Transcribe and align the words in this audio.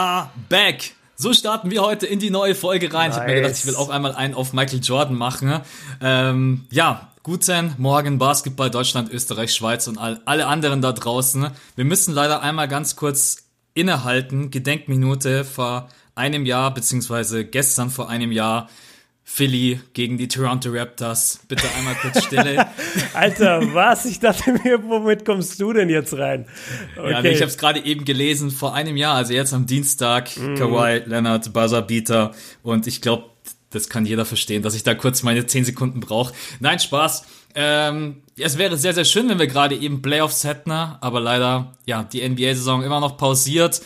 are 0.00 0.30
back. 0.48 0.92
So 1.14 1.34
starten 1.34 1.70
wir 1.70 1.82
heute 1.82 2.06
in 2.06 2.18
die 2.18 2.30
neue 2.30 2.54
Folge 2.54 2.92
rein. 2.94 3.10
Nice. 3.10 3.16
Ich 3.16 3.20
habe 3.20 3.30
mir 3.32 3.42
gedacht, 3.42 3.54
ich 3.58 3.66
will 3.66 3.76
auch 3.76 3.90
einmal 3.90 4.14
einen 4.14 4.32
auf 4.32 4.54
Michael 4.54 4.80
Jordan 4.82 5.14
machen. 5.14 5.60
Ähm, 6.00 6.64
ja, 6.70 7.10
guten 7.22 7.74
Morgen 7.76 8.16
Basketball 8.16 8.70
Deutschland, 8.70 9.12
Österreich, 9.12 9.52
Schweiz 9.52 9.86
und 9.88 9.98
all, 9.98 10.22
alle 10.24 10.46
anderen 10.46 10.80
da 10.80 10.92
draußen. 10.92 11.48
Wir 11.76 11.84
müssen 11.84 12.14
leider 12.14 12.40
einmal 12.40 12.66
ganz 12.66 12.96
kurz 12.96 13.44
innehalten. 13.74 14.50
Gedenkminute 14.50 15.44
vor 15.44 15.90
einem 16.14 16.46
Jahr, 16.46 16.72
beziehungsweise 16.72 17.44
gestern 17.44 17.90
vor 17.90 18.08
einem 18.08 18.32
Jahr 18.32 18.70
Philly 19.32 19.80
gegen 19.92 20.18
die 20.18 20.26
Toronto 20.26 20.70
Raptors. 20.72 21.38
Bitte 21.46 21.62
einmal 21.78 21.94
kurz 21.94 22.24
Stille. 22.24 22.66
Alter, 23.14 23.62
was? 23.72 24.04
Ich 24.04 24.18
dachte 24.18 24.52
mir, 24.52 24.82
womit 24.82 25.24
kommst 25.24 25.60
du 25.60 25.72
denn 25.72 25.88
jetzt 25.88 26.18
rein? 26.18 26.46
Okay. 26.96 27.10
Ja, 27.12 27.22
ich 27.22 27.40
habe 27.40 27.48
es 27.50 27.56
gerade 27.56 27.78
eben 27.84 28.04
gelesen, 28.04 28.50
vor 28.50 28.74
einem 28.74 28.96
Jahr, 28.96 29.14
also 29.14 29.32
jetzt 29.32 29.54
am 29.54 29.66
Dienstag, 29.66 30.36
mm. 30.36 30.56
Kawhi, 30.56 31.02
Leonard, 31.06 31.52
Buzzerbeater 31.52 32.32
und 32.64 32.88
ich 32.88 33.00
glaube, 33.00 33.26
das 33.70 33.88
kann 33.88 34.04
jeder 34.04 34.24
verstehen, 34.24 34.62
dass 34.62 34.74
ich 34.74 34.82
da 34.82 34.94
kurz 34.94 35.22
meine 35.22 35.46
10 35.46 35.64
Sekunden 35.64 36.00
brauche. 36.00 36.34
Nein, 36.58 36.80
Spaß. 36.80 37.24
Ähm, 37.54 38.22
es 38.36 38.58
wäre 38.58 38.76
sehr, 38.76 38.94
sehr 38.94 39.04
schön, 39.04 39.28
wenn 39.28 39.38
wir 39.38 39.46
gerade 39.46 39.76
eben 39.76 40.02
Playoffs 40.02 40.42
hätten, 40.42 40.72
aber 40.72 41.20
leider, 41.20 41.76
ja, 41.86 42.02
die 42.02 42.28
NBA-Saison 42.28 42.82
immer 42.82 42.98
noch 42.98 43.16
pausiert. 43.16 43.80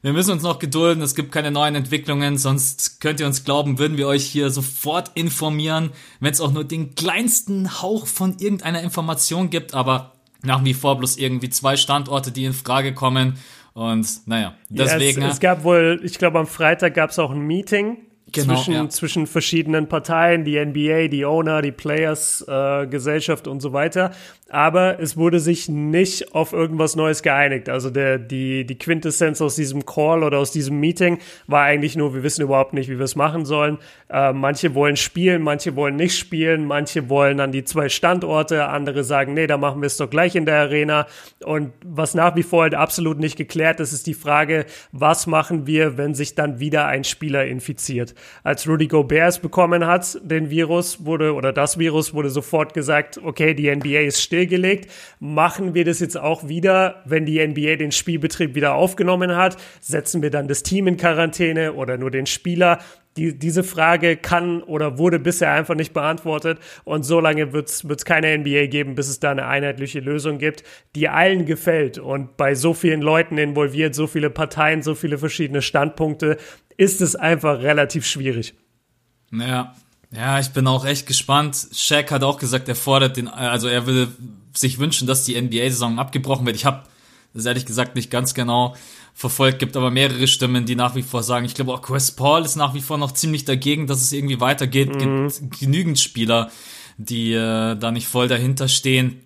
Wir 0.00 0.12
müssen 0.12 0.30
uns 0.30 0.44
noch 0.44 0.60
gedulden, 0.60 1.02
es 1.02 1.16
gibt 1.16 1.32
keine 1.32 1.50
neuen 1.50 1.74
Entwicklungen, 1.74 2.38
sonst 2.38 3.00
könnt 3.00 3.18
ihr 3.18 3.26
uns 3.26 3.42
glauben, 3.44 3.78
würden 3.80 3.96
wir 3.96 4.06
euch 4.06 4.24
hier 4.24 4.50
sofort 4.50 5.10
informieren, 5.14 5.90
wenn 6.20 6.32
es 6.32 6.40
auch 6.40 6.52
nur 6.52 6.62
den 6.62 6.94
kleinsten 6.94 7.82
Hauch 7.82 8.06
von 8.06 8.36
irgendeiner 8.38 8.80
Information 8.82 9.50
gibt, 9.50 9.74
aber 9.74 10.12
nach 10.42 10.64
wie 10.64 10.74
vor 10.74 10.98
bloß 10.98 11.16
irgendwie 11.16 11.48
zwei 11.48 11.76
Standorte, 11.76 12.30
die 12.30 12.44
in 12.44 12.52
Frage 12.52 12.94
kommen. 12.94 13.38
Und 13.74 14.26
naja, 14.26 14.54
deswegen. 14.68 15.20
Ja, 15.20 15.28
es, 15.28 15.34
es 15.34 15.40
gab 15.40 15.64
wohl, 15.64 16.00
ich 16.04 16.18
glaube, 16.18 16.38
am 16.38 16.46
Freitag 16.46 16.94
gab 16.94 17.10
es 17.10 17.18
auch 17.18 17.32
ein 17.32 17.40
Meeting 17.40 17.98
Genau, 18.30 18.54
zwischen, 18.56 18.74
ja. 18.74 18.88
zwischen 18.88 19.26
verschiedenen 19.26 19.88
Parteien, 19.88 20.44
die 20.44 20.62
NBA, 20.62 21.08
die 21.08 21.24
Owner, 21.24 21.62
die 21.62 21.72
Players, 21.72 22.44
äh, 22.46 22.86
Gesellschaft 22.86 23.48
und 23.48 23.60
so 23.60 23.72
weiter 23.72 24.12
aber 24.50 24.98
es 24.98 25.16
wurde 25.16 25.40
sich 25.40 25.68
nicht 25.68 26.34
auf 26.34 26.52
irgendwas 26.52 26.96
Neues 26.96 27.22
geeinigt. 27.22 27.68
Also 27.68 27.90
der, 27.90 28.18
die, 28.18 28.64
die 28.64 28.78
Quintessenz 28.78 29.42
aus 29.42 29.56
diesem 29.56 29.84
Call 29.84 30.22
oder 30.22 30.38
aus 30.38 30.52
diesem 30.52 30.80
Meeting 30.80 31.18
war 31.46 31.64
eigentlich 31.64 31.96
nur, 31.96 32.14
wir 32.14 32.22
wissen 32.22 32.42
überhaupt 32.42 32.72
nicht, 32.72 32.88
wie 32.88 32.96
wir 32.96 33.04
es 33.04 33.14
machen 33.14 33.44
sollen. 33.44 33.78
Äh, 34.08 34.32
manche 34.32 34.74
wollen 34.74 34.96
spielen, 34.96 35.42
manche 35.42 35.76
wollen 35.76 35.96
nicht 35.96 36.16
spielen, 36.16 36.64
manche 36.64 37.10
wollen 37.10 37.40
an 37.40 37.52
die 37.52 37.64
zwei 37.64 37.90
Standorte, 37.90 38.68
andere 38.68 39.04
sagen, 39.04 39.34
nee, 39.34 39.46
da 39.46 39.58
machen 39.58 39.82
wir 39.82 39.86
es 39.86 39.98
doch 39.98 40.08
gleich 40.08 40.34
in 40.34 40.46
der 40.46 40.60
Arena. 40.60 41.06
Und 41.44 41.72
was 41.84 42.14
nach 42.14 42.34
wie 42.34 42.42
vor 42.42 42.62
halt 42.62 42.74
absolut 42.74 43.18
nicht 43.18 43.36
geklärt 43.36 43.80
ist, 43.80 43.92
ist 43.92 44.06
die 44.06 44.14
Frage, 44.14 44.64
was 44.92 45.26
machen 45.26 45.66
wir, 45.66 45.98
wenn 45.98 46.14
sich 46.14 46.34
dann 46.34 46.58
wieder 46.58 46.86
ein 46.86 47.04
Spieler 47.04 47.44
infiziert? 47.44 48.14
Als 48.44 48.66
Rudy 48.66 48.86
Gobert 48.86 49.28
es 49.28 49.38
bekommen 49.40 49.86
hat, 49.86 50.18
den 50.22 50.48
Virus 50.48 51.04
wurde, 51.04 51.34
oder 51.34 51.52
das 51.52 51.78
Virus 51.78 52.14
wurde 52.14 52.30
sofort 52.30 52.72
gesagt, 52.72 53.20
okay, 53.22 53.52
die 53.52 53.74
NBA 53.74 54.00
ist 54.00 54.22
still 54.22 54.37
stillgelegt. 54.38 54.90
Machen 55.20 55.74
wir 55.74 55.84
das 55.84 56.00
jetzt 56.00 56.16
auch 56.16 56.48
wieder, 56.48 57.02
wenn 57.04 57.26
die 57.26 57.44
NBA 57.44 57.76
den 57.76 57.92
Spielbetrieb 57.92 58.54
wieder 58.54 58.74
aufgenommen 58.74 59.34
hat? 59.34 59.56
Setzen 59.80 60.22
wir 60.22 60.30
dann 60.30 60.48
das 60.48 60.62
Team 60.62 60.86
in 60.86 60.96
Quarantäne 60.96 61.72
oder 61.72 61.98
nur 61.98 62.10
den 62.10 62.26
Spieler? 62.26 62.78
Die, 63.16 63.36
diese 63.36 63.64
Frage 63.64 64.16
kann 64.16 64.62
oder 64.62 64.96
wurde 64.96 65.18
bisher 65.18 65.52
einfach 65.52 65.74
nicht 65.74 65.92
beantwortet. 65.92 66.60
Und 66.84 67.02
so 67.02 67.18
lange 67.18 67.52
wird 67.52 67.68
es 67.68 68.04
keine 68.04 68.38
NBA 68.38 68.66
geben, 68.66 68.94
bis 68.94 69.08
es 69.08 69.18
da 69.18 69.32
eine 69.32 69.46
einheitliche 69.46 69.98
Lösung 69.98 70.38
gibt, 70.38 70.62
die 70.94 71.08
allen 71.08 71.44
gefällt. 71.44 71.98
Und 71.98 72.36
bei 72.36 72.54
so 72.54 72.74
vielen 72.74 73.02
Leuten 73.02 73.36
involviert, 73.38 73.96
so 73.96 74.06
viele 74.06 74.30
Parteien, 74.30 74.82
so 74.82 74.94
viele 74.94 75.18
verschiedene 75.18 75.62
Standpunkte, 75.62 76.36
ist 76.76 77.00
es 77.00 77.16
einfach 77.16 77.60
relativ 77.60 78.06
schwierig. 78.06 78.54
Naja, 79.30 79.74
ja, 80.10 80.40
ich 80.40 80.48
bin 80.50 80.66
auch 80.66 80.84
echt 80.84 81.06
gespannt. 81.06 81.68
Shaq 81.72 82.10
hat 82.10 82.22
auch 82.22 82.38
gesagt, 82.38 82.68
er 82.68 82.74
fordert 82.74 83.16
den, 83.16 83.28
also 83.28 83.68
er 83.68 83.86
will 83.86 84.08
sich 84.54 84.78
wünschen, 84.78 85.06
dass 85.06 85.24
die 85.24 85.40
NBA-Saison 85.40 85.98
abgebrochen 85.98 86.46
wird. 86.46 86.56
Ich 86.56 86.64
habe 86.64 86.84
das 87.34 87.44
ehrlich 87.44 87.66
gesagt 87.66 87.94
nicht 87.94 88.10
ganz 88.10 88.34
genau 88.34 88.74
verfolgt, 89.14 89.58
gibt 89.58 89.76
aber 89.76 89.90
mehrere 89.90 90.26
Stimmen, 90.26 90.64
die 90.64 90.76
nach 90.76 90.94
wie 90.94 91.02
vor 91.02 91.22
sagen, 91.22 91.44
ich 91.44 91.54
glaube 91.54 91.74
auch 91.74 91.82
Chris 91.82 92.10
Paul 92.12 92.44
ist 92.44 92.56
nach 92.56 92.74
wie 92.74 92.80
vor 92.80 92.98
noch 92.98 93.12
ziemlich 93.12 93.44
dagegen, 93.44 93.86
dass 93.86 94.00
es 94.00 94.12
irgendwie 94.12 94.40
weitergeht. 94.40 94.94
Mhm. 94.94 95.28
Gibt 95.28 95.58
genügend 95.58 95.98
Spieler, 95.98 96.50
die 96.96 97.32
äh, 97.32 97.76
da 97.76 97.90
nicht 97.90 98.08
voll 98.08 98.28
dahinter 98.28 98.68
stehen. 98.68 99.20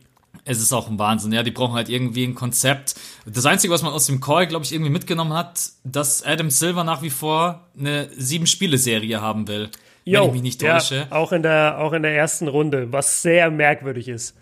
Es 0.44 0.60
ist 0.60 0.72
auch 0.72 0.88
ein 0.88 0.98
Wahnsinn, 0.98 1.32
ja, 1.32 1.44
die 1.44 1.52
brauchen 1.52 1.74
halt 1.74 1.88
irgendwie 1.88 2.24
ein 2.24 2.34
Konzept. 2.34 2.96
Das 3.26 3.46
Einzige, 3.46 3.72
was 3.72 3.82
man 3.82 3.92
aus 3.92 4.06
dem 4.06 4.20
Call, 4.20 4.48
glaube 4.48 4.64
ich, 4.64 4.72
irgendwie 4.72 4.90
mitgenommen 4.90 5.34
hat, 5.34 5.70
dass 5.84 6.24
Adam 6.24 6.50
Silver 6.50 6.82
nach 6.82 7.02
wie 7.02 7.10
vor 7.10 7.68
eine 7.78 8.08
Sieben-Spiele-Serie 8.16 9.20
haben 9.20 9.46
will. 9.46 9.70
Jo, 10.04 10.20
wenn 10.20 10.26
ich 10.28 10.32
mich 10.32 10.42
nicht 10.42 10.60
täusche. 10.60 11.06
Ja, 11.10 11.12
auch 11.12 11.32
in 11.32 11.42
der, 11.42 11.78
auch 11.78 11.92
in 11.92 12.02
der 12.02 12.16
ersten 12.16 12.48
Runde, 12.48 12.92
was 12.92 13.22
sehr 13.22 13.50
merkwürdig 13.50 14.08
ist. 14.08 14.36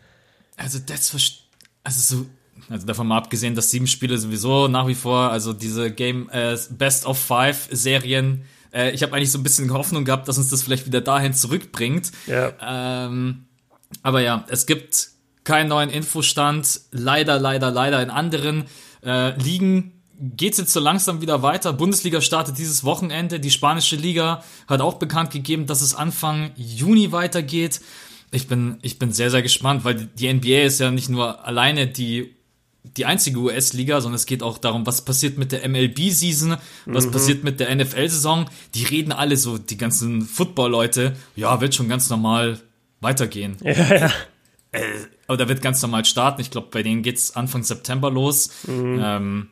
Also 0.57 0.79
das, 0.85 1.15
also 1.85 2.17
so, 2.17 2.27
also 2.69 2.87
davon 2.87 3.07
mal 3.07 3.19
abgesehen, 3.19 3.55
dass 3.55 3.71
sieben 3.71 3.87
Spiele 3.87 4.19
sowieso 4.19 4.69
nach 4.69 4.87
wie 4.87 4.95
vor, 4.95 5.31
also 5.31 5.53
diese 5.53 5.91
Game 5.91 6.29
äh, 6.31 6.57
Best 6.71 7.07
of 7.07 7.19
Five 7.19 7.69
Serien, 7.71 8.45
äh, 8.73 8.91
ich 8.91 9.03
habe 9.03 9.15
eigentlich 9.15 9.33
so 9.33 9.39
ein 9.39 9.43
bisschen 9.43 9.73
Hoffnung 9.73 10.05
gehabt, 10.05 10.29
dass 10.29 10.39
uns 10.39 10.51
das 10.51 10.63
vielleicht 10.63 10.87
wieder 10.87 11.01
dahin 11.01 11.35
zurückbringt. 11.35 12.13
Ja. 12.27 12.53
Ähm, 13.07 13.47
aber 14.03 14.21
ja, 14.21 14.45
es 14.49 14.67
gibt 14.67 15.09
keinen 15.45 15.69
neuen 15.69 15.91
Infostand. 15.91 16.81
Leider, 16.93 17.39
leider, 17.39 17.71
leider 17.71 18.03
in 18.03 18.11
anderen 18.11 18.65
äh, 19.05 19.37
Ligen 19.41 20.00
geht 20.21 20.53
es 20.53 20.59
jetzt 20.59 20.73
so 20.73 20.81
langsam 20.81 21.23
wieder 21.23 21.43
weiter. 21.43 21.73
Bundesliga 21.73 22.21
startet 22.21 22.59
dieses 22.59 22.85
Wochenende. 22.85 23.41
Die 23.41 23.51
spanische 23.51 23.97
Liga 23.97 24.45
hat 24.67 24.81
auch 24.81 24.95
bekannt 24.95 25.31
gegeben, 25.31 25.67
dass 25.67 25.81
es 25.81 25.95
Anfang 25.95 26.51
Juni 26.57 27.11
weitergeht. 27.11 27.81
Ich 28.31 28.47
bin, 28.47 28.79
ich 28.83 28.99
bin 28.99 29.13
sehr, 29.13 29.31
sehr 29.31 29.43
gespannt, 29.43 29.85
weil 29.85 29.95
die 29.95 30.33
NBA 30.33 30.63
ist 30.63 30.79
ja 30.79 30.91
nicht 30.91 31.09
nur 31.09 31.45
alleine 31.45 31.87
die, 31.87 32.35
die 32.83 33.07
einzige 33.07 33.39
US-Liga, 33.39 34.01
sondern 34.01 34.17
es 34.17 34.27
geht 34.27 34.43
auch 34.43 34.59
darum, 34.59 34.87
was 34.87 35.05
passiert 35.05 35.39
mit 35.39 35.53
der 35.53 35.67
MLB-Season, 35.69 36.57
was 36.87 37.07
mhm. 37.07 37.11
passiert 37.11 37.43
mit 37.43 37.59
der 37.59 37.75
NFL-Saison. 37.75 38.47
Die 38.75 38.85
reden 38.85 39.13
alle 39.13 39.37
so, 39.37 39.59
die 39.59 39.79
ganzen 39.79 40.23
Football-Leute, 40.23 41.17
ja, 41.35 41.61
wird 41.61 41.75
schon 41.75 41.89
ganz 41.89 42.11
normal 42.11 42.61
weitergehen. 43.01 43.57
Ja, 43.63 43.95
ja. 43.97 44.13
Äh, 44.73 44.83
aber 45.27 45.37
da 45.37 45.49
wird 45.49 45.63
ganz 45.63 45.83
normal 45.83 46.05
starten. 46.05 46.41
Ich 46.41 46.51
glaube, 46.51 46.69
bei 46.71 46.83
denen 46.85 47.03
geht's 47.03 47.35
Anfang 47.35 47.65
September 47.65 48.11
los. 48.11 48.51
Mhm. 48.69 49.01
Ähm, 49.03 49.49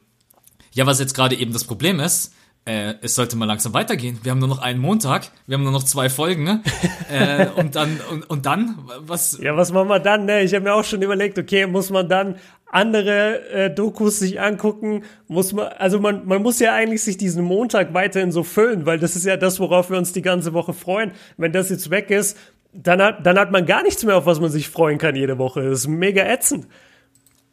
ja, 0.73 0.87
was 0.87 1.01
jetzt 1.01 1.15
gerade 1.15 1.37
eben 1.37 1.53
das 1.53 1.65
Problem 1.65 2.01
ist, 2.01 2.33
äh, 2.65 2.95
es 3.01 3.15
sollte 3.15 3.37
mal 3.37 3.47
langsam 3.47 3.73
weitergehen. 3.73 4.19
Wir 4.23 4.31
haben 4.31 4.41
nur 4.41 4.49
noch 4.49 4.59
einen 4.59 4.79
Montag, 4.79 5.31
wir 5.47 5.57
haben 5.57 5.63
nur 5.63 5.73
noch 5.73 5.85
zwei 5.85 6.11
Folgen, 6.11 6.45
ne? 6.45 6.63
äh, 7.11 7.47
und 7.57 7.77
dann, 7.77 7.99
und, 8.11 8.29
und 8.29 8.47
dann, 8.47 8.79
was? 9.01 9.39
Ja, 9.41 9.57
was 9.57 9.73
machen 9.73 9.89
wir 9.89 10.01
dann, 10.01 10.27
ne? 10.27 10.43
Ich 10.43 10.55
habe 10.55 10.65
mir 10.65 10.75
auch 10.75 10.85
schon 10.85 11.01
überlegt, 11.01 11.39
okay, 11.39 11.67
muss 11.67 11.89
man 11.91 12.09
dann 12.09 12.37
andere 12.71 13.49
äh, 13.49 13.75
Dokus 13.75 14.19
sich 14.19 14.41
angucken, 14.41 15.05
muss 15.27 15.55
man, 15.55 15.69
also 15.79 15.99
man, 15.99 16.27
man 16.27 16.43
muss 16.43 16.59
ja 16.59 16.75
eigentlich 16.75 17.03
sich 17.03 17.17
diesen 17.17 17.43
Montag 17.43 17.95
weiterhin 17.95 18.33
so 18.33 18.43
füllen, 18.43 18.85
weil 18.85 18.99
das 18.99 19.17
ist 19.17 19.25
ja 19.25 19.39
das, 19.39 19.59
worauf 19.61 19.89
wir 19.89 19.97
uns 19.97 20.13
die 20.13 20.23
ganze 20.23 20.53
Woche 20.53 20.75
freuen. 20.75 21.13
Wenn 21.39 21.53
das 21.53 21.71
jetzt 21.71 21.91
weg 21.91 22.11
ist, 22.11 22.37
dann 22.75 23.01
hat, 23.01 23.25
dann 23.25 23.39
hat 23.39 23.51
man 23.51 23.65
gar 23.65 23.83
nichts 23.83 24.05
mehr, 24.05 24.17
auf 24.17 24.27
was 24.27 24.41
man 24.41 24.51
sich 24.51 24.69
freuen 24.69 24.99
kann 24.99 25.17
jede 25.17 25.39
Woche. 25.39 25.63
Das 25.63 25.81
ist 25.81 25.89
mega 25.89 26.23
ätzend. 26.23 26.67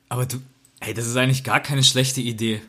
Aber 0.09 0.25
du, 0.25 0.38
ey, 0.81 0.94
das 0.94 1.08
ist 1.08 1.16
eigentlich 1.16 1.46
gar 1.46 1.62
keine 1.62 1.84
schlechte 1.84 2.20
Idee. 2.20 2.62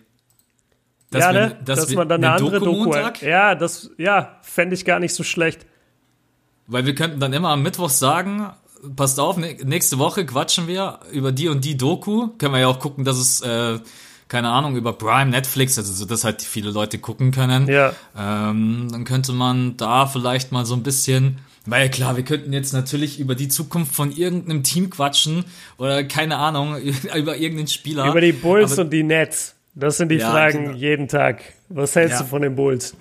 Dass 1.11 1.23
ja, 1.23 1.33
ne? 1.33 1.57
dass, 1.65 1.81
dass 1.81 1.95
man 1.95 2.09
dann 2.09 2.25
eine, 2.25 2.35
eine 2.35 2.45
andere 2.45 2.59
Doku, 2.59 2.85
Doku 2.85 2.97
hat. 2.97 3.23
Ja, 3.23 3.55
das, 3.55 3.91
ja, 3.97 4.39
fände 4.43 4.75
ich 4.75 4.85
gar 4.85 4.99
nicht 4.99 5.15
so 5.15 5.23
schlecht. 5.23 5.67
Weil 6.67 6.85
wir 6.85 6.95
könnten 6.95 7.21
dann 7.21 7.33
immer 7.33 7.51
am 7.51 7.63
Mittwoch 7.63 7.91
sagen, 7.91 8.51
passt 8.95 9.21
auf, 9.21 9.37
nächste 9.37 9.99
Woche 9.99 10.27
quatschen 10.27 10.67
wir 10.67 11.01
über 11.13 11.33
die 11.33 11.49
und 11.49 11.65
die 11.65 11.77
Doku. 11.77 12.29
Können 12.39 12.55
wir 12.55 12.61
ja 12.61 12.69
auch 12.69 12.81
gucken, 12.81 13.05
dass 13.05 13.19
es, 13.19 13.41
äh, 13.41 13.79
keine 14.29 14.51
Ahnung, 14.51 14.77
über 14.77 14.93
Prime, 14.93 15.31
Netflix, 15.31 15.79
also 15.79 15.93
so, 15.93 16.05
dass 16.05 16.25
halt 16.25 16.43
viele 16.43 16.71
Leute 16.71 16.99
gucken 16.99 17.31
können. 17.31 17.69
Ja. 17.69 17.93
Ähm, 18.17 18.89
dann 18.91 19.05
könnte 19.05 19.33
man 19.33 19.77
da 19.77 20.07
vielleicht 20.07 20.51
mal 20.51 20.67
so 20.67 20.75
ein 20.75 20.83
bisschen, 20.83 21.39
weil 21.67 21.89
klar, 21.91 22.17
wir 22.17 22.25
könnten 22.25 22.53
jetzt 22.53 22.73
natürlich 22.73 23.21
über 23.21 23.37
die 23.37 23.49
Zukunft 23.49 23.95
von 23.95 24.11
irgendeinem 24.11 24.65
Team 24.65 24.91
quatschen 24.91 25.45
oder 25.79 26.03
keine 26.05 26.39
Ahnung, 26.39 26.77
über 27.17 27.37
irgendeinen 27.37 27.69
Spieler. 27.69 28.09
Über 28.09 28.21
die 28.21 28.33
Bulls 28.33 28.79
und 28.79 28.93
die 28.93 29.05
Nets. 29.05 29.56
Das 29.77 29.99
sind 29.99 30.09
die 30.09 30.17
ja, 30.17 30.31
Fragen 30.31 30.65
genau. 30.65 30.77
jeden 30.77 31.07
Tag. 31.07 31.43
Was 31.69 31.95
hältst 31.95 32.19
ja. 32.19 32.23
du 32.23 32.29
von 32.29 32.43
den 32.43 32.57
Bulls? 32.57 32.97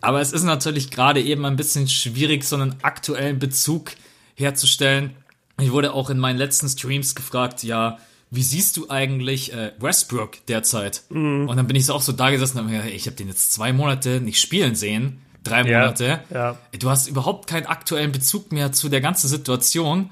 Aber 0.00 0.20
es 0.20 0.32
ist 0.32 0.42
natürlich 0.42 0.90
gerade 0.90 1.22
eben 1.22 1.46
ein 1.46 1.56
bisschen 1.56 1.88
schwierig, 1.88 2.44
so 2.44 2.56
einen 2.56 2.74
aktuellen 2.82 3.38
Bezug 3.38 3.92
herzustellen. 4.34 5.12
Ich 5.60 5.70
wurde 5.70 5.94
auch 5.94 6.10
in 6.10 6.18
meinen 6.18 6.36
letzten 6.36 6.68
Streams 6.68 7.14
gefragt, 7.14 7.62
ja, 7.62 7.98
wie 8.30 8.42
siehst 8.42 8.76
du 8.76 8.90
eigentlich 8.90 9.52
äh, 9.52 9.72
Westbrook 9.78 10.44
derzeit? 10.46 11.04
Mhm. 11.10 11.48
Und 11.48 11.56
dann 11.56 11.68
bin 11.68 11.76
ich 11.76 11.86
so 11.86 11.94
auch 11.94 12.02
so 12.02 12.12
da 12.12 12.30
gesessen 12.30 12.58
und 12.58 12.64
habe 12.64 12.72
mir 12.72 12.78
gedacht, 12.78 12.94
ich 12.94 13.06
habe 13.06 13.16
den 13.16 13.28
jetzt 13.28 13.52
zwei 13.52 13.72
Monate 13.72 14.20
nicht 14.20 14.40
spielen 14.40 14.74
sehen, 14.74 15.22
drei 15.44 15.62
Monate. 15.62 16.20
Ja, 16.30 16.36
ja. 16.36 16.58
Du 16.78 16.90
hast 16.90 17.06
überhaupt 17.06 17.48
keinen 17.48 17.66
aktuellen 17.66 18.10
Bezug 18.10 18.50
mehr 18.50 18.72
zu 18.72 18.88
der 18.88 19.00
ganzen 19.00 19.28
Situation. 19.28 20.10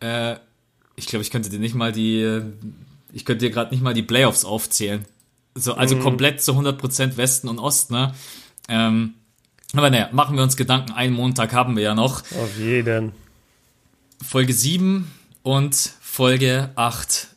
Äh, 0.00 0.36
ich 0.96 1.06
glaube, 1.06 1.22
ich 1.22 1.30
könnte 1.30 1.50
dir 1.50 1.58
nicht 1.58 1.74
mal 1.74 1.92
die, 1.92 2.40
ich 3.12 3.26
könnte 3.26 3.44
dir 3.46 3.52
gerade 3.52 3.70
nicht 3.70 3.82
mal 3.82 3.94
die 3.94 4.02
Playoffs 4.02 4.46
aufzählen 4.46 5.04
So, 5.54 5.74
also 5.74 5.96
mhm. 5.96 6.00
komplett 6.00 6.42
zu 6.42 6.52
100% 6.52 7.16
Westen 7.16 7.48
und 7.48 7.58
Ost, 7.58 7.90
ne? 7.90 8.14
Ähm, 8.68 9.14
aber 9.74 9.90
naja, 9.90 10.08
machen 10.12 10.36
wir 10.36 10.42
uns 10.42 10.56
Gedanken, 10.56 10.92
einen 10.92 11.14
Montag 11.14 11.52
haben 11.52 11.76
wir 11.76 11.82
ja 11.82 11.94
noch. 11.94 12.20
Auf 12.20 12.58
jeden. 12.58 13.12
Folge 14.22 14.52
7 14.52 15.10
und 15.42 15.74
Folge 16.00 16.70
8. 16.76 17.28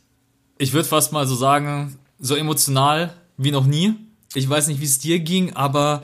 Ich 0.58 0.72
würde 0.72 0.88
fast 0.88 1.12
mal 1.12 1.26
so 1.26 1.34
sagen, 1.34 1.98
so 2.18 2.34
emotional 2.34 3.12
wie 3.36 3.50
noch 3.50 3.66
nie. 3.66 3.94
Ich 4.34 4.48
weiß 4.48 4.68
nicht, 4.68 4.80
wie 4.80 4.84
es 4.84 4.98
dir 4.98 5.18
ging, 5.20 5.54
aber 5.54 6.02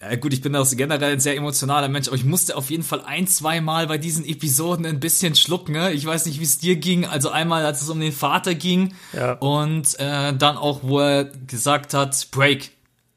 ja 0.00 0.14
gut, 0.14 0.32
ich 0.32 0.42
bin 0.42 0.54
auch 0.54 0.66
generell 0.70 1.14
ein 1.14 1.20
sehr 1.20 1.36
emotionaler 1.36 1.88
Mensch, 1.88 2.06
aber 2.06 2.16
ich 2.16 2.24
musste 2.24 2.56
auf 2.56 2.70
jeden 2.70 2.84
Fall 2.84 3.02
ein, 3.04 3.26
zwei 3.26 3.60
Mal 3.60 3.88
bei 3.88 3.98
diesen 3.98 4.24
Episoden 4.24 4.86
ein 4.86 5.00
bisschen 5.00 5.34
schlucken. 5.34 5.72
Ne? 5.72 5.92
Ich 5.92 6.06
weiß 6.06 6.26
nicht, 6.26 6.38
wie 6.38 6.44
es 6.44 6.58
dir 6.58 6.76
ging. 6.76 7.04
Also 7.04 7.30
einmal, 7.30 7.64
als 7.66 7.82
es 7.82 7.88
um 7.88 7.98
den 7.98 8.12
Vater 8.12 8.54
ging 8.54 8.94
ja. 9.12 9.32
und 9.32 9.98
äh, 9.98 10.34
dann 10.34 10.56
auch, 10.56 10.80
wo 10.82 11.00
er 11.00 11.24
gesagt 11.24 11.94
hat, 11.94 12.28
Break. 12.30 12.70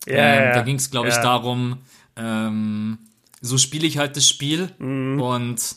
Ja, 0.08 0.16
ähm, 0.16 0.44
ja. 0.44 0.54
Da 0.54 0.62
ging 0.62 0.78
es, 0.78 0.90
glaube 0.90 1.10
ich, 1.10 1.16
darum, 1.16 1.78
ähm, 2.16 2.98
so 3.42 3.60
spiele 3.60 3.86
ich 3.86 4.00
halt 4.00 4.18
das 4.18 4.28
Spiel 4.28 4.70
mhm. 4.80 5.22
und 5.22 5.76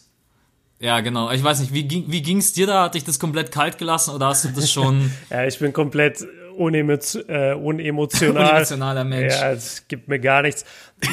ja, 0.80 1.00
genau. 1.00 1.30
Ich 1.30 1.42
weiß 1.42 1.60
nicht, 1.60 1.72
wie 1.72 1.84
ging 1.84 2.04
wie 2.08 2.22
ging's 2.22 2.52
dir 2.52 2.66
da? 2.66 2.84
Hat 2.84 2.94
dich 2.94 3.04
das 3.04 3.18
komplett 3.18 3.52
kalt 3.52 3.78
gelassen 3.78 4.10
oder 4.14 4.26
hast 4.26 4.44
du 4.44 4.48
das 4.48 4.70
schon? 4.70 5.10
ja, 5.30 5.46
ich 5.46 5.58
bin 5.58 5.72
komplett 5.72 6.26
unemotional. 6.56 7.52
Äh, 7.52 7.54
unemotional. 7.54 8.44
Unemotionaler 8.50 9.04
Mensch. 9.04 9.34
Ja, 9.34 9.52
es 9.52 9.86
gibt 9.88 10.08
mir 10.08 10.18
gar 10.18 10.42
nichts. 10.42 10.64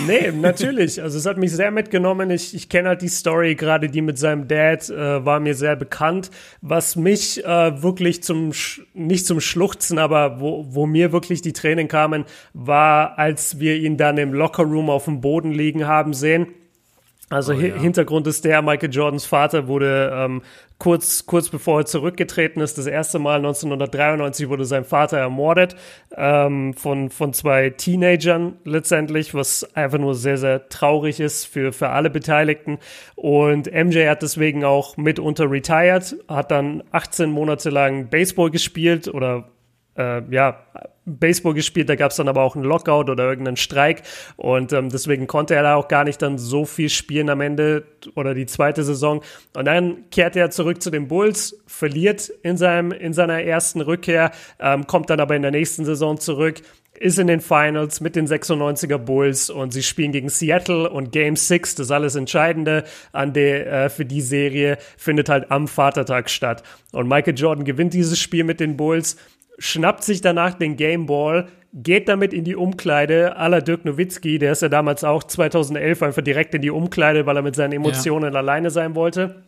Nee, 0.08 0.32
natürlich. 0.36 1.02
Also 1.02 1.18
es 1.18 1.26
hat 1.26 1.38
mich 1.38 1.52
sehr 1.52 1.72
mitgenommen. 1.72 2.32
Ich, 2.32 2.54
ich 2.56 2.70
kenne 2.70 2.90
halt 2.90 3.02
die 3.02 3.10
Story, 3.10 3.56
gerade 3.56 3.90
die 3.90 4.02
mit 4.02 4.18
seinem 4.18 4.48
Dad, 4.48 4.90
äh, 4.90 5.26
war 5.26 5.40
mir 5.40 5.56
sehr 5.56 5.76
bekannt. 5.76 6.32
Was 6.62 6.96
mich 6.96 7.44
äh, 7.44 7.82
wirklich 7.82 8.24
zum, 8.24 8.52
nicht 8.94 9.26
zum 9.26 9.42
Schluchzen, 9.42 9.98
aber 9.98 10.40
wo, 10.40 10.66
wo 10.70 10.86
mir 10.86 11.12
wirklich 11.12 11.42
die 11.42 11.54
Tränen 11.54 11.88
kamen, 11.88 12.26
war, 12.54 13.18
als 13.18 13.60
wir 13.60 13.76
ihn 13.76 13.98
dann 13.98 14.18
im 14.18 14.34
Lockerroom 14.34 14.90
auf 14.90 15.06
dem 15.06 15.22
Boden 15.22 15.52
liegen 15.52 15.88
haben 15.88 16.14
sehen 16.14 16.48
also 17.32 17.54
oh, 17.54 17.56
ja. 17.56 17.76
Hintergrund 17.76 18.28
ist 18.28 18.44
der, 18.44 18.62
Michael 18.62 18.92
Jordans 18.92 19.26
Vater 19.26 19.68
wurde 19.68 20.12
ähm, 20.14 20.42
kurz, 20.80 21.26
kurz 21.26 21.48
bevor 21.48 21.80
er 21.80 21.86
zurückgetreten 21.86 22.62
ist, 22.62 22.78
das 22.78 22.88
erste 22.88 23.20
Mal 23.20 23.38
1993 23.38 24.50
wurde 24.50 24.66
sein 24.66 24.84
Vater 24.84 25.18
ermordet 25.18 25.78
ähm, 26.16 26.74
von, 26.74 27.10
von 27.10 27.32
zwei 27.34 27.70
Teenagern 27.70 28.58
letztendlich, 28.66 29.34
was 29.34 29.64
einfach 29.76 29.98
nur 29.98 30.14
sehr, 30.14 30.38
sehr 30.38 30.68
traurig 30.68 31.22
ist 31.22 31.46
für, 31.46 31.72
für 31.72 31.90
alle 31.90 32.10
Beteiligten. 32.10 32.80
Und 33.16 33.72
MJ 33.72 34.08
hat 34.08 34.24
deswegen 34.24 34.66
auch 34.66 34.98
mitunter 34.98 35.50
retired, 35.50 36.18
hat 36.28 36.52
dann 36.52 36.84
18 36.92 37.32
Monate 37.32 37.70
lang 37.70 38.10
Baseball 38.10 38.52
gespielt 38.52 39.08
oder 39.08 39.46
äh, 39.98 40.22
ja, 40.30 40.66
Baseball 41.06 41.54
gespielt, 41.54 41.90
da 41.90 41.96
gab 41.96 42.12
es 42.12 42.18
dann 42.18 42.28
aber 42.28 42.44
auch 42.44 42.56
einen 42.56 42.64
Lockout 42.66 43.10
oder 43.10 43.28
irgendeinen 43.28 43.58
Streik 43.58 44.04
und 44.36 44.72
ähm, 44.72 44.90
deswegen 44.90 45.26
konnte 45.26 45.56
er 45.56 45.64
da 45.64 45.76
auch 45.76 45.88
gar 45.88 46.04
nicht 46.04 46.22
dann 46.22 46.38
so 46.38 46.66
viel 46.66 46.90
spielen 46.90 47.30
am 47.30 47.42
Ende 47.42 47.84
oder 48.16 48.34
die 48.34 48.46
zweite 48.46 48.84
Saison. 48.84 49.22
Und 49.56 49.66
dann 49.66 50.10
kehrt 50.12 50.36
er 50.36 50.52
zurück 50.52 50.82
zu 50.82 50.92
den 50.92 51.08
Bulls, 51.08 51.58
verliert 51.66 52.30
in, 52.44 52.58
seinem, 52.58 52.92
in 52.92 53.14
seiner 53.14 53.42
ersten 53.42 53.82
Rückkehr, 53.82 54.32
ähm, 54.60 54.86
kommt 54.86 55.10
dann 55.10 55.20
aber 55.20 55.36
in 55.36 55.42
der 55.42 55.52
nächsten 55.52 55.86
Saison 55.86 56.20
zurück, 56.20 56.62
ist 57.00 57.18
in 57.18 57.28
den 57.28 57.42
Finals 57.42 58.00
mit 58.00 58.16
den 58.16 58.28
96er 58.28 58.98
Bulls 58.98 59.50
und 59.50 59.74
sie 59.74 59.82
spielen 59.82 60.12
gegen 60.12 60.30
Seattle 60.30 60.90
und 60.90 61.12
Game 61.12 61.36
6, 61.36 61.76
das 61.76 61.90
alles 61.90 62.16
Entscheidende 62.16 62.84
an 63.12 63.34
der, 63.34 63.86
äh, 63.86 63.90
für 63.90 64.06
die 64.06 64.22
Serie, 64.22 64.78
findet 64.98 65.30
halt 65.30 65.50
am 65.50 65.68
Vatertag 65.68 66.30
statt. 66.30 66.64
Und 66.92 67.08
Michael 67.08 67.38
Jordan 67.38 67.66
gewinnt 67.66 67.94
dieses 67.94 68.20
Spiel 68.20 68.44
mit 68.44 68.60
den 68.60 68.78
Bulls 68.78 69.18
schnappt 69.62 70.04
sich 70.04 70.22
danach 70.22 70.56
den 70.56 70.76
Gameball, 70.76 71.48
geht 71.74 72.10
damit 72.10 72.34
in 72.34 72.44
die 72.44 72.56
Umkleide 72.56 73.38
aller 73.38 73.62
Dirk 73.62 73.86
Nowitzki, 73.86 74.40
der 74.40 74.54
ist 74.54 74.64
ja 74.64 74.70
damals 74.70 75.04
auch 75.04 75.24
2011 75.24 76.02
einfach 76.02 76.24
direkt 76.24 76.56
in 76.56 76.62
die 76.62 76.72
Umkleide, 76.72 77.26
weil 77.26 77.38
er 77.38 77.44
mit 77.44 77.56
seinen 77.56 77.74
Emotionen 77.74 78.34
ja. 78.34 78.40
alleine 78.40 78.72
sein 78.72 78.96
wollte. 78.96 79.44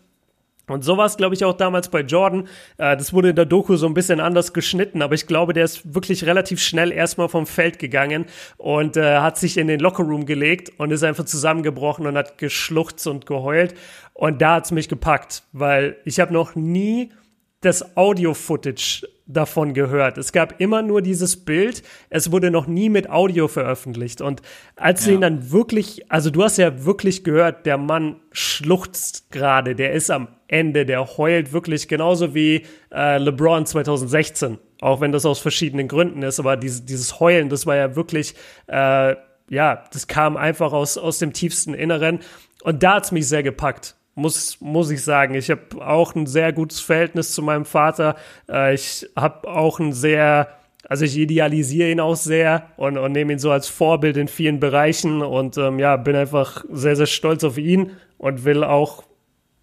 Und 0.68 0.86
so 0.86 0.95
war 0.95 1.07
es, 1.07 1.18
glaube 1.18 1.36
ich, 1.36 1.44
auch 1.44 1.54
damals 1.54 1.89
bei 1.89 2.01
Jordan. 2.01 2.48
Äh, 2.77 2.95
das 2.95 3.12
wurde 3.12 3.31
in 3.31 3.36
der 3.36 3.45
Doku 3.45 3.75
so 3.75 3.86
ein 3.86 3.94
bisschen 3.94 4.21
anders 4.21 4.54
geschnitten, 4.54 5.01
aber 5.01 5.15
ich 5.15 5.27
glaube, 5.27 5.51
der 5.51 5.65
ist 5.65 5.94
wirklich 5.94 6.25
relativ 6.25 6.62
schnell 6.62 6.92
erstmal 6.92 7.27
vom 7.27 7.45
Feld 7.45 7.80
gegangen 7.80 8.25
und 8.57 8.95
äh, 8.95 9.18
hat 9.18 9.38
sich 9.38 9.57
in 9.57 9.68
den 9.68 9.81
Lockerroom 9.81 10.25
gelegt 10.25 10.71
und 10.77 10.92
ist 10.92 11.04
einfach 11.04 11.25
zusammengebrochen 11.25 12.07
und 12.07 12.15
hat 12.15 12.38
geschluchzt 12.38 13.07
und 13.07 13.25
geheult. 13.25 13.74
Und 14.13 14.42
da 14.42 14.56
hat's 14.56 14.71
mich 14.71 14.88
gepackt, 14.88 15.44
weil 15.51 15.98
ich 16.06 16.21
habe 16.21 16.31
noch 16.31 16.56
nie 16.56 17.12
das 17.60 17.98
Audio-Footage 17.98 19.07
davon 19.25 19.74
gehört. 19.74 20.18
Es 20.18 20.31
gab 20.31 20.60
immer 20.60 20.81
nur 20.81 21.02
dieses 21.02 21.46
Bild. 21.46 21.84
Es 22.10 22.31
wurde 22.31 22.52
noch 22.52 22.68
nie 22.68 22.90
mit 22.90 23.10
Audio 23.10 23.48
veröffentlicht. 23.48 24.22
Und 24.22 24.42
als 24.75 25.02
ja. 25.02 25.10
du 25.10 25.16
ihn 25.16 25.22
dann 25.22 25.52
wirklich, 25.52 26.12
also 26.12 26.30
du 26.30 26.44
hast 26.44 26.58
ja 26.58 26.86
wirklich 26.86 27.24
gehört, 27.24 27.66
der 27.66 27.78
Mann 27.78 28.18
schluchzt 28.31 29.31
gerade, 29.31 29.75
der 29.75 29.94
ist 29.94 30.12
am 30.12 30.28
Ende, 30.48 30.86
der 30.86 31.18
heult 31.18 31.54
wirklich 31.54 31.88
genauso 31.88 32.36
wie 32.36 32.66
äh, 32.94 33.18
LeBron 33.18 33.66
2016. 33.66 34.58
Auch 34.81 35.00
wenn 35.00 35.14
das 35.14 35.25
aus 35.25 35.40
verschiedenen 35.40 35.88
Gründen 35.88 36.22
ist, 36.24 36.40
aber 36.40 36.58
dieses, 36.58 36.86
dieses 36.86 37.20
Heulen, 37.20 37.48
das 37.48 37.66
war 37.66 37.78
ja 37.78 37.96
wirklich, 37.96 38.36
äh, 38.68 39.16
ja, 39.50 39.84
das 39.94 40.08
kam 40.08 40.36
einfach 40.36 40.74
aus, 40.74 40.98
aus 40.98 41.20
dem 41.20 41.31
tiefsten 41.31 41.74
Inneren. 41.74 42.20
Und 42.64 42.84
da 42.84 42.96
hat's 42.96 43.12
mich 43.12 43.28
sehr 43.28 43.44
gepackt 43.44 43.96
muss, 44.15 44.60
muss 44.62 44.92
ich 44.92 45.04
sagen. 45.04 45.36
Ich 45.36 45.50
habe 45.50 45.86
auch 45.86 46.15
ein 46.15 46.25
sehr 46.25 46.54
gutes 46.54 46.80
Verhältnis 46.80 47.33
zu 47.33 47.42
meinem 47.42 47.65
Vater. 47.65 48.15
Äh, 48.50 48.75
ich 48.75 49.10
habe 49.15 49.48
auch 49.48 49.80
ein 49.80 49.94
sehr, 49.94 50.50
also 50.88 51.06
ich 51.06 51.18
idealisiere 51.18 51.89
ihn 51.89 52.00
auch 52.00 52.15
sehr 52.15 52.69
und, 52.77 52.98
und 52.98 53.12
nehme 53.12 53.33
ihn 53.33 53.39
so 53.39 53.51
als 53.51 53.68
Vorbild 53.68 54.18
in 54.18 54.27
vielen 54.27 54.60
Bereichen 54.60 55.21
und 55.21 55.57
ähm, 55.57 55.80
ja, 55.80 55.95
bin 55.98 56.15
einfach 56.15 56.63
sehr, 56.71 56.95
sehr 56.95 57.07
stolz 57.07 57.44
auf 57.44 57.57
ihn 57.57 57.92
und 58.18 58.45
will 58.45 58.63
auch, 58.63 59.04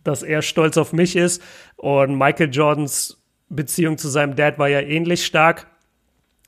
dass 0.05 0.23
er 0.23 0.43
stolz 0.43 0.77
auf 0.77 0.93
mich 0.93 1.17
ist. 1.17 1.43
Und 1.77 2.17
Michael 2.17 2.51
Jordans 2.51 3.21
Beziehung 3.51 3.99
zu 3.99 4.09
seinem 4.09 4.37
Dad 4.37 4.59
war 4.59 4.69
ja 4.69 4.81
ähnlich 4.81 5.27
stark. 5.27 5.67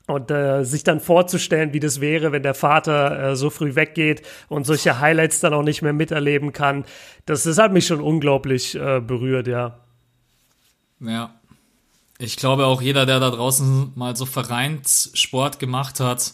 Und 0.05 0.31
äh, 0.31 0.65
sich 0.65 0.83
dann 0.83 0.99
vorzustellen, 0.99 1.71
wie 1.71 1.79
das 1.79 2.01
wäre, 2.01 2.33
wenn 2.33 2.43
der 2.43 2.53
Vater 2.53 3.31
äh, 3.31 3.35
so 3.37 3.49
früh 3.49 3.75
weggeht 3.75 4.21
und 4.49 4.65
solche 4.65 4.99
Highlights 4.99 5.39
dann 5.39 5.53
auch 5.53 5.63
nicht 5.63 5.81
mehr 5.81 5.93
miterleben 5.93 6.51
kann, 6.51 6.83
das, 7.25 7.43
das 7.43 7.57
hat 7.57 7.71
mich 7.71 7.87
schon 7.87 8.01
unglaublich 8.01 8.75
äh, 8.75 8.99
berührt, 8.99 9.47
ja. 9.47 9.79
Ja. 10.99 11.33
Ich 12.19 12.35
glaube 12.35 12.65
auch 12.65 12.81
jeder, 12.81 13.05
der 13.05 13.19
da 13.19 13.31
draußen 13.31 13.93
mal 13.95 14.15
so 14.15 14.25
Vereinssport 14.25 15.59
gemacht 15.59 15.99
hat, 16.01 16.33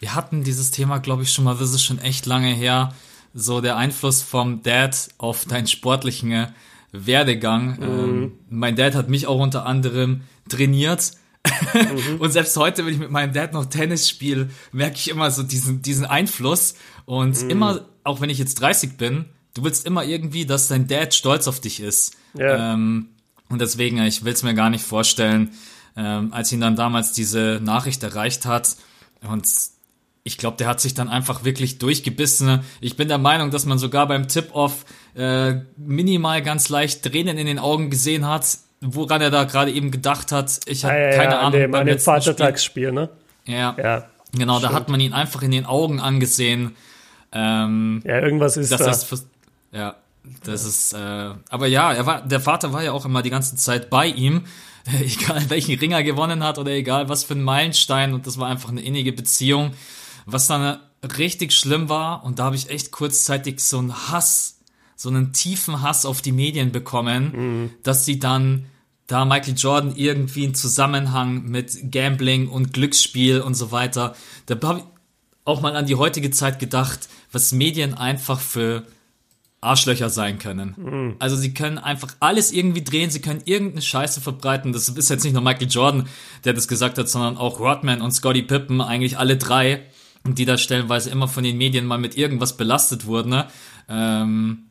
wir 0.00 0.14
hatten 0.14 0.42
dieses 0.42 0.70
Thema, 0.70 0.98
glaube 0.98 1.22
ich, 1.22 1.32
schon 1.32 1.44
mal, 1.44 1.56
das 1.56 1.72
ist 1.72 1.84
schon 1.84 1.98
echt 1.98 2.26
lange 2.26 2.52
her, 2.52 2.92
so 3.32 3.60
der 3.60 3.76
Einfluss 3.76 4.22
vom 4.22 4.62
Dad 4.62 5.08
auf 5.18 5.44
deinen 5.44 5.66
sportlichen 5.66 6.52
Werdegang. 6.92 7.78
Mhm. 7.78 7.82
Ähm, 7.82 8.32
mein 8.50 8.76
Dad 8.76 8.94
hat 8.94 9.08
mich 9.08 9.26
auch 9.26 9.40
unter 9.40 9.66
anderem 9.66 10.22
trainiert 10.48 11.12
mhm. 11.46 12.16
Und 12.20 12.30
selbst 12.32 12.56
heute, 12.56 12.84
wenn 12.84 12.94
ich 12.94 13.00
mit 13.00 13.10
meinem 13.10 13.32
Dad 13.32 13.52
noch 13.52 13.66
Tennis 13.66 14.08
spiele, 14.08 14.50
merke 14.72 14.96
ich 14.96 15.10
immer 15.10 15.30
so 15.30 15.42
diesen, 15.42 15.82
diesen 15.82 16.06
Einfluss. 16.06 16.74
Und 17.04 17.42
mhm. 17.42 17.50
immer, 17.50 17.88
auch 18.02 18.20
wenn 18.20 18.30
ich 18.30 18.38
jetzt 18.38 18.60
30 18.60 18.96
bin, 18.96 19.26
du 19.54 19.64
willst 19.64 19.86
immer 19.86 20.04
irgendwie, 20.04 20.46
dass 20.46 20.68
dein 20.68 20.86
Dad 20.86 21.14
stolz 21.14 21.48
auf 21.48 21.60
dich 21.60 21.80
ist. 21.80 22.16
Ja. 22.36 22.72
Ähm, 22.72 23.08
und 23.48 23.60
deswegen, 23.60 23.98
ich 24.02 24.24
will 24.24 24.32
es 24.32 24.42
mir 24.42 24.54
gar 24.54 24.70
nicht 24.70 24.84
vorstellen, 24.84 25.50
ähm, 25.96 26.32
als 26.32 26.50
ihn 26.52 26.60
dann 26.60 26.76
damals 26.76 27.12
diese 27.12 27.60
Nachricht 27.62 28.02
erreicht 28.02 28.46
hat. 28.46 28.76
Und 29.22 29.46
ich 30.24 30.38
glaube, 30.38 30.56
der 30.56 30.66
hat 30.66 30.80
sich 30.80 30.94
dann 30.94 31.08
einfach 31.08 31.44
wirklich 31.44 31.78
durchgebissen. 31.78 32.60
Ich 32.80 32.96
bin 32.96 33.08
der 33.08 33.18
Meinung, 33.18 33.50
dass 33.50 33.66
man 33.66 33.78
sogar 33.78 34.08
beim 34.08 34.26
Tip-Off 34.26 34.86
äh, 35.14 35.60
minimal 35.76 36.42
ganz 36.42 36.68
leicht 36.70 37.02
Tränen 37.02 37.36
in 37.36 37.46
den 37.46 37.58
Augen 37.58 37.90
gesehen 37.90 38.26
hat 38.26 38.58
woran 38.84 39.20
er 39.20 39.30
da 39.30 39.44
gerade 39.44 39.72
eben 39.72 39.90
gedacht 39.90 40.32
hat. 40.32 40.60
Ich 40.66 40.84
habe 40.84 40.94
ah, 40.94 40.98
ja, 40.98 41.16
keine 41.16 41.32
ja, 41.32 41.38
Ahnung. 41.40 41.54
An 41.54 41.60
dem, 41.60 41.74
an 41.74 41.86
dem 41.86 41.98
Vatertagsspiel, 41.98 42.92
ne? 42.92 43.08
Ja. 43.46 43.74
ja 43.78 44.04
genau, 44.32 44.58
stimmt. 44.58 44.72
da 44.72 44.76
hat 44.76 44.88
man 44.88 45.00
ihn 45.00 45.12
einfach 45.12 45.42
in 45.42 45.50
den 45.50 45.66
Augen 45.66 46.00
angesehen. 46.00 46.76
Ähm, 47.32 48.02
ja, 48.04 48.20
irgendwas 48.20 48.56
ist 48.56 48.72
da. 48.72 48.90
Ist, 48.90 49.26
ja, 49.72 49.96
das 50.44 50.62
ja. 50.62 50.68
ist. 50.68 50.92
Äh, 50.92 51.38
aber 51.48 51.66
ja, 51.66 51.92
er 51.92 52.06
war, 52.06 52.22
der 52.22 52.40
Vater 52.40 52.72
war 52.72 52.82
ja 52.82 52.92
auch 52.92 53.04
immer 53.04 53.22
die 53.22 53.30
ganze 53.30 53.56
Zeit 53.56 53.90
bei 53.90 54.06
ihm. 54.06 54.44
egal 55.00 55.48
welchen 55.48 55.78
Ring 55.78 55.92
er 55.92 56.02
gewonnen 56.02 56.44
hat 56.44 56.58
oder 56.58 56.72
egal 56.72 57.08
was 57.08 57.24
für 57.24 57.34
ein 57.34 57.42
Meilenstein. 57.42 58.14
Und 58.14 58.26
das 58.26 58.38
war 58.38 58.48
einfach 58.48 58.68
eine 58.68 58.82
innige 58.82 59.12
Beziehung. 59.12 59.72
Was 60.26 60.46
dann 60.46 60.78
richtig 61.18 61.52
schlimm 61.52 61.88
war, 61.88 62.24
und 62.24 62.38
da 62.38 62.44
habe 62.44 62.56
ich 62.56 62.70
echt 62.70 62.90
kurzzeitig 62.90 63.60
so 63.60 63.78
einen 63.78 64.10
Hass, 64.10 64.60
so 64.96 65.08
einen 65.08 65.32
tiefen 65.32 65.82
Hass 65.82 66.06
auf 66.06 66.22
die 66.22 66.32
Medien 66.32 66.72
bekommen, 66.72 67.32
mhm. 67.34 67.70
dass 67.82 68.04
sie 68.04 68.18
dann 68.18 68.66
da 69.06 69.24
Michael 69.24 69.54
Jordan 69.54 69.94
irgendwie 69.96 70.44
einen 70.44 70.54
Zusammenhang 70.54 71.44
mit 71.44 71.92
Gambling 71.92 72.48
und 72.48 72.72
Glücksspiel 72.72 73.40
und 73.40 73.54
so 73.54 73.70
weiter. 73.70 74.14
Da 74.46 74.56
habe 74.62 74.80
ich 74.80 74.84
auch 75.44 75.60
mal 75.60 75.76
an 75.76 75.86
die 75.86 75.96
heutige 75.96 76.30
Zeit 76.30 76.58
gedacht, 76.58 77.08
was 77.30 77.52
Medien 77.52 77.94
einfach 77.94 78.40
für 78.40 78.86
Arschlöcher 79.60 80.10
sein 80.10 80.38
können. 80.38 80.74
Mhm. 80.76 81.16
Also 81.18 81.36
sie 81.36 81.54
können 81.54 81.78
einfach 81.78 82.14
alles 82.20 82.52
irgendwie 82.52 82.84
drehen, 82.84 83.10
sie 83.10 83.20
können 83.20 83.42
irgendeine 83.44 83.82
Scheiße 83.82 84.20
verbreiten. 84.20 84.72
Das 84.72 84.88
ist 84.88 85.10
jetzt 85.10 85.24
nicht 85.24 85.32
nur 85.32 85.42
Michael 85.42 85.68
Jordan, 85.68 86.06
der 86.44 86.52
das 86.52 86.68
gesagt 86.68 86.98
hat, 86.98 87.08
sondern 87.08 87.36
auch 87.36 87.60
Rodman 87.60 88.02
und 88.02 88.12
Scotty 88.12 88.42
Pippen, 88.42 88.80
eigentlich 88.80 89.18
alle 89.18 89.36
drei, 89.36 89.82
die 90.26 90.44
da 90.44 90.58
stellenweise 90.58 91.10
immer 91.10 91.28
von 91.28 91.44
den 91.44 91.58
Medien 91.58 91.86
mal 91.86 91.98
mit 91.98 92.16
irgendwas 92.16 92.56
belastet 92.56 93.06
wurden. 93.06 93.30
Ne? 93.30 93.48
Ähm, 93.88 94.64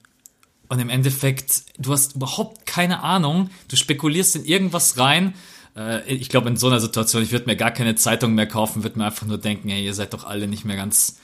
und 0.69 0.79
im 0.79 0.89
Endeffekt, 0.89 1.63
du 1.77 1.91
hast 1.91 2.15
überhaupt 2.15 2.65
keine 2.65 3.01
Ahnung, 3.01 3.49
du 3.67 3.75
spekulierst 3.75 4.35
in 4.37 4.45
irgendwas 4.45 4.97
rein. 4.97 5.33
Äh, 5.75 6.11
ich 6.13 6.29
glaube, 6.29 6.49
in 6.49 6.57
so 6.57 6.67
einer 6.67 6.79
Situation, 6.79 7.23
ich 7.23 7.31
würde 7.31 7.45
mir 7.45 7.55
gar 7.55 7.71
keine 7.71 7.95
Zeitung 7.95 8.33
mehr 8.33 8.47
kaufen, 8.47 8.83
würde 8.83 8.97
mir 8.97 9.05
einfach 9.05 9.27
nur 9.27 9.37
denken, 9.37 9.69
hey, 9.69 9.83
ihr 9.83 9.93
seid 9.93 10.13
doch 10.13 10.25
alle 10.25 10.47
nicht 10.47 10.65
mehr 10.65 10.75
ganz 10.75 11.17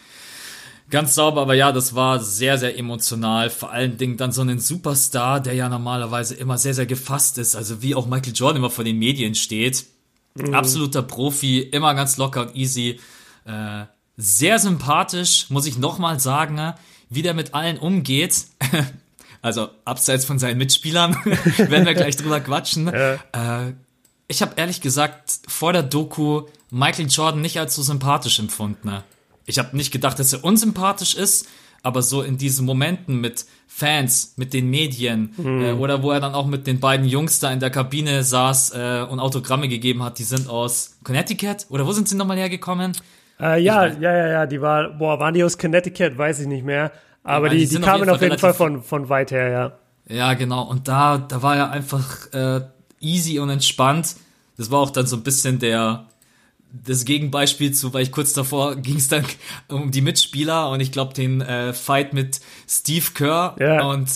ganz 0.89 1.15
sauber, 1.15 1.41
aber 1.41 1.53
ja, 1.53 1.72
das 1.72 1.96
war 1.96 2.19
sehr, 2.19 2.58
sehr 2.58 2.77
emotional. 2.77 3.50
Vor 3.50 3.72
allen 3.72 3.98
Dingen 3.98 4.17
dann 4.17 4.31
so 4.31 4.41
einen 4.41 4.60
Superstar, 4.60 5.39
der 5.39 5.53
ja 5.53 5.69
normalerweise 5.69 6.36
immer 6.36 6.58
sehr, 6.58 6.74
sehr 6.74 6.86
gefasst 6.86 7.38
ist. 7.38 7.55
Also 7.55 7.81
wie 7.81 7.96
auch 7.96 8.08
Michael 8.08 8.34
Jordan 8.34 8.58
immer 8.58 8.69
vor 8.69 8.84
den 8.84 8.98
Medien 8.98 9.36
steht. 9.36 9.86
Mhm. 10.36 10.53
Absoluter 10.53 11.03
Profi, 11.03 11.60
immer 11.60 11.93
ganz 11.93 12.17
locker 12.17 12.41
und 12.41 12.55
easy. 12.55 13.00
Äh, 13.46 13.86
sehr 14.17 14.60
sympathisch, 14.60 15.50
muss 15.50 15.65
ich 15.65 15.77
nochmal 15.77 16.19
sagen, 16.19 16.74
wie 17.10 17.22
der 17.22 17.34
mit 17.34 17.53
allen 17.53 17.77
umgeht. 17.77 18.46
also 19.41 19.69
abseits 19.86 20.25
von 20.25 20.39
seinen 20.39 20.58
Mitspielern, 20.58 21.13
werden 21.58 21.86
wir 21.86 21.93
gleich 21.93 22.17
drüber 22.17 22.39
quatschen. 22.39 22.88
Ja. 22.88 23.13
Äh, 23.67 23.74
ich 24.27 24.41
habe 24.41 24.53
ehrlich 24.58 24.81
gesagt 24.81 25.39
vor 25.48 25.74
der 25.74 25.84
Doku 25.84 26.43
Michael 26.69 27.08
Jordan 27.08 27.41
nicht 27.41 27.60
als 27.60 27.75
so 27.75 27.81
sympathisch 27.81 28.39
empfunden. 28.39 28.91
Ich 29.46 29.58
habe 29.58 29.75
nicht 29.75 29.91
gedacht, 29.91 30.19
dass 30.19 30.34
er 30.34 30.43
unsympathisch 30.43 31.15
ist, 31.15 31.48
aber 31.81 32.01
so 32.01 32.22
in 32.22 32.38
diesen 32.38 32.65
Momenten 32.65 33.19
mit 33.22 33.46
Fans, 33.67 34.34
mit 34.36 34.53
den 34.53 34.69
Medien 34.69 35.34
mhm. 35.38 35.62
äh, 35.63 35.72
oder 35.72 36.03
wo 36.03 36.12
er 36.12 36.19
dann 36.19 36.34
auch 36.34 36.46
mit 36.46 36.67
den 36.67 36.79
beiden 36.79 37.08
Jungs 37.08 37.39
da 37.39 37.51
in 37.51 37.60
der 37.60 37.69
Kabine 37.69 38.24
saß 38.24 38.72
äh, 38.72 39.05
und 39.10 39.19
Autogramme 39.19 39.69
gegeben 39.69 40.03
hat, 40.03 40.19
die 40.19 40.24
sind 40.24 40.50
aus 40.50 40.98
Connecticut 41.03 41.65
oder 41.69 41.88
wo 41.88 41.91
sind 41.91 42.10
sie 42.10 42.15
nochmal 42.15 42.38
hergekommen? 42.38 42.91
Äh, 43.39 43.62
ja, 43.62 43.88
ja, 43.88 44.15
ja, 44.15 44.27
ja, 44.27 44.46
die 44.46 44.60
war, 44.60 44.89
boah, 44.89 45.19
waren 45.19 45.34
die 45.34 45.43
aus 45.43 45.58
Connecticut, 45.58 46.17
weiß 46.17 46.41
ich 46.41 46.48
nicht 46.48 46.65
mehr, 46.65 46.91
aber 47.23 47.47
ja, 47.47 47.53
die, 47.53 47.67
die, 47.67 47.75
die 47.75 47.81
kamen 47.81 48.09
auf 48.09 48.21
jeden 48.21 48.38
Fall, 48.38 48.53
von, 48.53 48.83
von 48.83 49.09
weit 49.09 49.31
her, 49.31 49.49
ja. 49.49 50.15
Ja, 50.15 50.33
genau, 50.33 50.63
und 50.63 50.88
da, 50.88 51.17
da 51.17 51.41
war 51.41 51.55
er 51.55 51.71
einfach 51.71 52.33
äh, 52.33 52.61
easy 52.99 53.39
und 53.39 53.49
entspannt. 53.49 54.15
Das 54.57 54.71
war 54.71 54.79
auch 54.79 54.89
dann 54.89 55.05
so 55.05 55.15
ein 55.15 55.23
bisschen 55.23 55.59
der, 55.59 56.07
das 56.71 57.05
Gegenbeispiel 57.05 57.73
zu, 57.73 57.93
weil 57.93 58.03
ich 58.03 58.11
kurz 58.11 58.33
davor 58.33 58.75
ging 58.75 58.97
es 58.97 59.07
dann 59.07 59.25
um 59.67 59.91
die 59.91 60.01
Mitspieler 60.01 60.69
und 60.69 60.79
ich 60.79 60.91
glaube 60.91 61.13
den 61.13 61.41
äh, 61.41 61.73
Fight 61.73 62.13
mit 62.13 62.41
Steve 62.67 63.05
Kerr 63.13 63.55
ja. 63.59 63.85
und 63.85 64.09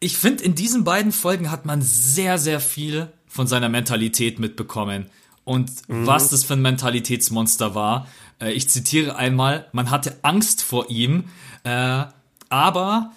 ich 0.00 0.16
finde 0.16 0.44
in 0.44 0.54
diesen 0.54 0.84
beiden 0.84 1.12
Folgen 1.12 1.50
hat 1.50 1.66
man 1.66 1.82
sehr 1.82 2.38
sehr 2.38 2.60
viel 2.60 3.08
von 3.26 3.46
seiner 3.46 3.68
Mentalität 3.68 4.38
mitbekommen 4.38 5.10
und 5.44 5.70
mhm. 5.88 6.06
was 6.06 6.30
das 6.30 6.44
für 6.44 6.54
ein 6.54 6.62
Mentalitätsmonster 6.62 7.74
war. 7.74 8.08
Äh, 8.40 8.52
ich 8.52 8.68
zitiere 8.68 9.16
einmal: 9.16 9.66
Man 9.72 9.90
hatte 9.90 10.16
Angst 10.22 10.62
vor 10.62 10.90
ihm, 10.90 11.24
äh, 11.64 12.04
aber 12.48 13.12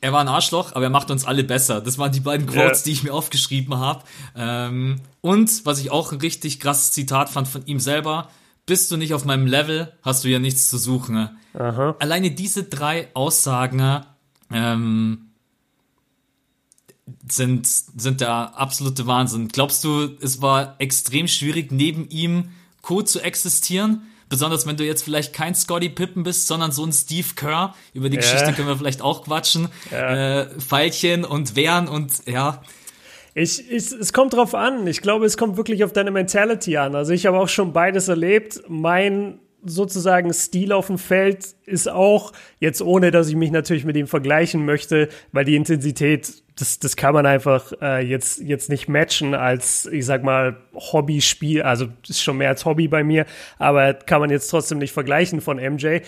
er 0.00 0.12
war 0.12 0.20
ein 0.20 0.28
Arschloch, 0.28 0.72
aber 0.72 0.84
er 0.84 0.90
macht 0.90 1.10
uns 1.10 1.24
alle 1.24 1.42
besser. 1.42 1.80
Das 1.80 1.98
waren 1.98 2.12
die 2.12 2.20
beiden 2.20 2.46
Quotes, 2.46 2.78
yeah. 2.78 2.84
die 2.84 2.92
ich 2.92 3.02
mir 3.02 3.12
aufgeschrieben 3.12 3.76
habe. 3.78 4.04
Ähm, 4.36 5.00
und 5.20 5.64
was 5.64 5.80
ich 5.80 5.90
auch 5.90 6.12
ein 6.12 6.20
richtig 6.20 6.60
krasses 6.60 6.92
Zitat 6.92 7.28
fand 7.28 7.48
von 7.48 7.66
ihm 7.66 7.80
selber, 7.80 8.28
bist 8.66 8.90
du 8.90 8.96
nicht 8.96 9.14
auf 9.14 9.24
meinem 9.24 9.46
Level, 9.46 9.92
hast 10.02 10.24
du 10.24 10.28
ja 10.28 10.38
nichts 10.38 10.68
zu 10.68 10.76
suchen. 10.76 11.30
Aha. 11.54 11.96
Alleine 11.98 12.30
diese 12.30 12.64
drei 12.64 13.08
Aussagen 13.14 14.04
ähm, 14.52 15.30
sind, 17.30 17.66
sind 17.66 18.20
der 18.20 18.58
absolute 18.58 19.06
Wahnsinn. 19.06 19.48
Glaubst 19.48 19.82
du, 19.84 20.16
es 20.20 20.42
war 20.42 20.74
extrem 20.78 21.28
schwierig, 21.28 21.72
neben 21.72 22.08
ihm 22.10 22.50
Co. 22.82 23.02
zu 23.02 23.20
existieren? 23.20 24.02
Besonders 24.28 24.66
wenn 24.66 24.76
du 24.76 24.84
jetzt 24.84 25.02
vielleicht 25.02 25.32
kein 25.32 25.54
Scotty 25.54 25.88
Pippen 25.88 26.24
bist, 26.24 26.48
sondern 26.48 26.72
so 26.72 26.84
ein 26.84 26.92
Steve 26.92 27.28
Kerr. 27.36 27.74
Über 27.94 28.08
die 28.08 28.16
ja. 28.16 28.22
Geschichte 28.22 28.52
können 28.52 28.68
wir 28.68 28.76
vielleicht 28.76 29.02
auch 29.02 29.24
quatschen. 29.24 29.68
Ja. 29.90 30.40
Äh, 30.40 30.60
Pfeilchen 30.60 31.24
und 31.24 31.54
Wehren 31.54 31.88
und 31.88 32.26
ja. 32.26 32.62
Ich, 33.34 33.70
ich, 33.70 33.92
es 33.92 34.12
kommt 34.12 34.32
drauf 34.32 34.54
an. 34.54 34.86
Ich 34.86 35.02
glaube, 35.02 35.26
es 35.26 35.36
kommt 35.36 35.56
wirklich 35.56 35.84
auf 35.84 35.92
deine 35.92 36.10
Mentality 36.10 36.76
an. 36.78 36.94
Also 36.94 37.12
ich 37.12 37.26
habe 37.26 37.38
auch 37.38 37.48
schon 37.48 37.72
beides 37.72 38.08
erlebt. 38.08 38.62
Mein 38.66 39.38
sozusagen 39.64 40.32
Stil 40.32 40.72
auf 40.72 40.86
dem 40.86 40.98
Feld 40.98 41.54
ist 41.64 41.88
auch, 41.88 42.32
jetzt 42.60 42.82
ohne 42.82 43.10
dass 43.10 43.28
ich 43.28 43.36
mich 43.36 43.50
natürlich 43.50 43.84
mit 43.84 43.96
ihm 43.96 44.06
vergleichen 44.06 44.64
möchte, 44.64 45.08
weil 45.32 45.44
die 45.44 45.56
Intensität, 45.56 46.42
das, 46.58 46.78
das 46.78 46.96
kann 46.96 47.14
man 47.14 47.26
einfach 47.26 47.72
äh, 47.80 48.06
jetzt, 48.06 48.40
jetzt 48.40 48.70
nicht 48.70 48.88
matchen 48.88 49.34
als, 49.34 49.86
ich 49.86 50.06
sag 50.06 50.22
mal, 50.22 50.56
Hobbyspiel, 50.74 51.62
also 51.62 51.88
ist 52.08 52.22
schon 52.22 52.38
mehr 52.38 52.50
als 52.50 52.64
Hobby 52.64 52.88
bei 52.88 53.02
mir, 53.02 53.26
aber 53.58 53.94
kann 53.94 54.20
man 54.20 54.30
jetzt 54.30 54.48
trotzdem 54.48 54.78
nicht 54.78 54.92
vergleichen 54.92 55.40
von 55.40 55.56
MJ. 55.56 56.00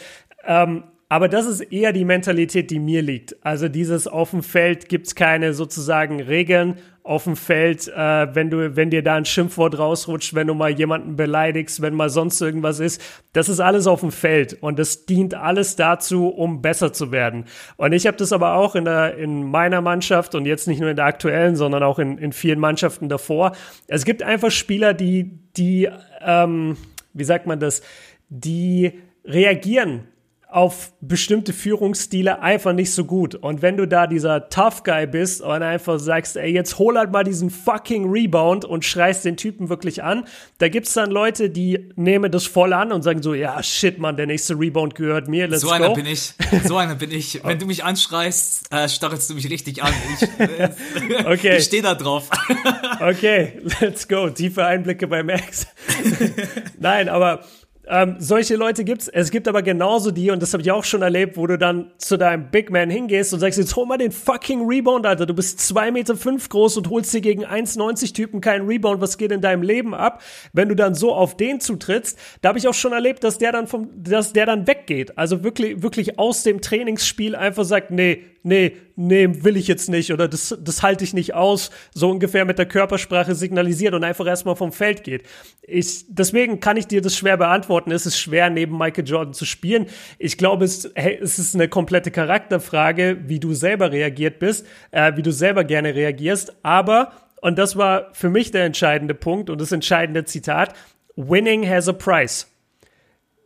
Ähm, 0.47 0.85
aber 1.11 1.29
das 1.29 1.47
ist 1.47 1.61
eher 1.61 1.93
die 1.93 2.05
Mentalität, 2.05 2.71
die 2.71 2.79
mir 2.79 3.01
liegt. 3.01 3.35
Also 3.45 3.69
dieses 3.69 4.07
auf 4.07 4.31
dem 4.31 4.43
Feld 4.43 4.89
gibt's 4.91 5.15
keine 5.15 5.55
sozusagen 5.55 6.21
Regeln 6.21 6.77
auf 7.09 7.25
dem 7.25 7.37
Feld, 7.37 7.89
äh, 7.89 8.35
wenn 8.35 8.51
du, 8.51 8.77
wenn 8.77 8.91
dir 8.91 9.03
da 9.03 9.15
ein 9.15 9.25
Schimpfwort 9.25 9.79
rausrutscht, 9.79 10.35
wenn 10.35 10.47
du 10.47 10.53
mal 10.53 10.71
jemanden 10.71 11.17
beleidigst, 11.17 11.81
wenn 11.81 11.95
mal 11.95 12.11
sonst 12.11 12.39
irgendwas 12.43 12.81
ist. 12.81 13.01
Das 13.33 13.49
ist 13.49 13.61
alles 13.61 13.87
auf 13.87 14.01
dem 14.01 14.13
Feld 14.13 14.59
und 14.61 14.79
das 14.79 15.07
dient 15.07 15.33
alles 15.33 15.75
dazu, 15.75 16.29
um 16.29 16.61
besser 16.61 16.93
zu 16.93 17.11
werden. 17.11 17.47
Und 17.79 17.93
ich 17.93 18.07
habe 18.07 18.19
das 18.19 18.31
aber 18.31 18.57
auch 18.57 18.75
in 18.75 18.85
der 18.85 19.17
in 19.17 19.51
meiner 19.51 19.81
Mannschaft 19.81 20.35
und 20.35 20.45
jetzt 20.45 20.69
nicht 20.69 20.81
nur 20.81 20.91
in 20.91 20.97
der 20.97 21.07
aktuellen, 21.07 21.57
sondern 21.57 21.83
auch 21.83 21.99
in, 21.99 22.19
in 22.19 22.33
vielen 22.33 22.61
Mannschaften 22.61 23.09
davor. 23.09 23.53
Es 23.87 24.05
gibt 24.05 24.23
einfach 24.23 24.51
Spieler, 24.51 24.93
die 24.93 25.31
die 25.57 25.89
ähm, 26.21 26.77
wie 27.15 27.25
sagt 27.25 27.47
man 27.47 27.59
das, 27.59 27.81
die 28.29 28.93
reagieren 29.25 30.09
auf 30.51 30.93
bestimmte 31.03 31.53
Führungsstile 31.53 32.41
einfach 32.41 32.73
nicht 32.73 32.93
so 32.93 33.05
gut. 33.05 33.35
Und 33.35 33.61
wenn 33.61 33.77
du 33.77 33.87
da 33.87 34.07
dieser 34.07 34.49
Tough 34.49 34.83
Guy 34.83 35.07
bist 35.07 35.43
und 35.43 35.63
einfach 35.63 35.99
sagst, 35.99 36.39
ey, 36.39 36.51
jetzt 36.51 36.79
hol 36.79 36.97
halt 36.97 37.13
mal 37.13 37.23
diesen 37.23 37.51
fucking 37.51 38.11
Rebound 38.11 38.65
und 38.65 38.83
schreist 38.83 39.27
den 39.27 39.37
Typen 39.37 39.69
wirklich 39.69 40.03
an, 40.03 40.25
da 40.57 40.69
gibt's 40.69 40.95
dann 40.95 41.11
Leute, 41.11 41.51
die 41.51 41.91
nehmen 41.97 42.33
das 42.33 42.47
voll 42.47 42.73
an 42.73 42.93
und 42.93 43.03
sagen 43.03 43.23
so, 43.23 43.35
ja, 43.35 43.63
shit, 43.63 43.99
man, 43.99 44.17
der 44.17 44.27
nächste 44.27 44.59
Rebound 44.59 44.95
gehört 44.95 45.29
mir, 45.29 45.49
let's 45.49 45.61
so 45.61 45.69
go. 45.69 45.77
So 45.77 45.83
einer 45.83 45.95
bin 45.95 46.07
ich, 46.07 46.33
so 46.65 46.77
einer 46.79 46.95
bin 46.95 47.11
ich. 47.11 47.41
Wenn 47.45 47.59
du 47.59 47.67
mich 47.67 47.85
anschreist, 47.85 48.73
äh, 48.73 48.89
stachelst 48.89 49.29
du 49.29 49.35
mich 49.35 49.51
richtig 49.51 49.83
an. 49.83 49.93
Ich, 50.15 50.23
äh, 50.39 50.71
okay. 51.27 51.59
ich 51.59 51.65
stehe 51.65 51.83
da 51.83 51.95
drauf. 51.95 52.31
okay, 53.01 53.61
let's 53.81 54.09
go. 54.09 54.31
Tiefe 54.31 54.65
Einblicke 54.65 55.07
bei 55.09 55.23
Max. 55.23 55.67
Nein, 56.79 57.11
aber 57.11 57.45
ähm, 57.91 58.17
solche 58.19 58.57
Leute 58.57 58.85
gibt's. 58.85 59.09
Es 59.09 59.31
gibt 59.31 59.49
aber 59.49 59.63
genauso 59.63 60.11
die, 60.11 60.31
und 60.31 60.43
das 60.43 60.53
habe 60.53 60.63
ich 60.63 60.71
auch 60.71 60.85
schon 60.85 61.03
erlebt, 61.03 61.37
wo 61.37 61.47
du 61.47 61.57
dann 61.57 61.91
zu 61.97 62.19
deinem 62.19 62.51
Big 62.51 62.71
Man 62.71 62.91
hingehst 62.91 63.33
und 63.33 63.41
sagst, 63.41 63.59
jetzt 63.59 63.75
hol 63.77 63.87
mal 63.87 63.97
den 63.97 64.13
fucking 64.13 64.67
Rebound, 64.67 65.07
Alter. 65.07 65.25
Du 65.27 65.35
bist 65.35 65.61
zwei 65.61 65.91
Meter 65.91 66.17
fünf 66.17 66.49
groß 66.49 66.77
und 66.77 66.91
holst 66.91 67.15
dir 67.15 67.21
gegen 67.21 67.45
1,90 67.47 68.15
Typen 68.15 68.41
keinen 68.41 68.67
Rebound. 68.67 69.01
Was 69.01 69.17
geht 69.17 69.33
in 69.33 69.41
deinem 69.41 69.63
Leben 69.63 69.95
ab? 69.95 70.23
Wenn 70.53 70.69
du 70.69 70.77
dann 70.77 70.95
so 70.95 71.15
auf 71.15 71.37
den 71.37 71.61
zutrittst, 71.61 72.19
da 72.43 72.51
habe 72.51 72.59
ich 72.59 72.69
auch 72.69 72.75
schon 72.75 72.93
erlebt, 72.93 73.25
dass 73.25 73.39
der 73.39 73.53
dann 73.53 73.67
vom, 73.67 73.89
dass 73.97 74.33
der 74.33 74.47
dann 74.47 74.67
weggeht. 74.67 75.17
Also 75.17 75.43
wirklich, 75.43 75.83
wirklich 75.83 76.19
aus 76.19 76.43
dem 76.43 76.61
Trainingsspiel 76.61 77.35
einfach 77.35 77.65
sagt, 77.65 77.91
nee, 77.91 78.25
nee, 78.49 78.77
nee, 78.97 79.29
will 79.45 79.57
ich 79.57 79.69
jetzt 79.69 79.89
nicht 79.89 80.13
oder 80.13 80.27
das, 80.27 80.59
das 80.61 80.83
halte 80.83 81.05
ich 81.05 81.15
nicht 81.15 81.35
aus, 81.35 81.71
so 81.95 82.11
ungefähr 82.11 82.45
mit 82.45 82.59
der 82.59 82.67
Körpersprache 82.67 83.35
signalisiert 83.35 83.95
und 83.95 84.03
einfach 84.03 84.27
erstmal 84.27 84.57
vom 84.57 84.73
Feld 84.73 85.05
geht. 85.05 85.23
Ich, 85.63 86.07
deswegen 86.09 86.59
kann 86.59 86.77
ich 86.77 86.87
dir 86.87 87.03
das 87.03 87.17
schwer 87.17 87.37
beantworten. 87.37 87.93
Es 87.93 88.07
ist 88.07 88.19
schwer, 88.19 88.51
neben 88.51 88.77
Michael 88.77 89.07
Jordan 89.07 89.35
zu 89.35 89.45
spielen. 89.45 89.87
Ich 90.19 90.39
glaube, 90.39 90.65
es, 90.65 90.91
hey, 90.95 91.19
es 91.23 91.39
ist 91.39 91.55
eine 91.55 91.69
komplette 91.69 92.11
Charakterfrage, 92.11 93.19
wie 93.27 93.39
du 93.39 93.53
selber 93.53 93.93
reagiert 93.93 94.39
bist, 94.39 94.67
äh, 94.91 95.13
wie 95.17 95.23
du 95.23 95.31
selber 95.31 95.65
gerne 95.65 95.95
reagierst. 95.95 96.57
Aber, 96.65 97.13
und 97.43 97.59
das 97.59 97.77
war 97.77 98.09
für 98.15 98.31
mich 98.31 98.51
der 98.51 98.65
entscheidende 98.65 99.15
Punkt 99.15 99.51
und 99.51 99.61
das 99.61 99.71
entscheidende 99.71 100.25
Zitat, 100.25 100.75
Winning 101.15 101.69
has 101.69 101.89
a 101.89 101.93
price 101.93 102.47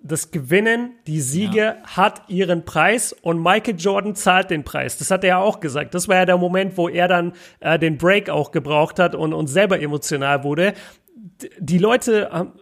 das 0.04 0.30
Gewinnen, 0.30 0.92
die 1.06 1.20
Siege 1.20 1.58
ja. 1.58 1.76
hat 1.84 2.22
ihren 2.28 2.64
Preis 2.64 3.12
und 3.12 3.42
Michael 3.42 3.76
Jordan 3.78 4.14
zahlt 4.14 4.50
den 4.50 4.64
Preis. 4.64 4.98
Das 4.98 5.10
hat 5.10 5.24
er 5.24 5.28
ja 5.28 5.38
auch 5.38 5.60
gesagt. 5.60 5.94
Das 5.94 6.08
war 6.08 6.16
ja 6.16 6.26
der 6.26 6.38
Moment, 6.38 6.76
wo 6.76 6.88
er 6.88 7.08
dann 7.08 7.32
äh, 7.60 7.78
den 7.78 7.98
Break 7.98 8.28
auch 8.28 8.50
gebraucht 8.50 8.98
hat 8.98 9.14
und, 9.14 9.32
und 9.32 9.46
selber 9.46 9.80
emotional 9.80 10.42
wurde. 10.44 10.74
Die 11.58 11.78
Leute 11.78 12.52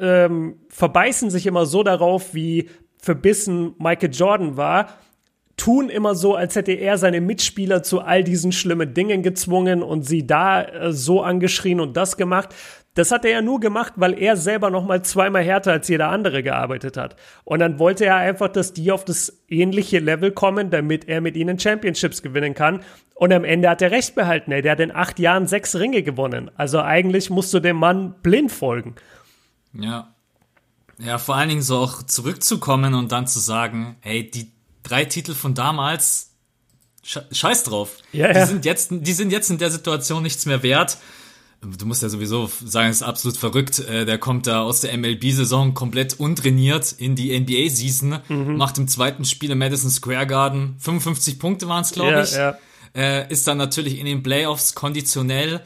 ähm, 0.00 0.56
verbeißen 0.68 1.30
sich 1.30 1.46
immer 1.46 1.66
so 1.66 1.82
darauf, 1.82 2.34
wie 2.34 2.70
verbissen 2.98 3.74
Michael 3.78 4.12
Jordan 4.12 4.56
war, 4.56 4.88
tun 5.56 5.88
immer 5.88 6.14
so, 6.14 6.34
als 6.34 6.56
hätte 6.56 6.72
er 6.72 6.98
seine 6.98 7.20
Mitspieler 7.20 7.82
zu 7.82 8.00
all 8.00 8.24
diesen 8.24 8.50
schlimmen 8.50 8.94
Dingen 8.94 9.22
gezwungen 9.22 9.82
und 9.82 10.04
sie 10.04 10.26
da 10.26 10.62
äh, 10.62 10.92
so 10.92 11.22
angeschrien 11.22 11.80
und 11.80 11.96
das 11.96 12.16
gemacht 12.16 12.54
das 12.94 13.10
hat 13.10 13.24
er 13.24 13.32
ja 13.32 13.42
nur 13.42 13.58
gemacht, 13.58 13.94
weil 13.96 14.16
er 14.16 14.36
selber 14.36 14.70
noch 14.70 14.84
mal 14.84 15.04
zweimal 15.04 15.42
härter 15.42 15.72
als 15.72 15.88
jeder 15.88 16.10
andere 16.10 16.44
gearbeitet 16.44 16.96
hat. 16.96 17.16
Und 17.42 17.58
dann 17.58 17.80
wollte 17.80 18.06
er 18.06 18.16
einfach, 18.16 18.48
dass 18.48 18.72
die 18.72 18.92
auf 18.92 19.04
das 19.04 19.42
ähnliche 19.48 19.98
Level 19.98 20.30
kommen, 20.30 20.70
damit 20.70 21.08
er 21.08 21.20
mit 21.20 21.36
ihnen 21.36 21.58
Championships 21.58 22.22
gewinnen 22.22 22.54
kann. 22.54 22.82
Und 23.16 23.32
am 23.32 23.44
Ende 23.44 23.68
hat 23.68 23.82
er 23.82 23.90
recht 23.90 24.14
behalten. 24.14 24.52
Ey. 24.52 24.62
Der 24.62 24.72
hat 24.72 24.80
in 24.80 24.94
acht 24.94 25.18
Jahren 25.18 25.48
sechs 25.48 25.74
Ringe 25.74 26.04
gewonnen. 26.04 26.52
Also 26.54 26.80
eigentlich 26.80 27.30
musst 27.30 27.52
du 27.52 27.58
dem 27.58 27.76
Mann 27.76 28.14
blind 28.22 28.52
folgen. 28.52 28.94
Ja. 29.72 30.14
Ja, 30.98 31.18
vor 31.18 31.34
allen 31.34 31.48
Dingen 31.48 31.62
so 31.62 31.78
auch 31.78 32.04
zurückzukommen 32.04 32.94
und 32.94 33.10
dann 33.10 33.26
zu 33.26 33.40
sagen, 33.40 33.96
hey, 34.02 34.30
die 34.30 34.52
drei 34.84 35.04
Titel 35.04 35.34
von 35.34 35.54
damals, 35.54 36.30
scheiß 37.02 37.64
drauf. 37.64 37.96
Ja, 38.12 38.28
ja. 38.28 38.34
Die 38.34 38.46
sind 38.46 38.64
jetzt, 38.64 38.90
die 38.92 39.12
sind 39.12 39.32
jetzt 39.32 39.50
in 39.50 39.58
der 39.58 39.72
Situation 39.72 40.22
nichts 40.22 40.46
mehr 40.46 40.62
wert 40.62 40.98
du 41.64 41.86
musst 41.86 42.02
ja 42.02 42.08
sowieso 42.08 42.50
sagen, 42.64 42.90
es 42.90 42.96
ist 42.96 43.02
absolut 43.02 43.36
verrückt. 43.36 43.78
Äh, 43.78 44.04
der 44.04 44.18
kommt 44.18 44.46
da 44.46 44.62
aus 44.62 44.80
der 44.80 44.96
MLB-Saison 44.96 45.74
komplett 45.74 46.18
untrainiert 46.20 46.92
in 46.92 47.16
die 47.16 47.38
NBA-Season, 47.38 48.18
mhm. 48.28 48.56
macht 48.56 48.78
im 48.78 48.88
zweiten 48.88 49.24
Spiel 49.24 49.50
im 49.50 49.58
Madison 49.58 49.90
Square 49.90 50.26
Garden 50.26 50.76
55 50.78 51.38
Punkte 51.38 51.68
waren 51.68 51.82
es, 51.82 51.92
glaube 51.92 52.12
ja, 52.12 52.22
ich. 52.22 52.32
Ja. 52.32 52.58
Äh, 52.94 53.32
ist 53.32 53.46
dann 53.46 53.58
natürlich 53.58 53.98
in 53.98 54.06
den 54.06 54.22
Playoffs 54.22 54.74
konditionell 54.74 55.62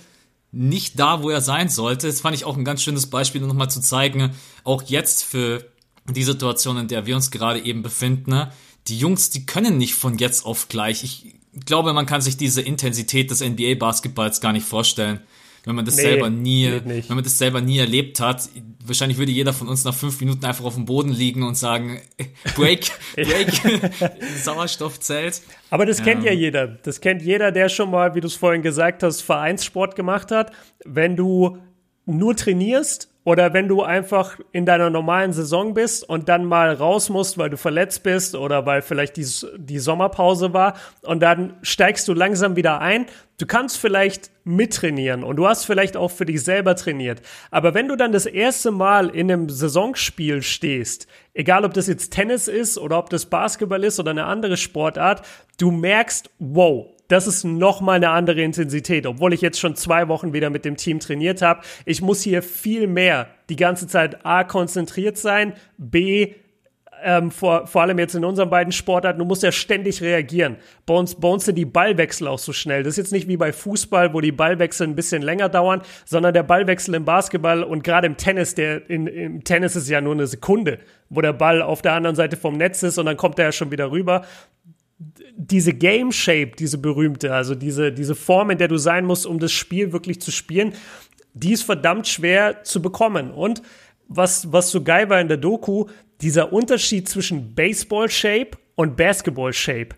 nicht 0.51 0.99
da, 0.99 1.23
wo 1.23 1.31
er 1.31 1.43
sein 1.43 1.69
sollte. 1.69 2.07
Das 2.07 2.23
fand 2.23 2.35
ich 2.35 2.45
auch 2.45 2.57
ein 2.57 2.65
ganz 2.65 2.83
schönes 2.83 3.07
Beispiel, 3.07 3.43
um 3.43 3.49
nochmal 3.49 3.71
zu 3.71 3.81
zeigen, 3.81 4.31
auch 4.65 4.83
jetzt 4.85 5.25
für 5.25 5.71
die 6.09 6.23
Situation, 6.23 6.79
in 6.79 6.89
der 6.89 7.05
wir 7.05 7.17
uns 7.17 7.31
gerade 7.31 7.61
eben 7.61 7.83
befinden. 7.83 8.31
Ne? 8.31 8.51
Die 8.87 8.99
Jungs, 8.99 9.29
die 9.29 9.45
können 9.45 9.77
nicht 9.77 9.95
von 9.95 10.17
jetzt 10.17 10.47
auf 10.47 10.69
gleich. 10.69 11.05
Ich 11.05 11.35
glaube, 11.67 11.93
man 11.93 12.07
kann 12.07 12.23
sich 12.23 12.39
diese 12.39 12.63
Intensität 12.63 13.31
des 13.31 13.43
NBA-Basketballs 13.43 14.41
gar 14.41 14.55
nicht 14.55 14.67
vorstellen 14.67 15.21
wenn 15.69 15.75
man 15.75 15.85
das 15.85 15.97
nee, 15.97 16.03
selber 16.03 16.31
nie, 16.31 16.81
wenn 16.83 17.05
man 17.11 17.23
das 17.23 17.37
selber 17.37 17.61
nie 17.61 17.79
erlebt 17.79 18.21
hat. 18.21 18.49
Wahrscheinlich 18.87 19.19
würde 19.19 19.33
jeder 19.33 19.53
von 19.53 19.69
uns 19.69 19.85
nach 19.85 19.93
fünf 19.93 20.19
Minuten 20.19 20.43
einfach 20.47 20.65
auf 20.65 20.77
dem 20.77 20.87
Boden 20.87 21.11
liegen 21.11 21.43
und 21.43 21.59
sagen, 21.59 22.01
Break, 22.57 22.91
Break, 23.15 23.51
Sauerstoff 24.43 24.99
zählt. 24.99 25.43
Aber 25.69 25.85
das 25.85 26.03
kennt 26.03 26.25
ja. 26.25 26.33
ja 26.33 26.39
jeder. 26.39 26.67
Das 26.67 27.03
kennt 27.03 27.21
jeder, 27.21 27.53
der 27.53 27.69
schon 27.69 27.91
mal, 27.91 28.15
wie 28.15 28.23
du 28.23 28.29
es 28.29 28.35
vorhin 28.35 28.63
gesagt 28.63 29.03
hast, 29.03 29.21
Vereinssport 29.21 29.95
gemacht 29.95 30.31
hat. 30.31 30.53
Wenn 30.87 31.17
du 31.17 31.59
nur 32.07 32.35
trainierst 32.35 33.11
oder 33.29 33.53
wenn 33.53 33.69
du 33.69 33.83
einfach 33.83 34.39
in 34.53 34.65
deiner 34.65 34.89
normalen 34.89 35.35
Saison 35.35 35.75
bist 35.75 36.09
und 36.09 36.31
dann 36.31 36.47
mal 36.47 36.73
raus 36.73 37.11
musst, 37.11 37.37
weil 37.37 37.51
du 37.51 37.59
verletzt 37.59 38.03
bist 38.03 38.35
oder 38.35 38.65
weil 38.65 38.81
vielleicht 38.81 39.19
die, 39.19 39.27
die 39.59 39.79
Sommerpause 39.81 40.55
war 40.55 40.79
und 41.03 41.21
dann 41.21 41.53
steigst 41.61 42.09
du 42.09 42.15
langsam 42.15 42.57
wieder 42.57 42.81
ein. 42.81 43.05
Du 43.37 43.45
kannst 43.45 43.77
vielleicht 43.77 44.31
mittrainieren 44.45 45.25
und 45.25 45.37
du 45.37 45.47
hast 45.47 45.67
vielleicht 45.67 45.95
auch 45.95 46.11
für 46.11 46.25
dich 46.25 46.43
selber 46.43 46.75
trainiert. 46.75 47.21
Aber 47.51 47.75
wenn 47.75 47.89
du 47.89 47.97
dann 47.97 48.13
das 48.13 48.25
erste 48.25 48.71
Mal 48.71 49.11
in 49.11 49.31
einem 49.31 49.51
Saisonspiel 49.51 50.41
stehst, 50.41 51.07
egal 51.35 51.67
ob 51.67 51.75
das 51.75 51.87
jetzt 51.87 52.15
Tennis 52.15 52.49
ist 52.49 52.79
oder 52.79 52.99
ob 52.99 53.11
das 53.11 53.27
Basketball 53.27 53.85
ist 53.85 54.01
oder 54.01 54.13
eine 54.13 54.25
andere 54.25 54.57
Sportart, 54.57 55.21
du 55.59 55.71
merkst, 55.71 56.31
wow, 56.39 56.87
das 57.09 57.27
ist 57.27 57.45
nochmal 57.45 57.97
eine 57.97 58.11
andere 58.11 58.43
Intensität, 58.43 59.07
obwohl 59.07 59.33
ich 59.33 59.41
jetzt 59.41 59.59
schon 59.59 59.75
zwei 59.75 60.09
Wochen 60.09 60.33
wieder 60.33 60.51
mit 60.51 60.65
dem 60.65 60.77
Team 60.77 61.01
trainiert 61.01 61.43
habe. 61.43 61.63
Ich 61.85 62.03
muss 62.03 62.23
hier 62.23 62.43
viel 62.43 62.87
mehr 62.87 63.29
die 63.49 63.57
ganze 63.57 63.87
Zeit 63.87 64.25
A 64.25 64.45
konzentriert 64.45 65.17
sein, 65.17 65.55
B 65.79 66.35
ähm, 67.03 67.31
vor, 67.31 67.67
vor 67.67 67.83
allem 67.83 67.99
jetzt 67.99 68.15
in 68.15 68.25
unseren 68.25 68.51
beiden 68.51 68.73
Sportarten, 68.73 69.19
du 69.19 69.25
musst 69.25 69.43
ja 69.43 69.53
ständig 69.53 70.03
reagieren. 70.03 70.57
Bei 70.87 70.95
uns, 70.95 71.15
bei 71.15 71.29
uns 71.29 71.45
sind 71.45 71.55
die 71.55 71.65
Ballwechsel 71.65 72.27
auch 72.27 72.39
so 72.39 72.53
schnell. 72.53 72.83
Das 72.83 72.95
ist 72.95 72.97
jetzt 72.97 73.13
nicht 73.13 73.29
wie 73.29 73.37
bei 73.37 73.53
Fußball, 73.53 74.15
wo 74.15 74.21
die 74.21 74.33
Ballwechsel 74.33 74.87
ein 74.87 74.95
bisschen 74.95 75.23
länger 75.23 75.49
dauern, 75.49 75.83
sondern 76.05 76.35
der 76.35 76.43
Ballwechsel 76.43 76.95
im 76.95 77.05
Basketball 77.05 77.63
und 77.63 77.85
gerade 77.85 78.07
im 78.07 78.17
Tennis, 78.17 78.55
der 78.55 78.89
in, 78.91 79.07
im 79.07 79.45
Tennis 79.45 79.77
ist 79.77 79.89
ja 79.89 80.01
nur 80.01 80.15
eine 80.15 80.27
Sekunde, 80.27 80.79
wo 81.09 81.21
der 81.21 81.33
Ball 81.33 81.63
auf 81.63 81.83
der 81.83 81.93
anderen 81.93 82.17
Seite 82.17 82.37
vom 82.37 82.57
Netz 82.57 82.83
ist 82.83 82.99
und 82.99 83.07
dann 83.07 83.17
kommt 83.17 83.39
er 83.39 83.47
ja 83.47 83.53
schon 83.53 83.71
wieder 83.71 83.91
rüber 83.91 84.25
diese 84.99 85.73
Game 85.73 86.11
Shape, 86.11 86.53
diese 86.59 86.79
berühmte, 86.79 87.33
also 87.33 87.55
diese, 87.55 87.93
diese 87.93 88.15
Form, 88.15 88.51
in 88.51 88.59
der 88.59 88.69
du 88.69 88.79
sein 88.79 89.05
musst, 89.05 89.27
um 89.27 89.39
das 89.39 89.53
Spiel 89.53 89.93
wirklich 89.93 90.21
zu 90.21 90.33
spielen, 90.33 90.75
die 91.35 91.53
ist 91.53 91.63
verdammt 91.63 92.09
schwer 92.09 92.65
zu 92.65 92.83
bekommen. 92.83 93.31
Und 93.31 93.63
was, 94.09 94.53
was 94.53 94.71
so 94.71 94.83
geil 94.83 95.09
war 95.09 95.21
in 95.21 95.29
der 95.29 95.37
Doku, 95.37 95.87
dieser 96.21 96.53
Unterschied 96.53 97.09
zwischen 97.09 97.55
Baseball 97.55 98.11
Shape 98.11 98.59
und 98.75 98.97
Basketball 98.97 99.53
Shape. 99.53 99.91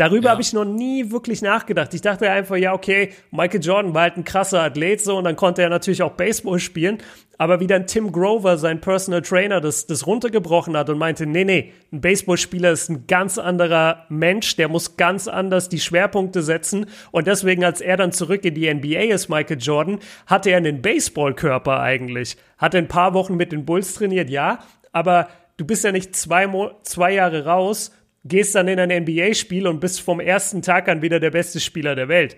Darüber 0.00 0.24
ja. 0.24 0.30
habe 0.30 0.40
ich 0.40 0.54
noch 0.54 0.64
nie 0.64 1.10
wirklich 1.10 1.42
nachgedacht. 1.42 1.92
Ich 1.92 2.00
dachte 2.00 2.30
einfach, 2.30 2.56
ja, 2.56 2.72
okay, 2.72 3.10
Michael 3.30 3.60
Jordan 3.62 3.92
war 3.92 4.00
halt 4.04 4.16
ein 4.16 4.24
krasser 4.24 4.62
Athlet 4.62 5.02
so 5.02 5.18
und 5.18 5.24
dann 5.24 5.36
konnte 5.36 5.60
er 5.60 5.68
natürlich 5.68 6.02
auch 6.02 6.12
Baseball 6.12 6.58
spielen. 6.58 6.96
Aber 7.36 7.60
wie 7.60 7.66
dann 7.66 7.86
Tim 7.86 8.10
Grover, 8.10 8.56
sein 8.56 8.80
Personal 8.80 9.20
Trainer, 9.20 9.60
das, 9.60 9.86
das 9.86 10.06
runtergebrochen 10.06 10.74
hat 10.74 10.88
und 10.88 10.96
meinte, 10.96 11.26
nee, 11.26 11.44
nee, 11.44 11.74
ein 11.92 12.00
Baseballspieler 12.00 12.70
ist 12.70 12.88
ein 12.88 13.06
ganz 13.08 13.36
anderer 13.36 14.06
Mensch, 14.08 14.56
der 14.56 14.68
muss 14.68 14.96
ganz 14.96 15.28
anders 15.28 15.68
die 15.68 15.80
Schwerpunkte 15.80 16.40
setzen. 16.40 16.86
Und 17.10 17.26
deswegen, 17.26 17.62
als 17.62 17.82
er 17.82 17.98
dann 17.98 18.12
zurück 18.12 18.46
in 18.46 18.54
die 18.54 18.72
NBA 18.72 19.12
ist, 19.12 19.28
Michael 19.28 19.58
Jordan, 19.60 19.98
hatte 20.24 20.48
er 20.48 20.56
einen 20.56 20.80
Baseballkörper 20.80 21.78
eigentlich. 21.78 22.38
Hat 22.56 22.74
ein 22.74 22.88
paar 22.88 23.12
Wochen 23.12 23.36
mit 23.36 23.52
den 23.52 23.66
Bulls 23.66 23.92
trainiert, 23.92 24.30
ja, 24.30 24.60
aber 24.92 25.28
du 25.58 25.66
bist 25.66 25.84
ja 25.84 25.92
nicht 25.92 26.16
zwei, 26.16 26.46
Mo 26.46 26.70
zwei 26.84 27.12
Jahre 27.12 27.44
raus 27.44 27.90
gehst 28.24 28.54
dann 28.54 28.68
in 28.68 28.78
ein 28.78 29.04
NBA-Spiel 29.04 29.66
und 29.66 29.80
bist 29.80 30.00
vom 30.00 30.20
ersten 30.20 30.62
Tag 30.62 30.88
an 30.88 31.02
wieder 31.02 31.20
der 31.20 31.30
beste 31.30 31.60
Spieler 31.60 31.94
der 31.94 32.08
Welt. 32.08 32.36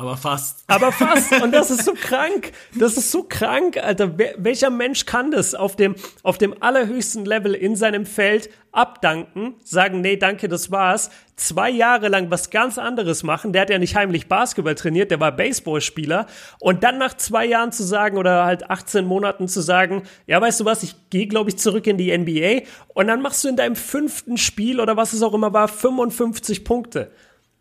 Aber 0.00 0.16
fast. 0.16 0.64
Aber 0.66 0.92
fast. 0.92 1.30
Und 1.42 1.52
das 1.52 1.70
ist 1.70 1.84
so 1.84 1.92
krank. 2.00 2.52
Das 2.74 2.96
ist 2.96 3.12
so 3.12 3.22
krank, 3.22 3.76
Alter. 3.76 4.16
welcher 4.38 4.70
Mensch 4.70 5.04
kann 5.04 5.30
das 5.30 5.54
auf 5.54 5.76
dem, 5.76 5.94
auf 6.22 6.38
dem 6.38 6.54
allerhöchsten 6.62 7.26
Level 7.26 7.52
in 7.52 7.76
seinem 7.76 8.06
Feld 8.06 8.48
abdanken, 8.72 9.56
sagen, 9.62 10.00
nee, 10.00 10.16
danke, 10.16 10.48
das 10.48 10.70
war's, 10.70 11.10
zwei 11.36 11.68
Jahre 11.68 12.08
lang 12.08 12.30
was 12.30 12.48
ganz 12.48 12.78
anderes 12.78 13.24
machen. 13.24 13.52
Der 13.52 13.60
hat 13.62 13.68
ja 13.68 13.78
nicht 13.78 13.94
heimlich 13.94 14.26
Basketball 14.26 14.74
trainiert, 14.74 15.10
der 15.10 15.20
war 15.20 15.32
Baseballspieler. 15.32 16.26
Und 16.60 16.82
dann 16.82 16.96
nach 16.96 17.14
zwei 17.14 17.44
Jahren 17.44 17.72
zu 17.72 17.82
sagen 17.82 18.16
oder 18.16 18.46
halt 18.46 18.70
18 18.70 19.04
Monaten 19.04 19.48
zu 19.48 19.60
sagen, 19.60 20.04
ja, 20.26 20.40
weißt 20.40 20.60
du 20.60 20.64
was, 20.64 20.82
ich 20.82 20.94
gehe, 21.10 21.26
glaube 21.26 21.50
ich, 21.50 21.58
zurück 21.58 21.86
in 21.86 21.98
die 21.98 22.16
NBA. 22.16 22.66
Und 22.94 23.08
dann 23.08 23.20
machst 23.20 23.44
du 23.44 23.48
in 23.48 23.56
deinem 23.56 23.76
fünften 23.76 24.38
Spiel 24.38 24.80
oder 24.80 24.96
was 24.96 25.12
es 25.12 25.20
auch 25.20 25.34
immer 25.34 25.52
war, 25.52 25.68
55 25.68 26.64
Punkte. 26.64 27.10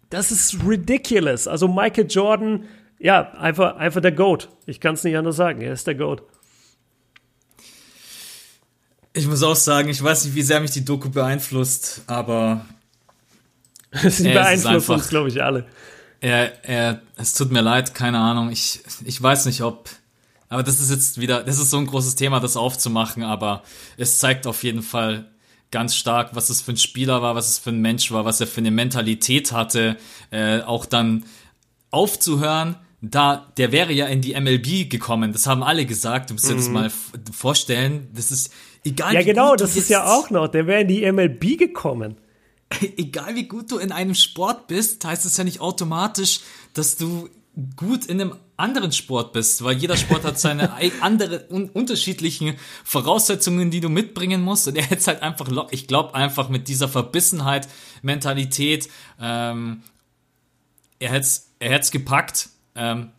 Das 0.09 0.31
ist 0.31 0.57
ridiculous. 0.65 1.47
Also 1.47 1.67
Michael 1.67 2.07
Jordan, 2.09 2.65
ja, 2.99 3.31
einfach, 3.33 3.77
einfach 3.77 4.01
der 4.01 4.11
GOAT. 4.11 4.49
Ich 4.65 4.79
kann 4.79 4.95
es 4.95 5.03
nicht 5.03 5.15
anders 5.15 5.35
sagen. 5.35 5.61
Er 5.61 5.73
ist 5.73 5.87
der 5.87 5.95
GOAT. 5.95 6.23
Ich 9.13 9.27
muss 9.27 9.43
auch 9.43 9.55
sagen, 9.55 9.89
ich 9.89 10.01
weiß 10.01 10.25
nicht, 10.25 10.35
wie 10.35 10.41
sehr 10.41 10.59
mich 10.59 10.71
die 10.71 10.85
Doku 10.85 11.09
beeinflusst, 11.09 12.03
aber. 12.07 12.65
Sie 14.03 14.23
beeinflusst 14.23 14.89
uns, 14.89 15.09
glaube 15.09 15.29
ich, 15.29 15.43
alle. 15.43 15.65
Er, 16.21 16.63
er, 16.63 17.01
es 17.15 17.33
tut 17.33 17.51
mir 17.51 17.61
leid, 17.61 17.93
keine 17.93 18.19
Ahnung. 18.19 18.51
Ich, 18.51 18.81
ich 19.05 19.21
weiß 19.21 19.45
nicht, 19.45 19.61
ob. 19.61 19.89
Aber 20.47 20.63
das 20.63 20.79
ist 20.79 20.89
jetzt 20.89 21.19
wieder, 21.19 21.43
das 21.43 21.59
ist 21.59 21.69
so 21.69 21.77
ein 21.77 21.85
großes 21.85 22.15
Thema, 22.15 22.39
das 22.39 22.57
aufzumachen, 22.57 23.23
aber 23.23 23.63
es 23.97 24.17
zeigt 24.17 24.47
auf 24.47 24.63
jeden 24.63 24.81
Fall, 24.81 25.29
ganz 25.71 25.95
stark, 25.95 26.35
was 26.35 26.49
es 26.49 26.61
für 26.61 26.71
ein 26.71 26.77
Spieler 26.77 27.21
war, 27.21 27.35
was 27.35 27.49
es 27.49 27.57
für 27.59 27.69
ein 27.69 27.81
Mensch 27.81 28.11
war, 28.11 28.25
was 28.25 28.41
er 28.41 28.47
für 28.47 28.61
eine 28.61 28.71
Mentalität 28.71 29.51
hatte, 29.51 29.97
äh, 30.31 30.61
auch 30.61 30.85
dann 30.85 31.25
aufzuhören. 31.91 32.75
Da, 33.01 33.51
der 33.57 33.71
wäre 33.71 33.93
ja 33.93 34.07
in 34.07 34.21
die 34.21 34.39
MLB 34.39 34.89
gekommen. 34.89 35.31
Das 35.31 35.47
haben 35.47 35.63
alle 35.63 35.85
gesagt. 35.85 36.29
Du 36.29 36.33
musst 36.33 36.49
dir 36.49 36.55
das 36.55 36.67
mhm. 36.67 36.73
mal 36.73 36.91
vorstellen. 37.31 38.09
Das 38.13 38.31
ist 38.31 38.51
egal. 38.83 39.13
Ja, 39.13 39.21
genau, 39.21 39.55
das 39.55 39.77
ist 39.77 39.89
ja 39.89 40.05
auch 40.05 40.29
noch. 40.29 40.49
Der 40.49 40.67
wäre 40.67 40.81
in 40.81 40.87
die 40.89 41.09
MLB 41.09 41.57
gekommen. 41.57 42.17
Egal 42.97 43.35
wie 43.35 43.47
gut 43.47 43.71
du 43.71 43.77
in 43.77 43.91
einem 43.91 44.13
Sport 44.13 44.67
bist, 44.67 45.03
heißt 45.03 45.25
es 45.25 45.37
ja 45.37 45.43
nicht 45.43 45.59
automatisch, 45.59 46.41
dass 46.73 46.97
du 46.97 47.29
gut 47.75 48.05
in 48.05 48.21
einem 48.21 48.35
anderen 48.59 48.91
Sport 48.91 49.33
bist, 49.33 49.63
weil 49.63 49.77
jeder 49.77 49.97
Sport 49.97 50.23
hat 50.23 50.39
seine 50.39 50.71
andere 51.01 51.45
un 51.49 51.69
unterschiedlichen 51.69 52.55
Voraussetzungen, 52.83 53.71
die 53.71 53.79
du 53.79 53.89
mitbringen 53.89 54.41
musst. 54.41 54.67
Und 54.67 54.75
er 54.75 54.83
hätte 54.83 55.07
halt 55.07 55.23
einfach, 55.23 55.47
ich 55.71 55.87
glaube 55.87 56.15
einfach 56.15 56.49
mit 56.49 56.67
dieser 56.67 56.87
Verbissenheit, 56.87 57.67
Mentalität, 58.01 58.89
ähm, 59.21 59.81
er 60.99 61.11
hätte 61.11 61.27
er 61.59 61.71
hätte 61.71 61.91
gepackt. 61.91 62.49
Ähm, 62.75 63.09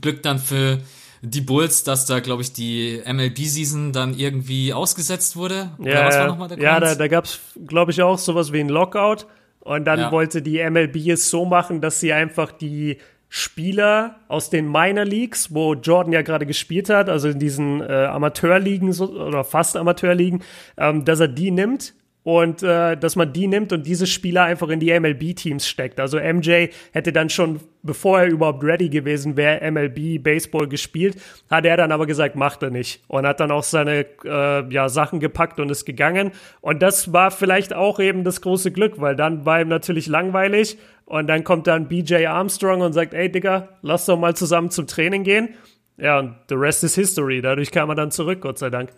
Glück 0.00 0.22
dann 0.22 0.38
für 0.38 0.80
die 1.22 1.40
Bulls, 1.40 1.84
dass 1.84 2.06
da, 2.06 2.20
glaube 2.20 2.42
ich, 2.42 2.52
die 2.52 3.00
MLB-Season 3.06 3.92
dann 3.92 4.14
irgendwie 4.14 4.72
ausgesetzt 4.74 5.36
wurde. 5.36 5.70
Ja, 5.78 6.06
was 6.06 6.18
war 6.18 6.26
nochmal 6.26 6.48
der 6.48 6.58
ja 6.58 6.80
da, 6.80 6.94
da 6.94 7.08
gab 7.08 7.24
es, 7.24 7.40
glaube 7.66 7.92
ich, 7.92 8.02
auch 8.02 8.18
sowas 8.18 8.52
wie 8.52 8.60
ein 8.60 8.68
Lockout. 8.68 9.26
Und 9.60 9.86
dann 9.86 9.98
ja. 9.98 10.12
wollte 10.12 10.42
die 10.42 10.62
MLB 10.62 11.08
es 11.08 11.30
so 11.30 11.46
machen, 11.46 11.80
dass 11.80 11.98
sie 11.98 12.12
einfach 12.12 12.52
die 12.52 12.98
Spieler 13.36 14.20
aus 14.28 14.48
den 14.48 14.70
Minor 14.70 15.04
Leagues, 15.04 15.52
wo 15.52 15.74
Jordan 15.74 16.12
ja 16.12 16.22
gerade 16.22 16.46
gespielt 16.46 16.88
hat, 16.88 17.08
also 17.08 17.28
in 17.28 17.40
diesen 17.40 17.80
äh, 17.80 18.04
Amateurligen 18.04 18.92
so, 18.92 19.10
oder 19.10 19.42
fast 19.42 19.76
Amateurligen, 19.76 20.44
ähm, 20.76 21.04
dass 21.04 21.18
er 21.18 21.26
die 21.26 21.50
nimmt 21.50 21.94
und 22.24 22.62
äh, 22.62 22.96
dass 22.96 23.16
man 23.16 23.32
die 23.32 23.46
nimmt 23.46 23.72
und 23.72 23.86
diese 23.86 24.06
Spieler 24.06 24.44
einfach 24.44 24.70
in 24.70 24.80
die 24.80 24.98
MLB-Teams 24.98 25.68
steckt. 25.68 26.00
Also 26.00 26.18
MJ 26.18 26.68
hätte 26.92 27.12
dann 27.12 27.28
schon, 27.28 27.60
bevor 27.82 28.20
er 28.20 28.26
überhaupt 28.28 28.64
ready 28.64 28.88
gewesen 28.88 29.36
wäre, 29.36 29.70
MLB 29.70 30.22
Baseball 30.22 30.66
gespielt, 30.66 31.16
hat 31.50 31.66
er 31.66 31.76
dann 31.76 31.92
aber 31.92 32.06
gesagt, 32.06 32.34
macht 32.34 32.62
er 32.62 32.70
nicht 32.70 33.02
und 33.08 33.26
hat 33.26 33.40
dann 33.40 33.50
auch 33.50 33.62
seine 33.62 34.06
äh, 34.24 34.72
ja, 34.72 34.88
Sachen 34.88 35.20
gepackt 35.20 35.60
und 35.60 35.70
ist 35.70 35.84
gegangen. 35.84 36.32
Und 36.62 36.80
das 36.80 37.12
war 37.12 37.30
vielleicht 37.30 37.74
auch 37.74 38.00
eben 38.00 38.24
das 38.24 38.40
große 38.40 38.72
Glück, 38.72 39.00
weil 39.00 39.16
dann 39.16 39.44
war 39.44 39.60
ihm 39.60 39.68
natürlich 39.68 40.06
langweilig 40.06 40.78
und 41.04 41.26
dann 41.26 41.44
kommt 41.44 41.66
dann 41.66 41.88
BJ 41.88 42.24
Armstrong 42.26 42.80
und 42.80 42.94
sagt, 42.94 43.12
ey 43.12 43.30
Digga, 43.30 43.68
lass 43.82 44.06
doch 44.06 44.18
mal 44.18 44.34
zusammen 44.34 44.70
zum 44.70 44.86
Training 44.86 45.24
gehen. 45.24 45.50
Ja, 45.98 46.18
und 46.18 46.36
the 46.48 46.54
rest 46.54 46.82
is 46.84 46.94
history. 46.94 47.42
Dadurch 47.42 47.70
kam 47.70 47.90
er 47.90 47.94
dann 47.94 48.10
zurück, 48.10 48.40
Gott 48.40 48.58
sei 48.58 48.70
Dank. 48.70 48.90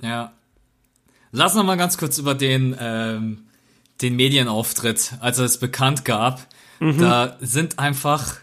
Ja, 0.00 0.32
Lass 1.32 1.54
noch 1.54 1.64
mal 1.64 1.76
ganz 1.76 1.96
kurz 1.98 2.18
über 2.18 2.34
den, 2.34 2.76
ähm, 2.78 3.44
den 4.00 4.16
Medienauftritt, 4.16 5.14
als 5.20 5.38
er 5.38 5.44
es 5.44 5.58
bekannt 5.58 6.04
gab. 6.04 6.40
Mhm. 6.80 6.98
Da 6.98 7.36
sind 7.40 7.78
einfach 7.78 8.36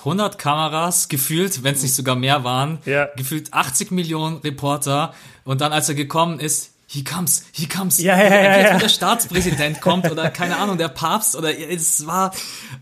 100 0.00 0.38
Kameras 0.38 1.08
gefühlt, 1.08 1.62
wenn 1.62 1.74
es 1.74 1.82
nicht 1.82 1.94
sogar 1.94 2.16
mehr 2.16 2.44
waren, 2.44 2.78
ja. 2.84 3.08
gefühlt 3.16 3.52
80 3.52 3.90
Millionen 3.90 4.38
Reporter. 4.38 5.14
Und 5.44 5.60
dann, 5.60 5.72
als 5.72 5.88
er 5.88 5.94
gekommen 5.94 6.40
ist, 6.40 6.72
he 6.86 7.04
comes, 7.04 7.44
he 7.52 7.66
comes. 7.66 7.98
Ja, 7.98 8.16
ja, 8.16 8.34
ja, 8.34 8.60
ja. 8.60 8.78
der 8.78 8.88
Staatspräsident 8.88 9.80
kommt 9.80 10.10
oder 10.10 10.30
keine 10.30 10.56
Ahnung, 10.56 10.78
der 10.78 10.88
Papst 10.88 11.36
oder 11.36 11.58
es 11.58 12.06
war, 12.06 12.32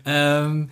ähm, 0.05 0.69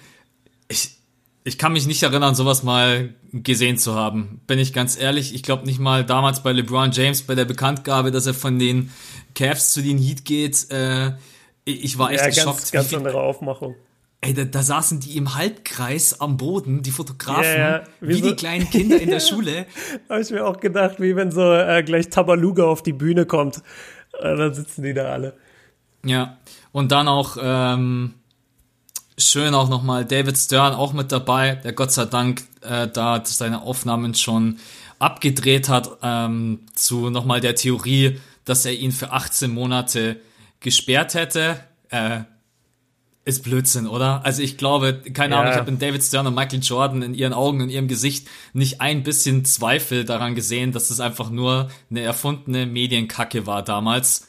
ich, 0.68 0.98
ich 1.44 1.58
kann 1.58 1.74
mich 1.74 1.88
nicht 1.88 2.04
erinnern, 2.04 2.36
sowas 2.36 2.64
mal 2.64 3.14
gesehen 3.34 3.78
zu 3.78 3.96
haben. 3.96 4.42
Bin 4.46 4.60
ich 4.60 4.74
ganz 4.74 5.00
ehrlich. 5.00 5.34
Ich 5.34 5.44
glaube 5.44 5.66
nicht 5.66 5.80
mal 5.80 6.06
damals 6.06 6.44
bei 6.44 6.52
LeBron 6.52 6.92
James 6.92 7.24
bei 7.24 7.36
der 7.36 7.46
Bekanntgabe, 7.46 8.12
dass 8.12 8.28
er 8.28 8.34
von 8.34 8.60
den 8.60 8.92
Cavs 9.34 9.74
zu 9.74 9.82
den 9.82 9.98
Heat 9.98 10.26
geht. 10.26 10.70
Äh, 10.70 11.14
ich 11.66 11.98
war 11.98 12.12
echt 12.12 12.38
ja, 12.38 12.46
ganz, 12.46 12.72
Ganz 12.72 12.94
andere 12.94 13.22
Aufmachung. 13.22 13.76
Ey, 14.24 14.36
da, 14.36 14.44
da 14.44 14.62
saßen 14.62 15.00
die 15.00 15.18
im 15.18 15.34
Halbkreis 15.34 16.22
am 16.22 16.38
Boden, 16.38 16.84
die 16.84 16.92
Fotografen, 16.92 17.44
ja, 17.44 17.78
ja. 17.78 17.84
Wie, 18.02 18.10
wie 18.10 18.22
so, 18.22 18.30
die 18.30 18.36
kleinen 18.36 18.70
Kinder 18.70 19.02
in 19.02 19.10
der 19.10 19.20
Schule. 19.20 19.66
Habe 20.10 20.22
ich 20.22 20.30
mir 20.30 20.46
auch 20.46 20.60
gedacht, 20.60 21.00
wie 21.00 21.16
wenn 21.16 21.32
so 21.32 21.42
äh, 21.52 21.82
gleich 21.82 22.10
Tabaluga 22.10 22.66
auf 22.66 22.84
die 22.84 22.94
Bühne 22.94 23.26
kommt. 23.26 23.64
Äh, 24.20 24.36
dann 24.36 24.54
sitzen 24.54 24.84
die 24.84 24.94
da 24.94 25.12
alle. 25.12 25.34
Ja, 26.06 26.38
und 26.72 26.92
dann 26.92 27.08
auch 27.08 27.38
ähm, 27.42 28.14
schön 29.18 29.54
auch 29.54 29.70
nochmal 29.70 30.06
David 30.06 30.38
Stern 30.38 30.74
auch 30.74 30.94
mit 30.94 31.12
dabei, 31.12 31.56
der 31.56 31.74
Gott 31.74 31.92
sei 31.92 32.06
Dank 32.06 32.44
äh, 32.62 32.88
da 32.88 33.22
seine 33.26 33.62
Aufnahmen 33.62 34.16
schon 34.16 34.60
abgedreht 35.00 35.68
hat 35.68 35.90
ähm, 36.04 36.60
zu 36.74 37.10
nochmal 37.10 37.42
der 37.42 37.56
Theorie, 37.56 38.20
dass 38.46 38.66
er 38.66 38.74
ihn 38.74 38.92
für 38.92 39.12
18 39.12 39.52
Monate 39.52 40.22
gesperrt 40.60 41.16
hätte. 41.16 41.60
Äh, 41.90 42.22
ist 43.24 43.44
Blödsinn, 43.44 43.88
oder? 43.88 44.26
Also 44.26 44.42
ich 44.42 44.58
glaube, 44.58 45.00
keine 45.14 45.36
ja. 45.36 45.42
Ahnung, 45.42 45.54
ich 45.54 45.60
habe 45.60 45.70
in 45.70 45.78
David 45.78 46.04
Stern 46.04 46.26
und 46.26 46.34
Michael 46.34 46.60
Jordan 46.62 47.04
in 47.04 47.14
ihren 47.14 47.34
Augen, 47.34 47.62
in 47.62 47.70
ihrem 47.70 47.88
Gesicht 47.88 48.28
nicht 48.54 48.82
ein 48.82 49.04
bisschen 49.04 49.46
Zweifel 49.46 50.06
daran 50.06 50.34
gesehen, 50.34 50.72
dass 50.72 50.90
es 50.90 51.00
einfach 51.00 51.30
nur 51.30 51.70
eine 51.92 52.02
erfundene 52.02 52.66
Medienkacke 52.66 53.46
war 53.46 53.64
damals. 53.64 54.28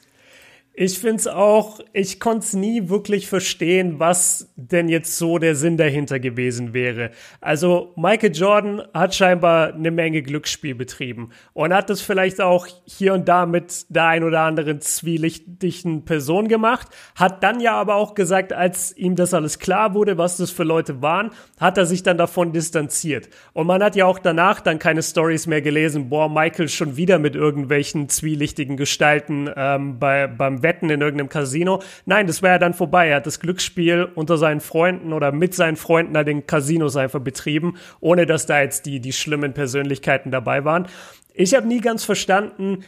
Ich 0.74 0.98
finde 0.98 1.16
es 1.16 1.26
auch, 1.26 1.80
ich 1.92 2.18
konnte 2.18 2.46
es 2.46 2.54
nie 2.54 2.88
wirklich 2.88 3.28
verstehen, 3.28 3.98
was 3.98 4.54
denn 4.56 4.88
jetzt 4.88 5.18
so 5.18 5.37
der 5.37 5.54
Sinn 5.54 5.76
dahinter 5.76 6.18
gewesen 6.18 6.72
wäre. 6.72 7.11
Also 7.42 7.92
Michael 7.96 8.35
Jordan 8.35 8.82
hat 8.94 9.14
scheinbar 9.14 9.74
eine 9.74 9.90
Menge 9.90 10.22
Glücksspiel 10.22 10.74
betrieben 10.74 11.28
und 11.52 11.74
hat 11.74 11.90
das 11.90 12.00
vielleicht 12.00 12.40
auch 12.40 12.66
hier 12.87 13.12
und 13.12 13.28
da 13.28 13.44
mit 13.44 13.85
der 13.90 14.06
ein 14.06 14.24
oder 14.24 14.40
anderen 14.40 14.80
zwielichtigen 14.80 16.06
Person 16.06 16.48
gemacht, 16.48 16.88
hat 17.16 17.42
dann 17.42 17.61
ja 17.61 17.74
aber 17.74 17.96
auch 17.96 18.14
gesagt, 18.14 18.54
als 18.54 18.96
ihm 18.96 19.14
das 19.14 19.35
alles 19.35 19.58
klar 19.58 19.92
wurde, 19.92 20.16
was 20.16 20.38
das 20.38 20.50
für 20.50 20.64
Leute 20.64 21.02
waren, 21.02 21.32
hat 21.61 21.76
er 21.76 21.85
sich 21.85 22.02
dann 22.02 22.16
davon 22.16 22.54
distanziert. 22.54 23.28
Und 23.52 23.66
man 23.66 23.82
hat 23.82 23.94
ja 23.94 24.06
auch 24.06 24.18
danach 24.18 24.62
dann 24.62 24.78
keine 24.78 25.02
Stories 25.02 25.46
mehr 25.46 25.61
gelesen, 25.61 26.08
boah, 26.08 26.30
Michael 26.30 26.70
schon 26.70 26.96
wieder 26.96 27.18
mit 27.18 27.37
irgendwelchen 27.37 28.08
zwielichtigen 28.08 28.78
Gestalten 28.78 29.50
ähm, 29.54 29.98
bei, 29.98 30.26
beim 30.28 30.62
Wetten 30.62 30.90
in 30.90 31.01
irgendeinem 31.01 31.29
Casino. 31.29 31.83
Nein, 32.07 32.27
das 32.27 32.42
wäre 32.42 32.55
ja 32.55 32.59
dann 32.59 32.75
vorbei. 32.75 33.09
Er 33.09 33.16
hat 33.16 33.27
das 33.27 33.40
Glücksspiel 33.40 34.09
unter 34.14 34.37
seinen 34.37 34.61
Freunden 34.61 35.12
oder 35.12 35.33
mit 35.33 35.55
seinen 35.55 35.77
Freunden 35.77 36.16
an 36.16 36.27
den 36.27 36.46
Casinos 36.46 36.96
einfach 36.96 37.20
betrieben, 37.20 37.77
ohne 38.01 38.27
dass 38.27 38.46
da 38.46 38.61
jetzt 38.61 38.87
die, 38.87 39.01
die 39.01 39.12
schlimmen 39.12 39.55
Persönlichkeiten 39.55 40.31
dabei 40.31 40.64
waren. 40.64 40.87
Ich 41.35 41.55
habe 41.55 41.66
nie 41.66 41.81
ganz 41.81 42.05
verstanden, 42.05 42.85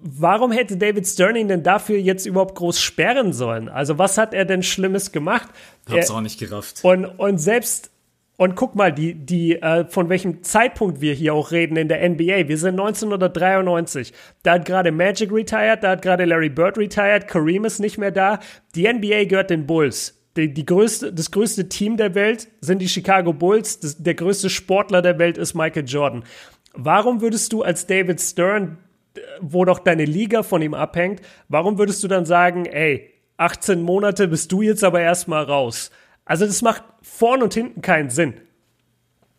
warum 0.00 0.52
hätte 0.52 0.76
David 0.76 1.06
Sterling 1.06 1.48
denn 1.48 1.62
dafür 1.62 1.98
jetzt 1.98 2.26
überhaupt 2.26 2.54
groß 2.54 2.80
sperren 2.80 3.32
sollen? 3.32 3.68
Also 3.68 3.98
was 3.98 4.18
hat 4.18 4.34
er 4.34 4.44
denn 4.44 4.62
Schlimmes 4.62 5.12
gemacht? 5.12 5.48
Hab's 5.88 6.10
er, 6.10 6.16
auch 6.16 6.20
nicht 6.20 6.38
gerafft. 6.38 6.80
Und, 6.82 7.06
und 7.06 7.38
selbst 7.38 7.90
und 8.36 8.54
guck 8.54 8.74
mal, 8.74 8.92
die, 8.92 9.14
die, 9.14 9.60
äh, 9.62 9.86
von 9.88 10.08
welchem 10.08 10.42
Zeitpunkt 10.42 11.00
wir 11.00 11.14
hier 11.14 11.32
auch 11.32 11.52
reden 11.52 11.76
in 11.76 11.88
der 11.88 12.06
NBA. 12.06 12.48
Wir 12.48 12.58
sind 12.58 12.78
1993. 12.78 14.12
Da 14.42 14.52
hat 14.54 14.66
gerade 14.66 14.92
Magic 14.92 15.32
retired, 15.32 15.82
da 15.82 15.90
hat 15.90 16.02
gerade 16.02 16.26
Larry 16.26 16.50
Bird 16.50 16.76
retired, 16.76 17.28
Kareem 17.28 17.64
ist 17.64 17.78
nicht 17.78 17.96
mehr 17.96 18.10
da. 18.10 18.38
Die 18.74 18.92
NBA 18.92 19.24
gehört 19.24 19.50
den 19.50 19.66
Bulls. 19.66 20.22
Die, 20.36 20.52
die 20.52 20.66
größte, 20.66 21.14
das 21.14 21.30
größte 21.30 21.68
Team 21.70 21.96
der 21.96 22.14
Welt 22.14 22.48
sind 22.60 22.80
die 22.80 22.88
Chicago 22.88 23.32
Bulls. 23.32 23.80
Das, 23.80 24.02
der 24.02 24.14
größte 24.14 24.50
Sportler 24.50 25.00
der 25.00 25.18
Welt 25.18 25.38
ist 25.38 25.54
Michael 25.54 25.86
Jordan. 25.86 26.24
Warum 26.74 27.22
würdest 27.22 27.54
du 27.54 27.62
als 27.62 27.86
David 27.86 28.20
Stern, 28.20 28.76
wo 29.40 29.64
doch 29.64 29.78
deine 29.78 30.04
Liga 30.04 30.42
von 30.42 30.60
ihm 30.60 30.74
abhängt, 30.74 31.22
warum 31.48 31.78
würdest 31.78 32.04
du 32.04 32.08
dann 32.08 32.26
sagen, 32.26 32.66
ey, 32.66 33.14
18 33.38 33.80
Monate 33.80 34.28
bist 34.28 34.52
du 34.52 34.60
jetzt 34.60 34.84
aber 34.84 35.00
erstmal 35.00 35.44
raus? 35.44 35.90
Also 36.26 36.44
das 36.44 36.60
macht 36.60 36.82
vorn 37.06 37.42
und 37.42 37.54
hinten 37.54 37.80
keinen 37.80 38.10
Sinn. 38.10 38.34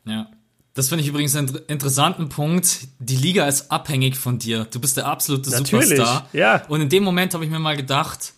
Ja. 0.06 0.32
Das 0.74 0.90
finde 0.90 1.04
ich 1.04 1.10
übrigens 1.10 1.36
einen 1.36 1.56
interessanten 1.68 2.30
Punkt. 2.30 2.88
Die 3.00 3.16
Liga 3.16 3.48
ist 3.48 3.72
abhängig 3.72 4.16
von 4.16 4.38
dir. 4.38 4.66
Du 4.66 4.80
bist 4.80 4.96
der 4.96 5.08
absolute 5.08 5.50
Natürlich, 5.50 5.90
Superstar. 5.90 6.30
Ja. 6.34 6.64
Und 6.68 6.82
in 6.82 6.90
dem 6.90 7.04
Moment 7.04 7.34
habe 7.34 7.44
ich 7.44 7.50
mir 7.50 7.60
mal 7.60 7.76
gedacht, 7.76 8.34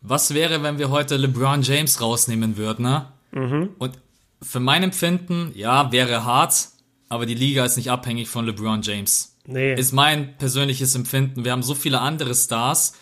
was 0.00 0.34
wäre, 0.34 0.62
wenn 0.62 0.78
wir 0.78 0.90
heute 0.90 1.16
LeBron 1.16 1.62
James 1.62 2.00
rausnehmen 2.00 2.56
würden, 2.56 2.84
ne? 2.84 3.06
Mhm. 3.32 3.70
Und 3.78 3.98
für 4.40 4.60
mein 4.60 4.82
Empfinden, 4.82 5.50
ja, 5.54 5.90
wäre 5.90 6.24
hart, 6.24 6.68
aber 7.08 7.26
die 7.26 7.34
Liga 7.34 7.64
ist 7.64 7.76
nicht 7.76 7.90
abhängig 7.90 8.28
von 8.28 8.44
LeBron 8.44 8.82
James. 8.82 9.36
Nee. 9.46 9.74
Ist 9.74 9.92
mein 9.92 10.36
persönliches 10.36 10.94
Empfinden. 10.94 11.44
Wir 11.44 11.52
haben 11.52 11.62
so 11.62 11.74
viele 11.74 12.00
andere 12.00 12.34
Stars. 12.34 12.94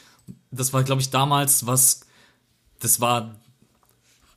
Das 0.50 0.72
war, 0.72 0.82
glaube 0.82 1.02
ich, 1.02 1.10
damals 1.10 1.66
was, 1.66 2.06
das 2.80 3.00
war 3.00 3.41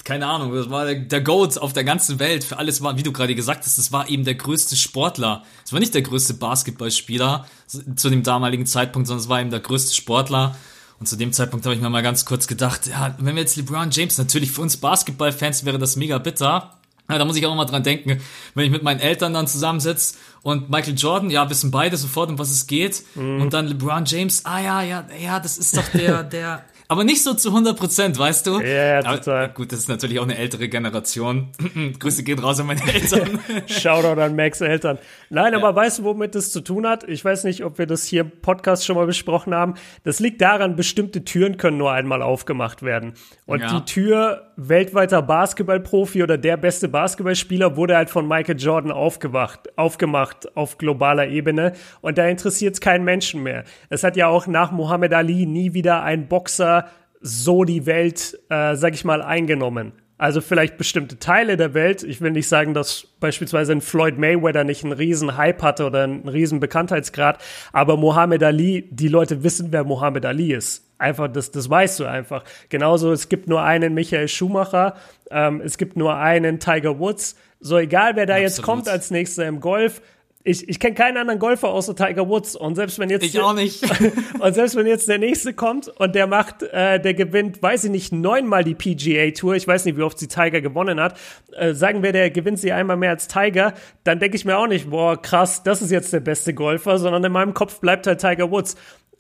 keine 0.06 0.28
Ahnung, 0.28 0.54
das 0.54 0.70
war 0.70 0.86
der, 0.86 0.96
der 0.96 1.22
Goat 1.22 1.58
auf 1.58 1.74
der 1.74 1.84
ganzen 1.84 2.20
Welt. 2.20 2.44
Für 2.44 2.60
alles 2.60 2.82
war, 2.84 2.96
wie 2.96 3.04
du 3.04 3.12
gerade 3.12 3.34
gesagt 3.34 3.66
hast, 3.66 3.80
das 3.80 3.92
war 3.92 4.08
eben 4.08 4.24
der 4.24 4.36
größte 4.36 4.76
Sportler. 4.76 5.44
Es 5.66 5.74
war 5.74 5.80
nicht 5.80 5.96
der 5.96 6.04
größte 6.04 6.36
Basketballspieler 6.36 7.48
zu 7.68 8.10
dem 8.12 8.22
damaligen 8.22 8.68
Zeitpunkt, 8.68 9.08
sondern 9.08 9.24
es 9.24 9.30
war 9.30 9.42
eben 9.42 9.50
der 9.50 9.62
größte 9.62 9.96
Sportler. 9.96 10.56
Und 11.00 11.08
zu 11.08 11.18
dem 11.18 11.34
Zeitpunkt 11.34 11.66
habe 11.66 11.76
ich 11.76 11.82
mir 11.82 11.90
mal 11.90 12.04
ganz 12.04 12.24
kurz 12.24 12.46
gedacht, 12.46 12.86
ja, 12.86 13.16
wenn 13.18 13.36
wir 13.36 13.42
jetzt 13.42 13.58
LeBron 13.58 13.90
James, 13.90 14.20
natürlich 14.20 14.52
für 14.52 14.62
uns 14.62 14.78
Basketballfans 14.78 15.66
wäre 15.66 15.80
das 15.80 15.96
mega 15.96 16.20
bitter. 16.20 16.78
Ja, 17.10 17.18
da 17.18 17.26
muss 17.26 17.36
ich 17.36 17.46
auch 17.46 17.56
mal 17.56 17.66
dran 17.66 17.84
denken, 17.84 18.22
wenn 18.54 18.66
ich 18.66 18.72
mit 18.72 18.84
meinen 18.84 19.00
Eltern 19.00 19.34
dann 19.34 19.48
zusammensitze 19.48 20.18
und 20.44 20.70
Michael 20.70 20.96
Jordan, 20.96 21.32
ja, 21.32 21.50
wissen 21.50 21.72
beide 21.72 21.98
sofort, 21.98 22.30
um 22.30 22.38
was 22.38 22.52
es 22.52 22.68
geht. 22.68 23.04
Mhm. 23.16 23.42
Und 23.42 23.54
dann 23.54 23.66
LeBron 23.66 24.06
James, 24.06 24.46
ah 24.46 24.60
ja, 24.60 24.84
ja, 24.84 25.04
ja, 25.20 25.40
das 25.40 25.58
ist 25.58 25.76
doch 25.76 25.88
der, 25.94 26.24
der, 26.24 26.64
aber 26.88 27.04
nicht 27.04 27.24
so 27.24 27.34
zu 27.34 27.50
100 27.50 27.78
Prozent, 27.78 28.20
weißt 28.20 28.46
du? 28.46 28.60
Ja, 28.60 28.68
ja, 28.68 29.02
total. 29.02 29.46
Aber, 29.46 29.54
gut, 29.54 29.72
das 29.72 29.80
ist 29.80 29.90
natürlich 29.90 30.20
auch 30.20 30.24
eine 30.24 30.38
ältere 30.38 30.70
Generation. 30.70 31.50
Grüße 32.00 32.24
gehen 32.24 32.38
raus 32.38 32.60
an 32.60 32.68
meine 32.68 32.82
Eltern. 32.94 33.40
Shoutout 33.68 34.22
an 34.22 34.36
Max 34.36 34.62
Eltern. 34.62 35.00
Nein, 35.30 35.54
ja. 35.54 35.60
aber 35.60 35.76
weißt 35.76 36.00
du, 36.00 36.04
womit 36.04 36.36
das 36.36 36.52
zu 36.52 36.62
tun 36.62 36.88
hat? 36.88 37.04
Ich 37.08 37.26
weiß 37.26 37.44
nicht, 37.46 37.64
ob 37.64 37.80
wir 37.80 37.88
das 37.88 38.06
hier 38.06 38.22
im 38.22 38.32
Podcast 38.42 38.86
schon 38.86 38.96
mal 38.96 39.08
besprochen 39.08 39.56
haben. 39.56 39.74
Das 40.04 40.20
liegt 40.20 40.42
daran, 40.42 40.76
bestimmte 40.76 41.24
Türen 41.24 41.58
können 41.58 41.78
nur 41.78 41.92
einmal 41.92 42.22
aufgemacht 42.22 42.84
werden. 42.84 43.14
Und 43.46 43.62
ja. 43.62 43.80
die 43.80 43.86
Tür 43.86 44.52
weltweiter 44.58 45.22
Basketballprofi 45.22 46.24
oder 46.24 46.38
der 46.38 46.58
beste 46.58 46.88
Basketballspieler 46.88 47.76
wurde 47.76 47.96
halt 47.98 48.10
von 48.10 48.28
Michael 48.28 48.60
Jordan 48.60 48.92
aufgewacht, 48.92 49.78
aufgemacht 49.78 50.56
auf 50.56 50.78
globaler 50.78 51.28
Ebene. 51.28 51.74
Und 52.02 52.18
da 52.18 52.28
interessiert 52.28 52.76
es 52.76 52.82
keinen 52.82 53.04
Menschen 53.04 53.44
mehr. 53.44 53.64
Es 53.90 54.04
hat 54.04 54.16
ja 54.16 54.28
auch 54.28 54.48
nach 54.48 54.72
Muhammad 54.72 55.14
Ali 55.14 55.46
nie 55.46 55.74
wieder 55.74 56.04
ein 56.04 56.28
Boxer 56.28 56.75
so 57.26 57.64
die 57.64 57.88
Welt, 57.88 58.40
äh, 58.50 58.76
sag 58.76 58.94
ich 58.94 59.04
mal, 59.04 59.24
eingenommen. 59.24 59.94
Also 60.18 60.42
vielleicht 60.42 60.78
bestimmte 60.78 61.18
Teile 61.18 61.58
der 61.58 61.74
Welt. 61.74 62.04
Ich 62.04 62.22
will 62.22 62.32
nicht 62.32 62.48
sagen, 62.48 62.76
dass 62.76 63.08
beispielsweise 63.20 63.72
ein 63.72 63.82
Floyd 63.82 64.18
Mayweather 64.18 64.64
nicht 64.64 64.84
einen 64.84 64.94
riesen 64.94 65.36
Hype 65.36 65.62
hatte 65.64 65.86
oder 65.86 66.04
einen 66.04 66.30
riesen 66.30 66.60
Bekanntheitsgrad, 66.60 67.44
aber 67.74 67.98
Muhammad 67.98 68.44
Ali, 68.44 68.88
die 68.92 69.08
Leute 69.08 69.44
wissen, 69.44 69.70
wer 69.72 69.84
Muhammad 69.84 70.26
Ali 70.26 70.54
ist. 70.54 70.86
Einfach, 71.00 71.28
das, 71.28 71.52
das 71.52 71.70
weißt 71.70 72.00
du 72.00 72.06
einfach. 72.06 72.44
Genauso, 72.70 73.12
es 73.12 73.28
gibt 73.28 73.50
nur 73.50 73.64
einen 73.64 73.96
Michael 73.96 74.28
Schumacher, 74.28 74.96
ähm, 75.32 75.62
es 75.66 75.78
gibt 75.78 75.98
nur 75.98 76.16
einen 76.16 76.60
Tiger 76.60 77.00
Woods. 77.00 77.36
So 77.60 77.78
egal, 77.80 78.16
wer 78.16 78.28
da 78.28 78.34
Absolut. 78.34 78.50
jetzt 78.50 78.62
kommt 78.62 78.88
als 78.88 79.10
nächster 79.10 79.46
im 79.48 79.60
Golf, 79.60 80.02
ich, 80.46 80.70
ich 80.70 80.80
kenne 80.80 80.94
keinen 80.94 81.18
anderen 81.18 81.40
Golfer 81.40 81.70
außer 81.70 81.96
Tiger 81.96 82.30
Woods. 82.30 82.56
Und 82.56 82.76
selbst 82.76 83.00
wenn 83.00 83.10
jetzt 83.10 83.26
ich 83.26 83.40
auch 83.42 83.54
nicht. 83.54 83.84
Und 84.40 84.54
selbst 84.54 84.76
wenn 84.76 84.86
jetzt 84.86 85.10
der 85.10 85.18
nächste 85.18 85.54
kommt 85.54 85.88
und 85.88 86.14
der 86.14 86.28
macht 86.28 86.62
äh, 86.62 87.00
der 87.00 87.16
gewinnt 87.16 87.64
weiß 87.64 87.86
ich 87.86 87.92
nicht 87.92 88.14
neunmal 88.14 88.64
die 88.64 88.76
PGA 88.76 89.32
Tour. 89.32 89.56
Ich 89.56 89.68
weiß 89.68 89.86
nicht 89.86 89.98
wie 89.98 90.04
oft 90.04 90.20
sie 90.20 90.28
Tiger 90.28 90.62
gewonnen 90.62 91.00
hat. 91.00 91.18
Äh, 91.52 91.74
sagen 91.74 92.04
wir 92.04 92.12
der 92.12 92.30
gewinnt 92.30 92.60
sie 92.60 92.72
einmal 92.72 92.96
mehr 92.96 93.10
als 93.10 93.28
Tiger 93.28 93.74
dann 94.04 94.20
denke 94.20 94.38
ich 94.38 94.46
mir 94.46 94.58
auch 94.58 94.68
nicht 94.68 94.92
boah 94.92 95.20
krass 95.20 95.64
das 95.64 95.82
ist 95.82 95.90
jetzt 95.90 96.14
der 96.14 96.20
beste 96.20 96.54
Golfer 96.54 97.00
sondern 97.00 97.24
in 97.24 97.32
meinem 97.32 97.56
Kopf 97.56 97.80
bleibt 97.80 98.06
halt 98.06 98.22
Tiger 98.22 98.52
Woods. 98.52 98.76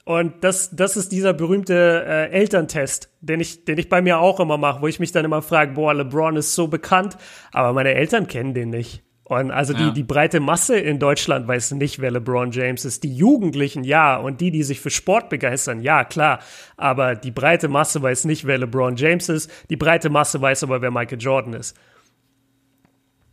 Und 0.06 0.44
das, 0.44 0.70
das 0.76 0.98
ist 0.98 1.12
dieser 1.12 1.34
berühmte 1.34 2.06
äh, 2.08 2.30
Elterntest, 2.30 3.10
den 3.22 3.40
ich, 3.40 3.66
den 3.66 3.80
ich 3.80 3.90
bei 3.90 4.04
mir 4.04 4.20
auch 4.20 4.40
immer 4.40 4.60
mache, 4.60 4.84
wo 4.84 4.88
ich 4.88 5.00
mich 5.00 5.12
dann 5.12 5.26
immer 5.26 5.42
frage, 5.42 5.74
boah, 5.74 5.96
LeBron 5.96 6.36
ist 6.36 6.54
so 6.54 6.68
bekannt, 6.68 7.18
aber 7.52 7.74
meine 7.74 7.96
Eltern 7.96 8.28
kennen 8.28 8.54
den 8.54 8.70
nicht. 8.70 9.05
Und 9.28 9.50
also 9.50 9.74
ja. 9.74 9.80
die, 9.80 9.94
die 9.94 10.04
breite 10.04 10.40
Masse 10.40 10.78
in 10.78 11.00
Deutschland 11.00 11.48
weiß 11.48 11.72
nicht, 11.72 12.00
wer 12.00 12.12
LeBron 12.12 12.52
James 12.52 12.86
ist. 12.86 13.04
Die 13.04 13.16
Jugendlichen, 13.16 13.84
ja. 13.84 14.18
Und 14.18 14.40
die, 14.40 14.52
die 14.52 14.62
sich 14.62 14.80
für 14.80 14.92
Sport 14.92 15.30
begeistern, 15.30 15.82
ja, 15.82 16.04
klar. 16.04 16.40
Aber 16.78 17.16
die 17.16 17.32
breite 17.32 17.68
Masse 17.68 18.04
weiß 18.04 18.26
nicht, 18.26 18.46
wer 18.46 18.60
LeBron 18.60 18.96
James 18.96 19.28
ist. 19.30 19.50
Die 19.72 19.78
breite 19.78 20.12
Masse 20.12 20.40
weiß 20.40 20.64
aber, 20.64 20.84
wer 20.84 20.92
Michael 20.92 21.20
Jordan 21.20 21.54
ist. 21.54 21.76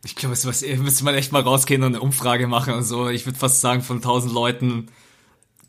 Ich 0.02 0.16
glaube, 0.16 0.32
es 0.32 0.44
müsste 0.44 1.04
man 1.04 1.14
echt 1.14 1.30
mal 1.30 1.42
rausgehen 1.42 1.82
und 1.82 1.94
eine 1.94 2.00
Umfrage 2.00 2.46
machen 2.46 2.72
und 2.72 2.84
so. 2.84 3.10
Ich 3.10 3.26
würde 3.26 3.38
fast 3.38 3.60
sagen, 3.60 3.82
von 3.82 3.98
1000 3.98 4.32
Leuten 4.32 4.88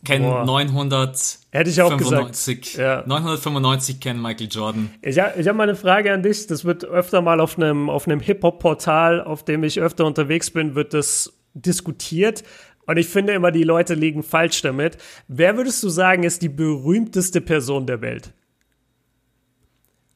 kennen 0.03 0.25
Boah. 0.25 0.45
900. 0.45 1.39
Hätte 1.51 1.69
ich 1.69 1.81
auch 1.81 1.89
95, 1.89 2.61
gesagt. 2.61 2.77
Ja. 2.77 3.03
995 3.07 3.99
kennen 3.99 4.21
Michael 4.21 4.47
Jordan. 4.49 4.89
Ich, 5.01 5.17
ich 5.17 5.19
habe 5.19 5.53
mal 5.53 5.63
eine 5.63 5.75
Frage 5.75 6.13
an 6.13 6.23
dich. 6.23 6.47
Das 6.47 6.65
wird 6.65 6.85
öfter 6.85 7.21
mal 7.21 7.39
auf 7.39 7.57
einem, 7.57 7.89
auf 7.89 8.07
einem 8.07 8.19
Hip-Hop-Portal, 8.19 9.21
auf 9.21 9.43
dem 9.43 9.63
ich 9.63 9.79
öfter 9.79 10.05
unterwegs 10.05 10.51
bin, 10.51 10.75
wird 10.75 10.93
das 10.93 11.33
diskutiert. 11.53 12.43
Und 12.85 12.97
ich 12.97 13.07
finde 13.07 13.33
immer, 13.33 13.51
die 13.51 13.63
Leute 13.63 13.93
liegen 13.93 14.23
falsch 14.23 14.61
damit. 14.61 14.97
Wer 15.27 15.55
würdest 15.57 15.81
du 15.83 15.89
sagen, 15.89 16.23
ist 16.23 16.41
die 16.41 16.49
berühmteste 16.49 17.39
Person 17.39 17.85
der 17.85 18.01
Welt? 18.01 18.33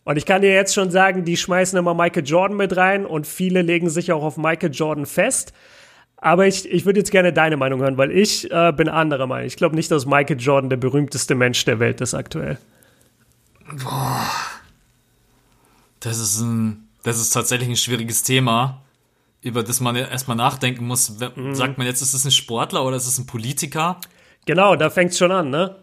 Und 0.03 0.17
ich 0.17 0.25
kann 0.25 0.41
dir 0.41 0.53
jetzt 0.53 0.73
schon 0.73 0.89
sagen, 0.89 1.25
die 1.25 1.35
schmeißen 1.35 1.77
immer 1.77 1.93
Michael 1.93 2.25
Jordan 2.25 2.55
mit 2.55 2.77
rein 2.77 3.05
und 3.05 3.27
viele 3.27 3.61
legen 3.61 3.89
sich 3.89 4.11
auch 4.11 4.23
auf 4.23 4.37
Michael 4.37 4.71
Jordan 4.73 5.05
fest. 5.05 5.53
Aber 6.17 6.47
ich, 6.47 6.69
ich 6.69 6.85
würde 6.85 6.99
jetzt 6.99 7.11
gerne 7.11 7.31
deine 7.31 7.57
Meinung 7.57 7.79
hören, 7.79 7.97
weil 7.97 8.11
ich 8.11 8.49
äh, 8.51 8.71
bin 8.71 8.89
anderer 8.89 9.27
Meinung. 9.27 9.45
Ich 9.45 9.55
glaube 9.55 9.75
nicht, 9.75 9.91
dass 9.91 10.05
Michael 10.05 10.39
Jordan 10.39 10.69
der 10.69 10.77
berühmteste 10.77 11.35
Mensch 11.35 11.63
der 11.65 11.79
Welt 11.79 12.01
ist 12.01 12.15
aktuell. 12.15 12.57
Boah. 13.83 14.25
Das 15.99 16.17
ist 16.17 16.39
ein, 16.39 16.87
das 17.03 17.19
ist 17.19 17.31
tatsächlich 17.31 17.69
ein 17.69 17.75
schwieriges 17.75 18.23
Thema, 18.23 18.81
über 19.41 19.61
das 19.61 19.79
man 19.79 19.95
erstmal 19.95 20.37
nachdenken 20.37 20.85
muss. 20.87 21.19
Mhm. 21.35 21.53
Sagt 21.53 21.77
man 21.77 21.85
jetzt, 21.85 22.01
ist 22.01 22.13
es 22.13 22.25
ein 22.25 22.31
Sportler 22.31 22.83
oder 22.83 22.97
ist 22.97 23.07
es 23.07 23.19
ein 23.19 23.27
Politiker? 23.27 23.99
Genau, 24.45 24.75
da 24.75 24.89
fängt 24.89 25.11
es 25.11 25.17
schon 25.17 25.31
an, 25.31 25.49
ne? 25.49 25.75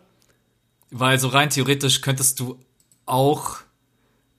Weil 0.91 1.19
so 1.19 1.29
rein 1.29 1.51
theoretisch 1.51 2.01
könntest 2.01 2.41
du 2.41 2.59
auch, 3.07 3.59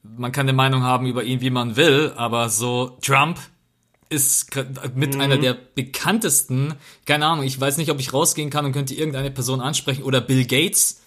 man 0.03 0.31
kann 0.31 0.47
eine 0.47 0.55
Meinung 0.55 0.83
haben 0.83 1.05
über 1.05 1.23
ihn, 1.23 1.41
wie 1.41 1.49
man 1.49 1.75
will, 1.75 2.13
aber 2.15 2.49
so 2.49 2.97
Trump 3.01 3.39
ist 4.09 4.55
mit 4.95 5.15
mhm. 5.15 5.21
einer 5.21 5.37
der 5.37 5.55
bekanntesten, 5.75 6.75
keine 7.05 7.25
Ahnung, 7.25 7.45
ich 7.45 7.59
weiß 7.59 7.77
nicht, 7.77 7.89
ob 7.89 7.99
ich 7.99 8.13
rausgehen 8.13 8.49
kann 8.49 8.65
und 8.65 8.71
könnte 8.71 8.93
irgendeine 8.93 9.31
Person 9.31 9.61
ansprechen 9.61 10.03
oder 10.03 10.21
Bill 10.21 10.45
Gates. 10.45 11.01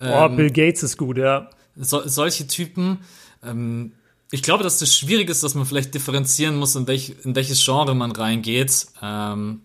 Oh, 0.00 0.04
ähm, 0.04 0.36
Bill 0.36 0.50
Gates 0.50 0.82
ist 0.82 0.96
gut, 0.96 1.18
ja. 1.18 1.50
So, 1.76 2.06
solche 2.06 2.46
Typen. 2.46 2.98
Ähm, 3.44 3.92
ich 4.30 4.42
glaube, 4.42 4.64
dass 4.64 4.78
das 4.78 4.96
schwierig 4.96 5.28
ist, 5.28 5.42
dass 5.42 5.54
man 5.54 5.66
vielleicht 5.66 5.94
differenzieren 5.94 6.56
muss, 6.56 6.76
in, 6.76 6.86
welch, 6.86 7.14
in 7.24 7.34
welches 7.34 7.64
Genre 7.64 7.94
man 7.94 8.12
reingeht. 8.12 8.86
Ähm, 9.02 9.60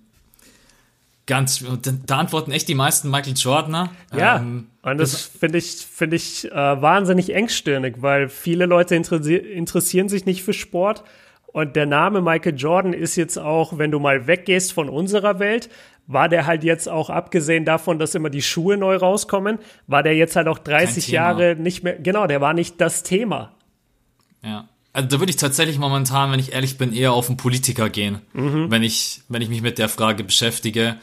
ganz, 1.26 1.64
da 2.06 2.18
antworten 2.18 2.52
echt 2.52 2.68
die 2.68 2.76
meisten 2.76 3.10
Michael 3.10 3.36
Jordaner. 3.36 3.92
Ja, 4.16 4.38
ähm, 4.38 4.68
und 4.82 4.98
das, 4.98 5.22
finde 5.22 5.60
ich, 5.60 5.78
finde 5.78 6.16
ich 6.16 6.52
äh, 6.52 6.54
wahnsinnig 6.54 7.34
engstirnig, 7.34 7.96
weil 8.02 8.30
viele 8.30 8.66
Leute 8.66 8.96
interessieren 8.96 10.10
sich 10.10 10.26
nicht 10.26 10.44
für 10.44 10.54
Sport 10.54 11.04
und 11.56 11.78
der 11.78 11.86
Name 11.86 12.22
Michael 12.22 12.58
Jordan 12.58 12.92
ist 12.92 13.16
jetzt 13.16 13.40
auch, 13.40 13.78
wenn 13.78 13.90
du 13.90 13.98
mal 13.98 14.28
weggehst 14.28 14.74
von 14.74 14.90
unserer 14.90 15.40
Welt, 15.40 15.70
war 16.06 16.28
der 16.28 16.48
halt 16.48 16.66
jetzt 16.66 16.90
auch, 16.90 17.10
abgesehen 17.10 17.64
davon, 17.64 17.98
dass 17.98 18.14
immer 18.14 18.30
die 18.30 18.42
Schuhe 18.42 18.76
neu 18.76 18.98
rauskommen, 18.98 19.60
war 19.88 20.04
der 20.04 20.18
jetzt 20.18 20.36
halt 20.36 20.50
auch 20.50 20.58
30 20.60 21.08
Jahre 21.08 21.56
nicht 21.58 21.82
mehr, 21.82 21.98
genau, 21.98 22.28
der 22.28 22.42
war 22.42 22.54
nicht 22.54 22.82
das 22.82 23.04
Thema. 23.04 23.54
Ja. 24.44 24.68
Also 24.92 25.08
da 25.08 25.20
würde 25.22 25.30
ich 25.30 25.38
tatsächlich 25.38 25.80
momentan, 25.80 26.30
wenn 26.30 26.42
ich 26.42 26.52
ehrlich 26.52 26.78
bin, 26.78 26.92
eher 26.92 27.14
auf 27.14 27.30
einen 27.30 27.38
Politiker 27.38 27.90
gehen, 27.90 28.20
mhm. 28.34 28.70
wenn 28.70 28.84
ich, 28.84 29.22
wenn 29.30 29.42
ich 29.42 29.48
mich 29.48 29.62
mit 29.62 29.78
der 29.78 29.88
Frage 29.88 30.26
beschäftige. 30.26 30.98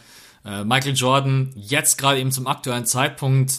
Äh, 0.44 0.64
Michael 0.64 0.92
Jordan, 0.92 1.54
jetzt 1.56 1.96
gerade 1.96 2.20
eben 2.20 2.30
zum 2.30 2.46
aktuellen 2.46 2.84
Zeitpunkt, 2.84 3.54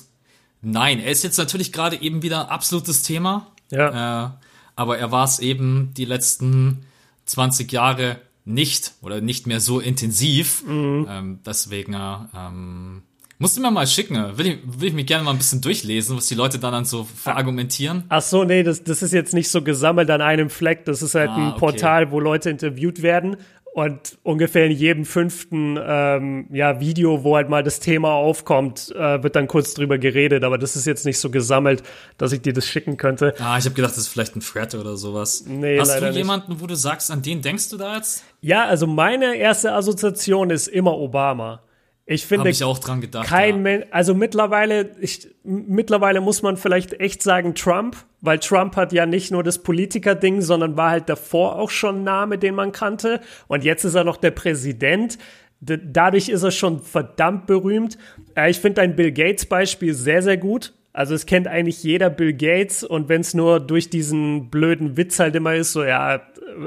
nein, 0.62 1.00
er 1.00 1.12
ist 1.12 1.24
jetzt 1.24 1.40
natürlich 1.40 1.74
gerade 1.74 2.00
eben 2.00 2.22
wieder 2.22 2.52
absolutes 2.52 3.02
Thema. 3.02 3.48
Ja. 3.72 4.28
Äh, 4.28 4.30
aber 4.76 4.98
er 4.98 5.12
war 5.12 5.26
es 5.26 5.40
eben 5.40 5.92
die 5.96 6.06
letzten 6.06 6.86
20 7.26 7.72
Jahre 7.72 8.18
nicht 8.46 8.94
oder 9.02 9.22
nicht 9.22 9.48
mehr 9.48 9.60
so 9.60 9.80
intensiv. 9.80 10.64
Mhm. 10.66 11.08
Ähm, 11.10 11.40
deswegen 11.46 11.96
ähm, 12.36 13.04
musst 13.40 13.58
du 13.58 13.62
mir 13.62 13.72
mal 13.72 13.88
schicken. 13.88 14.38
Will 14.38 14.48
ich, 14.48 14.60
will 14.66 14.90
ich 14.90 14.94
mich 14.94 15.06
gerne 15.06 15.24
mal 15.24 15.32
ein 15.32 15.38
bisschen 15.38 15.62
durchlesen, 15.62 16.18
was 16.18 16.28
die 16.28 16.36
Leute 16.36 16.60
dann, 16.60 16.74
dann 16.74 16.86
so 16.86 17.04
verargumentieren. 17.04 18.04
Ach 18.10 18.22
so, 18.22 18.44
nee, 18.44 18.64
das, 18.64 18.84
das 18.84 19.02
ist 19.02 19.14
jetzt 19.14 19.34
nicht 19.34 19.50
so 19.50 19.62
gesammelt 19.62 20.10
an 20.10 20.22
einem 20.22 20.50
Fleck. 20.50 20.86
Das 20.86 21.02
ist 21.02 21.16
halt 21.16 21.30
ah, 21.30 21.54
ein 21.54 21.56
Portal, 21.56 22.04
okay. 22.04 22.12
wo 22.12 22.20
Leute 22.20 22.50
interviewt 22.50 23.02
werden 23.02 23.38
und 23.74 24.20
ungefähr 24.22 24.68
in 24.68 24.72
jedem 24.72 25.04
fünften 25.04 25.80
ähm, 25.84 26.48
ja, 26.52 26.80
Video, 26.80 27.24
wo 27.24 27.36
halt 27.36 27.50
mal 27.50 27.64
das 27.64 27.80
Thema 27.80 28.14
aufkommt, 28.14 28.94
äh, 28.96 29.24
wird 29.24 29.36
dann 29.36 29.48
kurz 29.48 29.74
drüber 29.74 29.98
geredet. 29.98 30.44
Aber 30.44 30.60
das 30.60 30.76
ist 30.76 30.86
jetzt 30.86 31.06
nicht 31.08 31.18
so 31.18 31.32
gesammelt, 31.32 31.82
dass 32.20 32.32
ich 32.34 32.42
dir 32.42 32.54
das 32.54 32.68
schicken 32.68 32.98
könnte. 32.98 33.34
Ah, 33.40 33.58
ich 33.58 33.66
habe 33.66 33.74
gedacht, 33.74 33.94
das 33.94 33.98
ist 33.98 34.10
vielleicht 34.10 34.36
ein 34.36 34.42
Thread 34.42 34.76
oder 34.76 34.96
sowas. 34.96 35.46
Nee, 35.48 35.80
Hast 35.80 36.00
du 36.00 36.08
jemanden, 36.12 36.52
nicht. 36.52 36.62
wo 36.62 36.68
du 36.68 36.76
sagst, 36.76 37.10
an 37.10 37.24
den 37.24 37.42
denkst 37.42 37.70
du 37.70 37.78
da 37.78 37.96
jetzt? 37.96 38.24
Ja, 38.42 38.66
also 38.66 38.86
meine 38.86 39.36
erste 39.38 39.74
Assoziation 39.74 40.52
ist 40.52 40.68
immer 40.68 40.96
Obama. 40.96 41.64
Ich 42.06 42.26
finde, 42.26 42.50
ich 42.50 42.64
auch 42.64 42.80
dran 42.80 43.00
gedacht. 43.00 43.28
Kein 43.28 43.66
ja. 43.66 43.80
Also 43.92 44.14
mittlerweile, 44.14 44.92
ich, 45.00 45.30
mittlerweile 45.44 46.20
muss 46.20 46.42
man 46.42 46.58
vielleicht 46.58 47.00
echt 47.00 47.24
sagen 47.24 47.56
Trump, 47.56 47.96
weil 48.20 48.40
Trump 48.40 48.76
hat 48.76 48.92
ja 48.92 49.06
nicht 49.06 49.32
nur 49.32 49.42
das 49.42 49.64
Politiker-Ding, 49.64 50.42
sondern 50.42 50.76
war 50.76 50.90
halt 50.92 51.08
davor 51.08 51.58
auch 51.58 51.70
schon 51.70 52.00
ein 52.00 52.04
Name, 52.04 52.38
den 52.38 52.56
man 52.56 52.74
kannte. 52.74 53.22
Und 53.48 53.64
jetzt 53.64 53.86
ist 53.86 53.96
er 53.96 54.04
noch 54.04 54.18
der 54.18 54.32
Präsident. 54.32 55.18
Dadurch 55.62 56.28
ist 56.28 56.44
er 56.44 56.52
schon 56.52 56.82
verdammt 56.82 57.48
berühmt. 57.48 57.98
Äh, 58.36 58.52
ich 58.52 58.60
finde 58.60 58.82
dein 58.82 58.98
Bill 58.98 59.14
Gates-Beispiel 59.14 59.94
sehr, 59.94 60.22
sehr 60.22 60.38
gut. 60.38 60.74
Also 60.92 61.16
es 61.16 61.26
kennt 61.26 61.48
eigentlich 61.48 61.84
jeder 61.84 62.10
Bill 62.10 62.34
Gates 62.34 62.84
und 62.84 63.10
wenn 63.10 63.22
es 63.22 63.34
nur 63.34 63.60
durch 63.60 63.90
diesen 63.90 64.52
blöden 64.52 64.96
Witz 64.96 65.20
halt 65.20 65.36
immer 65.36 65.56
ist, 65.56 65.72
so 65.72 65.84
ja, 65.84 66.22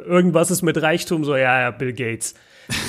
irgendwas 0.05 0.51
ist 0.51 0.63
mit 0.63 0.83
Reichtum, 0.83 1.25
so 1.25 1.37
ja, 1.37 1.61
ja, 1.61 1.71
Bill 1.71 1.93
Gates. 1.93 2.35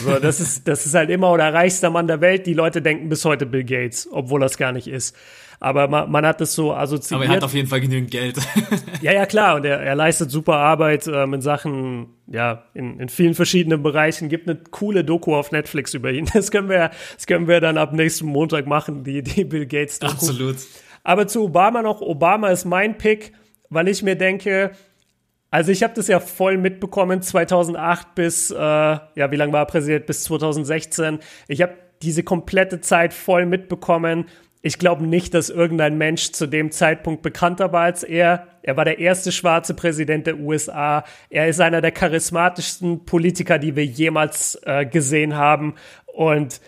So, 0.04 0.20
das 0.20 0.40
ist, 0.40 0.68
das 0.68 0.86
ist 0.86 0.94
halt 0.94 1.10
immer 1.10 1.36
der 1.38 1.54
reichste 1.54 1.90
Mann 1.90 2.08
der 2.08 2.22
Welt. 2.22 2.46
Die 2.46 2.54
Leute 2.54 2.82
denken 2.82 3.10
bis 3.10 3.26
heute 3.26 3.46
Bill 3.46 3.64
Gates, 3.64 4.08
obwohl 4.12 4.40
das 4.40 4.58
gar 4.58 4.72
nicht 4.72 4.88
ist. 4.88 5.16
Aber 5.60 5.88
man, 5.88 6.12
man 6.12 6.26
hat 6.26 6.40
es 6.42 6.54
so 6.54 6.74
assoziiert. 6.74 7.22
Aber 7.22 7.26
er 7.26 7.38
hat 7.38 7.44
auf 7.44 7.54
jeden 7.54 7.68
Fall 7.68 7.82
genügend 7.82 8.12
Geld. 8.12 8.38
ja, 9.02 9.12
ja, 9.12 9.26
klar. 9.26 9.56
Und 9.56 9.66
er, 9.66 9.80
er 9.80 9.96
leistet 9.96 10.30
super 10.30 10.58
Arbeit 10.58 11.08
ähm, 11.08 11.34
in 11.34 11.42
Sachen, 11.42 12.08
ja, 12.28 12.64
in, 12.76 13.00
in 13.00 13.10
vielen 13.10 13.34
verschiedenen 13.34 13.82
Bereichen. 13.82 14.30
Gibt 14.30 14.48
eine 14.48 14.60
coole 14.70 15.04
Doku 15.04 15.36
auf 15.36 15.52
Netflix 15.52 15.94
über 15.94 16.12
ihn. 16.12 16.30
Das 16.34 16.52
können 16.52 16.70
wir, 16.70 16.92
das 17.16 17.26
können 17.26 17.48
wir 17.48 17.60
dann 17.60 17.78
ab 17.78 17.94
nächsten 17.94 18.28
Montag 18.28 18.68
machen, 18.68 19.04
die, 19.04 19.24
die 19.24 19.46
Bill 19.46 19.66
Gates 19.66 19.98
Doku. 19.98 20.14
Absolut. 20.14 20.58
Aber 21.04 21.28
zu 21.28 21.46
Obama 21.46 21.82
noch. 21.82 22.02
Obama 22.02 22.50
ist 22.50 22.66
mein 22.66 22.98
Pick, 22.98 23.34
weil 23.70 23.88
ich 23.88 24.04
mir 24.04 24.16
denke, 24.16 24.72
also 25.50 25.72
ich 25.72 25.84
habe 25.84 25.94
das 25.94 26.08
ja 26.08 26.20
voll 26.20 26.58
mitbekommen, 26.58 27.22
2008 27.22 28.16
bis, 28.16 28.52
äh, 28.52 28.56
ja, 28.56 29.32
wie 29.32 29.36
lange 29.36 29.54
war 29.54 29.62
er 29.62 29.66
Präsident? 29.66 30.06
Bis 30.06 30.24
2016. 30.24 31.20
Ich 31.48 31.62
habe 31.62 31.74
diese 32.02 32.24
komplette 32.24 32.82
Zeit 32.82 33.14
voll 33.14 33.46
mitbekommen. 33.46 34.26
Ich 34.62 34.80
glaube 34.80 35.06
nicht, 35.06 35.34
dass 35.34 35.50
irgendein 35.50 35.98
Mensch 35.98 36.32
zu 36.32 36.48
dem 36.48 36.72
Zeitpunkt 36.72 37.22
bekannter 37.22 37.72
war 37.72 37.84
als 37.84 38.04
er. 38.04 38.48
Er 38.64 38.76
war 38.76 38.84
der 38.84 39.00
erste 39.00 39.32
schwarze 39.32 39.74
Präsident 39.74 40.28
der 40.28 40.40
USA. 40.40 41.06
Er 41.30 41.48
ist 41.48 41.62
einer 41.62 41.80
der 41.80 41.92
charismatischsten 41.92 43.06
Politiker, 43.06 43.60
die 43.60 43.76
wir 43.76 43.86
jemals 43.86 44.60
äh, 44.64 44.86
gesehen 44.86 45.36
haben. 45.36 45.76
Und 46.08 46.60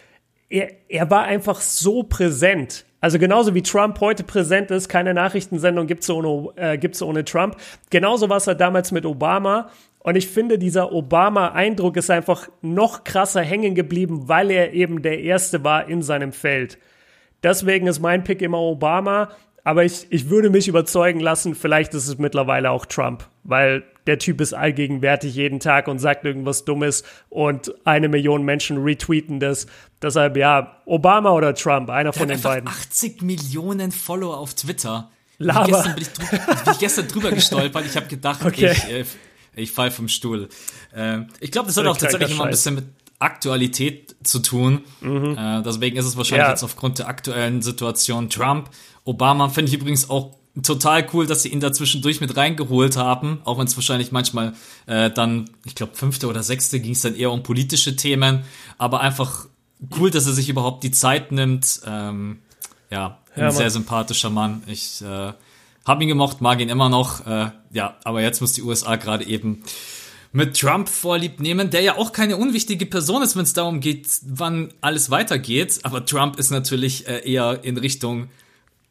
er, 0.49 0.71
er 0.87 1.09
war 1.11 1.23
einfach 1.23 1.59
so 1.59 2.03
präsent. 2.03 2.85
Also 3.01 3.17
genauso 3.17 3.55
wie 3.55 3.61
Trump 3.61 3.99
heute 4.01 4.23
präsent 4.23 4.71
ist, 4.71 4.89
keine 4.89 5.13
Nachrichtensendung 5.13 5.87
gibt's 5.87 6.09
ohne, 6.09 6.49
äh, 6.55 6.77
gibt's 6.77 7.01
ohne 7.01 7.23
Trump. 7.23 7.55
Genauso 7.89 8.29
war 8.29 8.37
es 8.37 8.47
halt 8.47 8.59
damals 8.59 8.91
mit 8.91 9.05
Obama. 9.05 9.69
Und 9.99 10.15
ich 10.15 10.27
finde, 10.27 10.57
dieser 10.57 10.91
Obama-Eindruck 10.91 11.97
ist 11.97 12.09
einfach 12.09 12.49
noch 12.61 13.03
krasser 13.03 13.41
hängen 13.41 13.75
geblieben, 13.75 14.23
weil 14.27 14.51
er 14.51 14.73
eben 14.73 15.01
der 15.01 15.19
Erste 15.21 15.63
war 15.63 15.87
in 15.87 16.01
seinem 16.01 16.31
Feld. 16.31 16.77
Deswegen 17.43 17.87
ist 17.87 17.99
mein 17.99 18.23
Pick 18.23 18.41
immer 18.41 18.59
Obama. 18.59 19.29
Aber 19.63 19.83
ich, 19.83 20.07
ich 20.09 20.29
würde 20.29 20.49
mich 20.49 20.67
überzeugen 20.67 21.19
lassen, 21.19 21.53
vielleicht 21.53 21.93
ist 21.93 22.07
es 22.07 22.17
mittlerweile 22.17 22.71
auch 22.71 22.85
Trump, 22.85 23.27
weil 23.43 23.83
der 24.07 24.17
Typ 24.17 24.41
ist 24.41 24.53
allgegenwärtig 24.53 25.35
jeden 25.35 25.59
Tag 25.59 25.87
und 25.87 25.99
sagt 25.99 26.25
irgendwas 26.25 26.65
Dummes 26.65 27.03
und 27.29 27.75
eine 27.85 28.09
Million 28.09 28.43
Menschen 28.43 28.81
retweeten 28.81 29.39
das. 29.39 29.67
Deshalb, 30.01 30.37
ja, 30.37 30.81
Obama 30.85 31.31
oder 31.31 31.53
Trump, 31.53 31.89
einer 31.89 32.11
der 32.11 32.13
von 32.13 32.27
den 32.27 32.41
beiden. 32.41 32.69
80 32.69 33.21
Millionen 33.21 33.91
Follower 33.91 34.37
auf 34.37 34.53
Twitter. 34.53 35.11
Laber. 35.37 35.67
Gestern 35.67 35.95
bin 35.95 36.03
ich, 36.03 36.63
bin 36.63 36.73
ich 36.73 36.79
gestern 36.79 37.07
drüber 37.07 37.31
gestolpert. 37.31 37.85
Ich 37.85 37.95
habe 37.95 38.07
gedacht, 38.07 38.43
okay. 38.43 38.71
ich, 38.71 38.89
äh, 38.89 39.05
ich 39.55 39.71
fall 39.71 39.91
vom 39.91 40.07
Stuhl. 40.07 40.49
Äh, 40.93 41.21
ich 41.39 41.51
glaube, 41.51 41.67
das 41.67 41.77
hat 41.77 41.85
auch 41.85 41.97
tatsächlich 41.97 42.31
immer 42.31 42.45
ein 42.45 42.51
bisschen 42.51 42.75
mit 42.75 42.85
Aktualität 43.19 44.15
zu 44.23 44.39
tun. 44.39 44.83
Mhm. 45.01 45.37
Äh, 45.37 45.61
deswegen 45.63 45.97
ist 45.97 46.05
es 46.05 46.17
wahrscheinlich 46.17 46.45
ja. 46.45 46.51
jetzt 46.51 46.63
aufgrund 46.63 46.99
der 46.99 47.07
aktuellen 47.07 47.61
Situation 47.61 48.29
Trump. 48.29 48.69
Obama 49.03 49.49
finde 49.49 49.69
ich 49.69 49.75
übrigens 49.75 50.09
auch 50.09 50.35
total 50.63 51.05
cool, 51.13 51.27
dass 51.27 51.43
sie 51.43 51.49
ihn 51.49 51.59
da 51.59 51.71
zwischendurch 51.71 52.21
mit 52.21 52.35
reingeholt 52.35 52.97
haben, 52.97 53.39
auch 53.43 53.59
wenn 53.59 53.67
es 53.67 53.75
wahrscheinlich 53.77 54.11
manchmal 54.11 54.53
äh, 54.87 55.09
dann, 55.09 55.49
ich 55.65 55.75
glaube, 55.75 55.95
fünfte 55.95 56.27
oder 56.27 56.43
sechste 56.43 56.79
ging 56.79 56.93
es 56.93 57.01
dann 57.01 57.15
eher 57.15 57.31
um 57.31 57.43
politische 57.43 57.95
Themen, 57.95 58.43
aber 58.77 59.01
einfach 59.01 59.47
cool, 59.97 60.11
dass 60.11 60.25
er 60.25 60.33
sich 60.33 60.49
überhaupt 60.49 60.83
die 60.83 60.91
Zeit 60.91 61.31
nimmt. 61.31 61.81
Ähm, 61.85 62.39
ja, 62.89 63.19
ein 63.35 63.41
ja, 63.41 63.51
sehr 63.51 63.69
sympathischer 63.69 64.29
Mann. 64.29 64.63
Ich 64.67 65.01
äh, 65.01 65.33
habe 65.85 66.03
ihn 66.03 66.09
gemocht, 66.09 66.41
mag 66.41 66.59
ihn 66.59 66.69
immer 66.69 66.89
noch. 66.89 67.25
Äh, 67.25 67.51
ja, 67.71 67.97
aber 68.03 68.21
jetzt 68.21 68.41
muss 68.41 68.53
die 68.53 68.61
USA 68.61 68.95
gerade 68.95 69.25
eben 69.25 69.63
mit 70.31 70.59
Trump 70.59 70.89
vorlieb 70.89 71.39
nehmen, 71.39 71.69
der 71.69 71.81
ja 71.81 71.97
auch 71.97 72.11
keine 72.11 72.37
unwichtige 72.37 72.85
Person 72.85 73.23
ist, 73.23 73.35
wenn 73.35 73.43
es 73.43 73.53
darum 73.53 73.79
geht, 73.79 74.07
wann 74.23 74.73
alles 74.81 75.09
weitergeht. 75.09 75.79
Aber 75.83 76.05
Trump 76.05 76.37
ist 76.37 76.51
natürlich 76.51 77.07
äh, 77.07 77.27
eher 77.29 77.63
in 77.63 77.77
Richtung 77.77 78.29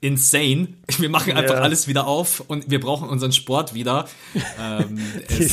insane. 0.00 0.68
Wir 0.98 1.08
machen 1.08 1.36
einfach 1.36 1.56
ja. 1.56 1.60
alles 1.60 1.88
wieder 1.88 2.06
auf 2.06 2.40
und 2.40 2.70
wir 2.70 2.80
brauchen 2.80 3.08
unseren 3.08 3.32
Sport 3.32 3.74
wieder. 3.74 4.08
ähm, 4.60 4.98
Die, 5.28 5.50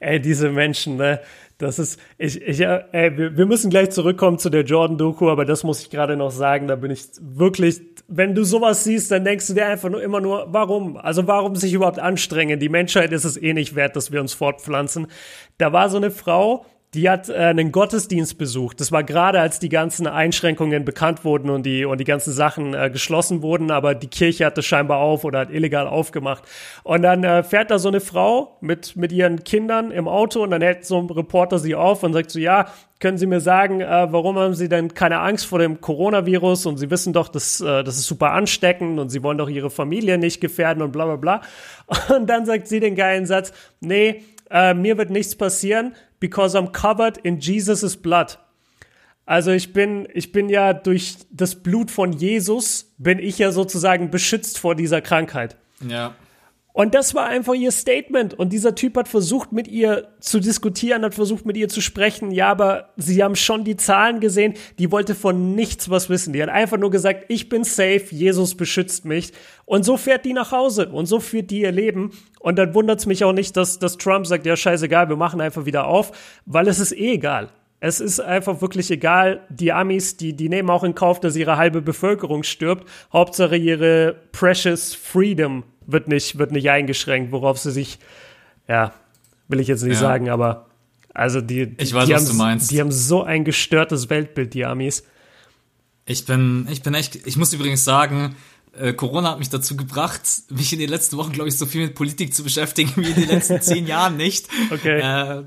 ey, 0.00 0.20
diese 0.20 0.50
Menschen, 0.50 0.96
ne? 0.96 1.20
Das 1.58 1.80
ist, 1.80 1.98
ich, 2.18 2.40
ich, 2.40 2.60
ey, 2.60 3.18
wir, 3.18 3.36
wir 3.36 3.46
müssen 3.46 3.68
gleich 3.68 3.90
zurückkommen 3.90 4.38
zu 4.38 4.48
der 4.48 4.62
Jordan-Doku, 4.62 5.28
aber 5.28 5.44
das 5.44 5.64
muss 5.64 5.80
ich 5.80 5.90
gerade 5.90 6.16
noch 6.16 6.30
sagen, 6.30 6.68
da 6.68 6.76
bin 6.76 6.92
ich 6.92 7.06
wirklich, 7.20 7.80
wenn 8.06 8.36
du 8.36 8.44
sowas 8.44 8.84
siehst, 8.84 9.10
dann 9.10 9.24
denkst 9.24 9.48
du 9.48 9.54
dir 9.54 9.66
einfach 9.66 9.90
nur 9.90 10.00
immer 10.00 10.20
nur, 10.20 10.46
warum? 10.52 10.96
Also 10.96 11.26
warum 11.26 11.56
sich 11.56 11.72
überhaupt 11.72 11.98
anstrengen? 11.98 12.60
Die 12.60 12.68
Menschheit 12.68 13.10
ist 13.10 13.24
es 13.24 13.36
eh 13.36 13.54
nicht 13.54 13.74
wert, 13.74 13.96
dass 13.96 14.12
wir 14.12 14.20
uns 14.20 14.34
fortpflanzen. 14.34 15.08
Da 15.58 15.72
war 15.72 15.90
so 15.90 15.96
eine 15.96 16.12
Frau, 16.12 16.64
die 16.94 17.10
hat 17.10 17.28
äh, 17.28 17.34
einen 17.34 17.70
Gottesdienst 17.70 18.38
besucht. 18.38 18.80
Das 18.80 18.92
war 18.92 19.04
gerade, 19.04 19.40
als 19.40 19.58
die 19.58 19.68
ganzen 19.68 20.06
Einschränkungen 20.06 20.84
bekannt 20.84 21.24
wurden 21.24 21.50
und 21.50 21.64
die, 21.64 21.84
und 21.84 21.98
die 21.98 22.04
ganzen 22.04 22.32
Sachen 22.32 22.72
äh, 22.72 22.88
geschlossen 22.90 23.42
wurden, 23.42 23.70
aber 23.70 23.94
die 23.94 24.08
Kirche 24.08 24.46
hatte 24.46 24.62
scheinbar 24.62 24.98
auf 24.98 25.24
oder 25.24 25.40
hat 25.40 25.50
illegal 25.50 25.86
aufgemacht. 25.86 26.44
Und 26.84 27.02
dann 27.02 27.24
äh, 27.24 27.42
fährt 27.42 27.70
da 27.70 27.78
so 27.78 27.88
eine 27.88 28.00
Frau 28.00 28.56
mit, 28.60 28.96
mit 28.96 29.12
ihren 29.12 29.44
Kindern 29.44 29.90
im 29.90 30.08
Auto 30.08 30.42
und 30.42 30.50
dann 30.50 30.62
hält 30.62 30.86
so 30.86 30.98
ein 30.98 31.10
Reporter 31.10 31.58
sie 31.58 31.74
auf 31.74 32.02
und 32.02 32.14
sagt 32.14 32.30
so, 32.30 32.38
ja, 32.38 32.66
können 33.00 33.16
Sie 33.16 33.26
mir 33.26 33.40
sagen, 33.40 33.80
äh, 33.80 34.08
warum 34.10 34.38
haben 34.38 34.54
Sie 34.54 34.68
denn 34.68 34.92
keine 34.92 35.20
Angst 35.20 35.46
vor 35.46 35.60
dem 35.60 35.80
Coronavirus 35.80 36.66
und 36.66 36.78
Sie 36.78 36.90
wissen 36.90 37.12
doch, 37.12 37.28
dass, 37.28 37.60
äh, 37.60 37.84
das 37.84 37.96
ist 37.96 38.06
super 38.06 38.32
ansteckend 38.32 38.98
und 38.98 39.10
Sie 39.10 39.22
wollen 39.22 39.38
doch 39.38 39.48
Ihre 39.48 39.70
Familie 39.70 40.18
nicht 40.18 40.40
gefährden 40.40 40.82
und 40.82 40.90
bla 40.90 41.04
bla 41.04 41.16
bla. 41.16 41.40
Und 42.14 42.28
dann 42.28 42.44
sagt 42.44 42.68
sie 42.68 42.80
den 42.80 42.96
geilen 42.96 43.24
Satz, 43.24 43.50
nee, 43.80 44.22
äh, 44.50 44.74
mir 44.74 44.98
wird 44.98 45.10
nichts 45.10 45.36
passieren, 45.36 45.94
because 46.20 46.56
I'm 46.56 46.72
covered 46.72 47.18
in 47.18 47.38
Jesus' 47.38 47.96
blood. 47.96 48.38
Also 49.26 49.50
ich 49.50 49.72
bin, 49.74 50.08
ich 50.14 50.32
bin 50.32 50.48
ja 50.48 50.72
durch 50.72 51.16
das 51.30 51.56
Blut 51.56 51.90
von 51.90 52.12
Jesus, 52.12 52.94
bin 52.96 53.18
ich 53.18 53.38
ja 53.38 53.52
sozusagen 53.52 54.10
beschützt 54.10 54.58
vor 54.58 54.74
dieser 54.74 55.02
Krankheit. 55.02 55.56
Ja. 55.86 56.14
Und 56.78 56.94
das 56.94 57.12
war 57.12 57.26
einfach 57.26 57.54
ihr 57.54 57.72
Statement. 57.72 58.34
Und 58.34 58.52
dieser 58.52 58.76
Typ 58.76 58.96
hat 58.96 59.08
versucht, 59.08 59.50
mit 59.50 59.66
ihr 59.66 60.06
zu 60.20 60.38
diskutieren, 60.38 61.02
hat 61.02 61.12
versucht, 61.12 61.44
mit 61.44 61.56
ihr 61.56 61.68
zu 61.68 61.80
sprechen. 61.80 62.30
Ja, 62.30 62.50
aber 62.50 62.90
sie 62.96 63.20
haben 63.24 63.34
schon 63.34 63.64
die 63.64 63.74
Zahlen 63.76 64.20
gesehen. 64.20 64.54
Die 64.78 64.92
wollte 64.92 65.16
von 65.16 65.56
nichts 65.56 65.90
was 65.90 66.08
wissen. 66.08 66.32
Die 66.32 66.40
hat 66.40 66.50
einfach 66.50 66.78
nur 66.78 66.92
gesagt, 66.92 67.24
ich 67.26 67.48
bin 67.48 67.64
safe, 67.64 68.04
Jesus 68.10 68.54
beschützt 68.54 69.04
mich. 69.04 69.32
Und 69.64 69.84
so 69.84 69.96
fährt 69.96 70.24
die 70.24 70.32
nach 70.32 70.52
Hause. 70.52 70.88
Und 70.90 71.06
so 71.06 71.18
führt 71.18 71.50
die 71.50 71.62
ihr 71.62 71.72
Leben. 71.72 72.12
Und 72.38 72.60
dann 72.60 72.72
wundert 72.74 73.00
es 73.00 73.06
mich 73.06 73.24
auch 73.24 73.32
nicht, 73.32 73.56
dass, 73.56 73.80
dass 73.80 73.98
Trump 73.98 74.28
sagt, 74.28 74.46
ja, 74.46 74.54
scheißegal, 74.54 75.08
wir 75.08 75.16
machen 75.16 75.40
einfach 75.40 75.66
wieder 75.66 75.88
auf, 75.88 76.12
weil 76.46 76.68
es 76.68 76.78
ist 76.78 76.92
eh 76.92 77.14
egal. 77.14 77.48
Es 77.80 77.98
ist 77.98 78.20
einfach 78.20 78.60
wirklich 78.60 78.88
egal. 78.92 79.40
Die 79.48 79.72
Amis, 79.72 80.16
die, 80.16 80.32
die 80.32 80.48
nehmen 80.48 80.70
auch 80.70 80.84
in 80.84 80.94
Kauf, 80.94 81.18
dass 81.18 81.34
ihre 81.34 81.56
halbe 81.56 81.82
Bevölkerung 81.82 82.44
stirbt. 82.44 82.88
Hauptsache 83.12 83.56
ihre 83.56 84.14
precious 84.30 84.94
freedom 84.94 85.64
wird 85.88 86.06
nicht, 86.06 86.38
wird 86.38 86.52
nicht 86.52 86.70
eingeschränkt, 86.70 87.32
worauf 87.32 87.58
sie 87.58 87.72
sich, 87.72 87.98
ja, 88.68 88.92
will 89.48 89.58
ich 89.58 89.66
jetzt 89.66 89.82
nicht 89.82 89.94
ja. 89.94 90.00
sagen, 90.00 90.28
aber 90.28 90.66
also 91.14 91.40
die, 91.40 91.74
ich 91.78 91.94
weiß, 91.94 92.06
die 92.06 92.12
was 92.12 92.22
haben, 92.22 92.28
du 92.28 92.34
meinst. 92.34 92.70
Die 92.70 92.80
haben 92.80 92.92
so 92.92 93.24
ein 93.24 93.44
gestörtes 93.44 94.08
Weltbild, 94.08 94.54
die 94.54 94.64
Amis. 94.64 95.02
Ich 96.06 96.24
bin, 96.26 96.68
ich 96.70 96.82
bin 96.82 96.94
echt, 96.94 97.26
ich 97.26 97.36
muss 97.36 97.52
übrigens 97.52 97.84
sagen, 97.84 98.36
äh, 98.78 98.92
Corona 98.92 99.32
hat 99.32 99.38
mich 99.38 99.48
dazu 99.48 99.76
gebracht, 99.76 100.22
mich 100.50 100.72
in 100.72 100.78
den 100.78 100.90
letzten 100.90 101.16
Wochen, 101.16 101.32
glaube 101.32 101.48
ich, 101.48 101.58
so 101.58 101.66
viel 101.66 101.86
mit 101.86 101.94
Politik 101.94 102.34
zu 102.34 102.44
beschäftigen 102.44 102.92
wie 102.96 103.08
in 103.08 103.14
den 103.14 103.28
letzten 103.28 103.60
zehn 103.62 103.86
Jahren 103.86 104.16
nicht. 104.16 104.46
Okay. 104.70 105.00
Äh, 105.00 105.44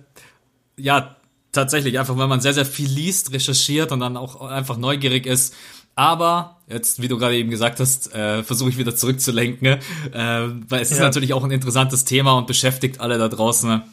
ja, 0.77 1.15
tatsächlich, 1.51 1.99
einfach 1.99 2.17
weil 2.17 2.27
man 2.27 2.41
sehr, 2.41 2.53
sehr 2.53 2.65
viel 2.65 2.89
liest, 2.89 3.31
recherchiert 3.31 3.91
und 3.91 3.99
dann 3.99 4.17
auch 4.17 4.41
einfach 4.41 4.77
neugierig 4.77 5.25
ist. 5.25 5.55
Aber 6.01 6.57
jetzt, 6.67 6.99
wie 6.99 7.07
du 7.07 7.19
gerade 7.19 7.37
eben 7.37 7.51
gesagt 7.51 7.79
hast, 7.79 8.11
äh, 8.11 8.41
versuche 8.41 8.71
ich 8.71 8.79
wieder 8.79 8.95
zurückzulenken, 8.95 9.67
äh, 9.67 9.79
weil 10.67 10.81
es 10.81 10.91
ist 10.91 10.99
natürlich 10.99 11.31
auch 11.35 11.43
ein 11.43 11.51
interessantes 11.51 12.05
Thema 12.05 12.31
und 12.39 12.47
beschäftigt 12.47 12.99
alle 12.99 13.19
da 13.19 13.27
draußen 13.27 13.83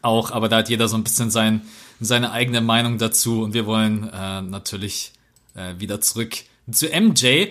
auch, 0.00 0.30
aber 0.30 0.48
da 0.48 0.56
hat 0.56 0.70
jeder 0.70 0.88
so 0.88 0.96
ein 0.96 1.04
bisschen 1.04 1.30
sein, 1.30 1.60
seine 2.00 2.32
eigene 2.32 2.62
Meinung 2.62 2.96
dazu 2.96 3.42
und 3.42 3.52
wir 3.52 3.66
wollen 3.66 4.08
äh, 4.08 4.40
natürlich 4.40 5.12
äh, 5.54 5.74
wieder 5.78 6.00
zurück 6.00 6.34
zu 6.72 6.86
MJ 6.86 7.48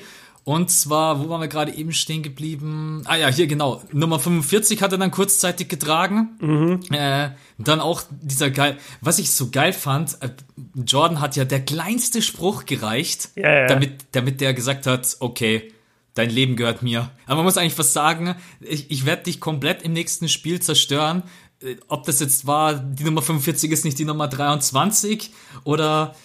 und 0.50 0.72
zwar, 0.72 1.20
wo 1.20 1.30
waren 1.30 1.42
wir 1.42 1.48
gerade 1.48 1.72
eben 1.76 1.94
stehen 1.94 2.24
geblieben? 2.24 3.04
Ah 3.06 3.16
ja, 3.16 3.28
hier 3.28 3.46
genau. 3.46 3.84
Nummer 3.94 4.20
45 4.20 4.82
hat 4.82 4.92
er 4.92 4.98
dann 4.98 5.12
kurzzeitig 5.12 5.68
getragen. 5.68 6.30
Mhm. 6.42 6.80
Äh, 6.90 7.30
dann 7.60 7.80
auch 7.80 8.02
dieser 8.10 8.50
geil, 8.50 8.80
was 9.00 9.20
ich 9.20 9.30
so 9.30 9.52
geil 9.52 9.74
fand, 9.74 10.18
äh, 10.24 10.30
Jordan 10.74 11.22
hat 11.22 11.36
ja 11.36 11.46
der 11.46 11.64
kleinste 11.64 12.24
Spruch 12.24 12.66
gereicht, 12.66 13.30
ja, 13.36 13.60
ja. 13.60 13.68
damit, 13.68 14.06
damit 14.14 14.42
der 14.42 14.56
gesagt 14.56 14.88
hat, 14.88 15.18
okay, 15.20 15.72
dein 16.16 16.32
Leben 16.32 16.56
gehört 16.56 16.82
mir. 16.82 17.12
Aber 17.28 17.36
man 17.36 17.46
muss 17.46 17.58
eigentlich 17.58 17.78
was 17.78 17.94
sagen, 17.94 18.34
ich, 18.60 18.90
ich 18.90 19.06
werde 19.06 19.26
dich 19.26 19.40
komplett 19.40 19.84
im 19.84 19.94
nächsten 19.94 20.28
Spiel 20.30 20.60
zerstören. 20.60 21.22
Äh, 21.62 21.76
ob 21.90 22.06
das 22.08 22.22
jetzt 22.22 22.48
war, 22.48 22.74
die 22.74 23.04
Nummer 23.04 23.22
45 23.22 23.72
ist 23.72 23.86
nicht 23.86 24.00
die 24.00 24.06
Nummer 24.06 24.28
23 24.28 25.32
oder 25.64 26.16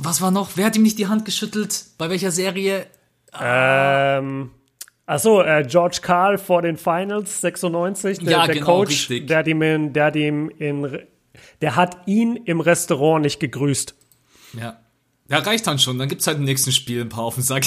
was 0.00 0.20
war 0.20 0.32
noch? 0.32 0.50
Wer 0.56 0.66
hat 0.66 0.74
ihm 0.74 0.82
nicht 0.82 0.98
die 0.98 1.06
Hand 1.06 1.24
geschüttelt? 1.24 1.84
Bei 1.96 2.10
welcher 2.10 2.32
Serie? 2.32 2.88
Ähm, 3.38 4.50
achso, 5.06 5.42
äh, 5.42 5.64
George 5.66 5.98
Carl 6.02 6.38
vor 6.38 6.62
den 6.62 6.76
Finals 6.76 7.40
96, 7.40 8.18
der, 8.18 8.30
ja, 8.30 8.46
der 8.46 8.54
genau, 8.54 8.66
Coach, 8.66 9.10
richtig. 9.10 9.26
der 9.28 9.38
hat 9.38 9.46
ihm 9.46 9.62
in, 9.62 9.92
der 9.92 10.14
ihm 10.14 10.50
in, 10.50 10.98
der 11.60 11.76
hat 11.76 11.96
ihn 12.06 12.36
im 12.36 12.60
Restaurant 12.60 13.22
nicht 13.22 13.40
gegrüßt. 13.40 13.94
Ja. 14.58 14.80
Ja, 15.30 15.38
reicht 15.38 15.64
dann 15.68 15.78
schon. 15.78 15.96
Dann 15.96 16.08
gibt's 16.08 16.26
halt 16.26 16.38
im 16.38 16.44
nächsten 16.44 16.72
Spiel 16.72 17.02
ein 17.02 17.08
paar 17.08 17.22
auf 17.22 17.36
den 17.36 17.44
Sack. 17.44 17.66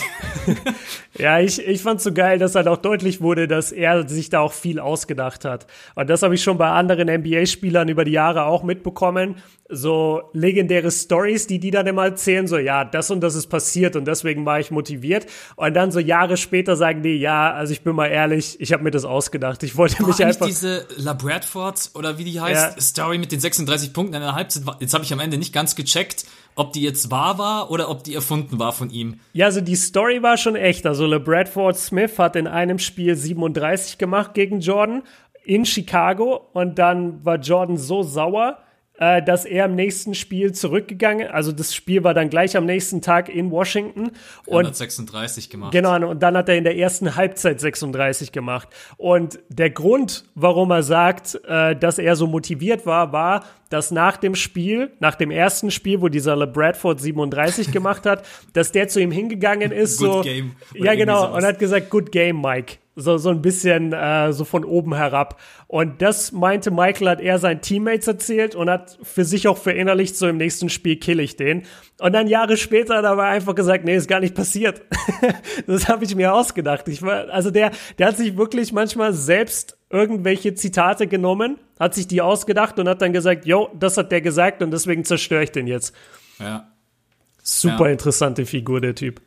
ja, 1.17 1.39
ich, 1.39 1.65
ich 1.65 1.81
fand's 1.81 2.03
so 2.03 2.11
geil, 2.11 2.37
dass 2.37 2.55
halt 2.55 2.67
auch 2.67 2.75
deutlich 2.77 3.21
wurde, 3.21 3.47
dass 3.47 3.71
er 3.71 4.07
sich 4.09 4.29
da 4.29 4.41
auch 4.41 4.51
viel 4.51 4.81
ausgedacht 4.81 5.45
hat. 5.45 5.65
Und 5.95 6.09
das 6.09 6.23
habe 6.23 6.35
ich 6.35 6.43
schon 6.43 6.57
bei 6.57 6.69
anderen 6.69 7.07
NBA-Spielern 7.07 7.87
über 7.87 8.03
die 8.03 8.11
Jahre 8.11 8.43
auch 8.43 8.63
mitbekommen. 8.63 9.37
So 9.69 10.23
legendäre 10.33 10.91
Stories, 10.91 11.47
die 11.47 11.57
die 11.57 11.71
dann 11.71 11.87
immer 11.87 12.03
erzählen, 12.03 12.47
so, 12.47 12.57
ja, 12.57 12.83
das 12.83 13.09
und 13.11 13.21
das 13.21 13.33
ist 13.33 13.47
passiert 13.47 13.95
und 13.95 14.05
deswegen 14.05 14.45
war 14.45 14.59
ich 14.59 14.69
motiviert. 14.69 15.25
Und 15.55 15.73
dann 15.73 15.89
so 15.89 15.99
Jahre 15.99 16.35
später 16.35 16.75
sagen 16.75 17.01
die, 17.01 17.15
ja, 17.15 17.53
also 17.53 17.71
ich 17.71 17.81
bin 17.81 17.95
mal 17.95 18.07
ehrlich, 18.07 18.59
ich 18.59 18.73
habe 18.73 18.83
mir 18.83 18.91
das 18.91 19.05
ausgedacht. 19.05 19.63
Ich 19.63 19.77
wollte 19.77 20.01
War 20.01 20.07
mich 20.07 20.23
einfach. 20.23 20.47
diese 20.47 20.85
La 20.97 21.13
Bradford 21.13 21.91
oder 21.93 22.17
wie 22.17 22.25
die 22.25 22.41
heißt, 22.41 22.75
ja. 22.75 22.81
Story 22.81 23.17
mit 23.17 23.31
den 23.31 23.39
36 23.39 23.93
Punkten 23.93 24.15
in 24.15 24.21
der 24.21 24.35
Halbzeit, 24.35 24.63
jetzt 24.81 24.93
habe 24.93 25.05
ich 25.05 25.13
am 25.13 25.21
Ende 25.21 25.37
nicht 25.37 25.53
ganz 25.53 25.77
gecheckt 25.77 26.25
ob 26.55 26.73
die 26.73 26.81
jetzt 26.81 27.11
wahr 27.11 27.37
war 27.37 27.71
oder 27.71 27.89
ob 27.89 28.03
die 28.03 28.15
erfunden 28.15 28.59
war 28.59 28.71
von 28.71 28.89
ihm. 28.89 29.19
Ja, 29.33 29.47
also 29.47 29.61
die 29.61 29.75
Story 29.75 30.21
war 30.21 30.37
schon 30.37 30.55
echt. 30.55 30.85
Also 30.85 31.05
LeBradford 31.05 31.77
Smith 31.77 32.19
hat 32.19 32.35
in 32.35 32.47
einem 32.47 32.79
Spiel 32.79 33.15
37 33.15 33.97
gemacht 33.97 34.33
gegen 34.33 34.59
Jordan 34.59 35.03
in 35.43 35.65
Chicago 35.65 36.49
und 36.53 36.79
dann 36.79 37.23
war 37.25 37.37
Jordan 37.37 37.77
so 37.77 38.03
sauer, 38.03 38.59
äh, 38.99 39.23
dass 39.23 39.45
er 39.45 39.65
im 39.65 39.75
nächsten 39.75 40.13
Spiel 40.13 40.51
zurückgegangen, 40.51 41.27
also 41.27 41.51
das 41.51 41.73
Spiel 41.73 42.03
war 42.03 42.13
dann 42.13 42.29
gleich 42.29 42.55
am 42.55 42.65
nächsten 42.65 43.01
Tag 43.01 43.27
in 43.27 43.49
Washington 43.49 44.11
und 44.45 44.67
hat 44.67 44.75
36 44.75 45.49
gemacht. 45.49 45.71
Genau, 45.71 46.09
und 46.09 46.21
dann 46.21 46.37
hat 46.37 46.47
er 46.47 46.57
in 46.57 46.63
der 46.63 46.77
ersten 46.77 47.15
Halbzeit 47.15 47.59
36 47.59 48.31
gemacht. 48.31 48.67
Und 48.97 49.39
der 49.49 49.71
Grund, 49.71 50.25
warum 50.35 50.71
er 50.71 50.83
sagt, 50.83 51.39
äh, 51.45 51.75
dass 51.75 51.97
er 51.97 52.15
so 52.15 52.27
motiviert 52.27 52.85
war, 52.85 53.11
war, 53.11 53.45
dass 53.69 53.89
nach 53.89 54.17
dem 54.17 54.35
Spiel, 54.35 54.91
nach 54.99 55.15
dem 55.15 55.31
ersten 55.31 55.71
Spiel, 55.71 56.01
wo 56.01 56.07
dieser 56.07 56.35
LeBradford 56.35 57.01
37 57.01 57.71
gemacht 57.71 58.05
hat, 58.05 58.23
dass 58.53 58.71
der 58.71 58.87
zu 58.87 59.01
ihm 59.01 59.11
hingegangen 59.11 59.71
ist, 59.71 59.97
good 59.97 60.07
so, 60.07 60.21
game. 60.21 60.55
ja 60.75 60.93
genau, 60.93 61.35
und 61.35 61.43
hat 61.43 61.57
gesagt, 61.57 61.89
good 61.89 62.11
game, 62.11 62.39
Mike. 62.39 62.75
So, 62.95 63.17
so 63.17 63.29
ein 63.29 63.41
bisschen 63.41 63.91
äh, 63.91 64.31
so 64.33 64.45
von 64.45 64.63
oben 64.63 64.93
herab. 64.93 65.39
Und 65.67 66.03
das 66.03 66.31
meinte 66.31 66.69
Michael, 66.69 67.09
hat 67.09 67.21
er 67.21 67.39
seinen 67.39 67.61
Teammates 67.61 68.07
erzählt 68.07 68.53
und 68.53 68.69
hat 68.69 68.99
für 69.01 69.25
sich 69.25 69.47
auch 69.47 69.57
verinnerlicht, 69.57 70.15
so 70.15 70.27
im 70.27 70.37
nächsten 70.37 70.69
Spiel 70.69 70.97
kill 70.97 71.19
ich 71.19 71.35
den. 71.35 71.63
Und 71.99 72.13
dann 72.13 72.27
Jahre 72.27 72.55
später 72.55 72.97
hat 72.97 73.05
er 73.05 73.11
aber 73.11 73.23
einfach 73.23 73.55
gesagt, 73.55 73.83
nee, 73.83 73.95
ist 73.95 74.07
gar 74.07 74.19
nicht 74.19 74.35
passiert. 74.35 74.83
das 75.67 75.87
habe 75.87 76.05
ich 76.05 76.15
mir 76.15 76.35
ausgedacht. 76.35 76.87
Ich 76.87 77.01
war, 77.01 77.29
also 77.29 77.49
der, 77.49 77.71
der 77.97 78.07
hat 78.07 78.17
sich 78.17 78.37
wirklich 78.37 78.71
manchmal 78.71 79.13
selbst 79.13 79.75
irgendwelche 79.89 80.53
Zitate 80.53 81.07
genommen, 81.07 81.57
hat 81.79 81.95
sich 81.95 82.07
die 82.07 82.21
ausgedacht 82.21 82.77
und 82.77 82.87
hat 82.87 83.01
dann 83.01 83.13
gesagt, 83.13 83.45
yo, 83.45 83.69
das 83.73 83.97
hat 83.97 84.11
der 84.11 84.21
gesagt 84.21 84.61
und 84.61 84.71
deswegen 84.71 85.03
zerstöre 85.03 85.43
ich 85.43 85.51
den 85.51 85.65
jetzt. 85.65 85.95
Ja. 86.39 86.67
Super 87.41 87.85
ja. 87.85 87.93
interessante 87.93 88.45
Figur, 88.45 88.81
der 88.81 88.95
Typ. 88.95 89.21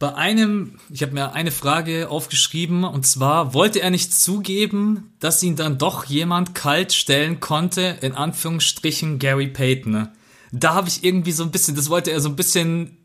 Bei 0.00 0.14
einem, 0.14 0.78
ich 0.88 1.02
habe 1.02 1.12
mir 1.12 1.34
eine 1.34 1.50
Frage 1.50 2.08
aufgeschrieben, 2.08 2.84
und 2.84 3.06
zwar, 3.06 3.52
wollte 3.52 3.82
er 3.82 3.90
nicht 3.90 4.14
zugeben, 4.14 5.12
dass 5.20 5.42
ihn 5.42 5.56
dann 5.56 5.76
doch 5.76 6.06
jemand 6.06 6.54
kalt 6.54 6.94
stellen 6.94 7.38
konnte, 7.38 7.98
in 8.00 8.14
Anführungsstrichen 8.14 9.18
Gary 9.18 9.48
Payton. 9.48 10.08
Da 10.52 10.72
habe 10.72 10.88
ich 10.88 11.04
irgendwie 11.04 11.32
so 11.32 11.42
ein 11.42 11.50
bisschen, 11.50 11.76
das 11.76 11.90
wollte 11.90 12.12
er 12.12 12.20
so 12.22 12.30
ein 12.30 12.36
bisschen 12.36 12.96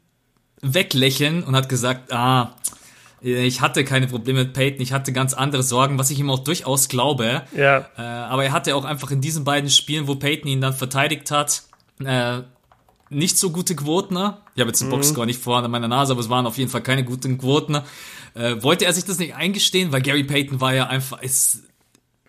weglächeln 0.62 1.44
und 1.44 1.54
hat 1.54 1.68
gesagt, 1.68 2.14
ah, 2.14 2.56
ich 3.20 3.60
hatte 3.60 3.84
keine 3.84 4.08
Probleme 4.08 4.46
mit 4.46 4.54
Payton, 4.54 4.80
ich 4.80 4.94
hatte 4.94 5.12
ganz 5.12 5.34
andere 5.34 5.64
Sorgen, 5.64 6.00
was 6.00 6.12
ich 6.12 6.20
ihm 6.20 6.30
auch 6.30 6.46
durchaus 6.46 6.88
glaube. 6.88 7.42
Ja. 7.58 7.90
Äh, 7.98 8.02
aber 8.04 8.46
er 8.46 8.54
hatte 8.54 8.74
auch 8.74 8.86
einfach 8.86 9.12
in 9.12 9.20
diesen 9.20 9.44
beiden 9.44 9.70
Spielen, 9.70 10.08
wo 10.08 10.16
Payton 10.16 10.50
ihn 10.50 10.62
dann 10.62 10.74
verteidigt 10.74 11.30
hat, 11.30 11.64
äh, 12.00 12.44
nicht 13.10 13.38
so 13.38 13.52
gute 13.52 13.76
Quoten. 13.76 14.14
Ne? 14.16 14.38
Ich 14.56 14.62
habe 14.62 14.70
jetzt 14.70 14.82
den 14.82 14.88
mhm. 14.88 14.94
Boxscore 14.94 15.26
nicht 15.26 15.42
vor 15.42 15.58
an 15.58 15.70
meiner 15.72 15.88
Nase, 15.88 16.14
aber 16.14 16.22
es 16.22 16.30
waren 16.30 16.48
auf 16.48 16.58
jeden 16.58 16.70
Fall 16.70 16.82
keine 16.82 17.04
guten 17.04 17.38
Quoten. 17.38 17.82
Äh, 18.34 18.62
wollte 18.64 18.86
er 18.86 18.94
sich 18.94 19.06
das 19.06 19.20
nicht 19.20 19.36
eingestehen, 19.36 19.92
weil 19.92 20.02
Gary 20.02 20.24
Payton 20.24 20.62
war 20.62 20.74
ja 20.74 20.88
einfach 20.88 21.22
ist 21.22 21.64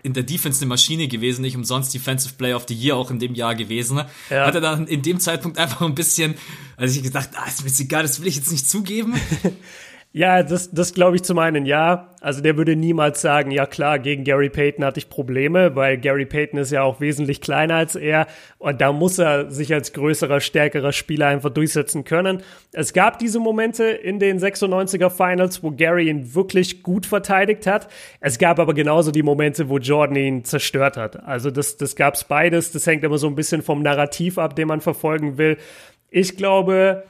in 0.07 0.13
der 0.13 0.23
Defense 0.23 0.61
eine 0.61 0.69
Maschine 0.69 1.09
gewesen, 1.09 1.43
nicht 1.43 1.57
umsonst 1.57 1.93
Defensive 1.93 2.35
Player 2.35 2.57
of 2.57 2.67
the 2.69 2.75
Year 2.75 2.97
auch 2.97 3.11
in 3.11 3.19
dem 3.19 3.35
Jahr 3.35 3.57
gewesen. 3.57 4.03
Ja. 4.31 4.47
Hat 4.47 4.55
er 4.55 4.61
dann 4.61 4.87
in 4.87 5.03
dem 5.03 5.19
Zeitpunkt 5.19 5.59
einfach 5.59 5.81
ein 5.81 5.97
bisschen, 5.97 6.37
also 6.77 6.97
ich 6.97 7.03
gedacht, 7.03 7.31
ah, 7.35 7.49
ist 7.49 7.65
mir 7.65 7.85
egal, 7.85 8.03
das 8.03 8.21
will 8.21 8.29
ich 8.29 8.37
jetzt 8.37 8.53
nicht 8.53 8.71
zugeben. 8.71 9.15
Ja, 10.17 10.43
das, 10.43 10.71
das 10.71 10.95
glaube 10.95 11.17
ich 11.17 11.25
zum 11.25 11.39
einen 11.39 11.67
ja. 11.67 12.09
Also 12.23 12.41
der 12.41 12.57
würde 12.57 12.75
niemals 12.75 13.21
sagen, 13.21 13.51
ja 13.51 13.67
klar, 13.67 13.99
gegen 13.99 14.25
Gary 14.25 14.49
Payton 14.49 14.83
hatte 14.83 14.99
ich 14.99 15.11
Probleme, 15.11 15.77
weil 15.77 15.99
Gary 15.99 16.25
Payton 16.25 16.59
ist 16.59 16.73
ja 16.73 16.85
auch 16.85 17.03
wesentlich 17.03 17.43
kleiner 17.43 17.75
als 17.75 17.97
er 17.97 18.27
und 18.57 18.81
da 18.81 18.93
muss 18.93 19.19
er 19.19 19.51
sich 19.51 19.75
als 19.75 19.93
größerer, 19.93 20.41
stärkerer 20.41 20.93
Spieler 20.93 21.27
einfach 21.27 21.51
durchsetzen 21.51 22.05
können. 22.05 22.43
Es 22.73 22.95
gab 22.95 23.19
diese 23.19 23.41
Momente 23.41 23.85
in 23.85 24.19
den 24.19 24.39
96er 24.39 25.11
Finals, 25.11 25.63
wo 25.63 25.73
Gary 25.73 26.09
ihn 26.09 26.35
wirklich 26.35 26.83
gut 26.83 27.05
verteidigt 27.05 27.67
hat. 27.67 27.87
Es 28.19 28.39
gab 28.39 28.59
aber 28.59 28.73
genauso 28.73 29.11
die 29.11 29.23
Momente, 29.23 29.69
wo 29.69 29.77
Jordan 29.77 30.17
ihn 30.17 30.45
zerstört 30.45 30.97
hat. 30.97 31.25
Also 31.27 31.51
das, 31.51 31.77
das 31.77 31.95
gab's 31.95 32.25
beides. 32.25 32.73
Das 32.73 32.87
hängt 32.87 33.05
immer 33.05 33.19
so 33.19 33.27
ein 33.27 33.35
bisschen 33.35 33.61
vom 33.61 33.83
Narrativ 33.83 34.39
ab, 34.39 34.57
den 34.57 34.69
man 34.69 34.81
verfolgen 34.81 35.37
will. 35.37 35.59
Ich 36.09 36.39
glaube, 36.39 37.05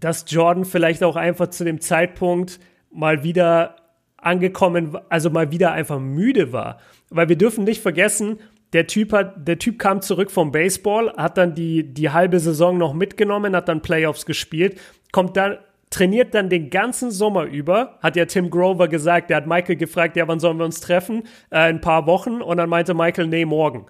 dass 0.00 0.24
Jordan 0.28 0.64
vielleicht 0.64 1.02
auch 1.02 1.16
einfach 1.16 1.48
zu 1.48 1.64
dem 1.64 1.80
Zeitpunkt 1.80 2.60
mal 2.90 3.22
wieder 3.22 3.76
angekommen, 4.16 4.96
also 5.08 5.30
mal 5.30 5.50
wieder 5.52 5.72
einfach 5.72 5.98
müde 5.98 6.52
war. 6.52 6.78
Weil 7.10 7.28
wir 7.28 7.36
dürfen 7.36 7.64
nicht 7.64 7.80
vergessen, 7.80 8.38
der 8.72 8.86
Typ 8.86 9.12
hat, 9.12 9.48
der 9.48 9.58
Typ 9.58 9.78
kam 9.78 10.02
zurück 10.02 10.30
vom 10.30 10.52
Baseball, 10.52 11.12
hat 11.16 11.38
dann 11.38 11.54
die, 11.54 11.94
die 11.94 12.10
halbe 12.10 12.38
Saison 12.38 12.76
noch 12.76 12.92
mitgenommen, 12.92 13.56
hat 13.56 13.68
dann 13.68 13.80
Playoffs 13.80 14.26
gespielt, 14.26 14.78
kommt 15.12 15.36
dann, 15.36 15.58
trainiert 15.90 16.34
dann 16.34 16.50
den 16.50 16.68
ganzen 16.68 17.10
Sommer 17.10 17.44
über, 17.44 17.98
hat 18.02 18.16
ja 18.16 18.26
Tim 18.26 18.50
Grover 18.50 18.88
gesagt, 18.88 19.30
der 19.30 19.38
hat 19.38 19.46
Michael 19.46 19.76
gefragt, 19.76 20.16
ja, 20.16 20.28
wann 20.28 20.40
sollen 20.40 20.58
wir 20.58 20.66
uns 20.66 20.80
treffen? 20.80 21.22
Äh, 21.50 21.60
ein 21.60 21.80
paar 21.80 22.06
Wochen 22.06 22.42
und 22.42 22.58
dann 22.58 22.68
meinte 22.68 22.92
Michael, 22.92 23.28
nee, 23.28 23.46
morgen. 23.46 23.86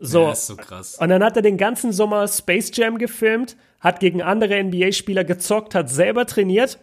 So. 0.00 0.22
Ja, 0.22 0.32
ist 0.32 0.46
so 0.46 0.56
krass. 0.56 0.96
Und 0.98 1.08
dann 1.08 1.24
hat 1.24 1.36
er 1.36 1.42
den 1.42 1.56
ganzen 1.56 1.92
Sommer 1.92 2.26
Space 2.28 2.70
Jam 2.74 2.98
gefilmt, 2.98 3.56
hat 3.80 4.00
gegen 4.00 4.22
andere 4.22 4.62
NBA-Spieler 4.62 5.24
gezockt, 5.24 5.74
hat 5.74 5.90
selber 5.90 6.26
trainiert, 6.26 6.78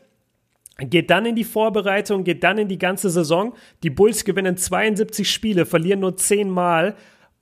geht 0.79 1.09
dann 1.09 1.25
in 1.25 1.35
die 1.35 1.43
Vorbereitung, 1.43 2.23
geht 2.23 2.43
dann 2.43 2.57
in 2.57 2.67
die 2.67 2.77
ganze 2.77 3.09
Saison. 3.09 3.53
Die 3.83 3.89
Bulls 3.89 4.25
gewinnen 4.25 4.57
72 4.57 5.29
Spiele, 5.29 5.65
verlieren 5.65 6.01
nur 6.01 6.17
10 6.17 6.49
Mal. 6.49 6.95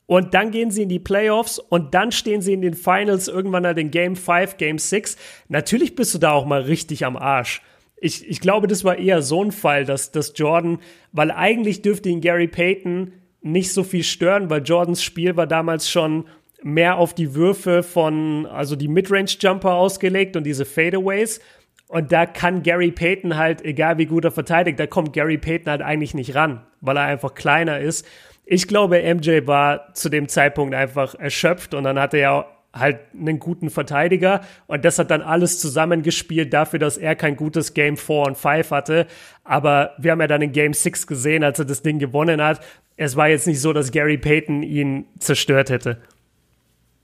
Und 0.05 0.33
dann 0.33 0.51
gehen 0.51 0.69
sie 0.69 0.83
in 0.83 0.89
die 0.89 0.99
Playoffs 0.99 1.59
und 1.59 1.93
dann 1.93 2.11
stehen 2.11 2.41
sie 2.41 2.53
in 2.53 2.61
den 2.61 2.73
Finals 2.73 3.29
irgendwann 3.29 3.65
an 3.65 3.75
den 3.75 3.89
Game 3.89 4.15
5, 4.15 4.57
Game 4.57 4.77
6. 4.77 5.15
Natürlich 5.47 5.95
bist 5.95 6.13
du 6.13 6.17
da 6.19 6.33
auch 6.33 6.45
mal 6.45 6.61
richtig 6.61 7.05
am 7.05 7.15
Arsch. 7.15 7.61
Ich, 7.95 8.29
ich 8.29 8.41
glaube, 8.41 8.67
das 8.67 8.83
war 8.83 8.97
eher 8.97 9.21
so 9.21 9.43
ein 9.43 9.53
Fall, 9.53 9.85
dass, 9.85 10.11
dass 10.11 10.33
Jordan, 10.35 10.79
weil 11.13 11.31
eigentlich 11.31 11.81
dürfte 11.81 12.09
ihn 12.09 12.19
Gary 12.19 12.49
Payton 12.49 13.13
nicht 13.43 13.71
so 13.71 13.83
viel 13.83 14.03
stören, 14.03 14.49
weil 14.49 14.63
Jordans 14.63 15.03
Spiel 15.03 15.35
war 15.35 15.47
damals 15.47 15.89
schon 15.89 16.25
mehr 16.63 16.97
auf 16.97 17.13
die 17.13 17.35
Würfe 17.35 17.83
von, 17.83 18.45
also 18.45 18.75
die 18.75 18.87
Midrange-Jumper 18.87 19.73
ausgelegt 19.73 20.35
und 20.35 20.45
diese 20.45 20.65
Fadeaways. 20.65 21.41
Und 21.87 22.11
da 22.11 22.25
kann 22.25 22.63
Gary 22.63 22.91
Payton 22.91 23.37
halt, 23.37 23.63
egal 23.63 23.97
wie 23.97 24.05
gut 24.05 24.25
er 24.25 24.31
verteidigt, 24.31 24.79
da 24.79 24.87
kommt 24.87 25.13
Gary 25.13 25.37
Payton 25.37 25.69
halt 25.69 25.81
eigentlich 25.81 26.13
nicht 26.13 26.33
ran, 26.33 26.65
weil 26.81 26.97
er 26.97 27.03
einfach 27.03 27.35
kleiner 27.35 27.79
ist. 27.79 28.07
Ich 28.45 28.67
glaube, 28.67 29.01
MJ 29.01 29.45
war 29.45 29.93
zu 29.93 30.09
dem 30.09 30.27
Zeitpunkt 30.27 30.73
einfach 30.73 31.15
erschöpft 31.15 31.73
und 31.73 31.83
dann 31.83 31.99
hatte 31.99 32.17
er 32.17 32.47
halt 32.73 32.99
einen 33.13 33.39
guten 33.39 33.69
Verteidiger 33.69 34.41
und 34.67 34.83
das 34.83 34.97
hat 34.97 35.11
dann 35.11 35.21
alles 35.21 35.59
zusammengespielt 35.59 36.53
dafür, 36.53 36.79
dass 36.79 36.97
er 36.97 37.15
kein 37.15 37.35
gutes 37.35 37.73
Game 37.73 37.97
4 37.97 38.15
und 38.15 38.37
5 38.37 38.71
hatte. 38.71 39.07
Aber 39.43 39.91
wir 39.99 40.11
haben 40.11 40.21
ja 40.21 40.27
dann 40.27 40.41
in 40.41 40.51
Game 40.51 40.73
6 40.73 41.05
gesehen, 41.05 41.43
als 41.43 41.59
er 41.59 41.65
das 41.65 41.83
Ding 41.83 41.99
gewonnen 41.99 42.41
hat. 42.41 42.61
Es 42.97 43.15
war 43.15 43.27
jetzt 43.29 43.47
nicht 43.47 43.61
so, 43.61 43.73
dass 43.73 43.91
Gary 43.91 44.17
Payton 44.17 44.63
ihn 44.63 45.05
zerstört 45.19 45.69
hätte. 45.69 46.01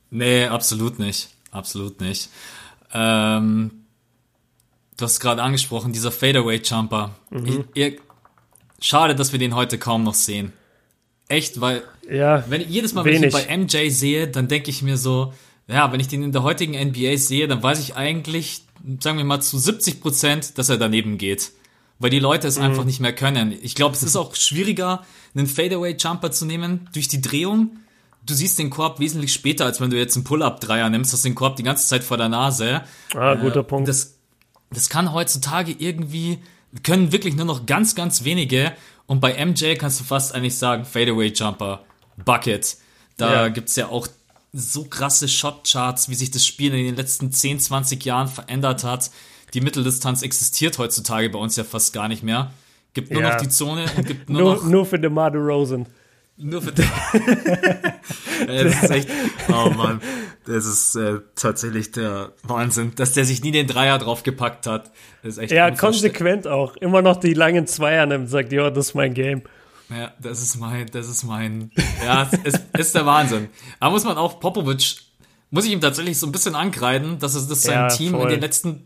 Nee, 0.10 0.46
absolut 0.46 0.98
nicht. 0.98 1.30
Absolut 1.52 2.02
nicht. 2.02 2.30
Ähm, 2.94 3.72
du 4.98 5.06
hast 5.06 5.20
gerade 5.20 5.42
angesprochen, 5.42 5.94
dieser 5.94 6.12
Fadeaway-Jumper. 6.12 7.16
Mhm. 7.30 7.66
schade, 8.82 9.14
dass 9.14 9.32
wir 9.32 9.40
den 9.40 9.56
heute 9.56 9.78
kaum 9.78 10.04
noch 10.04 10.14
sehen. 10.16 10.54
Echt, 11.28 11.62
weil 11.62 11.84
ja, 12.10 12.44
wenn 12.50 12.62
jedes 12.62 12.94
Mal, 12.94 13.06
wenn 13.06 13.14
ich 13.14 13.22
ihn 13.22 13.32
bei 13.32 13.56
MJ 13.56 13.90
sehe, 13.90 14.28
dann 14.28 14.48
denke 14.48 14.72
ich 14.72 14.82
mir 14.82 14.98
so, 14.98 15.34
ja, 15.70 15.92
wenn 15.92 16.00
ich 16.00 16.08
den 16.08 16.24
in 16.24 16.32
der 16.32 16.44
heutigen 16.44 16.74
NBA 16.74 17.18
sehe, 17.18 17.48
dann 17.48 17.62
weiß 17.62 17.80
ich 17.80 17.96
eigentlich, 17.96 18.64
sagen 19.00 19.18
wir 19.18 19.26
mal 19.26 19.42
zu 19.42 19.58
70 19.58 20.02
Prozent, 20.02 20.58
dass 20.58 20.70
er 20.70 20.78
daneben 20.78 21.18
geht. 21.18 21.52
Weil 22.00 22.10
die 22.10 22.20
Leute 22.20 22.48
es 22.48 22.58
mhm. 22.58 22.64
einfach 22.64 22.86
nicht 22.86 23.00
mehr 23.00 23.14
können. 23.14 23.54
Ich 23.62 23.76
glaube, 23.76 23.96
es 23.96 24.04
ist 24.04 24.16
auch 24.18 24.36
schwieriger, 24.36 25.06
einen 25.36 25.48
Fadeaway-Jumper 25.48 26.32
zu 26.32 26.46
nehmen 26.46 26.90
durch 26.94 27.08
die 27.08 27.22
Drehung, 27.22 27.78
du 28.26 28.34
siehst 28.34 28.60
den 28.60 28.70
Korb 28.70 29.00
wesentlich 29.00 29.34
später, 29.34 29.66
als 29.66 29.82
wenn 29.82 29.90
du 29.90 29.98
jetzt 29.98 30.16
einen 30.16 30.24
Pull-Up-Dreier 30.24 30.90
nimmst, 30.90 31.14
hast 31.14 31.26
den 31.26 31.36
Korb 31.36 31.56
die 31.56 31.64
ganze 31.64 31.88
Zeit 31.88 32.04
vor 32.04 32.18
der 32.18 32.30
Nase. 32.30 32.84
Ah, 33.16 33.36
guter 33.36 33.62
äh, 33.62 33.64
Punkt. 33.64 33.88
Das, 33.88 34.16
das 34.72 34.90
kann 34.90 35.14
heutzutage 35.14 35.76
irgendwie, 35.78 36.40
können 36.84 37.12
wirklich 37.12 37.36
nur 37.36 37.46
noch 37.46 37.66
ganz, 37.66 37.96
ganz 37.96 38.24
wenige. 38.24 38.74
Und 39.08 39.20
bei 39.20 39.44
MJ 39.44 39.76
kannst 39.76 40.00
du 40.00 40.04
fast 40.04 40.36
eigentlich 40.36 40.58
sagen, 40.58 40.86
Fadeaway-Jumper, 40.86 41.84
Bucket. 42.24 42.78
Da 43.18 43.34
ja. 43.34 43.48
gibt's 43.50 43.76
ja 43.76 43.88
auch 43.88 44.08
so 44.52 44.86
krasse 44.86 45.28
Shot-Charts, 45.28 46.10
wie 46.10 46.16
sich 46.16 46.32
das 46.32 46.46
Spiel 46.46 46.74
in 46.74 46.86
den 46.86 46.96
letzten 46.96 47.32
10, 47.32 47.60
20 47.60 48.04
Jahren 48.04 48.28
verändert 48.28 48.84
hat. 48.84 49.12
Die 49.54 49.62
Mitteldistanz 49.62 50.22
existiert 50.22 50.78
heutzutage 50.78 51.30
bei 51.30 51.40
uns 51.40 51.56
ja 51.56 51.64
fast 51.64 51.94
gar 51.94 52.08
nicht 52.08 52.24
mehr. 52.24 52.52
Gibt 52.94 53.12
nur 53.12 53.22
ja. 53.22 53.34
noch 53.34 53.42
die 53.42 53.50
Zone 53.50 53.86
und 53.96 54.08
gibt 54.08 54.30
nur, 54.30 54.42
nur 54.42 54.56
noch. 54.56 54.64
Nur 54.64 54.86
für 54.86 55.00
DeMar 55.00 55.32
DeRozan. 55.32 55.86
Nur 56.42 56.62
für 56.62 56.72
das 58.48 58.84
ist 58.84 58.92
echt, 58.92 59.10
oh 59.50 59.72
Mann, 59.72 60.00
das 60.46 60.66
ist 60.66 60.96
äh, 60.96 61.20
tatsächlich 61.36 61.92
der 61.92 62.32
Wahnsinn, 62.44 62.94
dass 62.96 63.12
der 63.14 63.26
sich 63.26 63.44
nie 63.44 63.52
den 63.52 63.68
Dreier 63.68 63.98
draufgepackt 63.98 64.66
hat. 64.66 64.90
Das 65.22 65.34
ist 65.34 65.38
echt 65.40 65.52
ja, 65.52 65.70
konsequent 65.72 66.48
auch. 66.48 66.78
Immer 66.78 67.02
noch 67.02 67.18
die 67.18 67.34
langen 67.34 67.68
Zweier 67.68 68.06
nimmt, 68.06 68.24
und 68.24 68.30
sagt, 68.30 68.54
ja, 68.54 68.70
das 68.70 68.90
ist 68.90 68.94
mein 68.94 69.14
Game. 69.14 69.42
Ja, 69.90 70.14
das 70.22 70.42
ist 70.42 70.58
mein, 70.58 70.88
das 70.88 71.08
ist 71.08 71.24
mein, 71.24 71.72
ja, 72.04 72.30
es 72.32 72.54
ist, 72.54 72.66
ist 72.78 72.96
der 72.96 73.06
Wahnsinn. 73.06 73.50
Aber 73.80 73.92
muss 73.92 74.04
man 74.04 74.18
auch 74.18 74.40
Popovic, 74.40 74.98
muss 75.50 75.66
ich 75.66 75.72
ihm 75.72 75.82
tatsächlich 75.82 76.20
so 76.20 76.28
ein 76.28 76.32
bisschen 76.32 76.56
ankreiden, 76.56 77.20
dass 77.20 77.36
es 77.36 77.48
das 77.48 77.64
sein 77.64 77.74
ja, 77.74 77.88
Team 77.88 78.12
voll. 78.12 78.24
in 78.24 78.30
den 78.30 78.42
letzten 78.42 78.86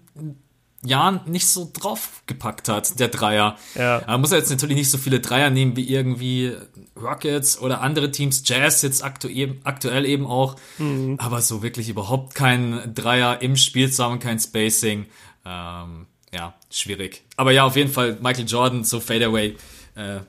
Jahren 0.86 1.22
nicht 1.26 1.48
so 1.48 1.70
draufgepackt 1.74 2.68
hat, 2.68 3.00
der 3.00 3.08
Dreier. 3.08 3.58
Ja. 3.76 4.04
Man 4.06 4.22
muss 4.22 4.32
ja 4.32 4.38
jetzt 4.38 4.50
natürlich 4.50 4.76
nicht 4.76 4.92
so 4.92 4.98
viele 4.98 5.20
Dreier 5.20 5.50
nehmen 5.50 5.76
wie 5.76 5.88
irgendwie 5.90 6.54
Rockets 7.02 7.60
oder 7.60 7.82
andere 7.82 8.12
Teams, 8.12 8.44
Jazz 8.46 8.82
jetzt 8.82 9.04
aktuell, 9.04 9.60
aktuell 9.64 10.06
eben 10.06 10.28
auch, 10.28 10.58
mhm. 10.78 11.16
aber 11.20 11.42
so 11.42 11.64
wirklich 11.64 11.90
überhaupt 11.90 12.36
kein 12.36 12.94
Dreier 12.94 13.42
im 13.42 13.56
Spiel 13.56 13.92
zu 13.92 14.04
haben, 14.04 14.20
kein 14.20 14.40
Spacing, 14.40 15.06
ähm, 15.46 16.08
ja, 16.34 16.54
schwierig. 16.70 17.24
Aber 17.38 17.52
ja, 17.52 17.64
auf 17.64 17.76
jeden 17.76 17.92
Fall 17.92 18.18
Michael 18.22 18.48
Jordan, 18.48 18.84
so 18.84 19.00
Fadeaway, 19.00 19.56
äh, 19.96 20.20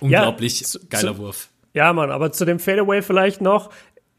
unglaublich 0.00 0.60
ja, 0.60 0.80
geiler 0.88 1.14
zu, 1.14 1.18
Wurf. 1.18 1.48
Ja, 1.74 1.92
Mann, 1.92 2.10
aber 2.10 2.32
zu 2.32 2.44
dem 2.44 2.58
Fadeaway 2.58 3.02
vielleicht 3.02 3.40
noch, 3.40 3.70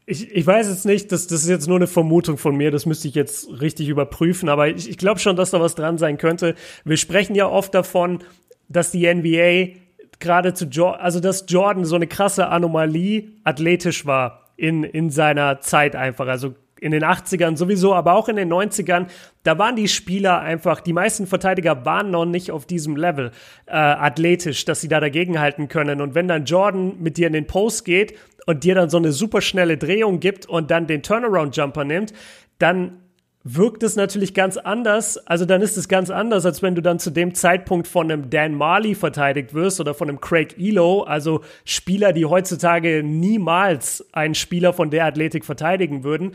ich, 0.06 0.30
ich 0.30 0.46
weiß 0.46 0.68
jetzt 0.68 0.86
nicht, 0.86 1.12
das, 1.12 1.26
das 1.26 1.42
ist 1.42 1.48
jetzt 1.48 1.68
nur 1.68 1.76
eine 1.76 1.86
Vermutung 1.86 2.36
von 2.36 2.56
mir, 2.56 2.70
das 2.70 2.86
müsste 2.86 3.08
ich 3.08 3.14
jetzt 3.14 3.60
richtig 3.60 3.88
überprüfen, 3.88 4.48
aber 4.48 4.68
ich, 4.68 4.88
ich 4.88 4.98
glaube 4.98 5.20
schon, 5.20 5.36
dass 5.36 5.50
da 5.50 5.60
was 5.60 5.74
dran 5.74 5.98
sein 5.98 6.18
könnte. 6.18 6.54
Wir 6.84 6.96
sprechen 6.96 7.34
ja 7.34 7.48
oft 7.48 7.74
davon, 7.74 8.20
dass 8.68 8.90
die 8.90 9.12
NBA 9.12 9.80
gerade 10.18 10.54
zu 10.54 10.66
Jordan, 10.66 11.00
also 11.00 11.20
dass 11.20 11.44
Jordan 11.48 11.84
so 11.84 11.96
eine 11.96 12.06
krasse 12.06 12.48
Anomalie 12.48 13.32
athletisch 13.44 14.06
war 14.06 14.50
in, 14.56 14.84
in 14.84 15.10
seiner 15.10 15.60
Zeit 15.60 15.96
einfach. 15.96 16.28
Also 16.28 16.54
in 16.80 16.92
den 16.92 17.04
80ern 17.04 17.56
sowieso, 17.56 17.94
aber 17.94 18.14
auch 18.14 18.28
in 18.28 18.36
den 18.36 18.52
90ern, 18.52 19.06
da 19.42 19.58
waren 19.58 19.76
die 19.76 19.88
Spieler 19.88 20.40
einfach, 20.40 20.80
die 20.80 20.92
meisten 20.92 21.26
Verteidiger 21.26 21.84
waren 21.84 22.10
noch 22.10 22.24
nicht 22.24 22.50
auf 22.50 22.66
diesem 22.66 22.96
Level 22.96 23.30
äh, 23.66 23.72
athletisch, 23.72 24.64
dass 24.64 24.80
sie 24.80 24.88
da 24.88 25.00
dagegenhalten 25.00 25.68
können. 25.68 26.00
Und 26.00 26.14
wenn 26.14 26.28
dann 26.28 26.44
Jordan 26.44 27.00
mit 27.00 27.16
dir 27.16 27.26
in 27.26 27.34
den 27.34 27.46
Post 27.46 27.84
geht 27.84 28.14
und 28.46 28.64
dir 28.64 28.74
dann 28.74 28.90
so 28.90 28.96
eine 28.96 29.12
super 29.12 29.40
schnelle 29.40 29.76
Drehung 29.76 30.20
gibt 30.20 30.46
und 30.46 30.70
dann 30.70 30.86
den 30.86 31.02
Turnaround-Jumper 31.02 31.84
nimmt, 31.84 32.12
dann 32.58 33.00
wirkt 33.42 33.82
es 33.82 33.96
natürlich 33.96 34.34
ganz 34.34 34.56
anders. 34.56 35.16
Also 35.26 35.46
dann 35.46 35.62
ist 35.62 35.76
es 35.76 35.88
ganz 35.88 36.10
anders, 36.10 36.44
als 36.44 36.62
wenn 36.62 36.74
du 36.74 36.82
dann 36.82 36.98
zu 36.98 37.10
dem 37.10 37.34
Zeitpunkt 37.34 37.88
von 37.88 38.10
einem 38.10 38.28
Dan 38.28 38.54
Marley 38.54 38.94
verteidigt 38.94 39.54
wirst 39.54 39.80
oder 39.80 39.94
von 39.94 40.08
einem 40.08 40.20
Craig 40.20 40.56
Elo, 40.58 41.02
also 41.02 41.40
Spieler, 41.64 42.12
die 42.12 42.26
heutzutage 42.26 43.02
niemals 43.02 44.06
einen 44.12 44.34
Spieler 44.34 44.72
von 44.72 44.90
der 44.90 45.06
Athletik 45.06 45.44
verteidigen 45.44 46.04
würden. 46.04 46.32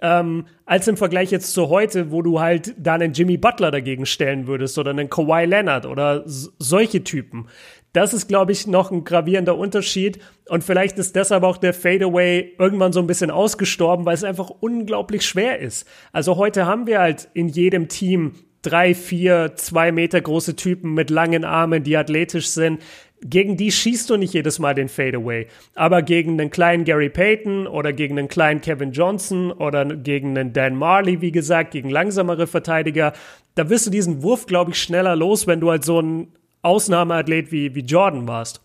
Ähm, 0.00 0.46
als 0.64 0.86
im 0.86 0.96
Vergleich 0.96 1.30
jetzt 1.30 1.52
zu 1.52 1.68
heute, 1.68 2.12
wo 2.12 2.22
du 2.22 2.40
halt 2.40 2.74
da 2.78 2.94
einen 2.94 3.12
Jimmy 3.12 3.36
Butler 3.36 3.70
dagegen 3.70 4.06
stellen 4.06 4.46
würdest 4.46 4.78
oder 4.78 4.90
einen 4.90 5.10
Kawhi 5.10 5.44
Leonard 5.44 5.86
oder 5.86 6.22
solche 6.24 7.02
Typen. 7.02 7.48
Das 7.92 8.14
ist, 8.14 8.28
glaube 8.28 8.52
ich, 8.52 8.66
noch 8.66 8.90
ein 8.90 9.04
gravierender 9.04 9.56
Unterschied. 9.56 10.20
Und 10.48 10.62
vielleicht 10.62 10.98
ist 10.98 11.16
deshalb 11.16 11.42
auch 11.42 11.56
der 11.56 11.74
Fadeaway 11.74 12.54
irgendwann 12.58 12.92
so 12.92 13.00
ein 13.00 13.06
bisschen 13.06 13.30
ausgestorben, 13.30 14.06
weil 14.06 14.14
es 14.14 14.24
einfach 14.24 14.50
unglaublich 14.50 15.26
schwer 15.26 15.58
ist. 15.58 15.86
Also 16.12 16.36
heute 16.36 16.66
haben 16.66 16.86
wir 16.86 17.00
halt 17.00 17.28
in 17.34 17.48
jedem 17.48 17.88
Team 17.88 18.34
drei, 18.62 18.94
vier, 18.94 19.52
zwei 19.56 19.92
Meter 19.92 20.20
große 20.20 20.56
Typen 20.56 20.94
mit 20.94 21.10
langen 21.10 21.44
Armen, 21.44 21.82
die 21.84 21.96
athletisch 21.96 22.48
sind. 22.48 22.82
Gegen 23.20 23.56
die 23.56 23.72
schießt 23.72 24.08
du 24.10 24.16
nicht 24.16 24.32
jedes 24.32 24.58
Mal 24.58 24.74
den 24.74 24.88
Fadeaway. 24.88 25.48
Aber 25.74 26.02
gegen 26.02 26.32
einen 26.32 26.50
kleinen 26.50 26.84
Gary 26.84 27.08
Payton 27.08 27.66
oder 27.66 27.92
gegen 27.92 28.18
einen 28.18 28.28
kleinen 28.28 28.60
Kevin 28.60 28.92
Johnson 28.92 29.50
oder 29.50 29.84
gegen 29.84 30.38
einen 30.38 30.52
Dan 30.52 30.76
Marley, 30.76 31.20
wie 31.20 31.32
gesagt, 31.32 31.72
gegen 31.72 31.90
langsamere 31.90 32.46
Verteidiger, 32.46 33.12
da 33.54 33.68
wirst 33.68 33.86
du 33.86 33.90
diesen 33.90 34.22
Wurf, 34.22 34.46
glaube 34.46 34.70
ich, 34.70 34.80
schneller 34.80 35.16
los, 35.16 35.46
wenn 35.48 35.60
du 35.60 35.70
halt 35.70 35.84
so 35.84 36.00
ein 36.00 36.28
Ausnahmeathlet 36.62 37.50
wie, 37.50 37.74
wie 37.74 37.80
Jordan 37.80 38.28
warst. 38.28 38.60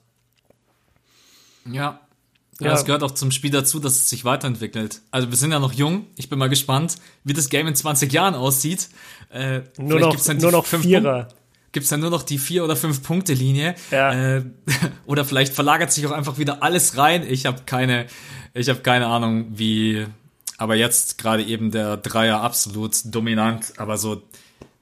Ja. 1.66 2.00
Ja, 2.60 2.68
ja, 2.68 2.74
es 2.76 2.86
gehört 2.86 3.02
auch 3.02 3.12
zum 3.12 3.32
Spiel 3.32 3.50
dazu, 3.50 3.80
dass 3.80 3.94
es 3.94 4.10
sich 4.10 4.26
weiterentwickelt. 4.26 5.02
Also 5.10 5.30
wir 5.30 5.38
sind 5.38 5.52
ja 5.52 5.60
noch 5.60 5.74
jung. 5.74 6.06
Ich 6.16 6.30
bin 6.30 6.38
mal 6.38 6.50
gespannt, 6.50 6.98
wie 7.24 7.34
das 7.34 7.50
Game 7.50 7.66
in 7.66 7.74
20 7.74 8.14
Jahren 8.14 8.36
aussieht. 8.36 8.90
Äh, 9.32 9.62
nur 9.80 10.00
noch, 10.00 10.34
nur 10.36 10.52
noch 10.52 10.66
Vierer. 10.66 11.24
Gibt 11.24 11.43
es 11.76 11.90
dann 11.90 12.00
nur 12.00 12.10
noch 12.10 12.24
die 12.24 12.38
vier 12.38 12.64
oder 12.64 12.76
fünf 12.76 13.04
Punkte 13.04 13.34
Linie? 13.34 13.76
Ja. 13.92 14.38
Äh, 14.38 14.46
oder 15.06 15.26
vielleicht 15.26 15.54
verlagert 15.54 15.92
sich 15.92 16.06
auch 16.08 16.12
einfach 16.12 16.38
wieder 16.38 16.64
alles 16.64 16.98
rein. 16.98 17.26
Ich 17.28 17.46
habe 17.46 17.62
keine, 17.66 18.08
ich 18.54 18.70
habe 18.70 18.80
keine 18.80 19.08
Ahnung, 19.08 19.48
wie. 19.52 20.06
Aber 20.58 20.76
jetzt 20.76 21.18
gerade 21.18 21.44
eben 21.44 21.72
der 21.72 21.98
Dreier 21.98 22.42
absolut 22.42 22.96
dominant. 23.06 23.74
Aber 23.78 23.98
so, 23.98 24.22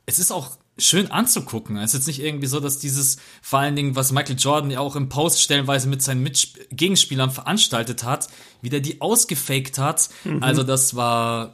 es 0.05 0.19
ist 0.19 0.31
auch 0.31 0.51
schön 0.77 1.11
anzugucken. 1.11 1.77
Es 1.77 1.93
ist 1.93 1.93
jetzt 1.93 2.07
nicht 2.07 2.21
irgendwie 2.21 2.47
so, 2.47 2.59
dass 2.59 2.79
dieses, 2.79 3.17
vor 3.41 3.59
allen 3.59 3.75
Dingen, 3.75 3.95
was 3.95 4.11
Michael 4.11 4.35
Jordan 4.37 4.71
ja 4.71 4.79
auch 4.79 4.95
im 4.95 5.09
Post 5.09 5.41
stellenweise 5.41 5.87
mit 5.87 6.01
seinen 6.01 6.23
Mitsp 6.23 6.57
Gegenspielern 6.71 7.31
veranstaltet 7.31 8.03
hat, 8.03 8.27
wie 8.61 8.69
der 8.69 8.79
die 8.79 9.01
ausgefaked 9.01 9.77
hat. 9.77 10.09
Mhm. 10.23 10.43
Also 10.43 10.63
das 10.63 10.95
war, 10.95 11.53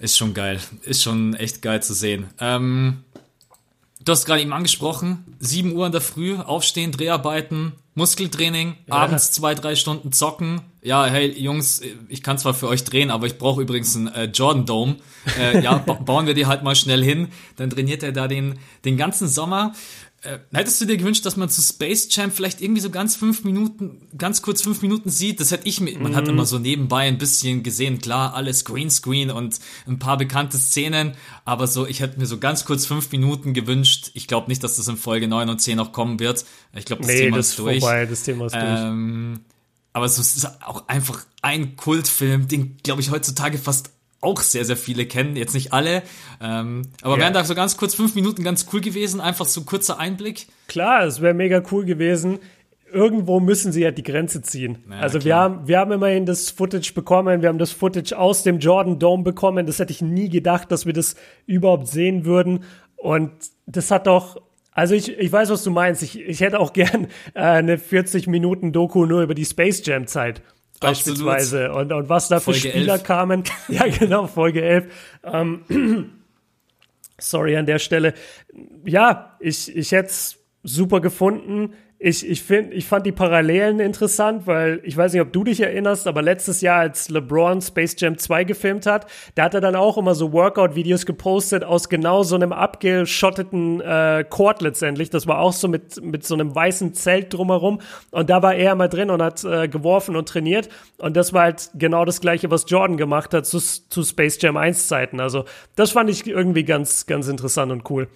ist 0.00 0.16
schon 0.16 0.34
geil. 0.34 0.60
Ist 0.82 1.02
schon 1.02 1.34
echt 1.34 1.62
geil 1.62 1.82
zu 1.82 1.94
sehen. 1.94 2.28
Ähm, 2.38 3.04
du 4.08 4.12
hast 4.12 4.24
gerade 4.24 4.40
eben 4.40 4.52
angesprochen, 4.54 5.24
7 5.38 5.76
Uhr 5.76 5.84
in 5.84 5.92
der 5.92 6.00
Früh, 6.00 6.36
aufstehen, 6.38 6.92
Dreharbeiten, 6.92 7.72
Muskeltraining, 7.94 8.76
ja. 8.86 8.94
abends 8.94 9.32
zwei, 9.32 9.54
drei 9.54 9.74
Stunden 9.74 10.12
zocken. 10.12 10.62
Ja, 10.82 11.04
hey 11.04 11.30
Jungs, 11.38 11.82
ich 12.08 12.22
kann 12.22 12.38
zwar 12.38 12.54
für 12.54 12.68
euch 12.68 12.84
drehen, 12.84 13.10
aber 13.10 13.26
ich 13.26 13.36
brauche 13.36 13.60
übrigens 13.60 13.94
einen 13.96 14.08
äh, 14.08 14.24
Jordan 14.24 14.64
Dome. 14.64 14.96
Äh, 15.38 15.62
ja, 15.62 15.76
ba 15.78 15.92
bauen 16.04 16.26
wir 16.26 16.34
die 16.34 16.46
halt 16.46 16.62
mal 16.62 16.74
schnell 16.76 17.04
hin. 17.04 17.28
Dann 17.56 17.68
trainiert 17.68 18.02
er 18.02 18.12
da 18.12 18.28
den, 18.28 18.58
den 18.84 18.96
ganzen 18.96 19.28
Sommer. 19.28 19.74
Äh, 20.22 20.38
hättest 20.52 20.80
du 20.80 20.84
dir 20.84 20.96
gewünscht, 20.96 21.24
dass 21.26 21.36
man 21.36 21.48
zu 21.48 21.62
Space 21.62 22.08
Jam 22.10 22.32
vielleicht 22.32 22.60
irgendwie 22.60 22.80
so 22.80 22.90
ganz 22.90 23.14
fünf 23.14 23.44
Minuten, 23.44 24.08
ganz 24.18 24.42
kurz 24.42 24.62
fünf 24.62 24.82
Minuten 24.82 25.10
sieht? 25.10 25.38
Das 25.38 25.52
hätte 25.52 25.68
ich 25.68 25.80
mir, 25.80 25.96
man 25.96 26.16
hat 26.16 26.24
mhm. 26.24 26.30
immer 26.30 26.44
so 26.44 26.58
nebenbei 26.58 27.02
ein 27.02 27.18
bisschen 27.18 27.62
gesehen, 27.62 28.00
klar, 28.00 28.34
alles 28.34 28.64
Greenscreen 28.64 29.30
und 29.30 29.60
ein 29.86 30.00
paar 30.00 30.16
bekannte 30.16 30.58
Szenen, 30.58 31.14
aber 31.44 31.68
so, 31.68 31.86
ich 31.86 32.00
hätte 32.00 32.18
mir 32.18 32.26
so 32.26 32.38
ganz 32.38 32.64
kurz 32.64 32.84
fünf 32.84 33.12
Minuten 33.12 33.54
gewünscht. 33.54 34.10
Ich 34.14 34.26
glaube 34.26 34.48
nicht, 34.48 34.64
dass 34.64 34.76
das 34.76 34.88
in 34.88 34.96
Folge 34.96 35.28
neun 35.28 35.48
und 35.50 35.60
zehn 35.60 35.76
noch 35.76 35.92
kommen 35.92 36.18
wird. 36.18 36.44
Ich 36.74 36.84
glaube, 36.84 37.02
das 37.02 37.12
nee, 37.12 37.20
Thema 37.20 37.36
das 37.36 37.50
ist 37.50 37.58
durch. 37.60 37.78
Vorbei, 37.78 38.06
das 38.06 38.22
Thema 38.24 38.46
ist 38.46 38.54
ähm, 38.56 39.34
durch. 39.34 39.54
Aber 39.92 40.04
es 40.04 40.18
ist 40.18 40.62
auch 40.62 40.88
einfach 40.88 41.26
ein 41.42 41.76
Kultfilm, 41.76 42.48
den, 42.48 42.76
glaube 42.82 43.02
ich, 43.02 43.12
heutzutage 43.12 43.56
fast 43.56 43.90
auch 44.20 44.40
sehr, 44.40 44.64
sehr 44.64 44.76
viele 44.76 45.06
kennen, 45.06 45.36
jetzt 45.36 45.54
nicht 45.54 45.72
alle. 45.72 46.02
Ähm, 46.40 46.82
aber 47.02 47.14
ja. 47.14 47.22
wären 47.22 47.34
da 47.34 47.44
so 47.44 47.54
ganz 47.54 47.76
kurz 47.76 47.94
fünf 47.94 48.14
Minuten 48.14 48.42
ganz 48.42 48.66
cool 48.72 48.80
gewesen, 48.80 49.20
einfach 49.20 49.46
so 49.46 49.62
kurzer 49.62 49.98
Einblick? 49.98 50.48
Klar, 50.66 51.04
es 51.04 51.20
wäre 51.20 51.34
mega 51.34 51.62
cool 51.70 51.84
gewesen. 51.84 52.38
Irgendwo 52.90 53.38
müssen 53.38 53.70
sie 53.70 53.82
ja 53.82 53.90
die 53.90 54.02
Grenze 54.02 54.40
ziehen. 54.40 54.78
Ja, 54.90 55.00
also 55.00 55.22
wir 55.22 55.36
haben, 55.36 55.68
wir 55.68 55.78
haben 55.78 55.92
immerhin 55.92 56.24
das 56.24 56.50
Footage 56.50 56.94
bekommen, 56.94 57.42
wir 57.42 57.48
haben 57.48 57.58
das 57.58 57.70
Footage 57.70 58.18
aus 58.18 58.42
dem 58.42 58.58
Jordan 58.60 58.98
Dome 58.98 59.22
bekommen. 59.22 59.66
Das 59.66 59.78
hätte 59.78 59.92
ich 59.92 60.00
nie 60.00 60.30
gedacht, 60.30 60.72
dass 60.72 60.86
wir 60.86 60.94
das 60.94 61.14
überhaupt 61.46 61.86
sehen 61.86 62.24
würden. 62.24 62.64
Und 62.96 63.30
das 63.66 63.90
hat 63.90 64.06
doch 64.06 64.40
also 64.72 64.94
ich, 64.94 65.18
ich 65.18 65.32
weiß, 65.32 65.50
was 65.50 65.64
du 65.64 65.72
meinst. 65.72 66.04
Ich, 66.04 66.20
ich 66.20 66.40
hätte 66.40 66.60
auch 66.60 66.72
gern 66.72 67.08
äh, 67.34 67.40
eine 67.40 67.78
40 67.78 68.28
Minuten 68.28 68.72
Doku 68.72 69.06
nur 69.06 69.22
über 69.22 69.34
die 69.34 69.44
Space 69.44 69.84
Jam 69.84 70.06
Zeit 70.06 70.40
beispielsweise 70.80 71.72
und, 71.72 71.92
und 71.92 72.08
was 72.08 72.28
da 72.28 72.38
für 72.38 72.52
Folge 72.52 72.70
Spieler 72.70 72.94
11. 72.94 73.02
kamen. 73.04 73.44
Ja, 73.68 73.86
genau, 73.86 74.26
Folge 74.26 74.62
11. 74.62 74.92
Ähm, 75.24 76.12
sorry 77.18 77.56
an 77.56 77.66
der 77.66 77.78
Stelle. 77.78 78.14
Ja, 78.84 79.36
ich, 79.40 79.74
ich 79.74 79.92
hätte 79.92 80.08
es 80.08 80.38
super 80.62 81.00
gefunden 81.00 81.74
ich, 82.00 82.28
ich, 82.28 82.44
find, 82.44 82.72
ich 82.72 82.86
fand 82.86 83.06
die 83.06 83.12
Parallelen 83.12 83.80
interessant, 83.80 84.46
weil 84.46 84.80
ich 84.84 84.96
weiß 84.96 85.12
nicht, 85.12 85.22
ob 85.22 85.32
du 85.32 85.42
dich 85.42 85.60
erinnerst, 85.60 86.06
aber 86.06 86.22
letztes 86.22 86.60
Jahr, 86.60 86.78
als 86.78 87.08
LeBron 87.08 87.60
Space 87.60 87.96
Jam 87.98 88.16
2 88.16 88.44
gefilmt 88.44 88.86
hat, 88.86 89.06
da 89.34 89.44
hat 89.44 89.54
er 89.54 89.60
dann 89.60 89.74
auch 89.74 89.98
immer 89.98 90.14
so 90.14 90.32
Workout-Videos 90.32 91.06
gepostet 91.06 91.64
aus 91.64 91.88
genau 91.88 92.22
so 92.22 92.36
einem 92.36 92.52
abgeschotteten 92.52 93.80
äh, 93.80 94.24
Court 94.28 94.62
letztendlich. 94.62 95.10
Das 95.10 95.26
war 95.26 95.40
auch 95.40 95.52
so 95.52 95.66
mit, 95.66 96.00
mit 96.00 96.24
so 96.24 96.34
einem 96.34 96.54
weißen 96.54 96.94
Zelt 96.94 97.34
drumherum. 97.34 97.80
Und 98.12 98.30
da 98.30 98.44
war 98.44 98.54
er 98.54 98.76
mal 98.76 98.88
drin 98.88 99.10
und 99.10 99.20
hat 99.20 99.42
äh, 99.42 99.66
geworfen 99.66 100.14
und 100.14 100.28
trainiert. 100.28 100.68
Und 100.98 101.16
das 101.16 101.32
war 101.32 101.42
halt 101.42 101.70
genau 101.74 102.04
das 102.04 102.20
Gleiche, 102.20 102.48
was 102.48 102.66
Jordan 102.68 102.96
gemacht 102.96 103.34
hat 103.34 103.44
zu, 103.44 103.58
zu 103.58 104.04
Space 104.04 104.38
Jam 104.40 104.56
1 104.56 104.86
Zeiten. 104.86 105.18
Also 105.18 105.46
das 105.74 105.90
fand 105.90 106.10
ich 106.10 106.24
irgendwie 106.28 106.62
ganz, 106.62 107.06
ganz 107.06 107.26
interessant 107.26 107.72
und 107.72 107.90
cool. 107.90 108.06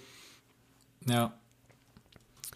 Ja, 1.05 1.33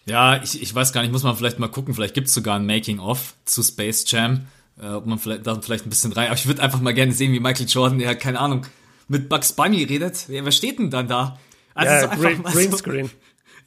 ja, 0.08 0.42
ich, 0.42 0.62
ich 0.62 0.74
weiß 0.74 0.92
gar 0.92 1.02
nicht, 1.02 1.12
muss 1.12 1.22
man 1.22 1.36
vielleicht 1.36 1.58
mal 1.58 1.68
gucken. 1.68 1.94
Vielleicht 1.94 2.14
gibt's 2.14 2.34
sogar 2.34 2.56
ein 2.56 2.66
Making-of 2.66 3.34
zu 3.44 3.62
Space 3.62 4.04
Jam. 4.08 4.46
Äh, 4.80 4.90
ob 4.90 5.06
man 5.06 5.18
vielleicht 5.18 5.46
da 5.46 5.60
vielleicht 5.60 5.86
ein 5.86 5.90
bisschen 5.90 6.12
rein. 6.12 6.26
Aber 6.26 6.36
ich 6.36 6.46
würde 6.46 6.62
einfach 6.62 6.80
mal 6.80 6.94
gerne 6.94 7.12
sehen, 7.12 7.32
wie 7.32 7.40
Michael 7.40 7.66
Jordan, 7.68 8.00
ja, 8.00 8.14
keine 8.14 8.38
Ahnung, 8.38 8.66
mit 9.08 9.28
Bugs 9.28 9.52
Bunny 9.52 9.82
redet. 9.84 10.28
Ja, 10.28 10.44
wer 10.44 10.52
steht 10.52 10.78
denn 10.78 10.90
dann 10.90 11.08
da? 11.08 11.38
Also 11.74 11.92
ja, 11.92 12.00
so 12.00 12.20
Green, 12.20 12.42
Greenscreen. 12.42 13.06
So, 13.06 13.12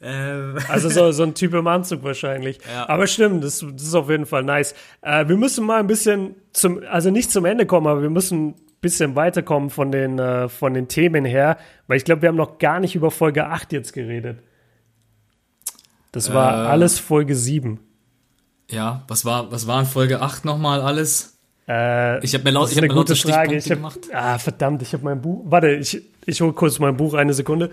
ähm. 0.02 0.58
Also 0.68 0.88
so, 0.88 1.12
so 1.12 1.22
ein 1.22 1.34
Typ 1.34 1.54
im 1.54 1.66
Anzug 1.66 2.02
wahrscheinlich. 2.02 2.58
Ja. 2.70 2.88
Aber 2.88 3.06
stimmt, 3.06 3.44
das, 3.44 3.60
das 3.60 3.82
ist 3.82 3.94
auf 3.94 4.08
jeden 4.08 4.26
Fall 4.26 4.42
nice. 4.42 4.74
Äh, 5.02 5.28
wir 5.28 5.36
müssen 5.36 5.66
mal 5.66 5.80
ein 5.80 5.86
bisschen 5.86 6.34
zum, 6.52 6.82
also 6.90 7.10
nicht 7.10 7.30
zum 7.30 7.44
Ende 7.44 7.66
kommen, 7.66 7.86
aber 7.86 8.02
wir 8.02 8.10
müssen 8.10 8.48
ein 8.48 8.54
bisschen 8.80 9.14
weiterkommen 9.14 9.68
von 9.68 9.92
den, 9.92 10.18
äh, 10.18 10.48
von 10.48 10.72
den 10.72 10.88
Themen 10.88 11.24
her, 11.24 11.58
weil 11.88 11.98
ich 11.98 12.04
glaube, 12.04 12.22
wir 12.22 12.30
haben 12.30 12.36
noch 12.36 12.58
gar 12.58 12.80
nicht 12.80 12.94
über 12.94 13.10
Folge 13.10 13.46
8 13.46 13.72
jetzt 13.72 13.92
geredet. 13.92 14.38
Das 16.12 16.32
war 16.32 16.64
äh, 16.64 16.68
alles 16.68 16.98
Folge 16.98 17.34
7. 17.34 17.80
Ja, 18.70 19.02
was 19.08 19.24
war, 19.24 19.50
was 19.50 19.66
war 19.66 19.80
in 19.80 19.86
Folge 19.86 20.20
8 20.20 20.44
nochmal 20.44 20.80
alles? 20.80 21.38
Äh, 21.68 22.24
ich 22.24 22.34
habe 22.34 22.44
mir 22.44 22.50
laut, 22.50 22.70
ich 22.70 22.76
hab 22.76 22.82
mir 22.82 22.94
lauter 22.94 23.16
Frage. 23.16 23.56
Ich 23.56 23.70
hab, 23.70 23.78
gemacht. 23.78 23.98
Ah, 24.12 24.38
verdammt, 24.38 24.82
ich 24.82 24.92
habe 24.92 25.04
mein 25.04 25.20
Buch. 25.20 25.42
Warte, 25.46 25.70
ich, 25.70 26.02
ich 26.26 26.40
hole 26.40 26.52
kurz 26.52 26.78
mein 26.78 26.96
Buch, 26.96 27.14
eine 27.14 27.34
Sekunde. 27.34 27.70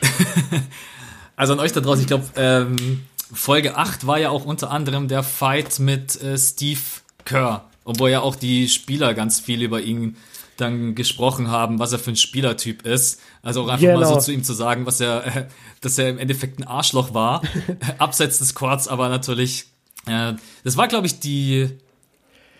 also 1.36 1.52
an 1.52 1.60
euch 1.60 1.72
da 1.72 1.80
draußen, 1.80 2.02
ich 2.02 2.06
glaube, 2.06 2.24
ähm, 2.36 3.04
Folge 3.32 3.76
8 3.76 4.06
war 4.06 4.18
ja 4.18 4.30
auch 4.30 4.44
unter 4.44 4.70
anderem 4.70 5.08
der 5.08 5.22
Fight 5.22 5.78
mit 5.78 6.20
äh, 6.22 6.38
Steve 6.38 6.80
Kerr, 7.24 7.67
obwohl 7.88 8.10
ja 8.10 8.20
auch 8.20 8.36
die 8.36 8.68
Spieler 8.68 9.14
ganz 9.14 9.40
viel 9.40 9.62
über 9.62 9.80
ihn 9.80 10.16
dann 10.58 10.94
gesprochen 10.94 11.50
haben, 11.50 11.78
was 11.78 11.92
er 11.92 11.98
für 11.98 12.10
ein 12.10 12.16
Spielertyp 12.16 12.84
ist. 12.84 13.20
Also 13.42 13.62
auch 13.62 13.68
einfach 13.68 13.80
genau. 13.80 14.00
mal 14.00 14.04
so 14.04 14.12
genau. 14.12 14.20
zu 14.20 14.32
ihm 14.32 14.44
zu 14.44 14.52
sagen, 14.52 14.84
was 14.84 15.00
er, 15.00 15.26
äh, 15.26 15.46
dass 15.80 15.96
er 15.96 16.10
im 16.10 16.18
Endeffekt 16.18 16.58
ein 16.58 16.64
Arschloch 16.64 17.14
war, 17.14 17.40
abseits 17.98 18.40
des 18.40 18.54
Quads, 18.54 18.88
aber 18.88 19.08
natürlich, 19.08 19.66
äh, 20.06 20.34
das 20.64 20.76
war 20.76 20.86
glaube 20.86 21.06
ich 21.06 21.18
die, 21.18 21.70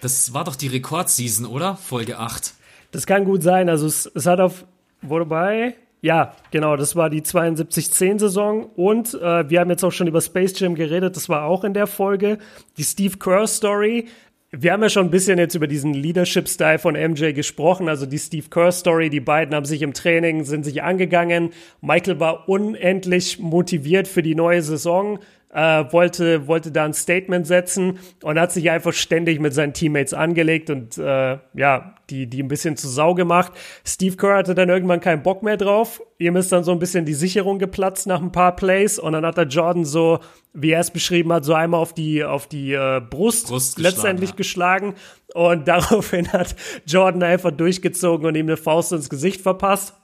das 0.00 0.32
war 0.32 0.44
doch 0.44 0.56
die 0.56 0.68
Rekordseason, 0.68 1.44
oder? 1.44 1.76
Folge 1.76 2.18
8. 2.18 2.54
Das 2.92 3.06
kann 3.06 3.26
gut 3.26 3.42
sein, 3.42 3.68
also 3.68 3.86
es, 3.86 4.10
es 4.14 4.24
hat 4.24 4.40
auf, 4.40 4.64
wobei, 5.02 5.74
Ja, 6.00 6.36
genau, 6.52 6.76
das 6.76 6.94
war 6.94 7.10
die 7.10 7.22
72-10-Saison 7.22 8.70
und 8.76 9.14
äh, 9.14 9.50
wir 9.50 9.60
haben 9.60 9.68
jetzt 9.68 9.84
auch 9.84 9.90
schon 9.90 10.06
über 10.06 10.20
Space 10.20 10.58
Jam 10.58 10.74
geredet, 10.76 11.16
das 11.16 11.28
war 11.28 11.44
auch 11.44 11.64
in 11.64 11.74
der 11.74 11.88
Folge. 11.88 12.38
Die 12.76 12.84
Steve 12.84 13.18
Kerr-Story, 13.18 14.06
wir 14.50 14.72
haben 14.72 14.82
ja 14.82 14.88
schon 14.88 15.06
ein 15.06 15.10
bisschen 15.10 15.38
jetzt 15.38 15.54
über 15.54 15.66
diesen 15.66 15.92
Leadership-Style 15.92 16.78
von 16.78 16.94
MJ 16.94 17.32
gesprochen, 17.32 17.88
also 17.88 18.06
die 18.06 18.18
Steve 18.18 18.46
Kerr-Story, 18.48 19.10
die 19.10 19.20
beiden 19.20 19.54
haben 19.54 19.66
sich 19.66 19.82
im 19.82 19.92
Training, 19.92 20.44
sind 20.44 20.64
sich 20.64 20.82
angegangen. 20.82 21.50
Michael 21.82 22.18
war 22.18 22.48
unendlich 22.48 23.38
motiviert 23.38 24.08
für 24.08 24.22
die 24.22 24.34
neue 24.34 24.62
Saison, 24.62 25.18
äh, 25.58 25.92
wollte, 25.92 26.46
wollte 26.46 26.70
da 26.70 26.84
ein 26.84 26.94
Statement 26.94 27.44
setzen 27.44 27.98
und 28.22 28.38
hat 28.38 28.52
sich 28.52 28.70
einfach 28.70 28.92
ständig 28.92 29.40
mit 29.40 29.52
seinen 29.54 29.72
Teammates 29.72 30.14
angelegt 30.14 30.70
und 30.70 30.96
äh, 30.98 31.38
ja, 31.54 31.94
die, 32.10 32.28
die 32.28 32.42
ein 32.42 32.48
bisschen 32.48 32.76
zu 32.76 32.88
Sau 32.88 33.14
gemacht. 33.14 33.52
Steve 33.84 34.16
Kerr 34.16 34.36
hatte 34.36 34.54
dann 34.54 34.68
irgendwann 34.68 35.00
keinen 35.00 35.22
Bock 35.24 35.42
mehr 35.42 35.56
drauf. 35.56 36.00
Ihm 36.18 36.36
ist 36.36 36.52
dann 36.52 36.62
so 36.62 36.70
ein 36.70 36.78
bisschen 36.78 37.04
die 37.04 37.14
Sicherung 37.14 37.58
geplatzt 37.58 38.06
nach 38.06 38.22
ein 38.22 38.30
paar 38.30 38.54
Plays 38.54 39.00
und 39.00 39.14
dann 39.14 39.26
hat 39.26 39.36
er 39.36 39.46
Jordan 39.46 39.84
so, 39.84 40.20
wie 40.52 40.70
er 40.70 40.80
es 40.80 40.92
beschrieben 40.92 41.32
hat, 41.32 41.44
so 41.44 41.54
einmal 41.54 41.80
auf 41.80 41.92
die, 41.92 42.22
auf 42.22 42.46
die 42.46 42.72
äh, 42.72 43.00
Brust, 43.00 43.48
Brust 43.48 43.80
letztendlich 43.80 44.36
geschlagen, 44.36 44.86
ja. 44.86 44.92
geschlagen 44.92 45.58
und 45.58 45.68
daraufhin 45.68 46.32
hat 46.32 46.54
Jordan 46.86 47.24
einfach 47.24 47.50
durchgezogen 47.50 48.26
und 48.26 48.36
ihm 48.36 48.46
eine 48.46 48.56
Faust 48.56 48.92
ins 48.92 49.10
Gesicht 49.10 49.40
verpasst. 49.40 49.94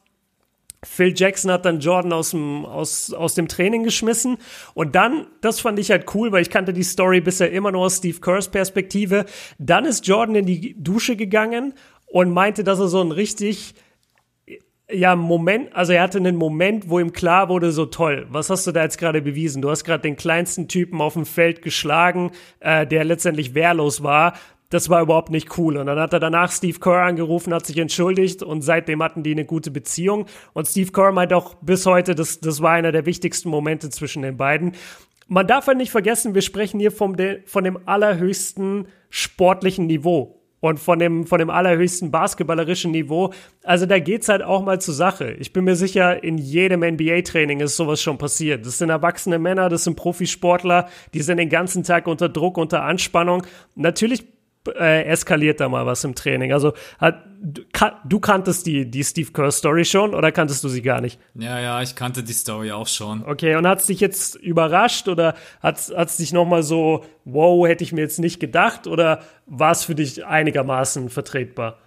Phil 0.85 1.13
Jackson 1.17 1.51
hat 1.51 1.65
dann 1.65 1.81
Jordan 1.81 2.13
aus 2.13 2.31
dem, 2.31 2.65
aus, 2.65 3.13
aus 3.13 3.35
dem 3.35 3.49
Training 3.49 3.83
geschmissen. 3.83 4.39
Und 4.75 4.95
dann, 4.95 5.27
das 5.41 5.61
fand 5.61 5.79
ich 5.79 5.91
halt 5.91 6.15
cool, 6.15 6.33
weil 6.33 6.43
ich 6.43 6.51
kannte 6.51 6.73
die 6.73 6.83
Story 6.83 7.21
bisher 7.21 7.51
immer 7.51 7.73
nur 7.73 7.83
aus 7.83 7.99
Steve 7.99 8.21
Kerrs 8.21 8.49
Perspektive. 8.49 9.25
Dann 9.59 9.85
ist 9.85 10.07
Jordan 10.07 10.37
in 10.37 10.47
die 10.47 10.75
Dusche 10.79 11.17
gegangen 11.17 11.75
und 12.07 12.31
meinte, 12.31 12.65
dass 12.65 12.79
er 12.79 12.89
so 12.89 13.01
ein 13.01 13.11
richtig, 13.11 13.75
ja, 14.91 15.17
Moment, 15.17 15.75
also 15.75 15.93
er 15.93 16.03
hatte 16.03 16.19
einen 16.19 16.37
Moment, 16.37 16.89
wo 16.89 17.01
ihm 17.01 17.13
klar 17.13 17.49
wurde, 17.49 17.73
so 17.73 17.87
toll, 17.87 18.27
was 18.31 18.51
hast 18.51 18.67
du 18.67 18.73
da 18.73 18.83
jetzt 18.83 18.99
gerade 18.99 19.23
bewiesen? 19.23 19.63
Du 19.63 19.71
hast 19.71 19.85
gerade 19.85 20.03
den 20.03 20.17
kleinsten 20.17 20.69
Typen 20.69 21.01
auf 21.01 21.15
dem 21.15 21.27
Feld 21.27 21.63
geschlagen, 21.63 22.31
äh, 22.61 22.87
der 22.87 23.05
letztendlich 23.05 23.55
wehrlos 23.55 24.03
war 24.03 24.35
das 24.75 24.91
war 24.91 25.03
überhaupt 25.03 25.31
nicht 25.31 25.57
cool. 25.57 25.77
Und 25.77 25.87
dann 25.87 25.99
hat 26.01 26.13
er 26.13 26.21
danach 26.21 26.51
Steve 26.51 26.81
Kerr 26.81 27.05
angerufen, 27.05 27.55
hat 27.55 27.65
sich 27.65 27.79
entschuldigt 27.79 28.43
und 28.43 28.63
seitdem 28.63 29.03
hatten 29.03 29.23
die 29.23 29.31
eine 29.31 29.45
gute 29.45 29.71
Beziehung. 29.71 30.27
Und 30.53 30.67
Steve 30.67 30.91
Kerr 30.91 31.13
meint 31.13 31.33
auch 31.33 31.55
bis 31.61 31.87
heute, 31.87 32.15
das, 32.17 32.41
das 32.41 32.61
war 32.61 32.73
einer 32.73 32.91
der 32.91 33.07
wichtigsten 33.07 33.49
Momente 33.49 33.89
zwischen 33.91 34.23
den 34.23 34.37
beiden. 34.37 34.73
Man 35.29 35.47
darf 35.47 35.69
halt 35.69 35.79
nicht 35.79 35.93
vergessen, 35.93 36.35
wir 36.35 36.43
sprechen 36.43 36.81
hier 36.81 36.91
vom 36.91 37.17
de, 37.17 37.43
von 37.47 37.63
dem 37.63 37.79
allerhöchsten 37.87 38.89
sportlichen 39.11 39.87
Niveau 39.87 40.41
und 40.59 40.81
von 40.81 40.99
dem, 40.99 41.27
von 41.27 41.39
dem 41.39 41.51
allerhöchsten 41.51 42.11
basketballerischen 42.11 42.91
Niveau. 42.91 43.33
Also 43.63 43.87
da 43.87 43.99
geht's 44.01 44.29
halt 44.29 44.43
auch 44.43 44.65
mal 44.65 44.81
zur 44.81 44.95
Sache. 44.95 45.33
Ich 45.39 45.53
bin 45.53 45.65
mir 45.65 45.77
sicher, 45.77 46.25
in 46.25 46.37
jedem 46.37 46.81
NBA-Training 46.81 47.61
ist 47.61 47.77
sowas 47.77 48.03
schon 48.03 48.19
passiert. 48.19 48.67
Das 48.67 48.79
sind 48.79 48.91
erwachsene 48.91 49.39
Männer, 49.39 49.69
das 49.69 49.85
sind 49.85 49.95
Profisportler, 49.95 50.89
die 51.13 51.23
sind 51.23 51.37
den 51.37 51.49
ganzen 51.49 51.85
Tag 51.85 52.09
unter 52.09 52.29
Druck, 52.29 52.59
unter 52.59 52.83
Anspannung. 52.83 53.47
Natürlich 53.77 54.34
äh, 54.69 55.05
eskaliert 55.05 55.61
da 55.61 55.69
mal 55.69 55.87
was 55.87 56.05
im 56.05 56.15
Training. 56.15 56.53
Also 56.53 56.73
hat, 56.99 57.25
du 58.05 58.21
kanntest 58.21 58.67
die, 58.67 58.91
die 58.91 59.05
Steve 59.05 59.33
Kerr 59.33 59.51
Story 59.51 59.85
schon 59.85 60.15
oder 60.15 60.33
kanntest 60.33 60.65
du 60.65 60.69
sie 60.69 60.83
gar 60.83 61.01
nicht? 61.01 61.21
Ja, 61.35 61.61
ja, 61.61 61.83
ich 61.83 61.95
kannte 61.95 62.23
die 62.23 62.33
Story 62.33 62.73
auch 62.73 62.89
schon. 62.89 63.25
Okay, 63.25 63.57
und 63.57 63.67
hat 63.67 63.81
es 63.81 63.87
dich 63.87 64.01
jetzt 64.01 64.37
überrascht 64.37 65.09
oder 65.09 65.35
hat 65.61 65.79
es 65.79 66.17
dich 66.17 66.33
nochmal 66.33 66.63
so, 66.63 67.05
wow, 67.25 67.67
hätte 67.67 67.85
ich 67.85 67.93
mir 67.93 68.01
jetzt 68.01 68.19
nicht 68.19 68.41
gedacht 68.41 68.87
oder 68.87 69.21
war 69.47 69.73
es 69.73 69.85
für 69.85 69.95
dich 69.95 70.25
einigermaßen 70.25 71.11
vertretbar? 71.11 71.79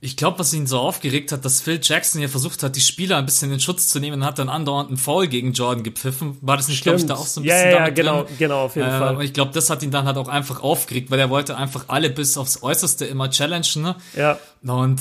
Ich 0.00 0.16
glaube, 0.16 0.38
was 0.38 0.52
ihn 0.52 0.66
so 0.66 0.78
aufgeregt 0.78 1.32
hat, 1.32 1.44
dass 1.44 1.62
Phil 1.62 1.80
Jackson 1.82 2.20
ja 2.20 2.28
versucht 2.28 2.62
hat, 2.62 2.76
die 2.76 2.80
Spieler 2.80 3.16
ein 3.16 3.24
bisschen 3.24 3.50
in 3.50 3.60
Schutz 3.60 3.88
zu 3.88 3.98
nehmen 3.98 4.20
und 4.20 4.26
hat 4.26 4.38
dann 4.38 4.50
andauernd 4.50 4.88
einen 4.88 4.98
Foul 4.98 5.26
gegen 5.26 5.52
Jordan 5.52 5.82
gepfiffen. 5.82 6.36
War 6.42 6.58
das 6.58 6.68
nicht, 6.68 6.82
glaube 6.82 6.98
ich, 6.98 7.06
da 7.06 7.14
auch 7.14 7.26
so 7.26 7.40
ein 7.40 7.44
bisschen 7.44 7.70
Ja, 7.70 7.78
ja, 7.78 7.88
genau, 7.88 8.24
drin? 8.24 8.34
genau, 8.38 8.64
auf 8.64 8.76
jeden 8.76 8.88
äh, 8.88 8.98
Fall. 8.98 9.22
Ich 9.24 9.32
glaube, 9.32 9.52
das 9.52 9.70
hat 9.70 9.82
ihn 9.82 9.90
dann 9.90 10.04
halt 10.04 10.18
auch 10.18 10.28
einfach 10.28 10.62
aufgeregt, 10.62 11.10
weil 11.10 11.18
er 11.18 11.30
wollte 11.30 11.56
einfach 11.56 11.86
alle 11.88 12.10
bis 12.10 12.36
aufs 12.36 12.62
Äußerste 12.62 13.06
immer 13.06 13.30
challengen. 13.30 13.82
Ne? 13.82 13.96
Ja. 14.14 14.38
Und 14.62 15.00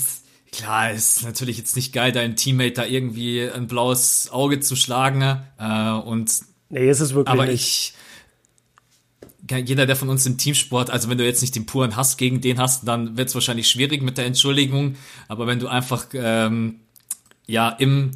klar, 0.53 0.91
ist 0.91 1.23
natürlich 1.23 1.57
jetzt 1.57 1.75
nicht 1.75 1.91
geil, 1.91 2.13
deinem 2.13 2.37
Teammate 2.37 2.71
da 2.71 2.85
irgendwie 2.85 3.49
ein 3.49 3.67
blaues 3.67 4.29
Auge 4.31 4.61
zu 4.61 4.77
schlagen. 4.77 5.19
Ne? 5.19 5.45
Äh, 5.59 6.07
und 6.07 6.31
Nee, 6.69 6.89
ist 6.89 7.01
es 7.01 7.13
wirklich 7.13 7.31
aber 7.31 7.45
nicht. 7.45 7.53
ich 7.53 7.93
jeder, 9.49 9.85
der 9.85 9.95
von 9.95 10.09
uns 10.09 10.25
im 10.25 10.37
Teamsport, 10.37 10.89
also 10.89 11.09
wenn 11.09 11.17
du 11.17 11.25
jetzt 11.25 11.41
nicht 11.41 11.55
den 11.55 11.65
puren 11.65 11.95
Hass 11.95 12.17
gegen 12.17 12.41
den 12.41 12.59
hast, 12.59 12.87
dann 12.87 13.17
wird 13.17 13.29
es 13.29 13.35
wahrscheinlich 13.35 13.69
schwierig 13.69 14.01
mit 14.01 14.17
der 14.17 14.25
Entschuldigung. 14.25 14.95
Aber 15.27 15.47
wenn 15.47 15.59
du 15.59 15.67
einfach 15.67 16.07
ähm, 16.13 16.79
ja 17.45 17.69
im 17.69 18.11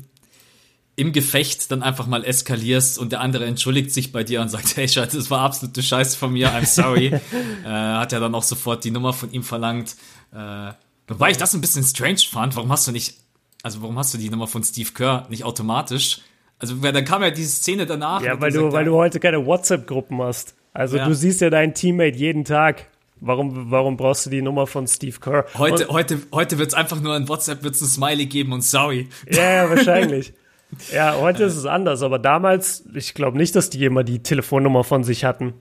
im 0.99 1.13
Gefecht 1.13 1.71
dann 1.71 1.81
einfach 1.81 2.07
mal 2.07 2.25
eskalierst 2.25 2.99
und 2.99 3.13
der 3.13 3.21
andere 3.21 3.45
entschuldigt 3.45 3.93
sich 3.93 4.11
bei 4.11 4.25
dir 4.25 4.41
und 4.41 4.49
sagt, 4.49 4.75
hey 4.75 4.87
Schatz, 4.87 5.13
das 5.13 5.31
war 5.31 5.39
absolute 5.41 5.81
Scheiße 5.81 6.17
von 6.17 6.33
mir, 6.33 6.49
I'm 6.49 6.65
sorry, 6.65 7.07
äh, 7.63 7.67
hat 7.67 8.11
er 8.11 8.19
dann 8.19 8.35
auch 8.35 8.43
sofort 8.43 8.83
die 8.83 8.91
Nummer 8.91 9.13
von 9.13 9.31
ihm 9.31 9.43
verlangt. 9.43 9.95
Äh, 10.33 10.73
wobei 11.07 11.31
ich 11.31 11.37
das 11.37 11.53
ein 11.53 11.61
bisschen 11.61 11.83
strange 11.83 12.19
fand, 12.29 12.57
warum 12.57 12.69
hast 12.69 12.85
du 12.85 12.91
nicht, 12.91 13.15
also 13.63 13.81
warum 13.81 13.97
hast 13.97 14.13
du 14.13 14.17
die 14.17 14.29
Nummer 14.29 14.47
von 14.47 14.61
Steve 14.61 14.91
Kerr 14.91 15.25
nicht 15.29 15.45
automatisch? 15.45 16.19
Also 16.59 16.75
dann 16.75 17.05
kam 17.05 17.23
ja 17.23 17.31
diese 17.31 17.51
Szene 17.51 17.85
danach. 17.85 18.21
Ja, 18.21 18.41
weil 18.41 18.51
du, 18.51 18.73
weil 18.73 18.83
du 18.83 18.93
heute 18.95 19.21
keine 19.21 19.45
WhatsApp-Gruppen 19.45 20.21
hast. 20.21 20.53
Also 20.73 20.97
ja. 20.97 21.07
du 21.07 21.13
siehst 21.13 21.41
ja 21.41 21.49
deinen 21.49 21.73
Teammate 21.73 22.17
jeden 22.17 22.45
Tag. 22.45 22.87
Warum, 23.21 23.69
warum 23.69 23.97
brauchst 23.97 24.25
du 24.25 24.29
die 24.29 24.41
Nummer 24.41 24.65
von 24.65 24.87
Steve 24.87 25.17
Kerr? 25.19 25.45
Heute, 25.55 25.87
und, 25.87 25.93
heute, 25.93 26.21
heute 26.31 26.57
wird 26.57 26.69
es 26.69 26.73
einfach 26.73 27.01
nur 27.01 27.15
ein 27.15 27.27
WhatsApp, 27.27 27.63
wird 27.63 27.75
es 27.75 27.81
ein 27.81 27.87
Smiley 27.87 28.27
geben 28.27 28.53
und 28.53 28.63
sorry. 28.63 29.09
Ja, 29.29 29.63
ja 29.63 29.69
wahrscheinlich. 29.69 30.33
ja, 30.93 31.17
heute 31.19 31.43
ist 31.43 31.57
es 31.57 31.65
anders, 31.65 32.01
aber 32.01 32.17
damals, 32.17 32.85
ich 32.93 33.13
glaube 33.13 33.37
nicht, 33.37 33.55
dass 33.55 33.69
die 33.69 33.83
immer 33.83 34.05
die 34.05 34.23
Telefonnummer 34.23 34.85
von 34.85 35.03
sich 35.03 35.25
hatten. 35.25 35.53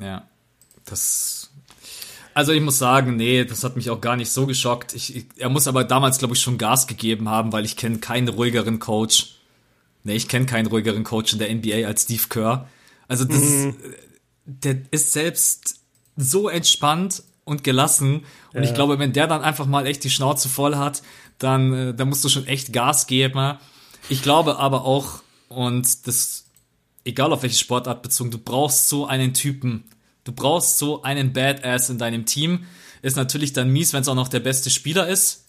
Ja, 0.00 0.28
das. 0.84 1.50
Also 2.34 2.52
ich 2.52 2.60
muss 2.60 2.78
sagen, 2.78 3.16
nee, 3.16 3.44
das 3.44 3.64
hat 3.64 3.76
mich 3.76 3.90
auch 3.90 4.00
gar 4.00 4.14
nicht 4.14 4.30
so 4.30 4.46
geschockt. 4.46 4.94
Ich, 4.94 5.16
ich, 5.16 5.26
er 5.38 5.48
muss 5.48 5.66
aber 5.66 5.82
damals, 5.82 6.18
glaube 6.18 6.34
ich, 6.34 6.40
schon 6.40 6.58
Gas 6.58 6.86
gegeben 6.86 7.30
haben, 7.30 7.50
weil 7.50 7.64
ich 7.64 7.76
kenne 7.76 7.98
keinen 7.98 8.28
ruhigeren 8.28 8.78
Coach. 8.78 9.38
Nee, 10.04 10.14
ich 10.14 10.28
kenne 10.28 10.46
keinen 10.46 10.66
ruhigeren 10.66 11.02
Coach 11.02 11.32
in 11.32 11.38
der 11.40 11.52
NBA 11.52 11.88
als 11.88 12.02
Steve 12.02 12.24
Kerr. 12.28 12.68
Also 13.08 13.24
das, 13.24 13.40
mhm 13.40 13.74
der 14.46 14.78
ist 14.90 15.12
selbst 15.12 15.80
so 16.16 16.48
entspannt 16.48 17.22
und 17.44 17.64
gelassen. 17.64 18.24
Und 18.52 18.62
ja. 18.62 18.68
ich 18.68 18.74
glaube, 18.74 18.98
wenn 18.98 19.12
der 19.12 19.26
dann 19.26 19.42
einfach 19.42 19.66
mal 19.66 19.86
echt 19.86 20.04
die 20.04 20.10
Schnauze 20.10 20.48
voll 20.48 20.76
hat, 20.76 21.02
dann, 21.38 21.72
äh, 21.72 21.94
dann 21.94 22.08
musst 22.08 22.24
du 22.24 22.28
schon 22.28 22.46
echt 22.46 22.72
Gas 22.72 23.06
geben. 23.06 23.58
Ich 24.08 24.22
glaube 24.22 24.58
aber 24.58 24.84
auch, 24.84 25.22
und 25.48 26.06
das, 26.06 26.46
egal 27.04 27.32
auf 27.32 27.42
welche 27.42 27.58
Sportart 27.58 28.02
bezogen, 28.02 28.30
du 28.30 28.38
brauchst 28.38 28.88
so 28.88 29.06
einen 29.06 29.34
Typen. 29.34 29.84
Du 30.24 30.32
brauchst 30.32 30.78
so 30.78 31.02
einen 31.02 31.32
Badass 31.32 31.90
in 31.90 31.98
deinem 31.98 32.26
Team. 32.26 32.64
Ist 33.02 33.16
natürlich 33.16 33.52
dann 33.52 33.70
mies, 33.70 33.92
wenn 33.92 34.02
es 34.02 34.08
auch 34.08 34.14
noch 34.14 34.28
der 34.28 34.40
beste 34.40 34.70
Spieler 34.70 35.06
ist. 35.06 35.44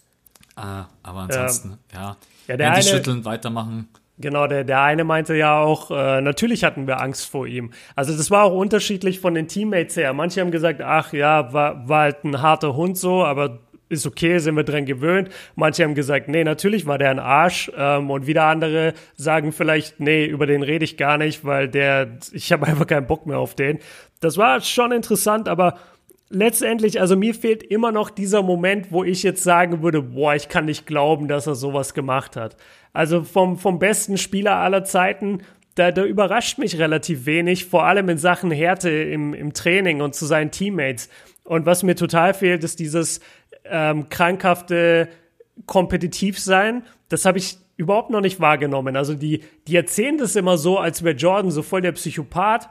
Ah, 0.54 0.86
aber 1.02 1.20
ansonsten, 1.20 1.78
ja. 1.92 2.00
ja. 2.00 2.16
ja 2.48 2.56
der 2.56 2.72
eine, 2.72 2.82
schütteln, 2.82 3.24
weitermachen. 3.24 3.88
Genau, 4.20 4.48
der, 4.48 4.64
der 4.64 4.82
eine 4.82 5.04
meinte 5.04 5.36
ja 5.36 5.60
auch, 5.60 5.92
äh, 5.92 6.20
natürlich 6.20 6.64
hatten 6.64 6.88
wir 6.88 7.00
Angst 7.00 7.30
vor 7.30 7.46
ihm. 7.46 7.70
Also 7.94 8.16
das 8.16 8.30
war 8.32 8.44
auch 8.44 8.52
unterschiedlich 8.52 9.20
von 9.20 9.34
den 9.34 9.46
Teammates 9.46 9.96
her. 9.96 10.12
Manche 10.12 10.40
haben 10.40 10.50
gesagt, 10.50 10.80
ach 10.82 11.12
ja, 11.12 11.52
war, 11.52 11.88
war 11.88 12.00
halt 12.00 12.24
ein 12.24 12.42
harter 12.42 12.74
Hund 12.74 12.98
so, 12.98 13.24
aber 13.24 13.60
ist 13.88 14.06
okay, 14.06 14.38
sind 14.38 14.56
wir 14.56 14.64
dran 14.64 14.84
gewöhnt. 14.84 15.30
Manche 15.54 15.84
haben 15.84 15.94
gesagt, 15.94 16.28
nee, 16.28 16.44
natürlich 16.44 16.86
war 16.86 16.98
der 16.98 17.10
ein 17.10 17.18
Arsch. 17.18 17.70
Ähm, 17.76 18.10
und 18.10 18.26
wieder 18.26 18.44
andere 18.44 18.94
sagen 19.16 19.52
vielleicht, 19.52 20.00
nee, 20.00 20.26
über 20.26 20.46
den 20.46 20.62
rede 20.62 20.84
ich 20.84 20.96
gar 20.96 21.16
nicht, 21.16 21.44
weil 21.44 21.68
der, 21.68 22.18
ich 22.32 22.52
habe 22.52 22.66
einfach 22.66 22.86
keinen 22.86 23.06
Bock 23.06 23.26
mehr 23.26 23.38
auf 23.38 23.54
den. 23.54 23.78
Das 24.20 24.36
war 24.36 24.60
schon 24.60 24.92
interessant, 24.92 25.48
aber 25.48 25.78
letztendlich, 26.30 27.00
also 27.00 27.16
mir 27.16 27.34
fehlt 27.34 27.62
immer 27.62 27.92
noch 27.92 28.10
dieser 28.10 28.42
Moment, 28.42 28.92
wo 28.92 29.04
ich 29.04 29.22
jetzt 29.22 29.42
sagen 29.42 29.82
würde, 29.82 30.02
boah, 30.02 30.34
ich 30.34 30.48
kann 30.48 30.66
nicht 30.66 30.86
glauben, 30.86 31.28
dass 31.28 31.46
er 31.46 31.54
sowas 31.54 31.94
gemacht 31.94 32.36
hat. 32.36 32.56
Also 32.92 33.24
vom, 33.24 33.58
vom 33.58 33.78
besten 33.78 34.18
Spieler 34.18 34.56
aller 34.56 34.84
Zeiten, 34.84 35.42
da, 35.74 35.92
da 35.92 36.04
überrascht 36.04 36.58
mich 36.58 36.78
relativ 36.78 37.26
wenig, 37.26 37.66
vor 37.66 37.84
allem 37.84 38.08
in 38.08 38.18
Sachen 38.18 38.50
Härte 38.50 38.90
im, 38.90 39.32
im 39.34 39.52
Training 39.52 40.00
und 40.00 40.14
zu 40.14 40.26
seinen 40.26 40.50
Teammates. 40.50 41.08
Und 41.44 41.66
was 41.66 41.82
mir 41.82 41.94
total 41.94 42.34
fehlt, 42.34 42.64
ist 42.64 42.80
dieses 42.80 43.20
ähm, 43.64 44.08
krankhafte 44.08 45.08
Kompetitivsein. 45.66 46.82
Das 47.08 47.24
habe 47.24 47.38
ich 47.38 47.58
überhaupt 47.76 48.10
noch 48.10 48.20
nicht 48.20 48.40
wahrgenommen. 48.40 48.96
Also 48.96 49.14
die, 49.14 49.44
die 49.66 49.76
erzählen 49.76 50.18
das 50.18 50.36
immer 50.36 50.58
so, 50.58 50.78
als 50.78 51.04
wäre 51.04 51.14
Jordan 51.14 51.50
so 51.50 51.62
voll 51.62 51.80
der 51.80 51.92
Psychopath. 51.92 52.68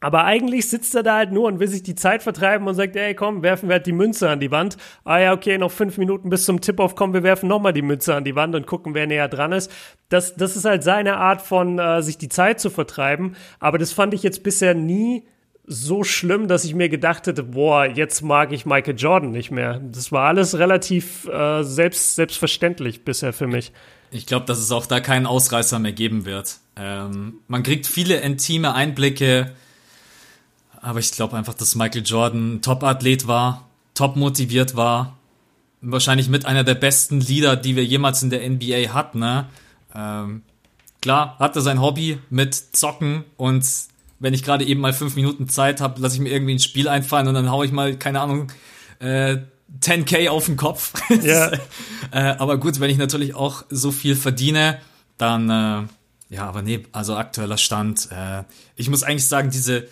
Aber 0.00 0.24
eigentlich 0.24 0.68
sitzt 0.68 0.94
er 0.94 1.02
da 1.02 1.16
halt 1.16 1.32
nur 1.32 1.48
und 1.48 1.58
will 1.58 1.68
sich 1.68 1.82
die 1.82 1.94
Zeit 1.94 2.22
vertreiben 2.22 2.68
und 2.68 2.74
sagt, 2.74 2.96
ey, 2.96 3.14
komm, 3.14 3.42
werfen 3.42 3.68
wir 3.68 3.74
halt 3.74 3.86
die 3.86 3.92
Münze 3.92 4.28
an 4.28 4.40
die 4.40 4.50
Wand. 4.50 4.76
Ah 5.04 5.18
ja, 5.18 5.32
okay, 5.32 5.56
noch 5.56 5.72
fünf 5.72 5.96
Minuten 5.96 6.28
bis 6.28 6.44
zum 6.44 6.60
Tip-Off, 6.60 6.94
komm, 6.94 7.14
wir 7.14 7.22
werfen 7.22 7.48
nochmal 7.48 7.72
die 7.72 7.82
Münze 7.82 8.14
an 8.14 8.24
die 8.24 8.36
Wand 8.36 8.54
und 8.54 8.66
gucken, 8.66 8.94
wer 8.94 9.06
näher 9.06 9.28
dran 9.28 9.52
ist. 9.52 9.70
Das, 10.10 10.34
das 10.34 10.54
ist 10.54 10.66
halt 10.66 10.82
seine 10.82 11.16
Art 11.16 11.40
von, 11.40 11.78
äh, 11.78 12.02
sich 12.02 12.18
die 12.18 12.28
Zeit 12.28 12.60
zu 12.60 12.68
vertreiben. 12.68 13.36
Aber 13.58 13.78
das 13.78 13.92
fand 13.92 14.12
ich 14.12 14.22
jetzt 14.22 14.42
bisher 14.42 14.74
nie 14.74 15.24
so 15.66 16.04
schlimm, 16.04 16.46
dass 16.46 16.64
ich 16.64 16.74
mir 16.74 16.88
gedacht 16.88 17.26
hätte, 17.26 17.42
boah, 17.42 17.86
jetzt 17.86 18.22
mag 18.22 18.52
ich 18.52 18.66
Michael 18.66 18.96
Jordan 18.96 19.32
nicht 19.32 19.50
mehr. 19.50 19.80
Das 19.80 20.12
war 20.12 20.28
alles 20.28 20.58
relativ 20.58 21.26
äh, 21.26 21.62
selbst, 21.64 22.14
selbstverständlich 22.14 23.04
bisher 23.04 23.32
für 23.32 23.46
mich. 23.46 23.72
Ich 24.10 24.26
glaube, 24.26 24.46
dass 24.46 24.58
es 24.58 24.70
auch 24.70 24.86
da 24.86 25.00
keinen 25.00 25.26
Ausreißer 25.26 25.78
mehr 25.78 25.92
geben 25.92 26.24
wird. 26.24 26.58
Ähm, 26.76 27.40
man 27.48 27.62
kriegt 27.62 27.86
viele 27.86 28.18
intime 28.18 28.74
Einblicke, 28.74 29.52
aber 30.86 31.00
ich 31.00 31.10
glaube 31.10 31.36
einfach, 31.36 31.54
dass 31.54 31.74
Michael 31.74 32.04
Jordan 32.04 32.54
ein 32.54 32.62
Top-Athlet 32.62 33.26
war, 33.26 33.68
top 33.94 34.14
motiviert 34.14 34.76
war, 34.76 35.16
wahrscheinlich 35.80 36.28
mit 36.28 36.46
einer 36.46 36.62
der 36.62 36.76
besten 36.76 37.20
Leader, 37.20 37.56
die 37.56 37.74
wir 37.74 37.84
jemals 37.84 38.22
in 38.22 38.30
der 38.30 38.48
NBA 38.48 38.94
hatten. 38.94 39.18
Ne? 39.18 39.48
Ähm, 39.92 40.42
klar, 41.02 41.36
hatte 41.40 41.60
sein 41.60 41.80
Hobby 41.80 42.18
mit 42.30 42.54
Zocken 42.54 43.24
und 43.36 43.66
wenn 44.20 44.32
ich 44.32 44.44
gerade 44.44 44.64
eben 44.64 44.80
mal 44.80 44.92
fünf 44.92 45.16
Minuten 45.16 45.48
Zeit 45.48 45.80
habe, 45.80 46.00
lasse 46.00 46.14
ich 46.14 46.20
mir 46.20 46.30
irgendwie 46.30 46.54
ein 46.54 46.60
Spiel 46.60 46.88
einfallen 46.88 47.26
und 47.26 47.34
dann 47.34 47.50
haue 47.50 47.66
ich 47.66 47.72
mal, 47.72 47.96
keine 47.96 48.20
Ahnung, 48.20 48.52
äh, 49.00 49.38
10k 49.80 50.28
auf 50.28 50.46
den 50.46 50.56
Kopf. 50.56 50.92
Ja. 51.22 51.50
äh, 52.12 52.36
aber 52.38 52.58
gut, 52.58 52.78
wenn 52.78 52.90
ich 52.90 52.96
natürlich 52.96 53.34
auch 53.34 53.64
so 53.70 53.90
viel 53.90 54.14
verdiene, 54.14 54.78
dann 55.18 55.50
äh, 55.50 56.34
ja, 56.34 56.46
aber 56.46 56.62
nee, 56.62 56.84
also 56.92 57.16
aktueller 57.16 57.58
Stand. 57.58 58.08
Äh, 58.12 58.44
ich 58.76 58.88
muss 58.88 59.02
eigentlich 59.02 59.26
sagen, 59.26 59.50
diese, 59.50 59.88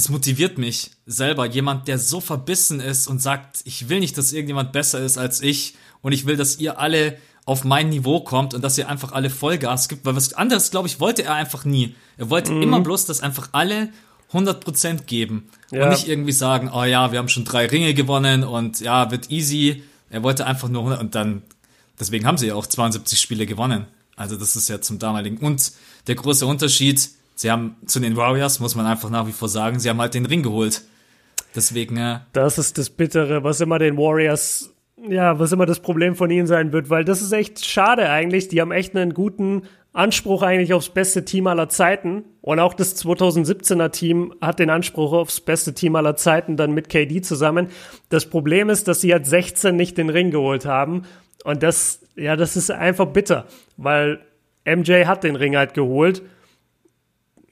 das 0.00 0.08
motiviert 0.08 0.56
mich 0.56 0.92
selber. 1.04 1.44
Jemand, 1.44 1.86
der 1.86 1.98
so 1.98 2.22
verbissen 2.22 2.80
ist 2.80 3.06
und 3.06 3.20
sagt, 3.20 3.60
ich 3.66 3.90
will 3.90 4.00
nicht, 4.00 4.16
dass 4.16 4.32
irgendjemand 4.32 4.72
besser 4.72 4.98
ist 5.00 5.18
als 5.18 5.42
ich 5.42 5.74
und 6.00 6.12
ich 6.12 6.24
will, 6.24 6.38
dass 6.38 6.58
ihr 6.58 6.78
alle 6.78 7.18
auf 7.44 7.64
mein 7.64 7.90
Niveau 7.90 8.20
kommt 8.20 8.54
und 8.54 8.64
dass 8.64 8.78
ihr 8.78 8.88
einfach 8.88 9.12
alle 9.12 9.28
Vollgas 9.28 9.90
gibt, 9.90 10.06
weil 10.06 10.16
was 10.16 10.32
anderes, 10.32 10.70
glaube 10.70 10.88
ich, 10.88 11.00
wollte 11.00 11.24
er 11.24 11.34
einfach 11.34 11.66
nie. 11.66 11.94
Er 12.16 12.30
wollte 12.30 12.50
mhm. 12.50 12.62
immer 12.62 12.80
bloß, 12.80 13.04
dass 13.04 13.20
einfach 13.20 13.50
alle 13.52 13.90
100% 14.32 15.04
geben 15.04 15.50
ja. 15.70 15.82
und 15.84 15.90
nicht 15.90 16.08
irgendwie 16.08 16.32
sagen, 16.32 16.70
oh 16.72 16.84
ja, 16.84 17.12
wir 17.12 17.18
haben 17.18 17.28
schon 17.28 17.44
drei 17.44 17.66
Ringe 17.66 17.92
gewonnen 17.92 18.42
und 18.42 18.80
ja, 18.80 19.10
wird 19.10 19.30
easy. 19.30 19.82
Er 20.08 20.22
wollte 20.22 20.46
einfach 20.46 20.70
nur 20.70 20.80
100 20.80 20.98
und 21.02 21.14
dann, 21.14 21.42
deswegen 21.98 22.24
haben 22.24 22.38
sie 22.38 22.46
ja 22.46 22.54
auch 22.54 22.66
72 22.66 23.20
Spiele 23.20 23.44
gewonnen. 23.44 23.84
Also 24.16 24.38
das 24.38 24.56
ist 24.56 24.70
ja 24.70 24.80
zum 24.80 24.98
damaligen. 24.98 25.36
Und 25.36 25.72
der 26.06 26.14
große 26.14 26.46
Unterschied, 26.46 27.10
sie 27.40 27.50
haben 27.50 27.76
zu 27.86 28.00
den 28.00 28.16
Warriors, 28.18 28.60
muss 28.60 28.74
man 28.74 28.84
einfach 28.84 29.08
nach 29.08 29.26
wie 29.26 29.32
vor 29.32 29.48
sagen, 29.48 29.78
sie 29.78 29.88
haben 29.88 29.98
halt 29.98 30.12
den 30.12 30.26
Ring 30.26 30.42
geholt. 30.42 30.82
Deswegen, 31.54 31.96
ja. 31.96 32.26
Das 32.34 32.58
ist 32.58 32.76
das 32.76 32.90
Bittere, 32.90 33.42
was 33.42 33.62
immer 33.62 33.78
den 33.78 33.96
Warriors, 33.96 34.74
ja, 35.08 35.38
was 35.38 35.50
immer 35.50 35.64
das 35.64 35.80
Problem 35.80 36.14
von 36.16 36.30
ihnen 36.30 36.46
sein 36.46 36.74
wird, 36.74 36.90
weil 36.90 37.02
das 37.02 37.22
ist 37.22 37.32
echt 37.32 37.64
schade 37.64 38.10
eigentlich. 38.10 38.48
Die 38.48 38.60
haben 38.60 38.72
echt 38.72 38.94
einen 38.94 39.14
guten 39.14 39.62
Anspruch 39.94 40.42
eigentlich 40.42 40.74
aufs 40.74 40.90
beste 40.90 41.24
Team 41.24 41.46
aller 41.46 41.70
Zeiten. 41.70 42.24
Und 42.42 42.60
auch 42.60 42.74
das 42.74 43.02
2017er 43.02 43.90
Team 43.90 44.34
hat 44.42 44.58
den 44.58 44.68
Anspruch 44.68 45.14
aufs 45.14 45.40
beste 45.40 45.72
Team 45.72 45.96
aller 45.96 46.16
Zeiten 46.16 46.58
dann 46.58 46.72
mit 46.72 46.90
KD 46.90 47.22
zusammen. 47.22 47.68
Das 48.10 48.26
Problem 48.26 48.68
ist, 48.68 48.86
dass 48.86 49.00
sie 49.00 49.14
halt 49.14 49.24
16 49.24 49.74
nicht 49.74 49.96
den 49.96 50.10
Ring 50.10 50.30
geholt 50.30 50.66
haben. 50.66 51.04
Und 51.44 51.62
das, 51.62 52.00
ja, 52.16 52.36
das 52.36 52.58
ist 52.58 52.70
einfach 52.70 53.06
bitter, 53.06 53.46
weil 53.78 54.20
MJ 54.66 55.06
hat 55.06 55.24
den 55.24 55.36
Ring 55.36 55.56
halt 55.56 55.72
geholt. 55.72 56.20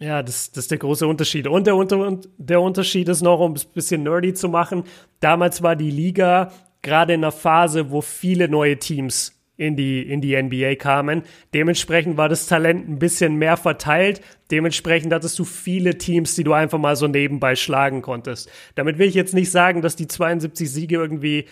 Ja, 0.00 0.22
das, 0.22 0.52
das 0.52 0.64
ist 0.64 0.70
der 0.70 0.78
große 0.78 1.06
Unterschied. 1.06 1.46
Und 1.48 1.66
der, 1.66 1.74
Unter 1.74 2.20
der 2.36 2.60
Unterschied 2.60 3.08
ist 3.08 3.22
noch, 3.22 3.40
um 3.40 3.52
es 3.52 3.64
ein 3.64 3.72
bisschen 3.74 4.02
nerdy 4.04 4.32
zu 4.32 4.48
machen, 4.48 4.84
damals 5.20 5.62
war 5.62 5.74
die 5.74 5.90
Liga 5.90 6.52
gerade 6.82 7.14
in 7.14 7.24
einer 7.24 7.32
Phase, 7.32 7.90
wo 7.90 8.00
viele 8.00 8.48
neue 8.48 8.78
Teams 8.78 9.34
in 9.56 9.74
die, 9.74 10.02
in 10.02 10.20
die 10.20 10.40
NBA 10.40 10.76
kamen. 10.76 11.22
Dementsprechend 11.52 12.16
war 12.16 12.28
das 12.28 12.46
Talent 12.46 12.88
ein 12.88 13.00
bisschen 13.00 13.34
mehr 13.34 13.56
verteilt. 13.56 14.20
Dementsprechend 14.52 15.12
hattest 15.12 15.36
du 15.38 15.44
viele 15.44 15.98
Teams, 15.98 16.36
die 16.36 16.44
du 16.44 16.52
einfach 16.52 16.78
mal 16.78 16.94
so 16.94 17.08
nebenbei 17.08 17.56
schlagen 17.56 18.00
konntest. 18.00 18.48
Damit 18.76 18.98
will 18.98 19.08
ich 19.08 19.14
jetzt 19.14 19.34
nicht 19.34 19.50
sagen, 19.50 19.82
dass 19.82 19.96
die 19.96 20.06
72 20.06 20.70
Siege 20.70 20.94
irgendwie 20.94 21.46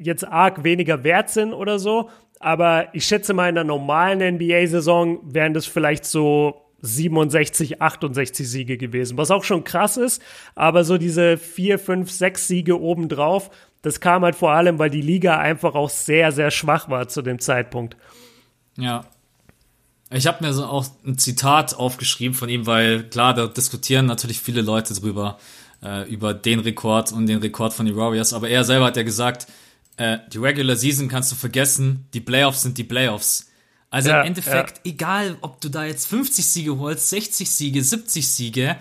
jetzt 0.00 0.24
arg 0.26 0.62
weniger 0.62 1.02
wert 1.02 1.30
sind 1.30 1.52
oder 1.52 1.80
so. 1.80 2.10
Aber 2.38 2.94
ich 2.94 3.04
schätze 3.04 3.34
mal, 3.34 3.48
in 3.48 3.56
der 3.56 3.64
normalen 3.64 4.36
NBA-Saison 4.36 5.18
wären 5.24 5.52
das 5.52 5.66
vielleicht 5.66 6.04
so 6.04 6.62
67, 6.82 7.80
68 7.80 8.48
Siege 8.48 8.76
gewesen, 8.76 9.16
was 9.16 9.30
auch 9.30 9.44
schon 9.44 9.64
krass 9.64 9.96
ist. 9.96 10.20
Aber 10.54 10.84
so 10.84 10.98
diese 10.98 11.38
vier, 11.38 11.78
fünf, 11.78 12.10
sechs 12.10 12.48
Siege 12.48 12.80
obendrauf, 12.80 13.50
das 13.82 14.00
kam 14.00 14.22
halt 14.22 14.36
vor 14.36 14.52
allem, 14.52 14.78
weil 14.78 14.90
die 14.90 15.00
Liga 15.00 15.38
einfach 15.38 15.74
auch 15.74 15.90
sehr, 15.90 16.32
sehr 16.32 16.50
schwach 16.50 16.88
war 16.88 17.08
zu 17.08 17.22
dem 17.22 17.38
Zeitpunkt. 17.38 17.96
Ja. 18.76 19.06
Ich 20.10 20.26
habe 20.26 20.44
mir 20.44 20.52
so 20.52 20.66
auch 20.66 20.86
ein 21.06 21.16
Zitat 21.16 21.74
aufgeschrieben 21.74 22.34
von 22.34 22.48
ihm, 22.50 22.66
weil 22.66 23.08
klar, 23.08 23.32
da 23.32 23.46
diskutieren 23.46 24.04
natürlich 24.04 24.40
viele 24.40 24.60
Leute 24.60 24.92
drüber, 24.92 25.38
äh, 25.82 26.06
über 26.12 26.34
den 26.34 26.60
Rekord 26.60 27.12
und 27.12 27.26
den 27.26 27.38
Rekord 27.38 27.72
von 27.72 27.86
den 27.86 27.96
Warriors. 27.96 28.34
Aber 28.34 28.48
er 28.48 28.64
selber 28.64 28.86
hat 28.86 28.96
ja 28.96 29.04
gesagt, 29.04 29.46
äh, 29.96 30.18
die 30.30 30.38
Regular 30.38 30.76
Season 30.76 31.08
kannst 31.08 31.32
du 31.32 31.36
vergessen, 31.36 32.06
die 32.12 32.20
Playoffs 32.20 32.62
sind 32.62 32.76
die 32.76 32.84
Playoffs. 32.84 33.51
Also 33.92 34.08
ja, 34.08 34.22
im 34.22 34.28
Endeffekt, 34.28 34.78
ja. 34.78 34.92
egal 34.92 35.36
ob 35.42 35.60
du 35.60 35.68
da 35.68 35.84
jetzt 35.84 36.06
50 36.06 36.44
Siege 36.44 36.78
holst, 36.78 37.10
60 37.10 37.48
Siege, 37.48 37.84
70 37.84 38.26
Siege, 38.26 38.76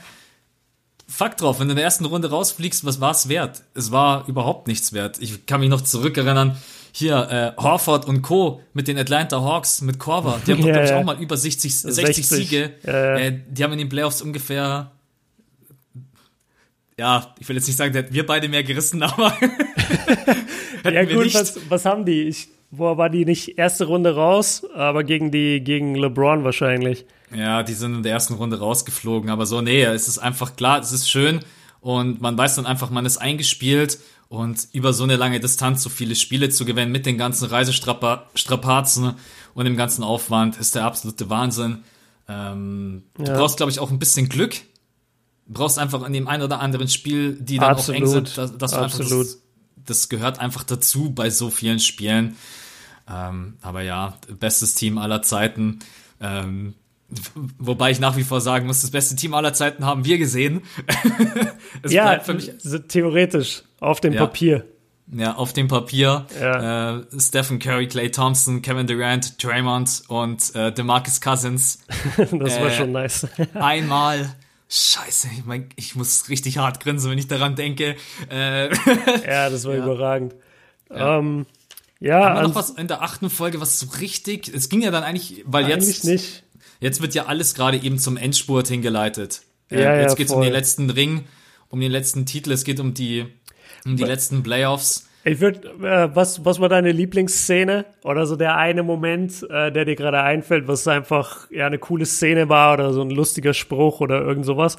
Fakt 1.11 1.41
drauf, 1.41 1.59
wenn 1.59 1.67
du 1.67 1.71
in 1.71 1.75
der 1.75 1.83
ersten 1.83 2.05
Runde 2.05 2.29
rausfliegst, 2.29 2.85
was 2.85 3.01
war 3.01 3.11
es 3.11 3.27
wert? 3.27 3.63
Es 3.73 3.91
war 3.91 4.25
überhaupt 4.29 4.67
nichts 4.67 4.93
wert. 4.93 5.17
Ich 5.19 5.45
kann 5.45 5.59
mich 5.59 5.69
noch 5.69 5.81
zurückerinnern, 5.81 6.55
hier 6.93 7.55
äh, 7.57 7.61
Horford 7.61 8.05
und 8.05 8.21
Co. 8.21 8.61
mit 8.73 8.87
den 8.87 8.97
Atlanta 8.97 9.41
Hawks, 9.41 9.81
mit 9.81 9.99
Korver, 9.99 10.39
die 10.47 10.53
haben 10.53 10.59
ja, 10.65 10.67
doch, 10.67 10.71
glaube 10.71 10.85
ich, 10.85 10.93
auch 10.93 11.03
mal 11.03 11.21
über 11.21 11.35
60, 11.35 11.81
60, 11.81 12.05
60. 12.05 12.27
Siege. 12.27 12.63
Äh, 12.83 13.33
die 13.49 13.61
haben 13.61 13.73
in 13.73 13.79
den 13.79 13.89
Playoffs 13.89 14.21
ungefähr, 14.21 14.91
ja, 16.97 17.35
ich 17.39 17.49
will 17.49 17.57
jetzt 17.57 17.67
nicht 17.67 17.75
sagen, 17.75 17.91
da 17.91 17.99
hätten 17.99 18.13
wir 18.13 18.25
beide 18.25 18.47
mehr 18.47 18.63
gerissen, 18.63 19.03
aber 19.03 19.37
ja 20.89 21.03
gut, 21.03 21.33
was, 21.33 21.59
was 21.67 21.83
haben 21.83 22.05
die? 22.05 22.21
Ich, 22.21 22.47
wo 22.71 22.97
war 22.97 23.09
die 23.09 23.25
nicht 23.25 23.57
erste 23.57 23.85
Runde 23.85 24.15
raus, 24.15 24.63
aber 24.73 25.03
gegen 25.03 25.29
die, 25.29 25.61
gegen 25.61 25.95
LeBron 25.95 26.43
wahrscheinlich. 26.43 27.05
Ja, 27.35 27.63
die 27.63 27.73
sind 27.73 27.95
in 27.95 28.03
der 28.03 28.13
ersten 28.13 28.33
Runde 28.33 28.59
rausgeflogen, 28.59 29.29
aber 29.29 29.45
so, 29.45 29.61
nee, 29.61 29.83
es 29.83 30.07
ist 30.07 30.17
einfach 30.17 30.55
klar, 30.55 30.79
es 30.79 30.91
ist 30.91 31.09
schön 31.09 31.41
und 31.81 32.21
man 32.21 32.37
weiß 32.37 32.55
dann 32.55 32.65
einfach, 32.65 32.89
man 32.89 33.05
ist 33.05 33.17
eingespielt 33.17 33.99
und 34.29 34.67
über 34.71 34.93
so 34.93 35.03
eine 35.03 35.17
lange 35.17 35.41
Distanz 35.41 35.83
so 35.83 35.89
viele 35.89 36.15
Spiele 36.15 36.49
zu 36.49 36.63
gewinnen 36.63 36.91
mit 36.91 37.05
den 37.05 37.17
ganzen 37.17 37.49
Reisestrapazen 37.49 39.15
und 39.53 39.65
dem 39.65 39.75
ganzen 39.75 40.03
Aufwand 40.03 40.57
ist 40.57 40.75
der 40.75 40.85
absolute 40.85 41.29
Wahnsinn. 41.29 41.79
Ähm, 42.29 43.03
ja. 43.17 43.25
Du 43.25 43.33
brauchst, 43.33 43.57
glaube 43.57 43.71
ich, 43.71 43.79
auch 43.79 43.91
ein 43.91 43.99
bisschen 43.99 44.29
Glück. 44.29 44.55
Du 45.47 45.53
brauchst 45.53 45.77
einfach 45.77 46.05
in 46.07 46.13
dem 46.13 46.29
einen 46.29 46.43
oder 46.43 46.61
anderen 46.61 46.87
Spiel, 46.87 47.33
die 47.33 47.57
dann 47.57 47.71
Absolut. 47.71 48.01
auch 48.01 48.05
eng 48.05 48.09
sind, 48.09 48.37
dass, 48.37 48.57
dass 48.57 48.71
du 48.71 48.77
Absolut. 48.77 49.11
einfach 49.11 49.25
das, 49.25 49.41
das 49.85 50.09
gehört 50.09 50.39
einfach 50.39 50.63
dazu 50.63 51.11
bei 51.11 51.29
so 51.29 51.49
vielen 51.49 51.79
Spielen. 51.79 52.37
Ähm, 53.09 53.57
aber 53.61 53.81
ja, 53.81 54.17
bestes 54.39 54.73
Team 54.75 54.97
aller 54.97 55.21
Zeiten. 55.21 55.79
Ähm, 56.19 56.75
Wobei 57.59 57.91
ich 57.91 57.99
nach 57.99 58.15
wie 58.15 58.23
vor 58.23 58.39
sagen 58.39 58.67
muss, 58.67 58.81
das 58.81 58.91
beste 58.91 59.15
Team 59.15 59.33
aller 59.33 59.53
Zeiten 59.53 59.85
haben 59.85 60.05
wir 60.05 60.17
gesehen. 60.17 60.61
ja, 61.87 62.19
für 62.21 62.35
mich 62.35 62.51
theoretisch, 62.87 63.63
auf 63.81 63.99
dem 63.99 64.13
ja. 64.13 64.21
Papier. 64.21 64.65
Ja, 65.13 65.35
auf 65.35 65.51
dem 65.51 65.67
Papier. 65.67 66.25
Ja. 66.39 66.99
Äh, 66.99 67.03
Stephen 67.19 67.59
Curry, 67.59 67.87
Clay 67.87 68.11
Thompson, 68.11 68.61
Kevin 68.61 68.87
Durant, 68.87 69.43
Draymond 69.43 70.03
und 70.07 70.55
äh, 70.55 70.71
DeMarcus 70.71 71.19
Cousins. 71.19 71.83
das 72.17 72.31
war 72.31 72.67
äh, 72.67 72.71
schon 72.71 72.93
nice. 72.93 73.27
einmal. 73.53 74.33
Scheiße, 74.69 75.27
ich, 75.37 75.45
mein, 75.45 75.67
ich 75.75 75.97
muss 75.97 76.29
richtig 76.29 76.59
hart 76.59 76.81
grinsen, 76.81 77.11
wenn 77.11 77.17
ich 77.17 77.27
daran 77.27 77.57
denke. 77.57 77.97
Äh, 78.29 78.69
ja, 79.27 79.49
das 79.49 79.65
war 79.65 79.75
ja. 79.75 79.83
überragend. 79.83 80.33
Ja. 80.89 81.17
Um, 81.17 81.39
ähm, 81.39 81.45
ja, 82.01 82.25
Haben 82.25 82.35
wir 82.35 82.47
noch 82.47 82.55
was 82.55 82.71
in 82.71 82.87
der 82.87 83.03
achten 83.03 83.29
Folge, 83.29 83.61
was 83.61 83.79
so 83.79 83.87
richtig, 83.99 84.51
es 84.53 84.69
ging 84.69 84.81
ja 84.81 84.89
dann 84.89 85.03
eigentlich, 85.03 85.43
weil 85.45 85.65
eigentlich 85.65 85.87
jetzt, 85.87 86.03
nicht. 86.03 86.43
Jetzt 86.79 86.99
wird 86.99 87.13
ja 87.13 87.27
alles 87.27 87.53
gerade 87.53 87.77
eben 87.77 87.99
zum 87.99 88.17
Endspurt 88.17 88.67
hingeleitet. 88.67 89.43
Äh, 89.69 89.83
ja, 89.83 89.95
jetzt 89.97 90.11
ja, 90.13 90.15
geht 90.15 90.27
es 90.27 90.33
um 90.33 90.41
den 90.41 90.51
letzten 90.51 90.89
Ring, 90.89 91.25
um 91.69 91.79
den 91.79 91.91
letzten 91.91 92.25
Titel, 92.25 92.51
es 92.51 92.63
geht 92.63 92.79
um 92.79 92.95
die, 92.95 93.27
um 93.85 93.97
die 93.97 94.03
letzten 94.03 94.41
Playoffs. 94.41 95.07
Ich 95.23 95.39
würde, 95.39 95.67
äh, 95.87 96.15
was, 96.15 96.43
was 96.43 96.59
war 96.59 96.69
deine 96.69 96.91
Lieblingsszene 96.91 97.85
oder 98.03 98.25
so 98.25 98.35
der 98.35 98.57
eine 98.57 98.81
Moment, 98.81 99.43
äh, 99.51 99.71
der 99.71 99.85
dir 99.85 99.95
gerade 99.95 100.23
einfällt, 100.23 100.67
was 100.67 100.87
einfach 100.87 101.51
ja 101.51 101.67
eine 101.67 101.77
coole 101.77 102.07
Szene 102.07 102.49
war 102.49 102.73
oder 102.73 102.93
so 102.93 103.01
ein 103.01 103.11
lustiger 103.11 103.53
Spruch 103.53 104.01
oder 104.01 104.19
irgend 104.21 104.47
sowas? 104.47 104.77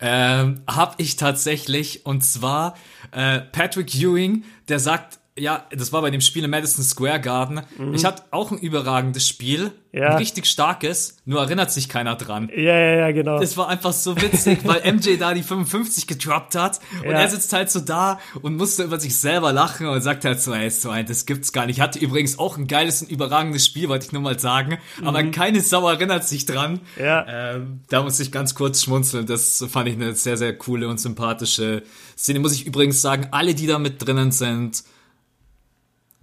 Ähm, 0.00 0.60
hab 0.66 0.96
ich 0.98 1.16
tatsächlich 1.16 2.04
und 2.04 2.22
zwar 2.22 2.74
äh, 3.12 3.40
Patrick 3.40 3.94
Ewing, 3.94 4.44
der 4.68 4.78
sagt, 4.78 5.18
ja, 5.38 5.66
das 5.70 5.92
war 5.92 6.00
bei 6.00 6.10
dem 6.10 6.20
Spiel 6.22 6.44
im 6.44 6.50
Madison 6.50 6.82
Square 6.82 7.20
Garden. 7.20 7.60
Mhm. 7.76 7.94
Ich 7.94 8.04
hatte 8.04 8.22
auch 8.30 8.52
ein 8.52 8.58
überragendes 8.58 9.28
Spiel, 9.28 9.70
ja. 9.92 10.10
ein 10.10 10.16
richtig 10.16 10.46
starkes, 10.46 11.18
nur 11.26 11.40
erinnert 11.40 11.70
sich 11.70 11.90
keiner 11.90 12.16
dran. 12.16 12.50
Ja, 12.54 12.78
ja, 12.78 12.94
ja, 12.96 13.12
genau. 13.12 13.38
Das 13.38 13.56
war 13.58 13.68
einfach 13.68 13.92
so 13.92 14.16
witzig, 14.20 14.60
weil 14.64 14.80
MJ 14.90 15.16
da 15.18 15.34
die 15.34 15.42
55 15.42 16.06
gedroppt 16.06 16.54
hat 16.54 16.80
und 17.02 17.10
ja. 17.10 17.18
er 17.18 17.28
sitzt 17.28 17.52
halt 17.52 17.70
so 17.70 17.80
da 17.80 18.18
und 18.40 18.56
musste 18.56 18.84
über 18.84 18.98
sich 18.98 19.16
selber 19.16 19.52
lachen 19.52 19.86
und 19.86 20.00
sagt 20.00 20.24
halt 20.24 20.40
so, 20.40 20.54
ey, 20.54 20.70
so 20.70 20.88
ein, 20.88 21.04
das 21.04 21.26
gibt's 21.26 21.52
gar 21.52 21.66
nicht. 21.66 21.80
Hatte 21.80 21.98
übrigens 21.98 22.38
auch 22.38 22.56
ein 22.56 22.66
geiles 22.66 23.02
und 23.02 23.10
überragendes 23.10 23.66
Spiel, 23.66 23.90
wollte 23.90 24.06
ich 24.06 24.12
nur 24.12 24.22
mal 24.22 24.38
sagen, 24.38 24.78
mhm. 25.00 25.06
aber 25.06 25.22
keine 25.24 25.60
Sau 25.60 25.86
erinnert 25.86 26.24
sich 26.24 26.46
dran. 26.46 26.80
Ja. 26.98 27.26
Ähm, 27.28 27.80
da 27.90 28.02
muss 28.02 28.18
ich 28.20 28.32
ganz 28.32 28.54
kurz 28.54 28.82
schmunzeln. 28.82 29.26
Das 29.26 29.64
fand 29.68 29.88
ich 29.88 29.96
eine 29.96 30.14
sehr, 30.14 30.38
sehr 30.38 30.56
coole 30.56 30.88
und 30.88 30.98
sympathische 30.98 31.82
Szene. 32.16 32.38
Muss 32.38 32.54
ich 32.54 32.66
übrigens 32.66 33.02
sagen, 33.02 33.28
alle, 33.32 33.54
die 33.54 33.66
da 33.66 33.78
mit 33.78 34.06
drinnen 34.06 34.32
sind, 34.32 34.82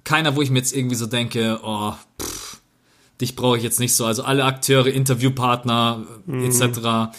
keiner, 0.03 0.35
wo 0.35 0.41
ich 0.41 0.49
mir 0.49 0.59
jetzt 0.59 0.75
irgendwie 0.75 0.95
so 0.95 1.05
denke, 1.05 1.59
oh, 1.63 1.93
pff, 2.21 2.61
dich 3.21 3.35
brauche 3.35 3.57
ich 3.57 3.63
jetzt 3.63 3.79
nicht 3.79 3.95
so. 3.95 4.05
Also 4.05 4.23
alle 4.23 4.45
Akteure, 4.45 4.87
Interviewpartner 4.87 6.05
mhm. 6.25 6.45
etc. 6.45 7.15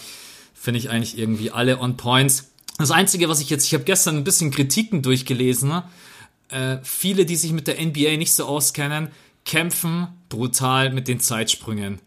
finde 0.53 0.79
ich 0.79 0.89
eigentlich 0.89 1.17
irgendwie 1.17 1.51
alle 1.51 1.79
on 1.79 1.97
points. 1.97 2.51
Das 2.77 2.91
Einzige, 2.91 3.29
was 3.29 3.39
ich 3.39 3.49
jetzt, 3.49 3.65
ich 3.65 3.73
habe 3.73 3.85
gestern 3.85 4.17
ein 4.17 4.23
bisschen 4.23 4.51
Kritiken 4.51 5.01
durchgelesen. 5.01 5.69
Ne? 5.69 5.83
Äh, 6.49 6.77
viele, 6.83 7.25
die 7.25 7.35
sich 7.35 7.53
mit 7.53 7.67
der 7.67 7.83
NBA 7.83 8.17
nicht 8.17 8.33
so 8.33 8.45
auskennen, 8.45 9.09
kämpfen 9.45 10.07
brutal 10.29 10.91
mit 10.91 11.07
den 11.07 11.19
Zeitsprüngen. 11.19 11.99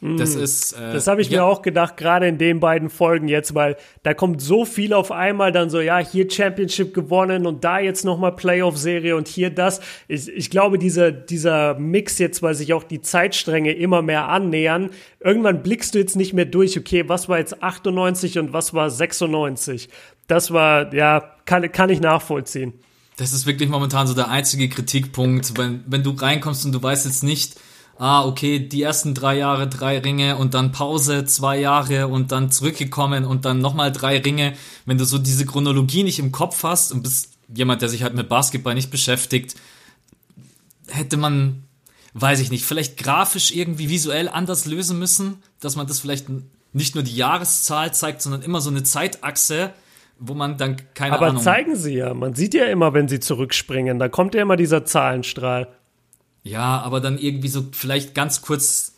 Das 0.00 0.36
mhm. 0.36 0.42
ist. 0.42 0.72
Äh, 0.72 0.92
das 0.92 1.06
habe 1.06 1.22
ich 1.22 1.30
ja. 1.30 1.38
mir 1.38 1.44
auch 1.44 1.62
gedacht, 1.62 1.96
gerade 1.96 2.26
in 2.26 2.36
den 2.36 2.60
beiden 2.60 2.90
Folgen 2.90 3.26
jetzt, 3.26 3.54
weil 3.54 3.76
da 4.02 4.12
kommt 4.12 4.42
so 4.42 4.64
viel 4.64 4.92
auf 4.92 5.10
einmal, 5.10 5.50
dann 5.50 5.70
so, 5.70 5.80
ja, 5.80 5.98
hier 5.98 6.28
Championship 6.30 6.92
gewonnen 6.92 7.46
und 7.46 7.64
da 7.64 7.78
jetzt 7.78 8.04
nochmal 8.04 8.32
Playoff-Serie 8.36 9.16
und 9.16 9.28
hier 9.28 9.50
das. 9.50 9.80
Ich, 10.08 10.28
ich 10.28 10.50
glaube, 10.50 10.78
dieser, 10.78 11.10
dieser 11.10 11.78
Mix 11.78 12.18
jetzt, 12.18 12.42
weil 12.42 12.54
sich 12.54 12.74
auch 12.74 12.82
die 12.82 13.00
Zeitstränge 13.00 13.72
immer 13.72 14.02
mehr 14.02 14.28
annähern, 14.28 14.90
irgendwann 15.20 15.62
blickst 15.62 15.94
du 15.94 16.00
jetzt 16.00 16.16
nicht 16.16 16.34
mehr 16.34 16.44
durch, 16.44 16.78
okay, 16.78 17.08
was 17.08 17.28
war 17.30 17.38
jetzt 17.38 17.62
98 17.62 18.38
und 18.38 18.52
was 18.52 18.74
war 18.74 18.90
96? 18.90 19.88
Das 20.26 20.50
war, 20.52 20.92
ja, 20.92 21.20
kann, 21.46 21.70
kann 21.72 21.88
ich 21.88 22.00
nachvollziehen. 22.00 22.74
Das 23.16 23.32
ist 23.32 23.46
wirklich 23.46 23.68
momentan 23.68 24.06
so 24.06 24.14
der 24.14 24.28
einzige 24.28 24.68
Kritikpunkt, 24.68 25.56
wenn, 25.56 25.84
wenn 25.86 26.02
du 26.02 26.10
reinkommst 26.10 26.66
und 26.66 26.72
du 26.72 26.82
weißt 26.82 27.06
jetzt 27.06 27.22
nicht, 27.22 27.54
ah, 27.98 28.24
okay, 28.24 28.58
die 28.58 28.82
ersten 28.82 29.14
drei 29.14 29.36
Jahre 29.36 29.68
drei 29.68 29.98
Ringe 29.98 30.36
und 30.36 30.54
dann 30.54 30.72
Pause 30.72 31.24
zwei 31.24 31.58
Jahre 31.58 32.08
und 32.08 32.32
dann 32.32 32.50
zurückgekommen 32.50 33.24
und 33.24 33.44
dann 33.44 33.60
nochmal 33.60 33.92
drei 33.92 34.18
Ringe. 34.18 34.54
Wenn 34.86 34.98
du 34.98 35.04
so 35.04 35.18
diese 35.18 35.46
Chronologie 35.46 36.02
nicht 36.02 36.18
im 36.18 36.32
Kopf 36.32 36.62
hast 36.62 36.92
und 36.92 37.02
bist 37.02 37.32
jemand, 37.54 37.82
der 37.82 37.88
sich 37.88 38.02
halt 38.02 38.14
mit 38.14 38.28
Basketball 38.28 38.74
nicht 38.74 38.90
beschäftigt, 38.90 39.54
hätte 40.88 41.16
man, 41.16 41.64
weiß 42.14 42.40
ich 42.40 42.50
nicht, 42.50 42.64
vielleicht 42.64 42.96
grafisch 42.96 43.54
irgendwie 43.54 43.88
visuell 43.88 44.28
anders 44.28 44.66
lösen 44.66 44.98
müssen, 44.98 45.42
dass 45.60 45.76
man 45.76 45.86
das 45.86 46.00
vielleicht 46.00 46.26
nicht 46.72 46.94
nur 46.94 47.04
die 47.04 47.14
Jahreszahl 47.14 47.94
zeigt, 47.94 48.22
sondern 48.22 48.42
immer 48.42 48.60
so 48.60 48.70
eine 48.70 48.82
Zeitachse, 48.82 49.72
wo 50.18 50.34
man 50.34 50.58
dann 50.58 50.76
keine 50.94 51.14
Aber 51.14 51.26
Ahnung. 51.26 51.36
Aber 51.36 51.44
zeigen 51.44 51.76
sie 51.76 51.94
ja. 51.94 52.14
Man 52.14 52.34
sieht 52.34 52.54
ja 52.54 52.66
immer, 52.66 52.94
wenn 52.94 53.08
sie 53.08 53.20
zurückspringen. 53.20 53.98
Da 53.98 54.08
kommt 54.08 54.34
ja 54.34 54.42
immer 54.42 54.56
dieser 54.56 54.84
Zahlenstrahl. 54.84 55.68
Ja, 56.44 56.80
aber 56.82 57.00
dann 57.00 57.18
irgendwie 57.18 57.48
so 57.48 57.64
vielleicht 57.72 58.14
ganz 58.14 58.42
kurz 58.42 58.92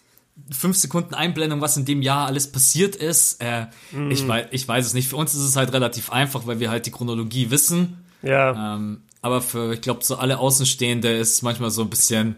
fünf 0.51 0.77
Sekunden 0.77 1.15
Einblendung, 1.15 1.61
was 1.61 1.77
in 1.77 1.85
dem 1.85 2.03
Jahr 2.03 2.27
alles 2.27 2.53
passiert 2.53 2.95
ist. 2.97 3.43
Äh, 3.43 3.67
mm. 3.93 4.11
ich, 4.11 4.27
weiß, 4.27 4.49
ich 4.51 4.69
weiß 4.69 4.85
es 4.85 4.95
nicht. 4.95 5.09
Für 5.09 5.17
uns 5.17 5.35
ist 5.35 5.43
es 5.43 5.57
halt 5.57 5.73
relativ 5.73 6.11
einfach, 6.11 6.47
weil 6.47 6.61
wir 6.61 6.71
halt 6.71 6.87
die 6.87 6.91
Chronologie 6.91 7.51
wissen. 7.51 8.05
Ja. 8.23 8.75
Ähm, 8.75 9.03
aber 9.23 9.41
für, 9.41 9.73
ich 9.73 9.81
glaube, 9.81 10.05
so 10.05 10.17
alle 10.17 10.39
Außenstehende 10.39 11.11
ist 11.17 11.43
manchmal 11.43 11.71
so 11.71 11.83
ein 11.83 11.91
bisschen, 11.91 12.37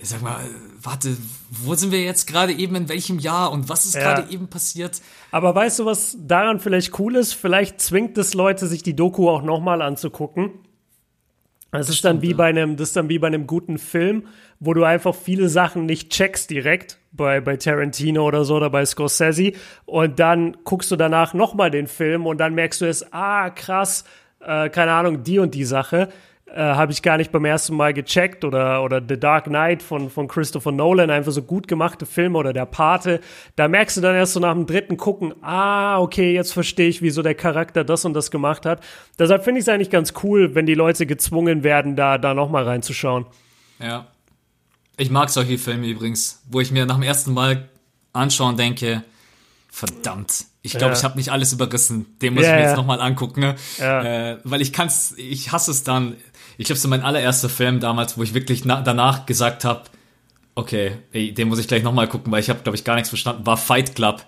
ich 0.00 0.08
sag 0.08 0.22
mal, 0.22 0.44
warte, 0.80 1.16
wo 1.50 1.74
sind 1.74 1.92
wir 1.92 2.02
jetzt 2.02 2.26
gerade 2.26 2.52
eben 2.52 2.74
in 2.74 2.88
welchem 2.88 3.18
Jahr 3.18 3.52
und 3.52 3.68
was 3.68 3.84
ist 3.84 3.96
ja. 3.96 4.00
gerade 4.00 4.32
eben 4.32 4.48
passiert? 4.48 5.02
Aber 5.30 5.54
weißt 5.54 5.80
du, 5.80 5.84
was 5.84 6.16
daran 6.18 6.60
vielleicht 6.60 6.98
cool 6.98 7.16
ist? 7.16 7.34
Vielleicht 7.34 7.80
zwingt 7.80 8.16
es 8.16 8.34
Leute, 8.34 8.66
sich 8.66 8.82
die 8.82 8.96
Doku 8.96 9.28
auch 9.28 9.42
nochmal 9.42 9.82
anzugucken. 9.82 10.52
Das, 11.78 11.88
ist 11.88 12.04
dann 12.04 12.22
wie 12.22 12.34
bei 12.34 12.46
einem, 12.46 12.76
das 12.76 12.88
ist 12.88 12.96
dann 12.96 13.08
wie 13.08 13.18
bei 13.18 13.26
einem 13.26 13.46
guten 13.46 13.78
Film, 13.78 14.24
wo 14.60 14.74
du 14.74 14.84
einfach 14.84 15.14
viele 15.14 15.48
Sachen 15.48 15.86
nicht 15.86 16.10
checkst 16.10 16.50
direkt 16.50 16.98
bei, 17.12 17.40
bei 17.40 17.56
Tarantino 17.56 18.26
oder 18.26 18.44
so 18.44 18.56
oder 18.56 18.70
bei 18.70 18.84
Scorsese. 18.84 19.52
Und 19.84 20.18
dann 20.18 20.56
guckst 20.64 20.90
du 20.90 20.96
danach 20.96 21.34
nochmal 21.34 21.70
den 21.70 21.86
Film 21.86 22.26
und 22.26 22.38
dann 22.38 22.54
merkst 22.54 22.80
du 22.80 22.86
es, 22.86 23.12
ah, 23.12 23.50
krass, 23.50 24.04
äh, 24.40 24.68
keine 24.70 24.92
Ahnung, 24.92 25.22
die 25.22 25.38
und 25.38 25.54
die 25.54 25.64
Sache 25.64 26.08
äh, 26.46 26.60
habe 26.60 26.92
ich 26.92 27.02
gar 27.02 27.16
nicht 27.16 27.32
beim 27.32 27.44
ersten 27.44 27.74
Mal 27.74 27.92
gecheckt 27.92 28.44
oder, 28.44 28.82
oder 28.84 29.02
The 29.06 29.18
Dark 29.18 29.44
Knight 29.46 29.82
von, 29.82 30.10
von 30.10 30.28
Christopher 30.28 30.70
Nolan, 30.70 31.10
einfach 31.10 31.32
so 31.32 31.42
gut 31.42 31.66
gemachte 31.66 32.06
Filme 32.06 32.38
oder 32.38 32.52
Der 32.52 32.66
Pate. 32.66 33.20
Da 33.56 33.66
merkst 33.66 33.96
du 33.96 34.00
dann 34.00 34.14
erst 34.14 34.34
so 34.34 34.40
nach 34.40 34.52
dem 34.52 34.66
dritten 34.66 34.96
Gucken, 34.96 35.34
ah, 35.42 35.98
okay, 35.98 36.32
jetzt 36.32 36.52
verstehe 36.52 36.88
ich, 36.88 37.02
wieso 37.02 37.22
der 37.22 37.34
Charakter 37.34 37.82
das 37.82 38.04
und 38.04 38.14
das 38.14 38.30
gemacht 38.30 38.64
hat. 38.64 38.82
Deshalb 39.18 39.42
finde 39.44 39.58
ich 39.58 39.64
es 39.64 39.68
eigentlich 39.68 39.90
ganz 39.90 40.14
cool, 40.22 40.54
wenn 40.54 40.66
die 40.66 40.74
Leute 40.74 41.04
gezwungen 41.04 41.64
werden, 41.64 41.96
da, 41.96 42.16
da 42.16 42.32
nochmal 42.32 42.64
reinzuschauen. 42.64 43.26
Ja. 43.80 44.06
Ich 44.96 45.10
mag 45.10 45.30
solche 45.30 45.58
Filme 45.58 45.88
übrigens, 45.88 46.42
wo 46.48 46.60
ich 46.60 46.70
mir 46.70 46.86
nach 46.86 46.94
dem 46.94 47.02
ersten 47.02 47.34
Mal 47.34 47.68
anschauen 48.12 48.56
denke, 48.56 49.02
verdammt, 49.68 50.46
ich 50.62 50.72
glaube, 50.72 50.92
ja. 50.92 50.98
ich 50.98 51.04
habe 51.04 51.16
nicht 51.16 51.30
alles 51.30 51.52
überrissen. 51.52 52.18
Den 52.20 52.34
muss 52.34 52.44
ja, 52.44 52.50
ich 52.50 52.56
mir 52.56 52.66
jetzt 52.68 52.76
nochmal 52.76 53.00
angucken, 53.00 53.40
ne? 53.40 53.56
ja. 53.78 54.32
äh, 54.32 54.38
weil 54.42 54.60
ich 54.62 54.72
kann's, 54.72 55.14
ich 55.16 55.52
hasse 55.52 55.70
es 55.70 55.84
dann 55.84 56.16
ich 56.56 56.66
glaube, 56.66 56.78
so 56.78 56.88
mein 56.88 57.02
allererster 57.02 57.48
Film 57.48 57.80
damals, 57.80 58.16
wo 58.16 58.22
ich 58.22 58.34
wirklich 58.34 58.62
danach 58.62 59.26
gesagt 59.26 59.64
habe, 59.64 59.82
okay, 60.54 60.98
ey, 61.12 61.32
den 61.32 61.48
muss 61.48 61.58
ich 61.58 61.68
gleich 61.68 61.82
nochmal 61.82 62.08
gucken, 62.08 62.32
weil 62.32 62.40
ich 62.40 62.50
habe, 62.50 62.60
glaube 62.62 62.76
ich, 62.76 62.84
gar 62.84 62.94
nichts 62.94 63.10
verstanden, 63.10 63.46
war 63.46 63.56
Fight 63.56 63.94
Club. 63.94 64.24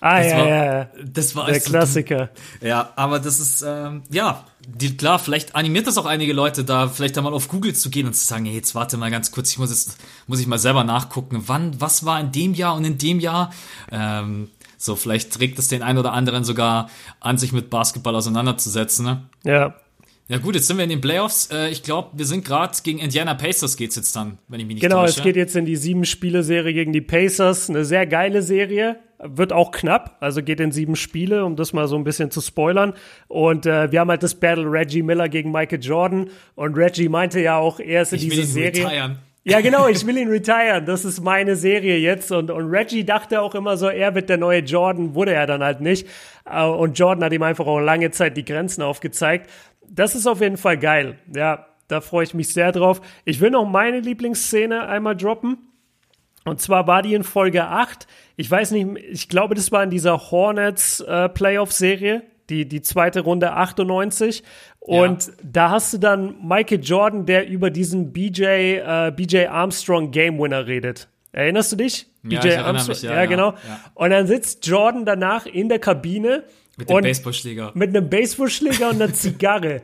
Ah, 0.00 0.18
das 0.18 0.30
ja, 0.30 0.38
war, 0.38 0.48
ja, 0.48 0.64
ja. 0.64 0.88
Das 1.04 1.34
war 1.34 1.46
der 1.46 1.60
Klassiker. 1.60 2.30
Ja, 2.60 2.92
aber 2.94 3.18
das 3.18 3.40
ist, 3.40 3.64
ähm, 3.66 4.02
ja, 4.10 4.44
die, 4.66 4.96
klar, 4.96 5.18
vielleicht 5.18 5.56
animiert 5.56 5.88
das 5.88 5.98
auch 5.98 6.06
einige 6.06 6.32
Leute 6.32 6.62
da, 6.64 6.88
vielleicht 6.88 7.16
da 7.16 7.22
mal 7.22 7.32
auf 7.32 7.48
Google 7.48 7.74
zu 7.74 7.90
gehen 7.90 8.06
und 8.06 8.14
zu 8.14 8.24
sagen, 8.24 8.44
hey, 8.44 8.54
jetzt 8.54 8.74
warte 8.76 8.96
mal 8.96 9.10
ganz 9.10 9.32
kurz, 9.32 9.50
ich 9.50 9.58
muss 9.58 9.70
jetzt, 9.70 9.98
muss 10.28 10.38
ich 10.38 10.46
mal 10.46 10.58
selber 10.58 10.84
nachgucken, 10.84 11.44
wann, 11.46 11.80
was 11.80 12.04
war 12.04 12.20
in 12.20 12.30
dem 12.30 12.54
Jahr 12.54 12.76
und 12.76 12.84
in 12.84 12.98
dem 12.98 13.18
Jahr, 13.18 13.52
ähm, 13.90 14.50
so, 14.76 14.94
vielleicht 14.94 15.32
trägt 15.32 15.58
es 15.58 15.66
den 15.66 15.82
einen 15.82 15.98
oder 15.98 16.12
anderen 16.12 16.44
sogar 16.44 16.90
an, 17.18 17.36
sich 17.36 17.50
mit 17.50 17.68
Basketball 17.68 18.14
auseinanderzusetzen, 18.14 19.04
ne? 19.04 19.28
Ja. 19.42 19.74
Ja 20.30 20.36
gut, 20.36 20.54
jetzt 20.54 20.66
sind 20.66 20.76
wir 20.76 20.84
in 20.84 20.90
den 20.90 21.00
Playoffs. 21.00 21.48
Äh, 21.50 21.70
ich 21.70 21.82
glaube, 21.82 22.10
wir 22.12 22.26
sind 22.26 22.44
gerade 22.44 22.76
gegen 22.82 22.98
Indiana 22.98 23.32
Pacers 23.32 23.78
geht's 23.78 23.96
jetzt 23.96 24.14
dann, 24.14 24.36
wenn 24.48 24.60
ich 24.60 24.66
mich 24.66 24.74
nicht 24.74 24.82
genau, 24.82 25.00
täusche. 25.00 25.14
Genau, 25.14 25.20
es 25.20 25.24
geht 25.24 25.36
jetzt 25.36 25.56
in 25.56 25.64
die 25.64 25.76
sieben 25.76 26.04
Spiele-Serie 26.04 26.74
gegen 26.74 26.92
die 26.92 27.00
Pacers. 27.00 27.70
Eine 27.70 27.86
sehr 27.86 28.06
geile 28.06 28.42
Serie. 28.42 28.96
Wird 29.20 29.54
auch 29.54 29.72
knapp, 29.72 30.18
also 30.20 30.42
geht 30.42 30.60
in 30.60 30.70
sieben 30.70 30.96
Spiele, 30.96 31.44
um 31.44 31.56
das 31.56 31.72
mal 31.72 31.88
so 31.88 31.96
ein 31.96 32.04
bisschen 32.04 32.30
zu 32.30 32.42
spoilern. 32.42 32.92
Und 33.26 33.64
äh, 33.64 33.90
wir 33.90 34.00
haben 34.00 34.10
halt 34.10 34.22
das 34.22 34.34
Battle 34.34 34.70
Reggie 34.70 35.02
Miller 35.02 35.30
gegen 35.30 35.50
Michael 35.50 35.82
Jordan. 35.82 36.28
Und 36.54 36.76
Reggie 36.76 37.08
meinte 37.08 37.40
ja 37.40 37.56
auch, 37.56 37.80
er 37.80 38.02
ist 38.02 38.12
in 38.12 38.18
ich 38.18 38.28
diese 38.28 38.44
Serie. 38.44 38.84
Retiren. 38.86 39.18
Ja, 39.44 39.62
genau, 39.62 39.88
ich 39.88 40.06
will 40.06 40.18
ihn 40.18 40.28
retiren. 40.28 40.84
Das 40.84 41.06
ist 41.06 41.22
meine 41.22 41.56
Serie 41.56 41.96
jetzt. 41.96 42.30
Und, 42.30 42.50
und 42.50 42.66
Reggie 42.66 43.02
dachte 43.02 43.40
auch 43.40 43.54
immer 43.54 43.78
so, 43.78 43.88
er 43.88 44.14
wird 44.14 44.28
der 44.28 44.36
neue 44.36 44.60
Jordan, 44.60 45.14
wurde 45.14 45.32
er 45.32 45.46
dann 45.46 45.64
halt 45.64 45.80
nicht. 45.80 46.06
Äh, 46.44 46.64
und 46.64 46.98
Jordan 46.98 47.24
hat 47.24 47.32
ihm 47.32 47.42
einfach 47.42 47.66
auch 47.66 47.80
lange 47.80 48.10
Zeit 48.10 48.36
die 48.36 48.44
Grenzen 48.44 48.82
aufgezeigt 48.82 49.48
das 49.90 50.14
ist 50.14 50.26
auf 50.26 50.40
jeden 50.40 50.56
Fall 50.56 50.78
geil. 50.78 51.18
Ja, 51.34 51.66
da 51.88 52.00
freue 52.00 52.24
ich 52.24 52.34
mich 52.34 52.52
sehr 52.52 52.72
drauf. 52.72 53.00
Ich 53.24 53.40
will 53.40 53.50
noch 53.50 53.66
meine 53.66 54.00
Lieblingsszene 54.00 54.86
einmal 54.86 55.16
droppen. 55.16 55.58
Und 56.44 56.60
zwar 56.60 56.86
war 56.86 57.02
die 57.02 57.14
in 57.14 57.24
Folge 57.24 57.64
8. 57.64 58.06
Ich 58.36 58.50
weiß 58.50 58.70
nicht, 58.70 58.86
ich 59.10 59.28
glaube, 59.28 59.54
das 59.54 59.72
war 59.72 59.82
in 59.82 59.90
dieser 59.90 60.30
Hornets 60.30 61.00
äh, 61.00 61.28
Playoff-Serie, 61.28 62.22
die, 62.48 62.66
die 62.66 62.82
zweite 62.82 63.20
Runde 63.20 63.52
98. 63.52 64.42
Und 64.80 65.26
ja. 65.26 65.32
da 65.42 65.70
hast 65.70 65.92
du 65.92 65.98
dann 65.98 66.36
Michael 66.42 66.80
Jordan, 66.82 67.26
der 67.26 67.48
über 67.48 67.70
diesen 67.70 68.12
BJ, 68.12 68.44
äh, 68.44 69.12
BJ 69.14 69.46
Armstrong 69.46 70.10
Game 70.10 70.38
Winner 70.38 70.66
redet. 70.66 71.08
Erinnerst 71.32 71.72
du 71.72 71.76
dich? 71.76 72.06
Ja, 72.22 72.40
BJ 72.40 72.54
Armstrong. 72.54 72.96
Mich, 72.96 73.02
ja, 73.02 73.14
ja, 73.14 73.26
genau. 73.26 73.54
Und 73.94 74.10
dann 74.10 74.26
sitzt 74.26 74.66
Jordan 74.66 75.04
danach 75.04 75.46
in 75.46 75.68
der 75.68 75.78
Kabine 75.78 76.44
mit 76.78 76.88
dem 76.88 77.02
Baseballschläger. 77.02 77.72
Mit 77.74 77.94
einem 77.94 78.08
Baseballschläger 78.08 78.90
und 78.90 79.02
einer 79.02 79.12
Zigarre. 79.14 79.82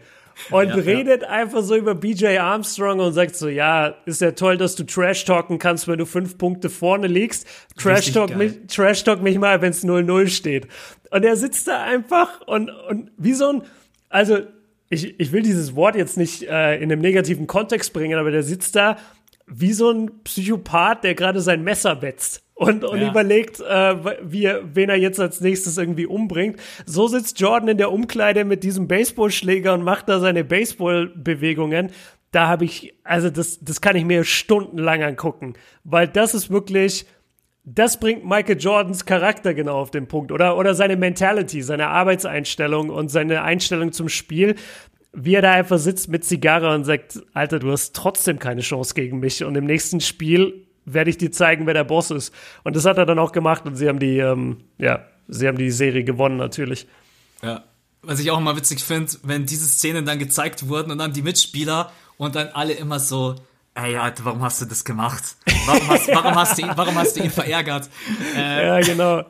Und 0.51 0.69
ja, 0.69 0.75
redet 0.75 1.23
ja. 1.23 1.29
einfach 1.29 1.63
so 1.63 1.77
über 1.77 1.95
BJ 1.95 2.39
Armstrong 2.39 2.99
und 2.99 3.13
sagt 3.13 3.37
so, 3.37 3.49
ja, 3.49 3.95
ist 4.05 4.21
ja 4.21 4.33
toll, 4.33 4.57
dass 4.57 4.75
du 4.75 4.85
Trash 4.85 5.25
talken 5.25 5.59
kannst, 5.59 5.87
wenn 5.87 5.99
du 5.99 6.07
fünf 6.07 6.39
Punkte 6.39 6.71
vorne 6.71 7.07
liegst. 7.07 7.47
Trash 7.77 8.13
talk, 8.13 8.35
mich, 8.35 8.53
Trash 8.69 9.05
talk 9.05 9.23
mich 9.23 9.39
mal, 9.39 9.61
wenn 9.63 9.71
es 9.71 9.85
0-0 9.85 10.29
steht. 10.29 10.67
Und 11.11 11.25
er 11.25 11.37
sitzt 11.37 11.69
da 11.69 11.85
einfach 11.85 12.41
und, 12.47 12.71
und 12.71 13.13
wie 13.17 13.35
so 13.35 13.49
ein, 13.49 13.63
also 14.09 14.39
ich, 14.91 15.19
ich 15.19 15.33
will 15.33 15.43
dieses 15.43 15.77
Wort 15.77 15.95
jetzt 15.97 16.17
nicht 16.17 16.43
äh, 16.43 16.77
in 16.77 16.91
einem 16.91 17.01
negativen 17.01 17.47
Kontext 17.47 17.93
bringen, 17.93 18.19
aber 18.19 18.31
der 18.31 18.43
sitzt 18.43 18.75
da 18.77 18.97
wie 19.47 19.73
so 19.73 19.91
ein 19.91 20.23
Psychopath, 20.25 21.05
der 21.05 21.15
gerade 21.15 21.41
sein 21.41 21.63
Messer 21.63 22.03
wetzt 22.03 22.45
und, 22.55 22.85
und 22.85 23.01
ja. 23.01 23.11
überlegt, 23.11 23.61
äh, 23.61 23.97
wie, 24.23 24.49
wen 24.63 24.89
er 24.89 24.97
jetzt 24.97 25.21
als 25.21 25.41
nächstes 25.41 25.77
irgendwie 25.77 26.07
umbringt. 26.07 26.61
So 26.87 27.09
sitzt 27.09 27.41
Jordan 27.41 27.69
in 27.69 27.79
der 27.79 27.93
Umkleide 27.93 28.45
mit 28.45 28.63
diesem 28.63 28.89
Baseballschläger 28.89 29.75
und 29.75 29.83
macht 29.83 30.09
da 30.09 30.21
seine 30.21 30.45
Baseballbewegungen. 30.45 31.91
Da 32.31 32.49
habe 32.49 32.65
ich, 32.65 32.95
also 33.05 33.31
das, 33.31 33.61
das 33.61 33.81
kann 33.81 33.97
ich 33.97 34.05
mir 34.05 34.25
stundenlang 34.25 35.03
angucken, 35.03 35.55
weil 35.85 36.09
das 36.09 36.35
ist 36.35 36.51
wirklich, 36.51 37.07
das 37.65 37.99
bringt 37.99 38.25
Michael 38.25 38.59
Jordans 38.59 39.05
Charakter 39.05 39.55
genau 39.55 39.79
auf 39.79 39.91
den 39.91 40.07
Punkt 40.07 40.33
oder, 40.33 40.57
oder 40.57 40.75
seine 40.75 40.97
Mentality, 40.97 41.63
seine 41.63 41.89
Arbeitseinstellung 41.89 42.91
und 42.91 43.09
seine 43.09 43.43
Einstellung 43.43 43.93
zum 43.93 44.09
Spiel 44.09 44.57
wie 45.15 45.35
er 45.35 45.43
da 45.43 45.53
einfach 45.53 45.79
sitzt 45.79 46.09
mit 46.09 46.25
Zigarre 46.25 46.75
und 46.75 46.85
sagt, 46.85 47.21
Alter, 47.33 47.59
du 47.59 47.71
hast 47.71 47.95
trotzdem 47.95 48.39
keine 48.39 48.61
Chance 48.61 48.95
gegen 48.95 49.21
mich. 49.21 49.45
Und 49.45 49.55
im 49.57 49.65
nächsten 49.65 50.01
Spiel 50.01 50.67
werde 50.85 51.11
ich 51.11 51.19
dir 51.19 51.31
zeigen, 51.31 51.67
wer 51.67 51.75
der 51.75 51.85
Boss 51.85 52.11
ist. 52.11 52.35
Und 52.65 52.77
das 52.77 52.85
hat 52.85 52.99
er 52.99 53.07
dann 53.07 53.19
auch 53.19 53.33
gemacht 53.33 53.65
und 53.65 53.77
sie 53.77 53.89
haben 53.89 53.99
die, 53.99 54.19
ähm, 54.19 54.59
ja, 54.79 55.05
sie 55.29 55.49
haben 55.49 55.59
die 55.59 55.71
Serie 55.71 56.05
gewonnen 56.05 56.37
natürlich. 56.37 56.87
Ja. 57.43 57.65
Was 58.03 58.21
ich 58.21 58.31
auch 58.31 58.39
immer 58.39 58.55
witzig 58.55 58.85
finde, 58.85 59.12
wenn 59.23 59.47
diese 59.47 59.67
Szenen 59.67 60.05
dann 60.05 60.19
gezeigt 60.19 60.69
wurden 60.69 60.91
und 60.91 60.99
dann 60.99 61.15
die 61.15 61.23
Mitspieler 61.23 61.91
und 62.19 62.35
dann 62.35 62.49
alle 62.49 62.75
immer 62.75 63.01
so, 63.01 63.37
ey, 63.75 63.97
Alter, 63.97 64.27
warum 64.27 64.43
hast 64.43 64.61
du 64.61 64.67
das 64.67 64.85
gemacht? 64.85 65.37
Warum 65.67 65.89
hast, 65.89 66.09
warum 66.09 66.35
hast, 66.35 66.59
du, 66.59 66.62
ihn, 66.62 66.71
warum 66.75 66.95
hast 66.97 67.17
du 67.17 67.23
ihn 67.23 67.31
verärgert? 67.31 67.89
Äh, 68.37 68.67
ja, 68.67 68.81
genau. 68.81 69.25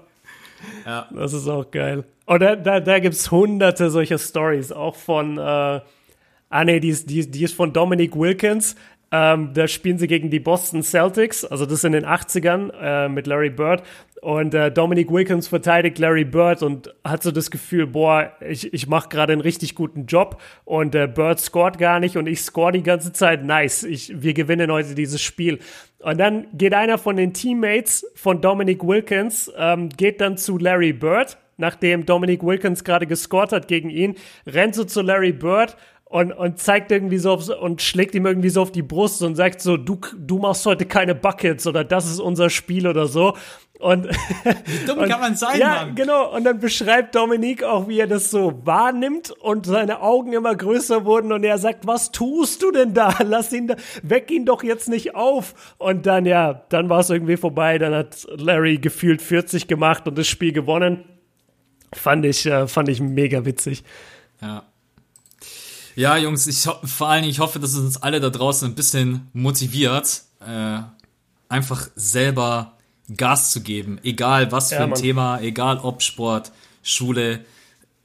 Ja. 0.86 1.08
Das 1.10 1.32
ist 1.32 1.48
auch 1.48 1.70
geil. 1.70 2.04
Und 2.26 2.40
da, 2.40 2.56
da, 2.56 2.80
da 2.80 2.98
gibt 2.98 3.14
es 3.14 3.30
hunderte 3.30 3.90
solcher 3.90 4.18
Stories, 4.18 4.72
auch 4.72 4.96
von, 4.96 5.38
äh, 5.38 5.40
ah 5.40 6.64
nee, 6.64 6.80
die 6.80 6.88
ist, 6.88 7.10
die, 7.10 7.30
die 7.30 7.44
ist 7.44 7.54
von 7.54 7.72
Dominic 7.72 8.16
Wilkins. 8.16 8.76
Ähm, 9.16 9.52
da 9.54 9.68
spielen 9.68 9.96
sie 9.96 10.08
gegen 10.08 10.28
die 10.28 10.40
Boston 10.40 10.82
Celtics, 10.82 11.44
also 11.44 11.66
das 11.66 11.84
in 11.84 11.92
den 11.92 12.04
80ern 12.04 12.72
äh, 12.80 13.08
mit 13.08 13.28
Larry 13.28 13.50
Bird. 13.50 13.84
Und 14.20 14.54
äh, 14.54 14.72
Dominic 14.72 15.08
Wilkins 15.08 15.46
verteidigt 15.46 16.00
Larry 16.00 16.24
Bird 16.24 16.64
und 16.64 16.92
hat 17.04 17.22
so 17.22 17.30
das 17.30 17.52
Gefühl, 17.52 17.86
boah, 17.86 18.32
ich, 18.40 18.74
ich 18.74 18.88
mache 18.88 19.08
gerade 19.08 19.32
einen 19.32 19.40
richtig 19.40 19.76
guten 19.76 20.06
Job 20.06 20.42
und 20.64 20.96
äh, 20.96 21.06
Bird 21.06 21.38
scored 21.38 21.78
gar 21.78 22.00
nicht 22.00 22.16
und 22.16 22.26
ich 22.26 22.42
score 22.42 22.72
die 22.72 22.82
ganze 22.82 23.12
Zeit. 23.12 23.44
Nice, 23.44 23.84
ich, 23.84 24.20
wir 24.20 24.34
gewinnen 24.34 24.72
heute 24.72 24.96
dieses 24.96 25.22
Spiel. 25.22 25.60
Und 26.00 26.18
dann 26.18 26.48
geht 26.52 26.74
einer 26.74 26.98
von 26.98 27.14
den 27.14 27.32
Teammates 27.32 28.04
von 28.16 28.40
Dominic 28.40 28.82
Wilkins, 28.82 29.52
ähm, 29.56 29.90
geht 29.90 30.20
dann 30.20 30.36
zu 30.38 30.58
Larry 30.58 30.92
Bird, 30.92 31.38
nachdem 31.56 32.04
Dominic 32.04 32.42
Wilkins 32.42 32.82
gerade 32.82 33.06
gescored 33.06 33.52
hat 33.52 33.68
gegen 33.68 33.90
ihn, 33.90 34.16
rennt 34.44 34.74
so 34.74 34.82
zu 34.82 35.02
Larry 35.02 35.32
Bird 35.32 35.76
und, 36.14 36.30
und 36.30 36.60
zeigt 36.60 36.92
irgendwie 36.92 37.18
so 37.18 37.32
auf, 37.32 37.48
und 37.48 37.82
schlägt 37.82 38.14
ihm 38.14 38.24
irgendwie 38.24 38.48
so 38.48 38.62
auf 38.62 38.70
die 38.70 38.82
Brust 38.82 39.20
und 39.22 39.34
sagt 39.34 39.60
so, 39.60 39.76
du, 39.76 39.98
du 40.16 40.38
machst 40.38 40.64
heute 40.64 40.86
keine 40.86 41.12
Buckets 41.12 41.66
oder 41.66 41.82
das 41.82 42.08
ist 42.08 42.20
unser 42.20 42.50
Spiel 42.50 42.86
oder 42.86 43.08
so. 43.08 43.36
Und, 43.80 44.06
wie 44.06 44.86
dumm 44.86 44.98
und, 45.02 45.08
kann 45.08 45.18
man 45.18 45.34
sein, 45.34 45.58
ja, 45.58 45.86
Mann? 45.86 45.96
genau. 45.96 46.32
Und 46.32 46.44
dann 46.44 46.60
beschreibt 46.60 47.16
Dominik 47.16 47.64
auch, 47.64 47.88
wie 47.88 47.98
er 47.98 48.06
das 48.06 48.30
so 48.30 48.64
wahrnimmt 48.64 49.32
und 49.32 49.66
seine 49.66 50.02
Augen 50.02 50.32
immer 50.34 50.54
größer 50.54 51.04
wurden 51.04 51.32
und 51.32 51.42
er 51.42 51.58
sagt, 51.58 51.84
was 51.84 52.12
tust 52.12 52.62
du 52.62 52.70
denn 52.70 52.94
da? 52.94 53.12
Lass 53.24 53.52
ihn 53.52 53.66
da, 53.66 53.74
weck 54.04 54.30
ihn 54.30 54.46
doch 54.46 54.62
jetzt 54.62 54.88
nicht 54.88 55.16
auf. 55.16 55.74
Und 55.78 56.06
dann, 56.06 56.26
ja, 56.26 56.62
dann 56.68 56.88
war 56.90 57.00
es 57.00 57.10
irgendwie 57.10 57.36
vorbei. 57.36 57.78
Dann 57.78 57.92
hat 57.92 58.24
Larry 58.36 58.78
gefühlt 58.78 59.20
40 59.20 59.66
gemacht 59.66 60.06
und 60.06 60.16
das 60.16 60.28
Spiel 60.28 60.52
gewonnen. 60.52 61.02
Fand 61.92 62.24
ich, 62.24 62.46
äh, 62.46 62.68
fand 62.68 62.88
ich 62.88 63.00
mega 63.00 63.44
witzig. 63.44 63.82
Ja. 64.40 64.62
Ja, 65.96 66.16
Jungs, 66.16 66.46
ich 66.46 66.62
vor 66.62 67.08
allem, 67.08 67.24
ich 67.24 67.38
hoffe, 67.38 67.58
dass 67.60 67.72
es 67.72 67.78
uns 67.78 67.96
alle 68.02 68.20
da 68.20 68.30
draußen 68.30 68.68
ein 68.68 68.74
bisschen 68.74 69.28
motiviert, 69.32 70.22
äh, 70.40 70.80
einfach 71.48 71.88
selber 71.94 72.76
Gas 73.16 73.50
zu 73.50 73.60
geben, 73.60 73.98
egal 74.02 74.50
was 74.50 74.70
für 74.70 74.76
ja, 74.76 74.84
ein 74.84 74.90
Mann. 74.90 75.00
Thema, 75.00 75.40
egal 75.40 75.78
ob 75.78 76.02
Sport, 76.02 76.52
Schule, 76.82 77.44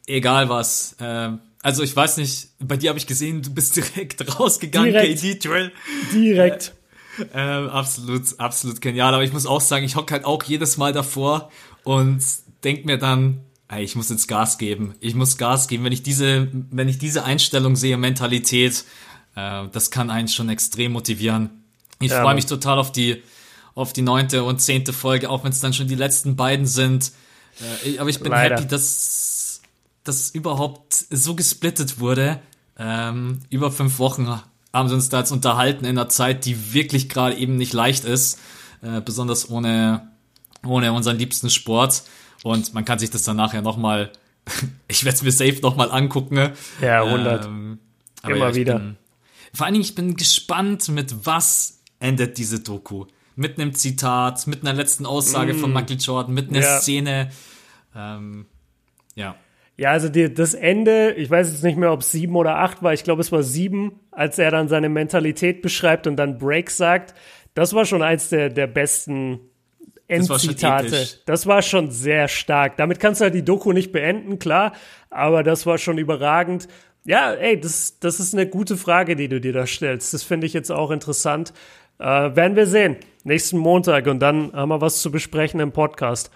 egal 0.05 0.49
was. 0.49 0.95
Äh, 0.99 1.31
also 1.61 1.83
ich 1.83 1.95
weiß 1.95 2.17
nicht, 2.17 2.49
bei 2.59 2.77
dir 2.77 2.89
habe 2.89 2.99
ich 2.99 3.07
gesehen, 3.07 3.41
du 3.41 3.53
bist 3.53 3.75
direkt 3.75 4.39
rausgegangen, 4.39 4.91
direkt. 4.91 5.21
KD 5.21 5.39
Drill. 5.39 5.71
Direkt. 6.13 6.73
Äh, 7.33 7.37
äh, 7.37 7.69
absolut, 7.69 8.39
absolut 8.39 8.81
genial. 8.81 9.13
Aber 9.13 9.23
ich 9.23 9.33
muss 9.33 9.45
auch 9.45 9.61
sagen, 9.61 9.85
ich 9.85 9.95
hocke 9.95 10.13
halt 10.13 10.25
auch 10.25 10.43
jedes 10.43 10.77
Mal 10.77 10.93
davor 10.93 11.51
und 11.83 12.23
denk 12.63 12.85
mir 12.85 12.97
dann, 12.97 13.41
ich 13.78 13.95
muss 13.95 14.09
jetzt 14.09 14.28
Gas 14.28 14.57
geben. 14.57 14.95
Ich 14.99 15.15
muss 15.15 15.38
Gas 15.38 15.67
geben. 15.67 15.84
Wenn 15.84 15.91
ich 15.91 16.03
diese, 16.03 16.47
wenn 16.72 16.88
ich 16.88 16.97
diese 16.97 17.24
Einstellung 17.24 17.76
sehe, 17.76 17.97
Mentalität, 17.97 18.84
äh, 19.36 19.67
das 19.72 19.91
kann 19.91 20.09
einen 20.09 20.28
schon 20.28 20.49
extrem 20.49 20.93
motivieren. 20.93 21.63
Ich 21.99 22.11
ja, 22.11 22.22
freue 22.22 22.36
mich 22.36 22.45
total 22.45 22.80
auf 22.80 22.91
die, 22.91 23.22
auf 23.76 23.93
die 23.93 24.01
neunte 24.01 24.43
und 24.43 24.59
zehnte 24.59 24.93
Folge, 24.93 25.30
auch 25.30 25.43
wenn 25.43 25.51
es 25.51 25.59
dann 25.59 25.74
schon 25.74 25.88
die 25.88 25.95
letzten 25.95 26.36
beiden 26.36 26.65
sind. 26.65 27.11
Äh, 27.86 27.99
aber 27.99 28.09
ich 28.09 28.20
bin 28.20 28.32
Leider. 28.32 28.55
happy, 28.55 28.67
dass 28.67 29.61
das 30.03 30.32
überhaupt 30.32 30.93
so 31.09 31.36
gesplittet 31.36 31.99
wurde. 31.99 32.41
Ähm, 32.78 33.39
über 33.49 33.72
fünf 33.72 33.99
Wochen 33.99 34.39
haben 34.74 34.89
sie 34.89 34.95
uns 34.95 35.09
da 35.09 35.20
jetzt 35.20 35.32
unterhalten 35.32 35.86
in 35.86 35.97
einer 35.97 36.09
Zeit, 36.09 36.45
die 36.45 36.74
wirklich 36.74 37.09
gerade 37.09 37.36
eben 37.36 37.57
nicht 37.57 37.74
leicht 37.74 38.05
ist, 38.05 38.39
äh, 38.82 39.01
besonders 39.01 39.49
ohne, 39.49 40.09
ohne 40.65 40.93
unseren 40.93 41.17
liebsten 41.17 41.49
Sport. 41.49 42.03
Und 42.43 42.73
man 42.73 42.85
kann 42.85 42.99
sich 42.99 43.09
das 43.09 43.23
dann 43.23 43.37
nachher 43.37 43.61
nochmal, 43.61 44.11
ich 44.87 45.03
werde 45.05 45.15
es 45.15 45.23
mir 45.23 45.31
safe 45.31 45.59
nochmal 45.61 45.91
angucken. 45.91 46.51
Ja, 46.81 47.03
100. 47.03 47.45
Ähm, 47.45 47.79
Immer 48.23 48.49
ja, 48.49 48.55
wieder. 48.55 48.79
Bin, 48.79 48.97
vor 49.53 49.65
allen 49.65 49.73
Dingen, 49.73 49.85
ich 49.85 49.95
bin 49.95 50.15
gespannt, 50.15 50.89
mit 50.89 51.25
was 51.25 51.81
endet 51.99 52.37
diese 52.37 52.59
Doku. 52.59 53.05
Mit 53.35 53.59
einem 53.59 53.73
Zitat, 53.73 54.47
mit 54.47 54.61
einer 54.61 54.73
letzten 54.73 55.05
Aussage 55.05 55.53
mm. 55.53 55.59
von 55.59 55.73
Michael 55.73 55.97
Jordan, 55.97 56.33
mit 56.33 56.49
einer 56.49 56.59
ja. 56.59 56.79
Szene. 56.79 57.31
Ähm, 57.95 58.45
ja. 59.15 59.35
Ja, 59.77 59.91
also 59.91 60.09
die, 60.09 60.33
das 60.33 60.53
Ende, 60.53 61.13
ich 61.13 61.29
weiß 61.29 61.49
jetzt 61.51 61.63
nicht 61.63 61.77
mehr, 61.77 61.93
ob 61.93 62.01
es 62.01 62.11
sieben 62.11 62.35
oder 62.35 62.57
acht 62.57 62.83
war, 62.83 62.91
ich 62.91 63.05
glaube, 63.05 63.21
es 63.21 63.31
war 63.31 63.43
sieben, 63.43 64.01
als 64.11 64.37
er 64.37 64.51
dann 64.51 64.67
seine 64.67 64.89
Mentalität 64.89 65.61
beschreibt 65.61 66.05
und 66.05 66.17
dann 66.17 66.37
Break 66.37 66.69
sagt. 66.69 67.13
Das 67.53 67.73
war 67.73 67.85
schon 67.85 68.01
eins 68.01 68.27
der, 68.27 68.49
der 68.49 68.67
besten 68.67 69.39
Endzitate. 70.10 70.89
Das, 70.89 71.20
das 71.26 71.47
war 71.47 71.62
schon 71.62 71.91
sehr 71.91 72.28
stark. 72.28 72.78
Damit 72.78 72.99
kannst 72.99 73.22
du 73.22 73.26
halt 73.26 73.36
die 73.36 73.45
Doku 73.45 73.72
nicht 73.72 73.91
beenden, 73.91 74.39
klar, 74.39 74.74
aber 75.10 75.43
das 75.43 75.66
war 75.66 75.78
schon 75.78 75.97
überragend. 75.97 76.68
Ja, 77.05 77.32
ey, 77.32 77.60
das, 77.60 77.99
das 77.99 78.20
ist 78.20 78.34
eine 78.34 78.47
gute 78.47 78.76
Frage, 78.76 79.16
die 79.16 79.30
du 79.30 79.39
dir 79.39 79.53
da 79.53 79.66
stellst. 79.66 80.14
Das 80.14 80.24
finde 80.24 80.47
ich 80.47 80.53
jetzt 80.53 80.72
auch 80.72 80.91
interessant. 80.91 81.53
Äh, 81.99 82.03
werden 82.03 82.55
wir 82.55 82.66
sehen. 82.66 82.97
Nächsten 83.24 83.57
Montag 83.57 84.07
und 84.07 84.20
dann 84.20 84.51
haben 84.53 84.70
wir 84.70 84.82
was 84.82 85.01
zu 85.01 85.12
besprechen 85.12 85.60
im 85.60 85.72
Podcast. 85.72 86.32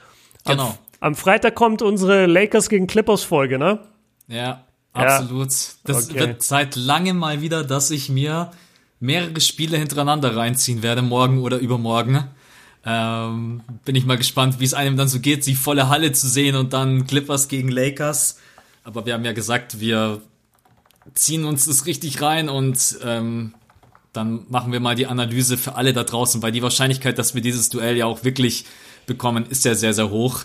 Genau. 0.46 0.70
Am, 0.70 0.78
am 1.00 1.16
Freitag 1.16 1.56
kommt 1.56 1.82
unsere 1.82 2.26
Lakers 2.26 2.70
gegen 2.70 2.88
Clippers 2.88 3.24
Folge, 3.24 3.58
ne? 3.58 3.80
Ja, 4.28 4.66
absolut. 4.94 5.50
Ja. 5.52 5.58
Das 5.86 6.10
okay. 6.10 6.20
wird 6.20 6.44
seit 6.44 6.76
langem 6.76 7.18
mal 7.18 7.42
wieder, 7.42 7.64
dass 7.64 7.92
ich 7.92 8.10
mir 8.10 8.52
mehrere 9.00 9.40
Spiele 9.42 9.78
hintereinander 9.78 10.36
reinziehen 10.36 10.84
werde, 10.84 11.02
morgen 11.02 11.42
oder 11.42 11.58
übermorgen. 11.58 12.24
Ähm, 12.86 13.62
bin 13.86 13.96
ich 13.96 14.06
mal 14.06 14.18
gespannt, 14.18 14.60
wie 14.60 14.66
es 14.66 14.74
einem 14.74 14.98
dann 14.98 15.08
so 15.08 15.20
geht, 15.20 15.46
die 15.46 15.56
volle 15.56 15.90
Halle 15.90 16.12
zu 16.12 16.28
sehen 16.28 16.56
und 16.56 16.74
dann 16.74 17.08
Clippers 17.08 17.48
gegen 17.48 17.70
Lakers. 17.70 18.40
Aber 18.84 19.06
wir 19.06 19.14
haben 19.14 19.24
ja 19.24 19.32
gesagt, 19.32 19.80
wir 19.80 20.22
ziehen 21.14 21.46
uns 21.46 21.66
das 21.66 21.86
richtig 21.86 22.22
rein 22.22 22.50
und 22.50 22.98
ähm, 23.04 23.54
dann 24.12 24.46
machen 24.50 24.72
wir 24.72 24.80
mal 24.80 24.96
die 24.96 25.08
Analyse 25.08 25.58
für 25.58 25.76
alle 25.76 25.94
da 25.94 26.04
draußen, 26.04 26.42
weil 26.42 26.52
die 26.52 26.62
Wahrscheinlichkeit, 26.62 27.18
dass 27.18 27.34
wir 27.34 27.42
dieses 27.42 27.70
Duell 27.70 27.98
ja 27.98 28.06
auch 28.06 28.24
wirklich 28.24 28.66
bekommen, 29.06 29.46
ist 29.46 29.66
ja 29.66 29.76
sehr, 29.76 29.94
sehr 29.94 30.10
hoch. 30.10 30.44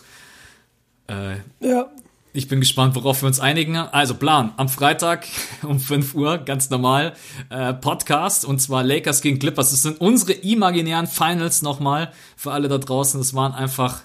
Äh, 1.09 1.37
ja. 1.61 1.91
Ich 2.39 2.47
bin 2.47 2.61
gespannt, 2.61 2.95
worauf 2.95 3.23
wir 3.23 3.27
uns 3.27 3.41
einigen. 3.41 3.75
Also 3.77 4.15
Plan, 4.15 4.53
am 4.59 4.69
Freitag 4.69 5.27
um 5.65 5.81
5 5.81 6.15
Uhr, 6.15 6.39
ganz 6.39 6.71
normal, 6.71 7.15
äh, 7.51 7.75
Podcast 7.75 8.45
und 8.45 8.61
zwar 8.61 8.85
Lakers 8.85 9.23
gegen 9.23 9.41
Clippers. 9.41 9.73
Das 9.73 9.83
sind 9.83 10.01
unsere 10.01 10.35
imaginären 10.35 11.09
Finals 11.09 11.63
nochmal 11.63 12.13
für 12.37 12.53
alle 12.53 12.69
da 12.69 12.79
draußen. 12.79 13.19
Das 13.19 13.35
waren 13.35 13.55
einfach 13.55 14.03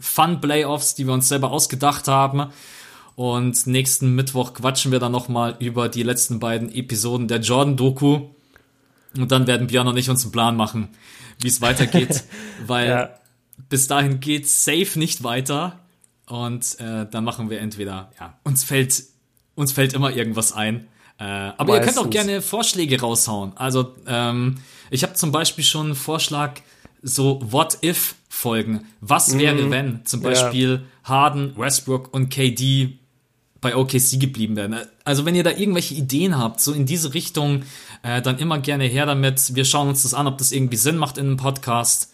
Fun-Playoffs, 0.00 0.96
die 0.96 1.06
wir 1.06 1.14
uns 1.14 1.28
selber 1.28 1.52
ausgedacht 1.52 2.08
haben. 2.08 2.50
Und 3.14 3.68
nächsten 3.68 4.12
Mittwoch 4.12 4.54
quatschen 4.54 4.90
wir 4.90 4.98
dann 4.98 5.12
nochmal 5.12 5.54
über 5.60 5.88
die 5.88 6.02
letzten 6.02 6.40
beiden 6.40 6.74
Episoden 6.74 7.28
der 7.28 7.38
Jordan-Doku. 7.38 8.22
Und 9.16 9.30
dann 9.30 9.46
werden 9.46 9.68
Björn 9.68 9.86
und 9.86 9.96
ich 9.96 10.10
uns 10.10 10.24
einen 10.24 10.32
Plan 10.32 10.56
machen, 10.56 10.88
wie 11.40 11.46
es 11.46 11.60
weitergeht. 11.60 12.24
weil 12.66 12.88
ja. 12.88 13.10
bis 13.68 13.86
dahin 13.86 14.18
geht 14.18 14.48
safe 14.48 14.98
nicht 14.98 15.22
weiter. 15.22 15.78
Und 16.28 16.78
äh, 16.78 17.06
dann 17.10 17.24
machen 17.24 17.48
wir 17.50 17.60
entweder, 17.60 18.12
ja, 18.20 18.38
uns 18.44 18.64
fällt, 18.64 19.02
uns 19.54 19.72
fällt 19.72 19.94
immer 19.94 20.14
irgendwas 20.14 20.52
ein. 20.52 20.88
Äh, 21.18 21.24
aber 21.24 21.74
Meistens. 21.74 21.74
ihr 21.74 21.80
könnt 21.80 22.06
auch 22.06 22.10
gerne 22.10 22.42
Vorschläge 22.42 23.00
raushauen. 23.00 23.56
Also 23.56 23.94
ähm, 24.06 24.56
ich 24.90 25.02
habe 25.02 25.14
zum 25.14 25.32
Beispiel 25.32 25.64
schon 25.64 25.86
einen 25.86 25.94
Vorschlag, 25.94 26.60
so 27.02 27.40
What-If-Folgen. 27.42 28.86
Was 29.00 29.38
wäre, 29.38 29.62
mhm. 29.62 29.70
wenn 29.70 30.06
zum 30.06 30.20
Beispiel 30.20 30.82
ja. 30.82 31.08
Harden, 31.08 31.56
Westbrook 31.56 32.12
und 32.12 32.28
KD 32.28 32.98
bei 33.60 33.74
OKC 33.74 34.20
geblieben 34.20 34.54
wären? 34.54 34.76
Also 35.04 35.24
wenn 35.24 35.34
ihr 35.34 35.44
da 35.44 35.50
irgendwelche 35.50 35.94
Ideen 35.94 36.36
habt, 36.38 36.60
so 36.60 36.72
in 36.72 36.86
diese 36.86 37.14
Richtung, 37.14 37.62
äh, 38.02 38.20
dann 38.20 38.38
immer 38.38 38.58
gerne 38.58 38.84
her 38.84 39.06
damit. 39.06 39.54
Wir 39.54 39.64
schauen 39.64 39.88
uns 39.88 40.02
das 40.02 40.14
an, 40.14 40.26
ob 40.26 40.38
das 40.38 40.52
irgendwie 40.52 40.76
Sinn 40.76 40.98
macht 40.98 41.18
in 41.18 41.26
einem 41.26 41.36
Podcast. 41.36 42.12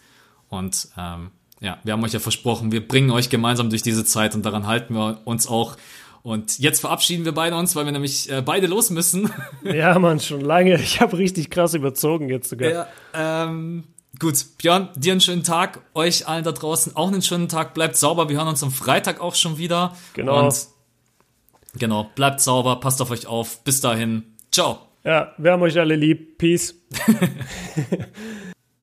Und 0.48 0.88
ähm, 0.96 1.30
ja, 1.64 1.78
wir 1.82 1.94
haben 1.94 2.04
euch 2.04 2.12
ja 2.12 2.20
versprochen, 2.20 2.72
wir 2.72 2.86
bringen 2.86 3.10
euch 3.10 3.30
gemeinsam 3.30 3.70
durch 3.70 3.82
diese 3.82 4.04
Zeit 4.04 4.34
und 4.34 4.44
daran 4.44 4.66
halten 4.66 4.94
wir 4.94 5.22
uns 5.24 5.46
auch. 5.46 5.76
Und 6.22 6.58
jetzt 6.58 6.80
verabschieden 6.80 7.24
wir 7.24 7.32
beide 7.32 7.56
uns, 7.56 7.74
weil 7.74 7.84
wir 7.84 7.92
nämlich 7.92 8.30
äh, 8.30 8.42
beide 8.42 8.66
los 8.66 8.90
müssen. 8.90 9.30
Ja, 9.62 9.98
Mann, 9.98 10.20
schon 10.20 10.40
lange. 10.42 10.74
Ich 10.74 11.00
habe 11.00 11.18
richtig 11.18 11.50
krass 11.50 11.74
überzogen 11.74 12.28
jetzt 12.28 12.48
sogar. 12.50 12.70
Ja, 12.70 12.86
ähm, 13.14 13.84
gut, 14.18 14.44
Björn, 14.58 14.90
dir 14.94 15.12
einen 15.12 15.20
schönen 15.20 15.42
Tag. 15.42 15.80
Euch 15.94 16.28
allen 16.28 16.44
da 16.44 16.52
draußen 16.52 16.96
auch 16.96 17.08
einen 17.08 17.22
schönen 17.22 17.48
Tag. 17.48 17.74
Bleibt 17.74 17.96
sauber. 17.96 18.28
Wir 18.28 18.36
hören 18.36 18.48
uns 18.48 18.62
am 18.62 18.70
Freitag 18.70 19.20
auch 19.20 19.34
schon 19.34 19.58
wieder. 19.58 19.96
Genau. 20.14 20.44
Und 20.44 20.66
genau, 21.78 22.10
bleibt 22.14 22.40
sauber, 22.40 22.76
passt 22.76 23.00
auf 23.02 23.10
euch 23.10 23.26
auf. 23.26 23.64
Bis 23.64 23.80
dahin. 23.80 24.22
Ciao. 24.50 24.78
Ja, 25.02 25.32
wir 25.36 25.52
haben 25.52 25.62
euch 25.62 25.78
alle 25.78 25.96
lieb. 25.96 26.38
Peace. 26.38 26.74